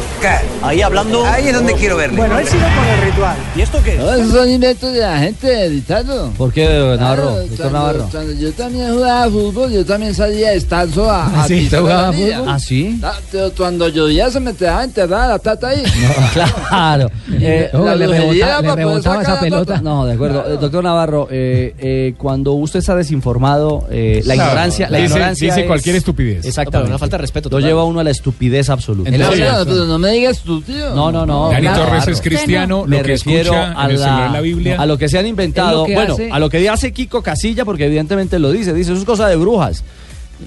Ahí 0.61 0.81
hablando... 0.81 1.25
Ahí 1.25 1.47
es 1.49 1.53
donde 1.53 1.73
quiero 1.73 1.97
verle. 1.97 2.15
Bueno, 2.15 2.39
él 2.39 2.47
sigue 2.47 2.63
con 2.63 2.85
el 2.87 3.01
ritual. 3.11 3.35
¿Y 3.53 3.61
esto 3.61 3.79
qué? 3.83 3.95
No, 3.97 4.13
esos 4.13 4.31
son 4.31 4.49
inventos 4.49 4.93
de 4.93 4.99
la 4.99 5.17
gente, 5.19 5.67
Ricardo. 5.67 6.31
¿Por 6.37 6.53
qué, 6.53 6.65
Navarro? 6.97 6.97
Claro, 6.97 7.35
Doctor 7.39 7.57
cuando, 7.57 7.79
Navarro. 7.79 8.07
cuando 8.09 8.33
yo 8.33 8.51
también 8.53 8.93
jugaba 8.93 9.29
fútbol, 9.29 9.71
yo 9.73 9.85
también 9.85 10.15
salía 10.15 10.51
descalzo 10.51 11.11
a, 11.11 11.25
¿Ah, 11.25 11.45
sí? 11.47 11.55
pisar 11.55 11.63
¿Usted 11.63 11.77
la 11.77 11.81
jugaba 11.81 12.07
anilla. 12.07 12.37
fútbol? 12.37 12.49
¿Ah, 12.53 12.59
sí? 12.59 12.99
Ah, 13.03 13.13
pero 13.29 13.51
Cuando 13.57 13.87
llovía 13.89 14.29
se 14.31 14.39
me 14.39 14.53
dejaba 14.53 14.83
enterrada 14.85 15.27
la 15.27 15.39
tata 15.39 15.67
ahí. 15.67 15.83
Claro. 16.33 17.11
Eh, 17.33 17.69
No, 17.73 17.83
la 17.85 17.95
le 17.95 18.07
rebota- 18.07 18.75
rebotaba 18.75 19.21
esa 19.21 19.39
pelota. 19.39 19.81
No, 19.81 20.05
de 20.05 20.13
acuerdo. 20.13 20.43
Doctor 20.57 20.81
Navarro, 20.83 21.27
eh, 21.29 21.75
eh, 21.77 22.13
cuando 22.17 22.53
usted 22.53 22.79
está 22.79 22.95
desinformado, 22.95 23.85
eh, 23.91 24.21
la 24.25 24.35
Claro, 24.35 24.49
ignorancia, 24.51 24.89
la 24.89 24.97
dice- 24.99 25.07
ignorancia 25.09 25.47
dice 25.49 25.61
es- 25.61 25.67
cualquier 25.67 25.95
estupidez. 25.97 26.45
Exactamente. 26.45 26.77
No, 26.77 26.81
pero 26.83 26.87
una 26.91 26.97
falta 26.99 27.17
de 27.17 27.21
respeto 27.21 27.49
Lo 27.49 27.57
total. 27.57 27.69
Lleva 27.81 27.89
uno 27.89 27.99
a 27.99 28.03
la 28.03 28.11
estupidez 28.11 28.69
absoluta. 28.69 29.09
No, 29.11 29.17
no, 29.17 29.65
pero 29.65 29.85
no 29.85 29.99
me 29.99 30.11
digas 30.11 30.39
tú, 30.39 30.61
tío. 30.61 30.93
No, 30.95 31.11
no, 31.11 31.25
no. 31.25 31.49
Dani 31.49 31.61
claro. 31.67 31.85
Torres 31.85 32.07
es 32.07 32.21
cristiano, 32.21 32.85
Me 32.85 32.97
lo 32.97 33.03
que 33.03 33.07
refiero 33.09 33.53
escucha 33.53 33.79
a 33.81 33.85
en 33.85 33.91
el 33.91 33.99
la- 33.99 34.05
celular 34.07 34.31
la 34.31 34.41
Biblia. 34.41 34.75
A 34.81 34.85
lo 34.85 34.97
que 34.97 35.09
se 35.09 35.17
han 35.19 35.27
inventado. 35.27 35.85
Es 35.85 35.93
bueno, 35.95 36.13
hace- 36.13 36.31
a 36.31 36.39
lo 36.39 36.49
que 36.49 36.69
hace 36.69 36.91
Kiko 36.93 37.21
Casilla, 37.21 37.65
porque 37.65 37.85
evidentemente 37.85 38.39
lo 38.39 38.51
dice. 38.51 38.73
Dice, 38.73 38.91
eso 38.91 38.99
es 38.99 39.05
cosa 39.05 39.27
de 39.27 39.35
brujas. 39.35 39.83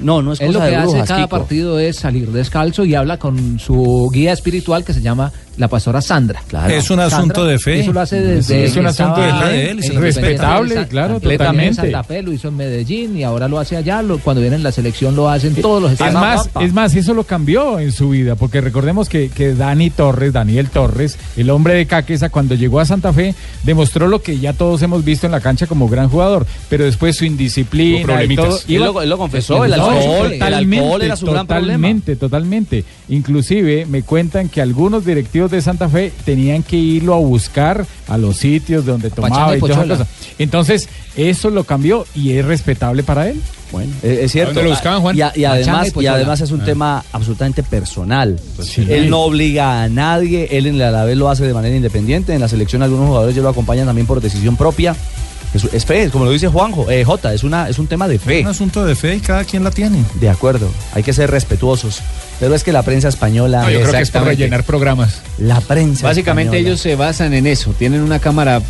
No, 0.01 0.23
no 0.23 0.33
es 0.33 0.41
Él 0.41 0.49
cosa 0.49 0.59
lo 0.59 0.65
que 0.65 0.71
de 0.71 0.77
hace 0.77 0.87
brujas, 0.89 1.09
cada 1.09 1.25
Kiko. 1.25 1.37
partido 1.37 1.79
es 1.79 1.97
salir 1.97 2.29
descalzo 2.33 2.85
y 2.85 2.95
habla 2.95 3.19
con 3.19 3.59
su 3.61 4.11
guía 4.13 4.33
espiritual 4.33 4.85
que 4.85 4.93
se 4.93 5.01
llama 5.03 5.33
la 5.57 5.69
pastora 5.69 6.01
Sandra. 6.01 6.43
Es 6.69 6.91
un 6.91 7.01
asunto 7.01 7.45
de 7.45 7.59
fe. 7.59 7.77
Y 7.77 7.81
Eso 7.81 7.93
lo 7.93 8.01
hace 8.01 8.21
desde 8.21 8.65
Es 8.65 8.77
un 8.77 8.87
asunto 8.87 9.21
de 9.21 9.33
fe 9.33 9.49
de 9.53 9.71
él, 9.71 9.79
es 9.79 9.95
respetable, 9.95 10.87
claro, 10.89 11.15
completamente. 11.15 11.69
En 11.69 11.75
Santa 11.75 12.03
Fe 12.05 12.23
lo 12.23 12.33
hizo 12.33 12.49
en 12.49 12.57
Medellín 12.57 13.17
y 13.17 13.23
ahora 13.23 13.49
lo 13.49 13.59
hace 13.59 13.77
allá. 13.77 14.03
lo- 14.03 14.19
cuando 14.19 14.41
viene 14.41 14.57
en 14.57 14.63
la 14.63 14.73
selección 14.73 15.15
lo 15.17 15.29
hacen 15.31 15.55
todos 15.57 15.81
los 15.83 15.93
Es 15.93 16.01
estadios. 16.01 16.21
más, 16.21 16.51
es 16.61 16.73
más, 16.73 16.95
eso 16.95 17.15
lo 17.15 17.25
cambió 17.25 17.79
en 17.79 17.93
su 17.93 18.11
vida, 18.11 18.35
porque 18.35 18.61
recordemos 18.61 19.09
que, 19.09 19.29
que 19.29 19.55
Dani 19.55 19.91
Torres, 19.91 20.33
Daniel 20.33 20.69
Torres, 20.71 21.17
el 21.37 21.51
hombre 21.51 21.75
de 21.75 21.87
Caquesa, 21.87 22.29
cuando 22.31 22.55
llegó 22.55 22.81
a 22.81 22.85
Santa 22.85 23.13
Fe, 23.13 23.35
demostró 23.63 24.09
lo 24.09 24.21
que 24.23 24.39
ya 24.39 24.53
todos 24.53 24.83
hemos 24.83 25.05
visto 25.05 25.27
en 25.27 25.33
la 25.33 25.41
cancha 25.41 25.67
como 25.67 25.89
gran 25.89 26.09
jugador, 26.09 26.47
pero 26.69 26.85
después 26.85 27.17
su 27.17 27.25
indisciplina 27.25 28.23
y 28.25 28.37
todo. 28.37 28.59
Él 28.69 28.81
lo- 28.81 29.03
él 29.03 29.09
lo 29.11 29.19
confesó, 29.19 29.65
el 29.65 29.73
alcohol- 29.75 30.33
el 30.33 30.43
alcohol 30.43 31.03
era 31.03 31.17
su 31.17 31.27
gran 31.27 31.47
problema. 31.47 31.75
Totalmente, 31.75 32.17
totalmente. 32.17 32.85
Inclusive 33.09 33.87
me 33.87 34.03
cuentan 34.03 34.49
que 34.49 34.61
algunos 34.61 35.05
directivos 35.07 35.44
de 35.51 35.61
Santa 35.63 35.89
Fe 35.89 36.13
tenían 36.25 36.63
que 36.63 36.77
irlo 36.77 37.15
a 37.15 37.19
buscar 37.19 37.87
a 38.09 38.19
los 38.19 38.37
sitios 38.37 38.85
donde 38.87 39.11
tomaba 39.11 39.55
y 39.55 39.59
y 39.59 39.61
todas 39.61 39.77
esas 39.77 39.85
Pochuela. 39.87 40.05
cosas. 40.05 40.35
Entonces, 40.39 40.89
eso 41.17 41.51
lo 41.51 41.65
cambió 41.65 42.07
y 42.15 42.33
es 42.33 42.45
respetable 42.45 43.03
para 43.03 43.29
él. 43.29 43.41
Bueno, 43.73 43.93
es, 44.03 44.19
es 44.21 44.33
cierto. 44.33 44.55
dónde 44.55 44.69
lo 44.69 44.71
buscaban, 44.75 45.01
Juan? 45.01 45.17
Y, 45.17 45.23
a- 45.23 45.33
y 45.35 45.43
Pachanga 45.43 45.53
además, 45.81 45.93
y 46.03 46.07
además 46.07 46.41
es 46.41 46.51
un 46.53 46.61
Ah. 46.61 46.65
tema 46.65 47.05
absolutamente 47.13 47.63
personal. 47.63 48.39
sí. 48.63 48.87
Él 48.89 49.11
no 49.11 49.21
obliga 49.23 49.83
a 49.83 49.89
nadie, 49.89 50.49
él 50.53 50.67
en 50.67 50.79
la 50.79 50.89
Alavés 50.89 51.17
lo 51.17 51.29
hace 51.29 51.45
de 51.45 51.55
manera 51.55 51.75
independiente. 51.75 52.35
En 52.35 52.41
la 52.41 52.49
selección 52.49 52.83
algunos 52.83 53.09
jugadores 53.09 53.35
ya 53.35 53.43
lo 53.43 53.49
acompañan 53.49 53.87
también 53.87 54.07
por 54.07 54.21
decisión 54.21 54.57
propia. 54.57 54.95
Es, 55.55 55.63
es 55.73 55.85
fe, 55.87 56.11
como 56.11 56.25
lo 56.25 56.33
dice 56.33 56.49
Juanjo, 56.49 56.91
eh, 56.91 57.05
Jota, 57.05 57.33
es, 57.33 57.45
una, 57.45 57.69
es 57.69 57.79
un 57.79 57.87
tema 57.87 58.09
de 58.09 58.19
fe. 58.19 58.41
Un 58.41 58.49
asunto 58.49 58.85
de 58.85 58.97
fe 58.97 59.17
y 59.17 59.21
cada 59.21 59.45
quien 59.45 59.63
la 59.63 59.71
tiene. 59.71 60.05
De 60.21 60.29
acuerdo, 60.29 60.69
hay 60.93 61.03
que 61.05 61.13
ser 61.13 61.31
respetuosos. 61.31 62.01
Pero 62.41 62.55
es 62.55 62.65
que 62.65 62.73
la 62.73 62.83
prensa 62.83 63.09
española... 63.09 63.63
No, 63.63 63.71
yo 63.71 63.79
creo 63.81 63.91
que 63.93 63.97
es 63.97 64.01
Exactamente. 64.01 64.37
rellenar 64.37 64.65
programas. 64.65 65.23
La 65.39 65.61
prensa 65.61 66.07
Básicamente 66.09 66.57
española. 66.57 66.69
ellos 66.71 66.81
se 66.81 66.97
basan 66.97 67.33
en 67.35 67.47
eso, 67.47 67.75
tienen 67.79 68.01
una 68.03 68.19
cámara 68.19 68.61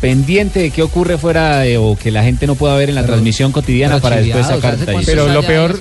pendiente 0.00 0.58
de 0.58 0.70
qué 0.72 0.82
ocurre 0.82 1.16
fuera 1.16 1.60
de- 1.60 1.78
o 1.78 1.96
que 1.96 2.10
la 2.10 2.24
gente 2.24 2.48
no 2.48 2.56
pueda 2.56 2.74
ver 2.74 2.88
en 2.88 2.96
la 2.96 3.06
transmisión 3.06 3.52
cotidiana 3.52 4.00
para 4.00 4.16
después 4.16 4.44
sacar 4.48 4.76
detalles. 4.76 5.06
Pero 5.06 5.28
lo 5.28 5.44
peor, 5.44 5.78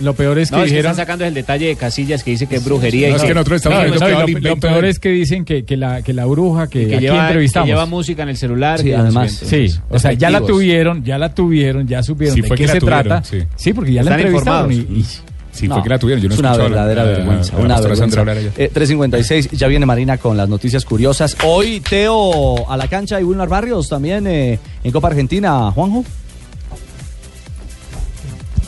lo 0.00 0.14
peor 0.14 0.38
es 0.38 0.48
que 0.48 0.56
no, 0.56 0.62
es 0.62 0.68
que 0.70 0.70
dijeron... 0.76 0.92
están 0.92 1.04
sacando 1.04 1.26
el 1.26 1.34
detalle 1.34 1.66
de 1.66 1.76
Casillas 1.76 2.24
que 2.24 2.30
dice 2.30 2.46
que 2.46 2.56
es 2.56 2.64
brujería. 2.64 3.10
y 3.10 3.12
No, 3.12 3.18
que- 3.18 3.34
no, 3.34 3.42
No, 3.42 3.44
no, 3.44 3.70
no, 3.70 3.86
y 3.86 4.32
lo, 4.32 4.40
no, 4.40 4.48
lo 4.48 4.56
peor 4.56 4.86
es 4.86 4.98
que 4.98 5.10
dicen 5.10 5.44
que, 5.44 5.66
que 5.66 5.76
la, 5.76 6.00
que 6.00 6.14
la 6.14 6.24
bruja 6.24 6.66
que, 6.68 6.88
que 6.88 6.94
aquí 6.94 7.04
lleva, 7.04 7.16
que 7.18 7.22
entrevistamos. 7.26 7.68
lleva 7.68 7.84
música 7.84 8.22
en 8.22 8.30
el 8.30 8.38
celular. 8.38 8.80
Sí, 8.80 8.90
además. 8.94 9.32
Sí, 9.44 9.66
o 9.90 9.98
sea, 9.98 10.14
ya 10.14 10.30
la 10.30 10.40
tuvieron, 10.40 11.04
ya 11.04 11.18
la 11.18 11.34
tuvieron, 11.34 11.86
ya 11.86 12.02
supieron 12.02 12.34
Sí, 12.36 12.40
de 12.40 12.48
qué 12.48 12.66
se 12.68 12.78
tuvieron, 12.80 13.02
trata. 13.04 13.22
sí. 13.24 13.40
Sí, 13.56 13.74
porque 13.74 13.92
ya 13.92 14.02
la 14.02 14.14
entrevistaron. 14.14 14.72
Y. 14.72 15.04
Sí, 15.52 15.68
fue 15.68 15.82
que 15.82 15.88
la 15.90 15.98
tuvieron. 15.98 16.22
Yo 16.22 16.28
no 16.28 16.34
es 16.34 16.40
una 16.40 16.52
la- 16.56 16.62
verdadera 16.64 17.04
la- 17.04 17.10
vergüenza. 17.10 17.52
la 17.56 17.62
una 17.62 17.74
Sandra 17.76 17.88
vergüenza. 17.90 18.20
hablar 18.20 18.36
allá. 18.38 18.50
Eh, 18.56 18.70
3.56, 18.72 19.50
ya 19.52 19.66
viene 19.68 19.84
Marina 19.86 20.16
con 20.18 20.36
las 20.36 20.48
noticias 20.48 20.84
curiosas. 20.84 21.36
Hoy 21.44 21.80
Teo 21.80 22.68
a 22.70 22.76
la 22.76 22.88
cancha 22.88 23.20
y 23.20 23.24
Wilmar 23.24 23.48
Barrios 23.48 23.88
también 23.88 24.26
eh, 24.26 24.58
en 24.82 24.92
Copa 24.92 25.08
Argentina, 25.08 25.70
Juanjo. 25.70 26.04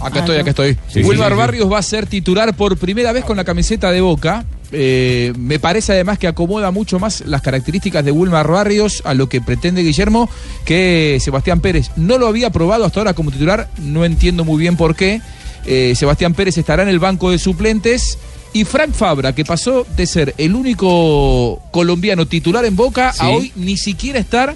Acá 0.01 0.19
estoy, 0.21 0.37
acá 0.37 0.51
estoy. 0.51 0.77
Sí, 0.89 1.03
Wilmar 1.03 1.29
sí, 1.31 1.35
sí. 1.35 1.39
Barrios 1.39 1.73
va 1.73 1.79
a 1.79 1.83
ser 1.83 2.07
titular 2.07 2.55
por 2.55 2.77
primera 2.77 3.13
vez 3.13 3.25
con 3.25 3.37
la 3.39 3.45
camiseta 3.45 3.91
de 3.91 4.01
Boca. 4.03 4.45
Eh, 4.71 5.33
me 5.39 5.59
parece 5.59 5.93
además 5.93 6.19
que 6.19 6.27
acomoda 6.27 6.71
mucho 6.73 6.99
más 6.99 7.23
las 7.27 7.41
características 7.43 8.05
de 8.05 8.11
Wilmar 8.11 8.47
Barrios 8.49 9.01
a 9.07 9.15
lo 9.15 9.29
que 9.29 9.41
pretende 9.41 9.83
Guillermo 9.83 10.29
que 10.67 11.19
Sebastián 11.21 11.61
Pérez. 11.61 11.91
No 11.97 12.19
lo 12.19 12.27
había 12.27 12.51
probado 12.51 12.85
hasta 12.85 13.01
ahora 13.01 13.15
como 13.15 13.31
titular, 13.31 13.69
no 13.79 14.05
entiendo 14.05 14.45
muy 14.45 14.59
bien 14.61 14.77
por 14.77 14.95
qué. 14.95 15.23
Eh, 15.67 15.95
Sebastián 15.97 16.35
Pérez 16.35 16.59
estará 16.59 16.83
en 16.83 16.89
el 16.89 16.99
banco 16.99 17.31
de 17.31 17.39
suplentes. 17.39 18.19
Y 18.53 18.65
Frank 18.65 18.93
Fabra, 18.93 19.35
que 19.35 19.45
pasó 19.45 19.85
de 19.97 20.07
ser 20.07 20.35
el 20.39 20.55
único 20.55 21.61
colombiano 21.73 22.27
titular 22.27 22.65
en 22.65 22.77
Boca 22.77 23.13
Sí. 23.13 23.19
a 23.21 23.29
hoy 23.31 23.53
ni 23.57 23.77
siquiera 23.77 24.21
estar 24.21 24.55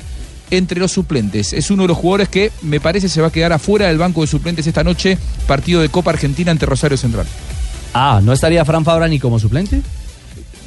entre 0.51 0.79
los 0.81 0.93
suplentes. 0.93 1.53
Es 1.53 1.71
uno 1.71 1.83
de 1.83 1.89
los 1.89 1.97
jugadores 1.99 2.29
que 2.29 2.53
me 2.63 2.79
parece 2.81 3.09
se 3.09 3.21
va 3.21 3.27
a 3.27 3.33
quedar 3.33 3.53
afuera 3.53 3.89
del 3.89 3.99
banco 3.99 4.21
de 4.21 4.29
suplentes 4.29 4.67
esta 4.67 4.85
noche, 4.85 5.19
partido 5.49 5.81
de 5.81 5.89
Copa 5.89 6.11
Argentina 6.13 6.51
ante 6.53 6.65
Rosario 6.65 6.97
Central. 6.97 7.27
Ah, 7.93 8.21
¿no 8.23 8.33
estaría 8.33 8.65
Fran 8.65 8.85
Fabra 8.85 9.09
ni 9.09 9.19
como 9.19 9.39
suplente? 9.41 9.83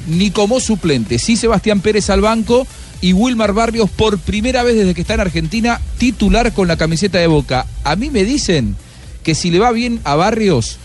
Ni 0.08 0.30
como 0.30 0.60
suplente, 0.60 1.18
sí 1.18 1.36
Sebastián 1.36 1.80
Pérez 1.80 2.10
al 2.10 2.20
banco 2.20 2.66
y 3.00 3.12
Wilmar 3.12 3.52
Barrios 3.54 3.88
por 3.90 4.18
primera 4.18 4.62
vez 4.62 4.76
desde 4.76 4.94
que 4.94 5.00
está 5.00 5.14
en 5.14 5.20
Argentina 5.20 5.80
titular 5.98 6.52
con 6.52 6.68
la 6.68 6.76
camiseta 6.76 7.18
de 7.18 7.28
Boca. 7.28 7.66
A 7.82 7.96
mí 7.96 8.10
me 8.10 8.24
dicen 8.24 8.76
que 9.22 9.34
si 9.34 9.50
le 9.50 9.58
va 9.58 9.72
bien 9.72 10.00
a 10.04 10.14
Barrios, 10.14 10.78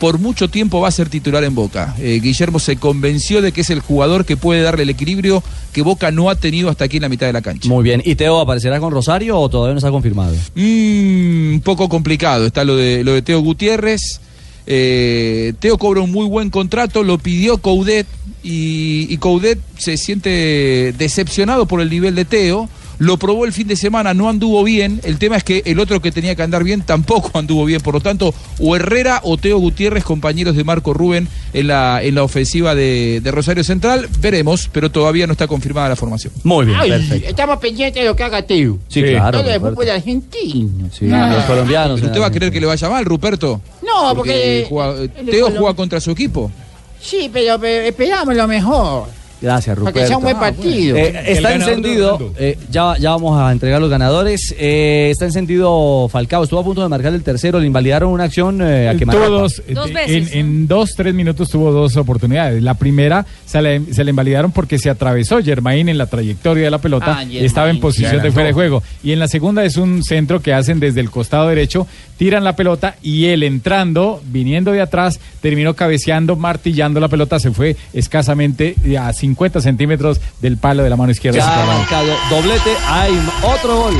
por 0.00 0.18
mucho 0.18 0.48
tiempo 0.48 0.80
va 0.80 0.88
a 0.88 0.92
ser 0.92 1.10
titular 1.10 1.44
en 1.44 1.54
Boca. 1.54 1.94
Eh, 2.00 2.20
Guillermo 2.22 2.58
se 2.58 2.76
convenció 2.76 3.42
de 3.42 3.52
que 3.52 3.60
es 3.60 3.68
el 3.68 3.80
jugador 3.80 4.24
que 4.24 4.36
puede 4.38 4.62
darle 4.62 4.84
el 4.84 4.90
equilibrio 4.90 5.42
que 5.74 5.82
Boca 5.82 6.10
no 6.10 6.30
ha 6.30 6.36
tenido 6.36 6.70
hasta 6.70 6.86
aquí 6.86 6.96
en 6.96 7.02
la 7.02 7.10
mitad 7.10 7.26
de 7.26 7.34
la 7.34 7.42
cancha. 7.42 7.68
Muy 7.68 7.84
bien. 7.84 8.02
¿Y 8.02 8.14
Teo 8.14 8.40
aparecerá 8.40 8.80
con 8.80 8.92
Rosario 8.92 9.38
o 9.38 9.48
todavía 9.50 9.74
no 9.74 9.78
está 9.78 9.90
confirmado? 9.90 10.34
Mm, 10.54 11.54
un 11.54 11.60
poco 11.62 11.88
complicado. 11.90 12.46
Está 12.46 12.64
lo 12.64 12.76
de, 12.76 13.04
lo 13.04 13.12
de 13.12 13.20
Teo 13.20 13.40
Gutiérrez. 13.40 14.20
Eh, 14.66 15.52
Teo 15.60 15.76
cobra 15.76 16.00
un 16.00 16.10
muy 16.10 16.26
buen 16.26 16.48
contrato, 16.48 17.02
lo 17.02 17.18
pidió 17.18 17.58
Coudet 17.58 18.06
y, 18.42 19.06
y 19.10 19.16
Coudet 19.18 19.58
se 19.76 19.98
siente 19.98 20.94
decepcionado 20.96 21.66
por 21.66 21.82
el 21.82 21.90
nivel 21.90 22.14
de 22.14 22.24
Teo. 22.24 22.70
Lo 23.00 23.16
probó 23.16 23.46
el 23.46 23.52
fin 23.54 23.66
de 23.66 23.76
semana, 23.76 24.12
no 24.12 24.28
anduvo 24.28 24.62
bien. 24.62 25.00
El 25.04 25.16
tema 25.18 25.36
es 25.36 25.42
que 25.42 25.62
el 25.64 25.80
otro 25.80 26.00
que 26.02 26.12
tenía 26.12 26.34
que 26.36 26.42
andar 26.42 26.62
bien 26.64 26.82
tampoco 26.82 27.30
anduvo 27.38 27.64
bien. 27.64 27.80
Por 27.80 27.94
lo 27.94 28.00
tanto, 28.00 28.34
o 28.58 28.76
Herrera 28.76 29.20
o 29.24 29.38
Teo 29.38 29.58
Gutiérrez, 29.58 30.04
compañeros 30.04 30.54
de 30.54 30.64
Marco 30.64 30.92
Rubén 30.92 31.26
en 31.54 31.66
la, 31.66 32.02
en 32.02 32.14
la 32.14 32.22
ofensiva 32.22 32.74
de, 32.74 33.20
de 33.22 33.30
Rosario 33.30 33.64
Central. 33.64 34.06
Veremos, 34.20 34.68
pero 34.70 34.90
todavía 34.90 35.26
no 35.26 35.32
está 35.32 35.46
confirmada 35.46 35.88
la 35.88 35.96
formación. 35.96 36.30
Muy 36.44 36.66
bien, 36.66 36.78
Ay, 36.78 36.90
perfecto. 36.90 37.28
Estamos 37.30 37.58
pendientes 37.58 38.02
de 38.02 38.08
lo 38.08 38.14
que 38.14 38.22
haga 38.22 38.42
Teo. 38.42 38.78
Sí, 38.88 39.02
claro, 39.02 39.40
Todo 39.40 39.50
el 39.50 39.60
fútbol 39.60 39.88
argentino. 39.88 40.90
Sí, 40.92 41.06
los 41.08 41.44
colombianos. 41.44 42.00
¿Pero 42.00 42.08
usted 42.08 42.20
va 42.20 42.26
a 42.26 42.30
querer 42.30 42.52
que 42.52 42.60
le 42.60 42.66
vaya 42.66 42.90
mal, 42.90 43.04
Ruperto? 43.06 43.62
No, 43.82 44.14
porque. 44.14 44.66
juega- 44.68 45.08
Teo 45.08 45.50
juega 45.50 45.72
contra 45.74 46.00
su 46.00 46.10
equipo. 46.10 46.52
Sí, 47.00 47.30
pero, 47.32 47.58
pero 47.58 47.86
esperamos 47.86 48.34
lo 48.36 48.46
mejor. 48.46 49.19
Gracias, 49.40 49.74
Para 49.74 49.86
Ruperto. 49.86 50.00
que 50.00 50.06
sea 50.06 50.16
un 50.18 50.22
buen 50.22 50.38
partido. 50.38 50.96
Eh, 50.96 51.22
está 51.32 51.54
encendido, 51.54 52.32
eh, 52.38 52.58
ya, 52.70 52.96
ya 52.98 53.10
vamos 53.10 53.40
a 53.40 53.50
entregar 53.52 53.80
los 53.80 53.88
ganadores. 53.88 54.54
Eh, 54.58 55.08
está 55.10 55.24
encendido 55.24 56.08
Falcao, 56.10 56.42
estuvo 56.44 56.60
a 56.60 56.64
punto 56.64 56.82
de 56.82 56.88
marcar 56.88 57.14
el 57.14 57.22
tercero, 57.22 57.58
le 57.58 57.66
invalidaron 57.66 58.10
una 58.10 58.24
acción 58.24 58.60
eh, 58.62 58.88
a 58.88 58.96
tuvo 58.96 59.28
dos, 59.30 59.62
eh, 59.66 59.74
en, 60.06 60.28
en 60.38 60.66
dos, 60.68 60.90
tres 60.94 61.14
minutos 61.14 61.48
tuvo 61.48 61.72
dos 61.72 61.96
oportunidades. 61.96 62.62
La 62.62 62.74
primera 62.74 63.24
se 63.46 63.62
le, 63.62 63.92
se 63.92 64.04
le 64.04 64.10
invalidaron 64.10 64.52
porque 64.52 64.78
se 64.78 64.90
atravesó 64.90 65.42
Germain 65.42 65.88
en 65.88 65.96
la 65.98 66.06
trayectoria 66.06 66.64
de 66.64 66.70
la 66.70 66.78
pelota 66.78 67.18
Ah, 67.20 67.24
y 67.24 67.38
estaba 67.38 67.70
en 67.70 67.80
posición 67.80 68.22
de 68.22 68.30
fuera 68.30 68.48
de 68.48 68.52
juego. 68.52 68.82
Y 69.02 69.12
en 69.12 69.18
la 69.18 69.26
segunda 69.28 69.64
es 69.64 69.76
un 69.76 70.04
centro 70.04 70.40
que 70.40 70.52
hacen 70.52 70.80
desde 70.80 71.00
el 71.00 71.10
costado 71.10 71.48
derecho, 71.48 71.86
tiran 72.18 72.44
la 72.44 72.54
pelota 72.56 72.96
y 73.02 73.24
él 73.26 73.42
entrando, 73.42 74.20
viniendo 74.26 74.70
de 74.72 74.82
atrás, 74.82 75.18
terminó 75.40 75.74
cabeceando, 75.74 76.36
martillando 76.36 77.00
la 77.00 77.08
pelota, 77.08 77.40
se 77.40 77.50
fue 77.52 77.76
escasamente 77.94 78.74
a 78.98 79.12
50 79.30 79.60
centímetros 79.60 80.20
del 80.40 80.56
palo 80.56 80.82
de 80.82 80.90
la 80.90 80.96
mano 80.96 81.12
izquierda. 81.12 81.38
Ya 81.38 81.64
marcado 81.66 82.12
doblete, 82.30 82.76
hay 82.88 83.12
otro 83.42 83.76
gol. 83.76 83.94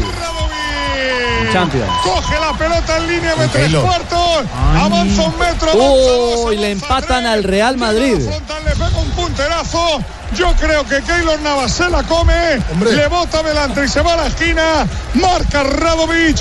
Champions. 1.53 1.91
Coge 2.05 2.39
la 2.39 2.53
pelota 2.57 2.97
en 2.99 3.09
línea 3.09 3.35
de 3.35 3.49
tres 3.49 3.75
cuartos. 3.75 4.45
Avanza 4.77 5.23
un 5.23 5.39
metro. 5.39 6.47
Uy, 6.47 6.57
le 6.57 6.71
empatan 6.73 7.27
al 7.27 7.43
Real 7.45 7.77
Madrid. 7.77 8.19
Le 8.19 8.71
pega 8.73 8.99
un 8.99 9.11
punterazo. 9.11 10.01
Yo 10.37 10.53
creo 10.61 10.85
que 10.85 11.03
Keylor 11.03 11.41
Navas 11.41 11.73
se 11.73 11.89
la 11.89 12.05
come. 12.05 12.61
Le 12.81 13.09
bota 13.09 13.41
adelante 13.41 13.85
y 13.85 13.89
se 13.89 14.01
va 14.01 14.13
a 14.13 14.17
la 14.17 14.27
esquina. 14.29 14.87
Marca 15.15 15.65
Radovic. 15.65 16.37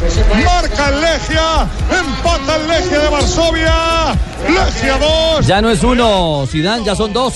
Marca 0.46 0.90
el 0.90 1.02
Legia. 1.02 1.68
Empata 1.90 2.56
el 2.58 2.68
Legia 2.68 3.00
de 3.00 3.10
Varsovia. 3.10 4.16
Legia 4.48 4.98
2. 4.98 5.48
Ya 5.48 5.62
no 5.62 5.70
es 5.70 5.84
uno, 5.84 6.46
Zidane, 6.48 6.86
ya 6.86 6.96
son 6.96 7.14
dos. 7.14 7.34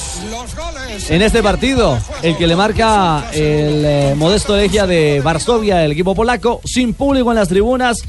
En 1.10 1.22
este 1.22 1.42
partido, 1.42 1.98
el 2.22 2.38
que 2.38 2.48
le 2.48 2.56
marca 2.56 3.26
el 3.34 3.86
eh, 3.86 4.14
modesto 4.16 4.56
Legia 4.56 4.86
de 4.86 5.22
Varsovia, 5.22 5.84
el 5.84 5.92
equipo 5.92 6.14
polaco, 6.14 6.62
sin 6.66 6.94
público 6.94 7.32
en 7.32 7.38
las 7.38 7.48
tribunas, 7.48 8.04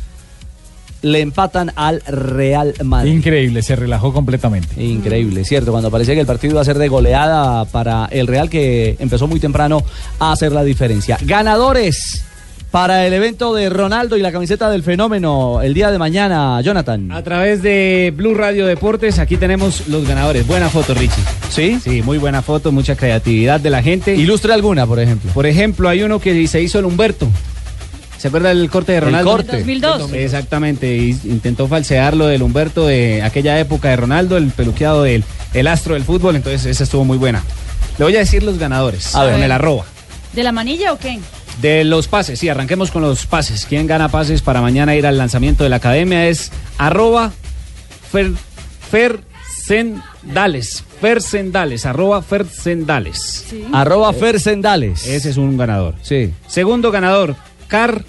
le 1.03 1.21
empatan 1.21 1.73
al 1.77 2.03
Real 2.07 2.75
Madrid. 2.85 3.13
Increíble, 3.13 3.63
se 3.63 3.77
relajó 3.77 4.13
completamente. 4.13 4.83
Increíble, 4.83 5.45
cierto, 5.45 5.71
cuando 5.71 5.91
parecía 5.91 6.15
que 6.15 6.21
el 6.21 6.27
partido 6.27 6.53
iba 6.53 6.61
a 6.61 6.65
ser 6.65 6.79
de 6.79 6.89
goleada 6.89 7.65
para 7.67 8.07
el 8.11 8.27
Real 8.27 8.51
que 8.51 8.97
empezó 8.99 9.27
muy 9.27 9.41
temprano 9.41 9.83
a 10.19 10.33
hacer 10.33 10.53
la 10.53 10.63
diferencia. 10.63 11.19
Ganadores 11.23 12.25
Para 12.75 13.07
el 13.07 13.13
evento 13.13 13.55
de 13.55 13.71
Ronaldo 13.71 14.17
y 14.17 14.21
la 14.21 14.33
camiseta 14.33 14.69
del 14.69 14.83
fenómeno 14.83 15.63
el 15.63 15.75
día 15.75 15.93
de 15.93 15.99
mañana, 16.01 16.61
Jonathan. 16.61 17.13
A 17.13 17.23
través 17.23 17.63
de 17.63 18.13
Blue 18.17 18.35
Radio 18.35 18.67
Deportes, 18.67 19.21
aquí 19.21 19.37
tenemos 19.37 19.87
los 19.87 20.09
ganadores. 20.09 20.45
Buena 20.45 20.69
foto, 20.69 20.93
Richie. 20.93 21.23
¿Sí? 21.51 21.79
Sí, 21.81 22.03
muy 22.03 22.19
buena 22.19 22.43
foto, 22.43 22.73
mucha 22.73 22.97
creatividad 22.97 23.61
de 23.61 23.71
la 23.71 23.81
gente. 23.81 24.17
Ilustre 24.17 24.53
alguna, 24.53 24.89
por 24.89 24.99
ejemplo. 24.99 25.31
Por 25.33 25.47
ejemplo, 25.47 25.89
hay 25.89 26.03
uno 26.03 26.19
que 26.19 26.49
se 26.49 26.63
hizo 26.63 26.81
el 26.81 26.87
Humberto. 26.87 27.29
¿Se 28.19 28.27
acuerda 28.27 28.49
del 28.49 28.69
corte 28.69 28.91
de 28.91 28.99
El 28.99 29.05
Ronaldo? 29.05 29.31
corte. 29.31 29.53
2002. 29.59 30.13
Exactamente, 30.13 30.97
y 30.97 31.11
intentó 31.27 31.69
falsear 31.69 32.17
lo 32.17 32.27
del 32.27 32.43
Humberto 32.43 32.89
de 32.89 33.23
aquella 33.23 33.57
época 33.61 33.91
de 33.91 33.97
Ronaldo, 33.99 34.37
el 34.37 34.49
peluqueado 34.51 35.05
del 35.05 35.23
el 35.53 35.69
astro 35.69 35.95
del 35.95 36.03
fútbol, 36.03 36.35
entonces 36.35 36.67
esa 36.67 36.83
estuvo 36.83 37.05
muy 37.05 37.19
buena. 37.19 37.41
Le 37.99 38.05
voy 38.05 38.17
a 38.17 38.19
decir 38.19 38.43
los 38.43 38.59
ganadores, 38.59 39.15
A 39.15 39.23
ver. 39.23 39.35
con 39.35 39.45
el 39.45 39.53
arroba. 39.53 39.85
¿De 40.33 40.43
la 40.43 40.51
manilla 40.51 40.93
o 40.93 40.99
qué? 40.99 41.21
De 41.61 41.85
los 41.85 42.09
pases, 42.09 42.39
sí, 42.39 42.49
arranquemos 42.49 42.91
con 42.91 43.03
los 43.03 43.27
pases. 43.27 43.65
¿Quién 43.67 43.87
gana 43.87 44.09
pases 44.09 44.43
para 44.43 44.61
mañana 44.61 44.95
ir 44.97 45.07
al 45.07 45.17
lanzamiento 45.17 45.63
de 45.65 45.71
la 45.71 45.77
academia? 45.77 46.27
Es 46.29 46.51
arroba 46.79 47.33
fer, 48.13 48.33
Fersendales. 48.91 50.85
Fersendales, 51.01 51.87
arroba 51.87 52.23
Fersendales. 52.23 53.47
Arroba 53.73 54.13
Fersendales. 54.13 55.07
Ese 55.07 55.31
es 55.31 55.37
un 55.37 55.57
ganador. 55.57 55.95
Sí. 56.03 56.33
Segundo 56.47 56.91
ganador, 56.91 57.37
car 57.69 58.05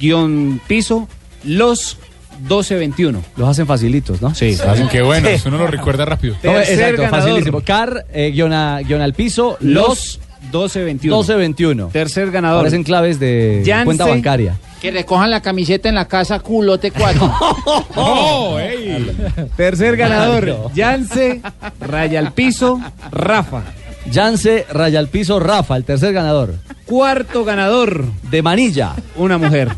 guion 0.00 0.60
piso 0.66 1.08
los 1.44 1.96
1221. 2.40 3.22
Los 3.36 3.48
hacen 3.48 3.66
facilitos, 3.66 4.20
¿no? 4.22 4.34
Sí. 4.34 4.56
Hacen 4.66 4.88
que 4.88 5.02
bueno, 5.02 5.28
Sí. 5.36 5.42
uno 5.48 5.58
lo 5.58 5.66
recuerda 5.66 6.04
rápido. 6.04 6.36
No, 6.42 6.58
exacto, 6.58 7.02
ganador. 7.02 7.20
facilísimo. 7.20 7.60
Car, 7.62 8.06
eh, 8.12 8.30
guion, 8.32 8.52
a- 8.52 8.80
guion 8.80 9.00
al 9.00 9.14
piso, 9.14 9.56
los 9.60 9.88
Los 9.88 10.20
1221. 10.42 11.16
1221. 11.16 11.88
Tercer 11.88 12.30
ganador. 12.30 12.60
Parecen 12.60 12.82
claves 12.84 13.18
de 13.18 13.62
cuenta 13.84 14.06
bancaria. 14.06 14.56
Que 14.80 14.90
recojan 14.90 15.30
la 15.30 15.40
camiseta 15.40 15.88
en 15.88 15.94
la 15.94 16.06
casa 16.06 16.40
culote 16.40 16.90
4. 16.90 17.34
¡Oh, 17.96 18.58
ey! 18.60 19.16
Tercer 19.56 19.96
ganador. 19.96 20.70
Yance, 20.74 21.40
raya 21.80 22.18
al 22.20 22.32
piso, 22.32 22.80
Rafa. 23.10 23.62
Yance, 24.10 24.66
raya 24.70 24.98
al 24.98 25.08
piso, 25.08 25.40
Rafa, 25.40 25.76
el 25.76 25.84
tercer 25.84 26.12
ganador. 26.12 26.54
Cuarto 26.84 27.44
ganador, 27.44 28.04
De 28.30 28.42
Manilla. 28.42 28.94
una 29.16 29.38
mujer. 29.38 29.70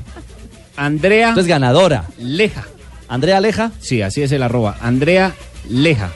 Andrea 0.77 1.29
Entonces 1.31 1.49
ganadora. 1.49 2.05
Leja. 2.19 2.65
Andrea 3.09 3.39
Aleja. 3.39 3.73
Sí, 3.81 4.03
así 4.03 4.23
es 4.23 4.33
el 4.33 4.43
arroba. 4.43 4.77
Andrea 4.83 5.33
Leja. 5.69 6.11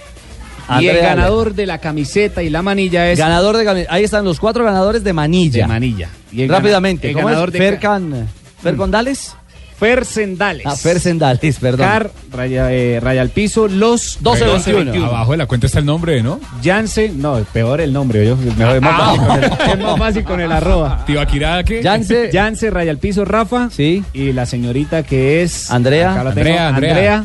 Y 0.81 0.87
el 0.89 0.99
ganador 0.99 1.55
de 1.55 1.67
la 1.67 1.79
camiseta 1.79 2.43
y 2.43 2.51
la 2.51 2.63
manilla 2.63 3.11
es 3.11 3.19
Ganador 3.19 3.57
de 3.57 3.87
Ahí 3.91 4.05
están 4.05 4.25
los 4.25 4.39
cuatro 4.41 4.65
ganadores 4.65 5.03
de 5.05 5.13
Manilla. 5.13 5.63
de 5.63 5.67
manilla. 5.69 6.09
Y 6.31 6.43
el 6.43 6.49
Rápidamente. 6.49 7.09
el 7.09 7.15
¿Cómo 7.15 7.27
ganador 7.27 7.49
es? 7.49 7.53
de 7.55 7.59
Fercan, 7.59 8.29
Fercondales. 8.63 9.35
Fer 9.79 10.05
Sendales. 10.05 10.65
Ah, 10.65 10.77
Fersendales, 10.77 11.59
perdón. 11.59 11.85
Car, 11.89 12.11
raya, 12.31 12.73
eh, 12.73 13.01
raya 13.01 13.21
al 13.21 13.31
piso, 13.31 13.67
los 13.67 14.21
12-21. 14.23 15.05
Abajo 15.07 15.33
de 15.33 15.39
la 15.39 15.47
cuenta 15.47 15.67
está 15.67 15.81
el 15.81 15.87
nombre, 15.87 16.23
¿no? 16.23 16.39
Yance, 16.63 17.09
no, 17.09 17.39
peor 17.53 17.81
el 17.81 17.93
nombre, 17.93 18.25
yo, 18.25 18.37
mejor, 18.37 18.77
es, 18.77 18.81
más 18.83 18.95
Ah. 18.95 19.07
fácil 19.17 19.27
con 19.27 19.39
el, 19.43 19.45
es 19.73 19.79
más 19.85 19.99
fácil 19.99 20.25
con 20.25 20.41
el 20.41 20.53
arroba. 20.53 21.05
Tibaquirá, 21.05 21.65
¿qué? 21.65 21.83
Yance. 21.83 22.31
Yance, 22.33 22.71
raya 22.71 22.93
al 22.93 22.99
piso, 22.99 23.25
Rafa. 23.25 23.71
Sí. 23.71 24.05
Y 24.13 24.33
la 24.33 24.47
señorita 24.47 25.03
que 25.03 25.43
es. 25.43 25.69
Andrea. 25.73 26.13
Andrea, 26.21 26.69
Andrea. 26.69 26.95
Andrea 26.95 27.25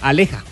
Aleja. 0.00 0.42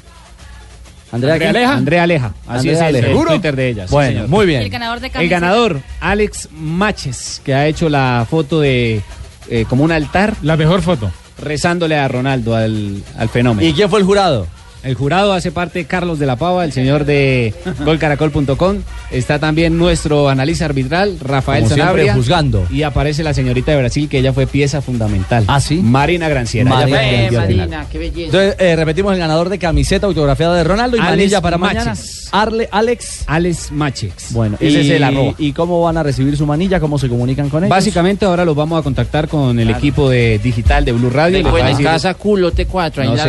Andrea. 1.13 1.35
Aleja. 1.35 1.73
Andrea 1.75 2.03
Aleja. 2.03 2.27
Así 2.47 2.69
Andrea 2.69 2.73
es 2.73 2.79
el, 2.81 2.85
Aleja. 2.87 3.07
el 3.07 3.13
¿Seguro? 3.13 3.31
Twitter 3.31 3.57
de 3.57 3.69
ella. 3.69 3.87
sí, 3.89 3.93
Bueno, 3.95 4.11
señor. 4.13 4.29
muy 4.29 4.41
El 4.43 4.47
bien. 4.47 4.71
ganador 4.71 5.01
de 5.01 5.11
El 5.15 5.29
ganador, 5.29 5.81
Alex 6.01 6.49
Maches, 6.53 7.41
que 7.45 7.55
ha 7.55 7.67
hecho 7.67 7.89
la 7.89 8.27
foto 8.29 8.61
de 8.61 9.01
eh, 9.49 9.65
como 9.69 9.85
un 9.85 9.93
altar 9.93 10.35
La 10.43 10.57
mejor 10.57 10.83
foto. 10.83 11.11
rezándole 11.43 11.97
a 11.97 12.09
Ronaldo, 12.09 12.55
al, 12.55 13.03
al 13.17 13.29
fenómeno. 13.29 13.67
¿Y 13.69 13.73
quién 13.73 13.89
fue 13.89 14.01
el 14.01 14.05
jurado? 14.05 14.47
El 14.85 14.95
jurado 14.95 15.33
hace 15.33 15.51
parte 15.53 15.85
Carlos 15.87 16.19
de 16.19 16.27
la 16.27 16.37
Pava, 16.37 16.65
el 16.65 16.73
señor 16.73 17.05
de 17.05 17.53
golcaracol.com. 17.85 18.77
Está 19.11 19.39
también 19.39 19.77
nuestro 19.77 20.29
analista 20.29 20.67
arbitral, 20.67 21.19
Rafael 21.21 21.65
Como 21.65 21.75
siempre, 21.75 21.85
Sanabria. 22.07 22.15
juzgando. 22.15 22.67
Y 22.71 22.83
aparece 22.85 23.23
la 23.25 23.35
señorita 23.35 23.73
de 23.73 23.79
Brasil, 23.79 24.09
que 24.09 24.19
ella 24.19 24.33
fue 24.33 24.47
pieza 24.47 24.81
fundamental. 24.81 25.45
¿Ah, 25.49 25.61
sí? 25.61 25.81
Marina 25.83 26.29
Granciera. 26.29 26.71
Marina 26.71 27.03
Eh. 27.03 27.31
Marina, 27.33 27.87
qué 27.91 27.99
belleza. 27.99 28.27
Entonces, 28.27 28.57
eh, 28.61 28.77
repetimos 28.77 29.13
el 29.15 29.19
ganador 29.19 29.49
de 29.49 29.59
camiseta 29.59 30.07
autografiada 30.07 30.55
de 30.57 30.65
Ronaldo 30.65 30.97
y 30.97 31.01
Alex 31.01 31.11
manilla 31.13 31.41
para 31.41 31.59
mañana. 31.59 31.91
Maches. 31.91 32.29
Arle, 32.31 32.69
Alex. 32.71 33.25
Alex 33.27 33.73
Machex. 33.73 34.33
Bueno, 34.33 34.57
ese 34.61 34.83
es 34.83 34.91
el 34.91 35.03
arroba. 35.03 35.35
¿Y 35.39 35.53
cómo 35.53 35.81
van 35.83 35.97
a 35.97 36.03
recibir 36.03 36.37
su 36.37 36.47
manilla? 36.47 36.79
¿Cómo 36.79 36.99
se 36.99 37.09
comunican 37.09 37.49
con 37.49 37.65
ellos? 37.65 37.71
Básicamente 37.71 38.27
ahora 38.27 38.45
los 38.45 38.55
vamos 38.55 38.79
a 38.79 38.83
contactar 38.83 39.29
con 39.29 39.59
el 39.59 39.71
equipo 39.71 40.09
de 40.11 40.39
digital 40.39 40.85
de 40.85 40.93
Blue 40.93 41.11
Radio. 41.11 41.39
y 41.39 41.43
les 41.43 41.53
va 41.53 41.57
a 41.57 41.61
en 41.61 41.67
decir- 41.77 41.85
casa 41.87 42.15
culote 42.15 42.67
4. 42.67 43.03
Ahí 43.03 43.09
No, 43.09 43.15
la. 43.17 43.25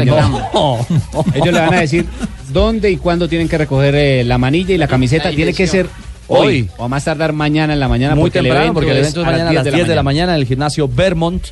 Ellos 1.39 1.53
le 1.53 1.59
van 1.59 1.73
a 1.73 1.81
decir 1.81 2.05
dónde 2.51 2.91
y 2.91 2.97
cuándo 2.97 3.27
tienen 3.27 3.47
que 3.47 3.57
recoger 3.57 3.95
eh, 3.95 4.23
la 4.23 4.37
manilla 4.37 4.73
y 4.73 4.77
la 4.77 4.87
camiseta. 4.87 5.29
La 5.29 5.35
Tiene 5.35 5.53
que 5.53 5.67
ser 5.67 5.87
hoy, 6.27 6.47
Hoy. 6.47 6.69
o 6.77 6.85
a 6.85 6.87
más 6.87 7.05
tardar 7.05 7.33
mañana 7.33 7.73
en 7.73 7.79
la 7.79 7.87
mañana. 7.87 8.15
Muy 8.15 8.25
porque 8.25 8.39
el 8.39 8.45
temprano, 8.45 8.63
evento 8.65 8.73
porque 8.79 8.91
el 8.91 8.97
evento 8.97 9.21
es 9.21 9.27
a 9.27 9.31
mañana 9.31 9.49
a 9.49 9.53
las 9.53 9.73
10 9.73 9.87
de 9.87 9.95
la 9.95 10.03
mañana 10.03 10.33
en 10.35 10.39
el 10.41 10.45
gimnasio 10.47 10.87
Vermont 10.87 11.47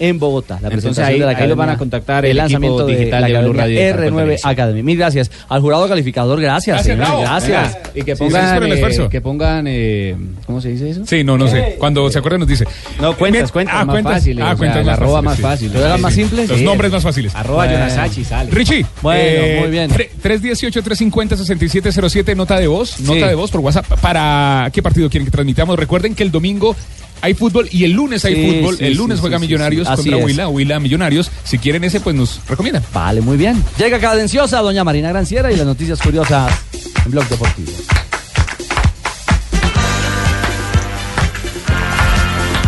en 0.00 0.18
Bogotá. 0.18 0.54
La 0.54 0.68
Entonces, 0.68 0.82
presentación 0.82 1.06
ahí- 1.06 1.12
de 1.14 1.20
la 1.20 1.26
ahí 1.26 1.32
lo 1.34 1.38
academia, 1.38 1.54
van 1.66 1.70
a 1.70 1.78
contactar 1.78 2.24
el 2.24 2.32
el 2.32 2.36
lanzamiento 2.38 2.78
equipo 2.78 2.90
de 2.90 2.96
digital 2.98 3.20
la 3.20 3.26
de 3.28 3.32
Blue 3.32 3.38
academia 3.52 3.62
Radio 3.62 3.74
y 3.74 3.78
Caracol 3.92 4.12
R9 4.12 4.16
Televisión. 4.24 4.50
Academy. 4.52 4.82
Mil 4.82 4.98
gracias. 4.98 5.30
Al 5.48 5.60
jurado 5.60 5.88
calificador, 5.88 6.40
gracias. 6.40 6.84
Gracias, 6.86 7.08
señor, 7.08 7.20
gracias. 7.22 7.78
Y 7.94 8.02
que 8.02 8.16
Sí, 8.16 8.18
pongan, 8.18 8.32
gracias 8.32 8.54
por 8.54 8.64
el 8.64 8.72
eh, 8.72 8.74
esfuerzo. 8.74 9.08
que 9.08 9.20
pongan 9.20 9.64
eh, 9.68 10.16
¿cómo 10.46 10.60
se 10.60 10.68
dice 10.70 10.90
eso? 10.90 11.02
Sí, 11.06 11.22
no, 11.22 11.38
no 11.38 11.46
sé. 11.48 11.76
Cuando 11.78 12.10
se 12.10 12.18
acuerda 12.18 12.38
nos 12.38 12.48
dice. 12.48 12.64
No, 13.00 13.16
cuentas, 13.16 13.42
Bien, 13.42 13.52
cuentas 13.52 13.74
ah, 13.78 13.84
más 13.84 13.94
cuentas. 13.94 14.12
fáciles. 14.14 14.44
Ah, 14.44 14.52
o 14.52 14.56
cuentas 14.56 14.84
la 14.86 14.92
más 14.92 15.00
arroba 15.00 15.22
fáciles, 15.22 15.24
más 15.24 15.36
sí. 15.36 15.42
fácil. 15.42 15.72
¿Lo 15.74 15.84
eran 15.86 16.00
más 16.00 16.14
simples? 16.14 16.48
Los 16.48 16.58
Sí. 16.58 16.64
nombres 16.64 16.92
más 16.92 17.02
fáciles. 17.02 17.34
Arroba 17.34 17.64
Bueno. 17.66 17.72
Yonasachi, 17.80 18.24
sale. 18.24 18.50
Richie. 18.50 18.86
Bueno, 19.02 19.60
muy 19.60 19.70
bien. 19.70 19.90
318-350-6707, 20.22 22.34
nota 22.36 22.58
de 22.58 22.66
voz. 22.66 23.00
Nota 23.00 23.28
de 23.28 23.34
voz 23.34 23.50
por 23.50 23.60
WhatsApp. 23.60 23.86
¿Para 24.00 24.70
qué 24.72 24.82
partido 24.82 25.08
quieren 25.10 25.26
que 25.26 25.30
transmitamos? 25.30 25.78
Recuerden 25.78 26.14
que 26.14 26.22
el 26.22 26.30
domingo 26.30 26.74
hay 27.22 27.34
fútbol 27.34 27.68
y 27.70 27.84
el 27.84 27.92
lunes 27.92 28.24
hay 28.24 28.34
Sí, 28.34 28.58
fútbol. 28.60 28.76
sí, 28.78 28.84
el 28.84 28.94
lunes 28.96 29.18
sí, 29.18 29.20
juega 29.20 29.38
sí, 29.38 29.42
Millonarios 29.42 29.88
contra 29.88 30.16
es. 30.18 30.24
Huila. 30.24 30.48
Huila 30.48 30.80
Millonarios. 30.80 31.30
Si 31.44 31.58
quieren 31.58 31.84
ese, 31.84 32.00
pues 32.00 32.16
nos 32.16 32.40
recomiendan. 32.48 32.82
Vale, 32.92 33.20
muy 33.20 33.36
bien. 33.36 33.62
Llega 33.78 33.98
cadenciosa 33.98 34.60
doña 34.60 34.84
Marina 34.84 35.08
Granciera 35.10 35.52
y 35.52 35.56
las 35.56 35.66
noticias 35.66 36.00
curiosas 36.00 36.52
en 37.04 37.10
Blog 37.10 37.28
Deportivo. 37.28 37.72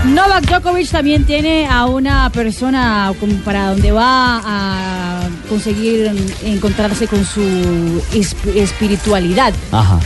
Novak 0.06 0.44
Djokovic 0.46 0.88
también 0.90 1.24
tiene 1.24 1.66
a 1.68 1.86
una 1.86 2.28
persona 2.30 3.12
como 3.20 3.36
para 3.44 3.68
donde 3.70 3.92
va 3.92 4.42
a 4.44 5.20
conseguir 5.48 6.10
encontrarse 6.44 7.06
con 7.06 7.24
su 7.24 7.40
esp- 8.12 8.56
espiritualidad. 8.56 9.54
Ajá. 9.70 10.00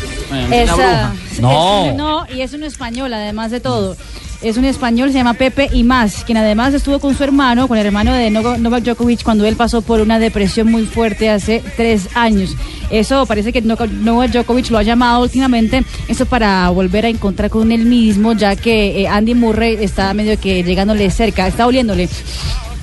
Es, 0.52 0.68
bruja. 0.68 1.06
ah, 1.06 1.12
No. 1.40 1.86
es- 1.86 1.94
no, 1.96 2.26
y 2.32 2.42
es 2.42 2.52
un 2.52 2.62
español, 2.64 3.12
además 3.14 3.50
de 3.50 3.60
todo. 3.60 3.96
Es 4.42 4.56
un 4.56 4.64
español, 4.64 5.10
se 5.10 5.18
llama 5.18 5.34
Pepe 5.34 5.68
y 5.72 5.82
más, 5.82 6.24
quien 6.24 6.38
además 6.38 6.74
estuvo 6.74 6.98
con 6.98 7.16
su 7.16 7.24
hermano, 7.24 7.68
con 7.68 7.78
el 7.78 7.86
hermano 7.86 8.12
de 8.12 8.30
Novak 8.30 8.84
Djokovic, 8.84 9.22
cuando 9.22 9.46
él 9.46 9.56
pasó 9.56 9.82
por 9.82 10.00
una 10.00 10.18
depresión 10.18 10.70
muy 10.70 10.84
fuerte 10.84 11.30
hace 11.30 11.62
tres 11.76 12.08
años. 12.14 12.54
Eso 12.90 13.26
parece 13.26 13.52
que 13.52 13.62
Novak 13.62 13.90
Djokovic 13.90 14.70
lo 14.70 14.78
ha 14.78 14.82
llamado 14.82 15.22
últimamente, 15.22 15.84
eso 16.08 16.26
para 16.26 16.68
volver 16.70 17.06
a 17.06 17.08
encontrar 17.08 17.50
con 17.50 17.72
él 17.72 17.86
mismo, 17.86 18.34
ya 18.34 18.56
que 18.56 19.02
eh, 19.02 19.08
Andy 19.08 19.34
Murray 19.34 19.78
está 19.80 20.12
medio 20.14 20.38
que 20.38 20.62
llegándole 20.62 21.10
cerca, 21.10 21.46
está 21.46 21.66
oliéndole 21.66 22.08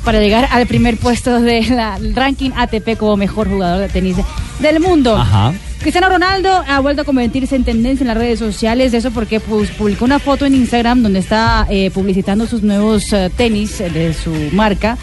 para 0.04 0.20
llegar 0.20 0.48
al 0.52 0.68
primer 0.68 0.98
puesto 0.98 1.40
del 1.40 2.14
ranking 2.16 2.52
ATP 2.56 2.98
como 2.98 3.16
mejor 3.16 3.48
jugador 3.48 3.80
de 3.80 3.90
tenis 3.90 4.18
del 4.60 4.80
mundo. 4.80 5.16
Ajá. 5.16 5.54
Cristiano 5.84 6.08
Ronaldo 6.08 6.64
ha 6.66 6.80
vuelto 6.80 7.02
a 7.02 7.06
convertirse 7.06 7.58
en 7.58 7.66
tendencia 7.66 8.06
en 8.06 8.08
las 8.08 8.16
redes 8.16 8.40
sociales, 8.40 8.94
eso 8.94 9.12
porque 9.12 9.42
pues, 9.42 9.70
publicó 9.72 10.06
una 10.06 10.18
foto 10.18 10.46
en 10.46 10.56
Instagram 10.56 11.04
donde 11.04 11.20
está 11.20 11.68
eh, 11.70 11.92
publicitando 11.92 12.48
sus 12.48 12.64
nuevos 12.64 13.12
eh, 13.12 13.30
tenis 13.36 13.80
de 13.80 14.14
su 14.14 14.32
marca. 14.54 14.98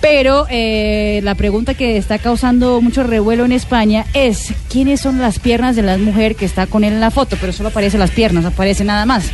Pero 0.00 0.46
eh, 0.48 1.20
la 1.22 1.34
pregunta 1.34 1.74
que 1.74 1.98
está 1.98 2.18
causando 2.18 2.80
mucho 2.80 3.02
revuelo 3.02 3.44
en 3.44 3.52
España 3.52 4.06
es 4.14 4.54
quiénes 4.70 5.02
son 5.02 5.18
las 5.18 5.38
piernas 5.38 5.76
de 5.76 5.82
la 5.82 5.98
mujer 5.98 6.34
que 6.34 6.46
está 6.46 6.66
con 6.66 6.82
él 6.82 6.94
en 6.94 7.00
la 7.00 7.10
foto, 7.10 7.36
pero 7.38 7.52
solo 7.52 7.68
aparecen 7.68 8.00
las 8.00 8.10
piernas, 8.10 8.46
aparece 8.46 8.84
nada 8.84 9.04
más. 9.04 9.30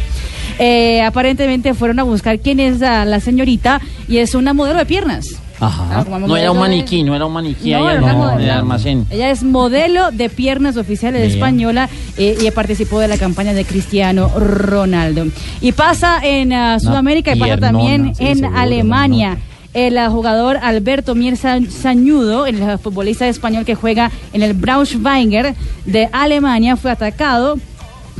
Eh, 0.58 1.00
aparentemente 1.02 1.74
fueron 1.74 2.00
a 2.00 2.02
buscar 2.02 2.40
quién 2.40 2.58
es 2.58 2.80
la 2.80 3.20
señorita 3.20 3.80
y 4.08 4.18
es 4.18 4.34
una 4.34 4.52
modelo 4.52 4.80
de 4.80 4.86
piernas. 4.86 5.40
Ajá. 5.60 6.04
No 6.20 6.36
era 6.36 6.50
un 6.52 6.56
de- 6.56 6.60
maniquí, 6.60 7.02
no 7.02 7.16
era 7.16 7.26
un 7.26 7.32
maniquí 7.32 7.70
no, 7.72 7.78
ahí 7.78 7.84
era 7.84 7.92
en 7.94 8.02
una 8.04 8.12
el- 8.12 8.18
modelo. 8.18 8.38
en 8.38 8.44
el 8.44 8.50
almacén. 8.50 9.06
Ella 9.10 9.30
es 9.30 9.42
modelo 9.42 10.10
de 10.12 10.28
piernas 10.30 10.76
oficiales 10.76 11.22
Bien. 11.22 11.32
española 11.34 11.88
eh, 12.16 12.36
y 12.40 12.50
participó 12.52 13.00
de 13.00 13.08
la 13.08 13.18
campaña 13.18 13.52
de 13.52 13.64
Cristiano 13.64 14.28
Ronaldo. 14.38 15.26
Y 15.60 15.72
pasa 15.72 16.20
en 16.22 16.52
ah, 16.52 16.78
Sudamérica 16.78 17.34
y 17.34 17.40
pasa 17.40 17.56
también 17.58 18.14
sí, 18.14 18.24
en 18.26 18.38
seguro, 18.38 18.58
Alemania. 18.58 19.38
El 19.74 19.98
ah, 19.98 20.08
jugador 20.10 20.56
Alberto 20.62 21.14
Mier 21.14 21.36
Sa- 21.36 21.58
Sañudo, 21.70 22.46
el 22.46 22.62
ah, 22.62 22.78
futbolista 22.78 23.26
español 23.28 23.64
que 23.64 23.74
juega 23.74 24.10
en 24.32 24.42
el 24.42 24.54
Braunschweiger 24.54 25.54
de 25.84 26.08
Alemania, 26.12 26.76
fue 26.76 26.90
atacado 26.90 27.58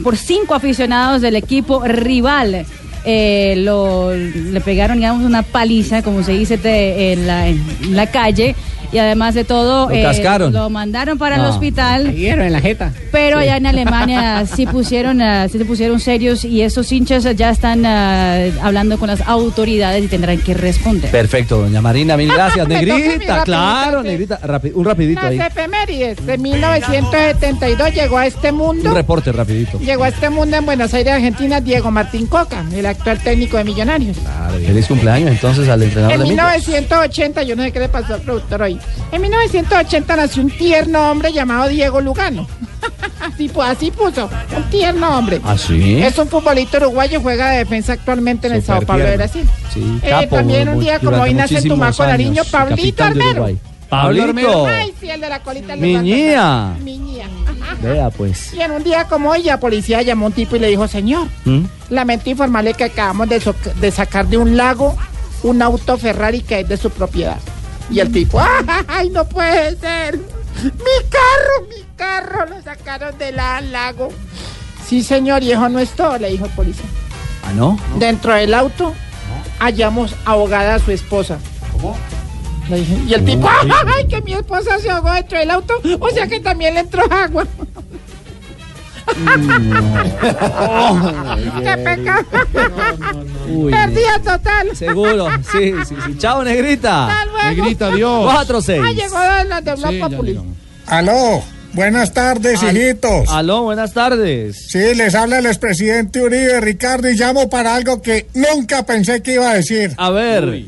por 0.05 0.17
cinco 0.17 0.55
aficionados 0.55 1.23
del 1.23 1.37
equipo 1.37 1.83
rival. 1.85 2.67
Eh, 3.05 3.55
lo, 3.59 4.15
le 4.15 4.61
pegaron, 4.61 4.99
digamos, 4.99 5.25
una 5.25 5.43
paliza, 5.43 6.03
como 6.03 6.23
se 6.23 6.33
dice 6.33 6.59
en, 7.13 7.27
la, 7.27 7.49
en 7.49 7.61
la 7.97 8.07
calle. 8.09 8.55
Y 8.91 8.97
además 8.97 9.35
de 9.35 9.45
todo, 9.45 9.91
Lo 9.91 10.03
cascaron. 10.03 10.51
lo 10.51 10.71
mandaron 10.71 11.19
para 11.19 11.37
el 11.37 11.43
No. 11.43 11.51
hospital. 11.51 12.07
en 12.17 12.51
la 12.53 12.59
jeta. 12.59 12.91
Pero 13.13 13.37
allá 13.39 13.59
en 13.59 13.67
Alemania 13.67 14.47
sí 14.57 14.65
pusieron, 14.65 15.21
ah, 15.21 15.47
sí 15.47 15.59
se 15.59 15.67
pusieron 15.67 16.01
serios 16.01 16.43
y 16.43 16.63
estos 16.63 16.91
hinchas 16.91 17.25
ya 17.37 17.51
están 17.51 17.85
ah, 17.85 18.45
hablando 18.63 18.97
con 18.99 19.09
las 19.09 19.21
autoridades 19.29 20.03
y 20.03 20.09
tendrán 20.09 20.39
que 20.39 20.55
responder. 20.55 21.11
Perfecto, 21.11 21.59
doña 21.61 21.83
Marina, 21.83 22.17
mil 22.17 22.33
gracias. 22.33 22.67
Negrita, 22.69 22.97
rapidito, 22.97 23.45
claro, 23.45 24.01
sí. 24.03 24.09
negrita. 24.09 24.41
rapi- 24.41 24.73
un 24.75 24.85
rapidito 24.87 25.21
ahí. 25.21 25.37
Las 25.37 25.49
efemérides 25.51 26.25
de 26.25 26.39
1972 26.39 27.93
llegó 27.95 28.17
a 28.19 28.27
este 28.27 28.53
Un 28.53 28.57
mundo. 28.57 28.95
reporte 28.95 29.33
rapidito. 29.33 29.79
Llegó 29.81 30.05
a 30.05 30.09
este 30.09 30.31
mundo 30.31 30.57
en 30.57 30.65
Buenos 30.65 30.95
Aires, 30.95 31.13
Argentina, 31.13 31.61
Diego 31.61 31.91
Martín 31.91 32.27
Coca, 32.27 32.65
el 32.75 32.87
actual 32.91 33.19
técnico 33.23 33.57
de 33.57 33.65
Millonarios. 33.65 34.17
Feliz 34.67 34.87
cumpleaños 34.87 35.31
entonces 35.31 35.69
al 35.69 35.83
entrenador 35.83 36.13
En 36.15 36.19
de 36.21 36.25
Millos. 36.25 36.45
1980, 36.45 37.43
yo 37.43 37.57
no 37.57 37.63
sé 37.63 37.73
qué 37.73 37.81
le 37.81 37.89
pasó 37.89 38.15
al 38.15 38.21
productor 38.21 38.63
hoy. 38.63 38.79
En 39.13 39.23
1980 39.23 40.17
nació 40.17 40.43
un 40.43 40.51
tierno 40.51 41.11
hombre 41.11 41.33
llamado 41.33 41.69
Diego 41.69 42.01
Lugano. 42.01 42.47
así, 43.21 43.51
así 43.63 43.91
puso, 43.91 44.29
un 44.57 44.63
tierno 44.71 45.19
hombre. 45.19 45.41
¿Ah, 45.45 45.57
sí? 45.59 46.01
Es 46.03 46.19
un 46.19 46.29
futbolista 46.29 46.79
uruguayo, 46.79 47.21
juega 47.21 47.51
de 47.51 47.59
defensa 47.59 47.95
actualmente 47.95 48.47
en 48.47 48.55
el 48.55 48.63
Sao 48.63 48.83
Paulo 48.83 49.05
de. 49.05 49.17
Brasil. 49.17 49.49
Sí, 49.73 50.01
Eh, 50.03 50.09
capo, 50.11 50.37
también 50.37 50.69
un 50.69 50.81
día 50.81 50.99
como 50.99 51.23
hoy 51.23 51.35
nace 51.35 51.59
en 51.59 51.69
Tumaco, 51.69 52.05
Nariño, 52.07 52.43
Pablito 52.51 53.05
Armero. 53.05 53.49
Pablito. 53.89 54.67
Ay, 54.67 54.93
sí, 55.01 55.09
el 55.09 55.21
de 55.21 55.29
la 55.29 55.41
colita. 55.41 55.69
del 55.69 55.81
Mi 55.81 55.97
ñía. 55.97 56.77
Mi. 56.85 56.99
Vea 57.83 58.11
pues. 58.11 58.53
Y 58.55 58.61
en 58.61 58.73
un 58.73 58.83
día 58.83 59.05
como 59.05 59.31
hoy, 59.31 59.43
la 59.45 59.61
policía 59.61 60.03
llamó 60.03 60.27
a 60.27 60.29
un 60.29 60.33
tipo 60.35 60.57
y 60.57 60.59
le 60.59 60.69
dijo, 60.69 60.89
señor, 60.89 61.29
¿Mm? 61.45 61.65
lamento 61.91 62.29
informarle 62.31 62.75
que 62.75 62.85
acabamos 62.85 63.29
de, 63.29 63.41
so- 63.41 63.55
de 63.81 63.91
sacar 63.91 64.27
de 64.27 64.37
un 64.37 64.57
lago 64.57 64.97
un 65.45 65.63
auto 65.63 65.97
Ferrari 65.97 66.41
que 66.43 66.61
es 66.61 66.69
de 66.69 66.77
su 66.77 66.91
propiedad. 66.91 67.39
Y 67.91 68.01
el 68.01 68.11
tipo, 68.13 68.41
¡ay, 68.89 69.11
no 69.11 69.25
puede 69.29 69.77
ser! 69.77 70.17
¡Mi 70.19 71.09
carro, 71.09 71.69
mi 71.69 71.85
carro! 71.97 72.47
Lo 72.47 72.61
sacaron 72.63 73.17
del 73.19 73.37
la- 73.37 73.61
lago. 73.61 74.09
Sí, 74.87 75.03
señor, 75.03 75.43
y 75.43 75.53
eso 75.53 75.69
no 75.69 75.79
es 75.79 75.91
todo, 75.91 76.19
le 76.19 76.31
dijo 76.31 76.47
el 76.47 76.51
policía. 76.53 76.87
¿Ah, 77.47 77.53
no? 77.55 77.79
Dentro 77.99 78.35
del 78.35 78.53
auto 78.55 78.93
hallamos 79.61 80.15
ahogada 80.25 80.75
a 80.75 80.79
su 80.79 80.91
esposa. 80.91 81.39
¿Cómo? 81.73 81.97
Y 83.07 83.15
el 83.15 83.25
tipo. 83.25 83.49
¡ay, 83.49 84.07
que 84.09 84.21
mi 84.23 84.35
esposa 84.35 84.79
se 84.79 84.91
ahogó 84.91 85.13
dentro 85.13 85.39
del 85.39 85.51
auto! 85.51 85.75
O 86.01 86.11
sea 86.11 86.27
que 86.27 86.41
también 86.41 86.75
le 86.75 86.81
entró 86.81 87.03
agua. 87.11 87.47
¡Qué 91.63 91.77
pecado! 91.85 92.27
Perdida 93.71 94.19
total. 94.23 94.77
Seguro, 94.77 95.29
sí, 95.51 95.73
sí, 95.87 95.95
sí. 96.07 96.19
Chao, 96.19 96.45
negrita. 96.45 97.27
Negrita, 97.45 97.87
adiós. 97.87 98.31
4-6. 98.31 98.83
Ah, 98.85 98.93
llegó 98.93 99.19
de 99.19 99.45
la 99.45 99.61
de 99.63 100.01
Populi. 100.01 100.39
Aló, 100.87 101.43
buenas 101.73 102.13
tardes, 102.13 102.63
hijitos. 102.63 103.29
Aló, 103.31 103.63
buenas 103.63 103.95
tardes. 103.95 104.67
Sí, 104.69 104.95
les 104.95 105.15
habla 105.15 105.39
el 105.39 105.47
expresidente 105.47 106.21
Uribe, 106.21 106.61
Ricardo, 106.61 107.11
y 107.11 107.15
llamo 107.15 107.49
para 107.49 107.75
algo 107.75 108.03
que 108.03 108.27
nunca 108.35 108.85
pensé 108.85 109.23
que 109.23 109.35
iba 109.35 109.51
a 109.51 109.55
decir. 109.55 109.95
A 109.97 110.11
ver. 110.11 110.67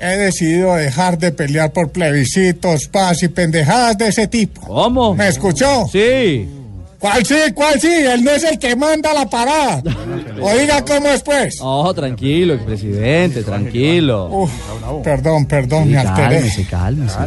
He 0.00 0.16
decidido 0.16 0.74
dejar 0.76 1.18
de 1.18 1.32
pelear 1.32 1.72
por 1.72 1.90
plebiscitos, 1.90 2.86
paz 2.88 3.22
y 3.22 3.28
pendejadas 3.28 3.98
de 3.98 4.08
ese 4.08 4.26
tipo. 4.28 4.60
¿Cómo? 4.62 5.14
¿Me 5.14 5.28
escuchó? 5.28 5.88
Sí. 5.90 6.48
¿Cuál 7.00 7.24
sí? 7.24 7.34
¿Cuál 7.54 7.80
sí? 7.80 7.86
Él 7.88 8.24
no 8.24 8.32
es 8.32 8.42
el 8.42 8.58
que 8.58 8.74
manda 8.74 9.14
la 9.14 9.28
parada. 9.30 9.80
Oiga 10.40 10.84
cómo 10.84 11.08
es 11.08 11.22
pues. 11.22 11.56
Oh, 11.60 11.92
tranquilo, 11.94 12.54
expresidente, 12.54 13.42
tranquilo. 13.44 14.26
Uf, 14.30 14.50
perdón, 15.04 15.46
perdón, 15.46 15.84
Sí, 15.84 15.90
me 15.90 15.98
alteré. 15.98 16.36
cálmese, 16.40 16.64
cálmese. 16.64 17.18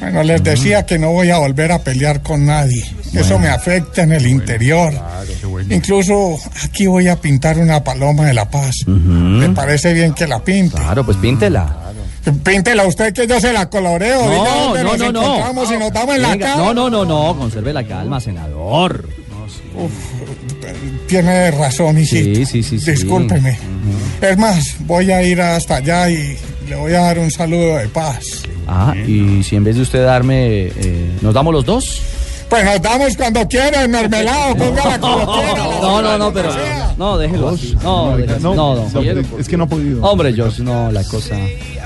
Bueno, 0.00 0.22
les 0.22 0.42
decía 0.44 0.86
que 0.86 0.98
no 1.00 1.10
voy 1.10 1.30
a 1.30 1.38
volver 1.38 1.72
a 1.72 1.80
pelear 1.80 2.22
con 2.22 2.46
nadie. 2.46 2.84
Eso 3.12 3.38
me 3.40 3.48
afecta 3.48 4.02
en 4.02 4.12
el 4.12 4.26
interior. 4.26 4.92
Incluso 5.70 6.38
aquí 6.64 6.86
voy 6.86 7.08
a 7.08 7.16
pintar 7.16 7.58
una 7.58 7.82
paloma 7.82 8.26
de 8.26 8.34
la 8.34 8.48
paz. 8.48 8.74
¿Me 8.86 9.48
parece 9.50 9.92
bien 9.94 10.14
que 10.14 10.26
la 10.28 10.38
pinte? 10.44 10.76
Claro, 10.76 11.04
pues 11.04 11.16
píntela. 11.16 11.87
Píntela 12.44 12.86
usted 12.86 13.12
que 13.12 13.26
yo 13.26 13.40
se 13.40 13.52
la 13.52 13.68
coloreo. 13.68 14.26
No, 14.26 14.74
no, 14.74 14.82
nos 14.82 14.98
no, 14.98 15.12
no. 15.12 15.20
y 15.74 15.78
nos 15.78 15.92
damos 15.92 16.16
en 16.16 16.22
la 16.22 16.38
cara. 16.38 16.56
No, 16.56 16.74
no, 16.74 16.90
no, 16.90 17.04
no, 17.04 17.36
conserve 17.36 17.72
la 17.72 17.84
calma, 17.86 18.20
senador. 18.20 19.08
Tiene 21.06 21.50
razón, 21.52 21.98
hijito. 21.98 22.40
Sí, 22.40 22.46
sí, 22.46 22.62
sí, 22.62 22.78
sí. 22.78 22.90
Discúlpeme. 22.90 23.58
Es 24.20 24.36
más, 24.36 24.76
voy 24.80 25.10
a 25.10 25.22
ir 25.22 25.40
hasta 25.40 25.76
allá 25.76 26.10
y 26.10 26.36
le 26.68 26.76
voy 26.76 26.92
a 26.92 27.00
dar 27.00 27.18
un 27.18 27.30
saludo 27.30 27.76
de 27.76 27.88
paz. 27.88 28.42
Ah, 28.66 28.94
y 28.94 29.42
si 29.42 29.56
en 29.56 29.64
vez 29.64 29.76
de 29.76 29.82
usted 29.82 30.04
darme, 30.04 30.66
eh, 30.66 31.10
¿nos 31.22 31.32
damos 31.32 31.54
los 31.54 31.64
dos? 31.64 32.02
Pues 32.48 32.64
nos 32.64 32.80
damos 32.80 33.16
cuando 33.16 33.46
quieran, 33.46 33.90
mermelado, 33.90 34.56
póngala 34.56 34.98
como 34.98 35.32
quiera. 35.34 35.54
No, 35.82 36.02
no, 36.02 36.18
no, 36.18 36.32
pero. 36.32 36.50
No, 36.96 37.18
déjelo 37.18 37.48
así. 37.50 37.76
No, 37.82 38.16
déjelo- 38.18 38.54
no, 38.54 38.54
no. 38.90 39.38
Es 39.38 39.48
que 39.48 39.56
no 39.56 39.64
ha 39.64 39.66
podido. 39.68 40.02
Hombre, 40.02 40.32
yo 40.32 40.48
no, 40.60 40.90
la 40.90 41.04
cosa. 41.04 41.36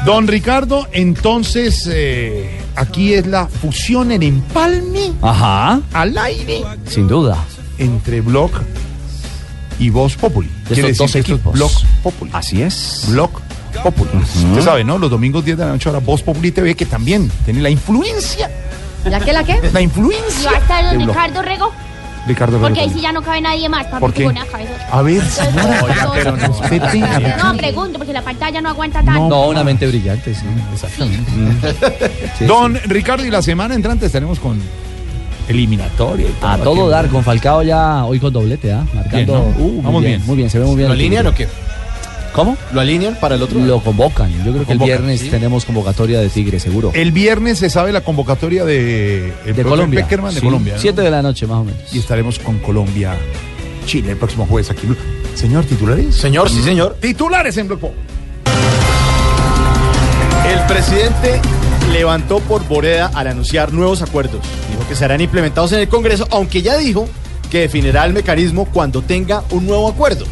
Don 0.06 0.26
Ricardo, 0.28 0.86
entonces 0.92 1.88
eh, 1.92 2.60
aquí 2.76 3.14
es 3.14 3.26
la 3.26 3.46
fusión 3.46 4.10
en 4.12 4.22
empalme 4.22 5.12
Ajá. 5.22 5.80
al 5.92 6.16
aire 6.18 6.62
Sin 6.88 7.06
duda. 7.08 7.38
entre 7.78 8.20
Block 8.20 8.52
y 9.78 9.90
Voz 9.90 10.16
Populi. 10.16 10.48
De 10.68 10.74
Quiere 10.74 10.90
estos 10.90 11.06
dos 11.06 11.12
decir 11.12 11.24
que 11.24 11.32
esto 11.32 11.34
es 11.34 11.38
equipos. 11.40 11.52
Block 11.54 12.02
Populi. 12.02 12.30
Así 12.34 12.62
es. 12.62 13.04
Block 13.08 13.40
Populi. 13.82 14.10
Usted 14.22 14.62
sabe, 14.62 14.84
¿no? 14.84 14.98
Los 14.98 15.10
domingos 15.10 15.44
10 15.44 15.56
de 15.58 15.64
la 15.64 15.72
noche 15.72 15.88
ahora 15.88 15.98
Voz 16.00 16.22
Populi 16.22 16.52
TV 16.52 16.74
que 16.74 16.86
también 16.86 17.30
tiene 17.44 17.60
la 17.62 17.70
influencia. 17.70 18.50
¿La 19.04 19.20
qué, 19.20 19.32
la 19.32 19.44
qué? 19.44 19.60
La 19.72 19.80
influencia. 19.80 20.40
¿Y 20.42 20.44
va 20.44 20.52
a 20.52 20.60
estar 20.60 20.84
de 20.84 20.96
don. 20.98 21.08
Ricardo 21.08 21.42
Rego? 21.42 21.72
Ricardo 22.26 22.58
Porque 22.60 22.80
ahí 22.80 22.86
Rego. 22.86 22.98
sí 22.98 23.02
ya 23.02 23.12
no 23.12 23.22
cabe 23.22 23.40
nadie 23.40 23.68
más. 23.68 23.86
Papi, 23.86 24.00
¿Por 24.00 24.12
qué? 24.12 24.30
a 24.90 25.02
ver, 25.02 25.22
señora. 25.24 25.82
Oiga, 25.82 26.10
pero 26.14 26.36
no. 26.36 26.46
respete 26.46 27.02
pregunto, 27.58 27.98
porque 27.98 28.12
la 28.12 28.22
pantalla 28.22 28.60
no 28.60 28.68
aguanta 28.68 29.02
tanto. 29.02 29.28
No, 29.28 29.48
una 29.48 29.64
mente 29.64 29.86
brillante, 29.86 30.34
sí. 30.34 30.46
Exactamente. 30.72 31.32
Don 32.46 32.78
Ricardo, 32.84 33.24
y 33.26 33.30
la 33.30 33.42
semana 33.42 33.74
entrante 33.74 34.06
estaremos 34.06 34.38
con 34.38 34.60
eliminatoria. 35.48 36.26
y 36.28 36.34
A 36.42 36.58
todo 36.58 36.88
dar, 36.88 37.08
con 37.08 37.24
Falcao 37.24 37.62
ya 37.62 38.04
hoy 38.04 38.20
con 38.20 38.32
doblete, 38.32 38.72
¿ah? 38.72 38.84
Marcando. 38.94 39.44
Bien, 39.46 39.58
¿no? 39.58 39.64
Uh, 39.64 39.72
muy 39.72 39.82
Vamos 39.82 40.02
bien. 40.04 40.22
Muy 40.26 40.36
bien, 40.36 40.50
se 40.50 40.58
ve 40.58 40.64
muy 40.66 40.76
bien. 40.76 40.88
¿Lo 40.88 40.94
el 40.94 41.00
alinean 41.00 41.26
Tigre. 41.26 41.46
o 41.46 41.50
qué? 41.50 41.71
¿Cómo? 42.32 42.56
¿Lo 42.72 42.80
alinean 42.80 43.16
para 43.20 43.34
el 43.34 43.42
otro? 43.42 43.58
Lo 43.60 43.80
convocan. 43.80 44.30
Yo 44.44 44.52
creo 44.52 44.66
que 44.66 44.72
el 44.72 44.78
viernes 44.78 45.20
¿sí? 45.20 45.28
tenemos 45.28 45.64
convocatoria 45.66 46.18
de 46.20 46.28
Tigre, 46.30 46.58
seguro. 46.60 46.90
El 46.94 47.12
viernes 47.12 47.58
se 47.58 47.68
sabe 47.68 47.92
la 47.92 48.00
convocatoria 48.00 48.64
de, 48.64 49.26
el 49.26 49.32
de 49.46 49.52
profe 49.54 49.68
Colombia. 49.68 50.00
Peckerman 50.02 50.34
de 50.34 50.40
Sí, 50.40 50.46
Colombia. 50.46 50.74
¿no? 50.74 50.80
Siete 50.80 51.02
de 51.02 51.10
la 51.10 51.20
noche, 51.20 51.46
más 51.46 51.58
o 51.58 51.64
menos. 51.64 51.80
Y 51.94 51.98
estaremos 51.98 52.38
con 52.38 52.58
Colombia, 52.60 53.16
Chile 53.84 54.12
el 54.12 54.16
próximo 54.16 54.46
jueves 54.46 54.70
aquí. 54.70 54.88
Señor, 55.34 55.64
titulares. 55.64 56.14
Señor, 56.14 56.48
sí, 56.48 56.62
señor. 56.62 56.96
Titulares 57.00 57.56
en 57.58 57.68
Blue 57.68 57.78
Pop. 57.78 57.92
El 60.46 60.58
presidente 60.66 61.40
levantó 61.92 62.40
por 62.40 62.66
Boreda 62.66 63.10
al 63.14 63.26
anunciar 63.26 63.72
nuevos 63.72 64.00
acuerdos. 64.02 64.40
Dijo 64.70 64.88
que 64.88 64.94
serán 64.96 65.20
implementados 65.20 65.72
en 65.72 65.80
el 65.80 65.88
Congreso, 65.88 66.26
aunque 66.30 66.62
ya 66.62 66.76
dijo 66.78 67.06
que 67.50 67.60
definirá 67.60 68.04
el 68.06 68.12
mecanismo 68.14 68.64
cuando 68.66 69.02
tenga 69.02 69.44
un 69.50 69.66
nuevo 69.66 69.88
acuerdo. 69.88 70.24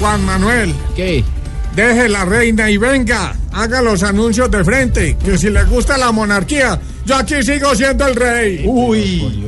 Juan 0.00 0.24
Manuel. 0.24 0.74
¿Qué? 0.94 1.24
Deje 1.76 2.08
la 2.08 2.24
reina 2.24 2.70
y 2.70 2.78
venga, 2.78 3.36
haga 3.52 3.82
los 3.82 4.02
anuncios 4.02 4.50
de 4.50 4.64
frente, 4.64 5.14
que 5.22 5.36
si 5.36 5.50
le 5.50 5.62
gusta 5.64 5.98
la 5.98 6.10
monarquía, 6.10 6.80
yo 7.04 7.16
aquí 7.16 7.42
sigo 7.42 7.74
siendo 7.74 8.06
el 8.06 8.16
rey. 8.16 8.64
Uy. 8.66 9.46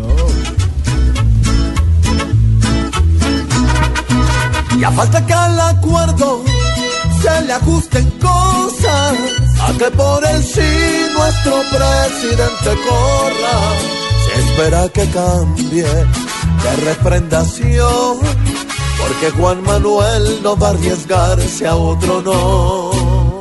Y 4.79 4.85
a 4.85 4.91
falta 4.91 5.25
que 5.25 5.33
al 5.33 5.59
acuerdo 5.59 6.45
se 7.23 7.47
le 7.47 7.53
ajusten 7.55 8.11
cosas, 8.21 9.15
a 9.63 9.73
que 9.79 9.91
por 9.93 10.23
el 10.27 10.45
sí 10.45 11.07
nuestro 11.17 11.63
presidente 11.71 12.79
corra. 12.87 13.59
Se 14.27 14.41
espera 14.41 14.89
que 14.91 15.07
cambie 15.13 15.83
de 15.83 16.77
refrendación, 16.85 18.19
porque 18.99 19.31
Juan 19.31 19.63
Manuel 19.63 20.43
no 20.43 20.57
va 20.57 20.69
a 20.69 20.71
arriesgarse 20.71 21.67
a 21.67 21.75
otro 21.75 22.23
no. 22.23 23.39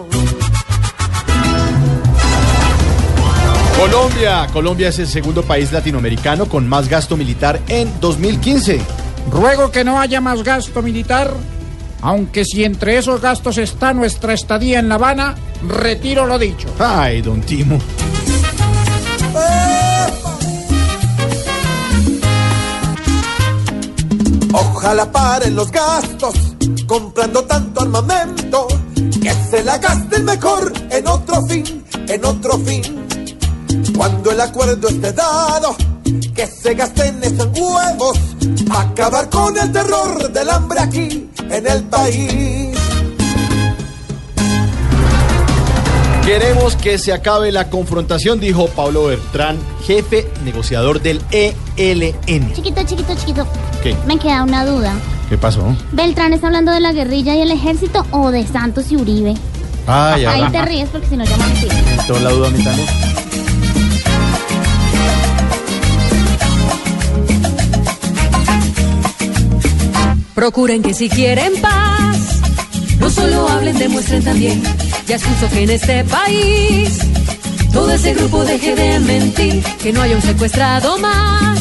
Colombia. 3.77 4.47
Colombia 4.51 4.89
es 4.89 4.99
el 4.99 5.07
segundo 5.07 5.43
país 5.43 5.71
latinoamericano 5.71 6.47
con 6.47 6.67
más 6.67 6.89
gasto 6.89 7.15
militar 7.15 7.59
en 7.67 7.99
2015. 7.99 8.81
Ruego 9.31 9.71
que 9.71 9.83
no 9.83 9.99
haya 9.99 10.19
más 10.19 10.43
gasto 10.43 10.81
militar, 10.81 11.31
aunque 12.01 12.43
si 12.43 12.63
entre 12.63 12.97
esos 12.97 13.21
gastos 13.21 13.57
está 13.57 13.93
nuestra 13.93 14.33
estadía 14.33 14.79
en 14.79 14.89
La 14.89 14.95
Habana, 14.95 15.35
retiro 15.67 16.25
lo 16.25 16.39
dicho. 16.39 16.67
Ay, 16.79 17.21
don 17.21 17.41
Timo. 17.41 17.79
Ojalá 24.87 25.11
paren 25.11 25.53
los 25.53 25.69
gastos 25.69 26.33
comprando 26.87 27.43
tanto 27.43 27.81
armamento, 27.81 28.67
que 29.21 29.33
se 29.33 29.61
la 29.61 29.77
gasten 29.79 30.23
mejor 30.23 30.71
en 30.89 31.05
otro 31.05 31.45
fin, 31.45 31.83
en 32.07 32.23
otro 32.23 32.57
fin. 32.59 33.05
Cuando 33.97 34.31
el 34.31 34.39
acuerdo 34.39 34.87
esté 34.87 35.11
dado, 35.11 35.75
que 36.33 36.47
se 36.47 36.73
gasten 36.73 37.21
esos 37.21 37.49
huevos, 37.59 38.17
acabar 38.69 39.29
con 39.29 39.57
el 39.57 39.69
terror 39.73 40.31
del 40.31 40.49
hambre 40.49 40.79
aquí 40.79 41.29
en 41.37 41.67
el 41.67 41.83
país. 41.89 42.56
Queremos 46.27 46.75
que 46.75 46.97
se 46.97 47.13
acabe 47.13 47.53
la 47.53 47.69
confrontación, 47.69 48.41
dijo 48.41 48.67
Pablo 48.67 49.05
Bertrán, 49.05 49.57
jefe 49.85 50.27
negociador 50.43 51.01
del 51.01 51.21
ELN. 51.31 52.53
Chiquito, 52.53 52.83
chiquito, 52.83 53.15
chiquito. 53.15 53.47
¿Qué? 53.81 53.95
Me 54.05 54.19
queda 54.19 54.43
una 54.43 54.65
duda. 54.65 54.93
¿Qué 55.29 55.37
pasó? 55.37 55.73
¿Beltrán 55.93 56.33
está 56.33 56.47
hablando 56.47 56.73
de 56.73 56.81
la 56.81 56.91
guerrilla 56.91 57.33
y 57.33 57.39
el 57.39 57.51
ejército 57.51 58.05
o 58.11 58.29
de 58.31 58.45
Santos 58.45 58.91
y 58.91 58.97
Uribe? 58.97 59.35
Ay, 59.87 60.25
Ahí 60.25 60.41
ay. 60.43 60.51
te 60.51 60.61
ríes 60.65 60.89
porque 60.89 61.07
si 61.07 61.15
no 61.15 61.23
llaman 61.23 61.49
así. 61.49 61.67
Entró 61.97 62.19
la 62.19 62.29
duda 62.31 62.47
a 62.49 62.51
mí 62.51 62.61
también. 62.61 62.87
Procuren 70.35 70.83
que 70.83 70.93
si 70.93 71.09
quieren 71.09 71.53
paz, 71.61 71.86
no 73.07 73.13
solo 73.13 73.47
hablen, 73.47 73.77
demuestren 73.77 74.21
también. 74.21 74.61
Ya 75.07 75.15
es 75.15 75.23
justo 75.23 75.47
que 75.49 75.63
en 75.63 75.69
este 75.69 76.03
país 76.03 76.99
todo 77.71 77.89
ese 77.93 78.13
grupo 78.13 78.43
deje 78.43 78.75
de 78.75 78.99
mentir, 78.99 79.63
que 79.81 79.93
no 79.93 80.01
haya 80.01 80.15
un 80.15 80.21
secuestrado 80.21 80.97
más. 80.97 81.57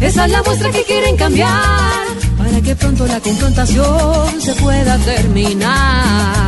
Esa 0.00 0.24
es 0.24 0.32
la 0.32 0.42
muestra 0.42 0.70
que 0.70 0.82
quieren 0.84 1.16
cambiar, 1.18 2.06
para 2.38 2.62
que 2.62 2.74
pronto 2.76 3.06
la 3.06 3.20
confrontación 3.20 4.40
se 4.40 4.54
pueda 4.54 4.96
terminar. 4.98 6.43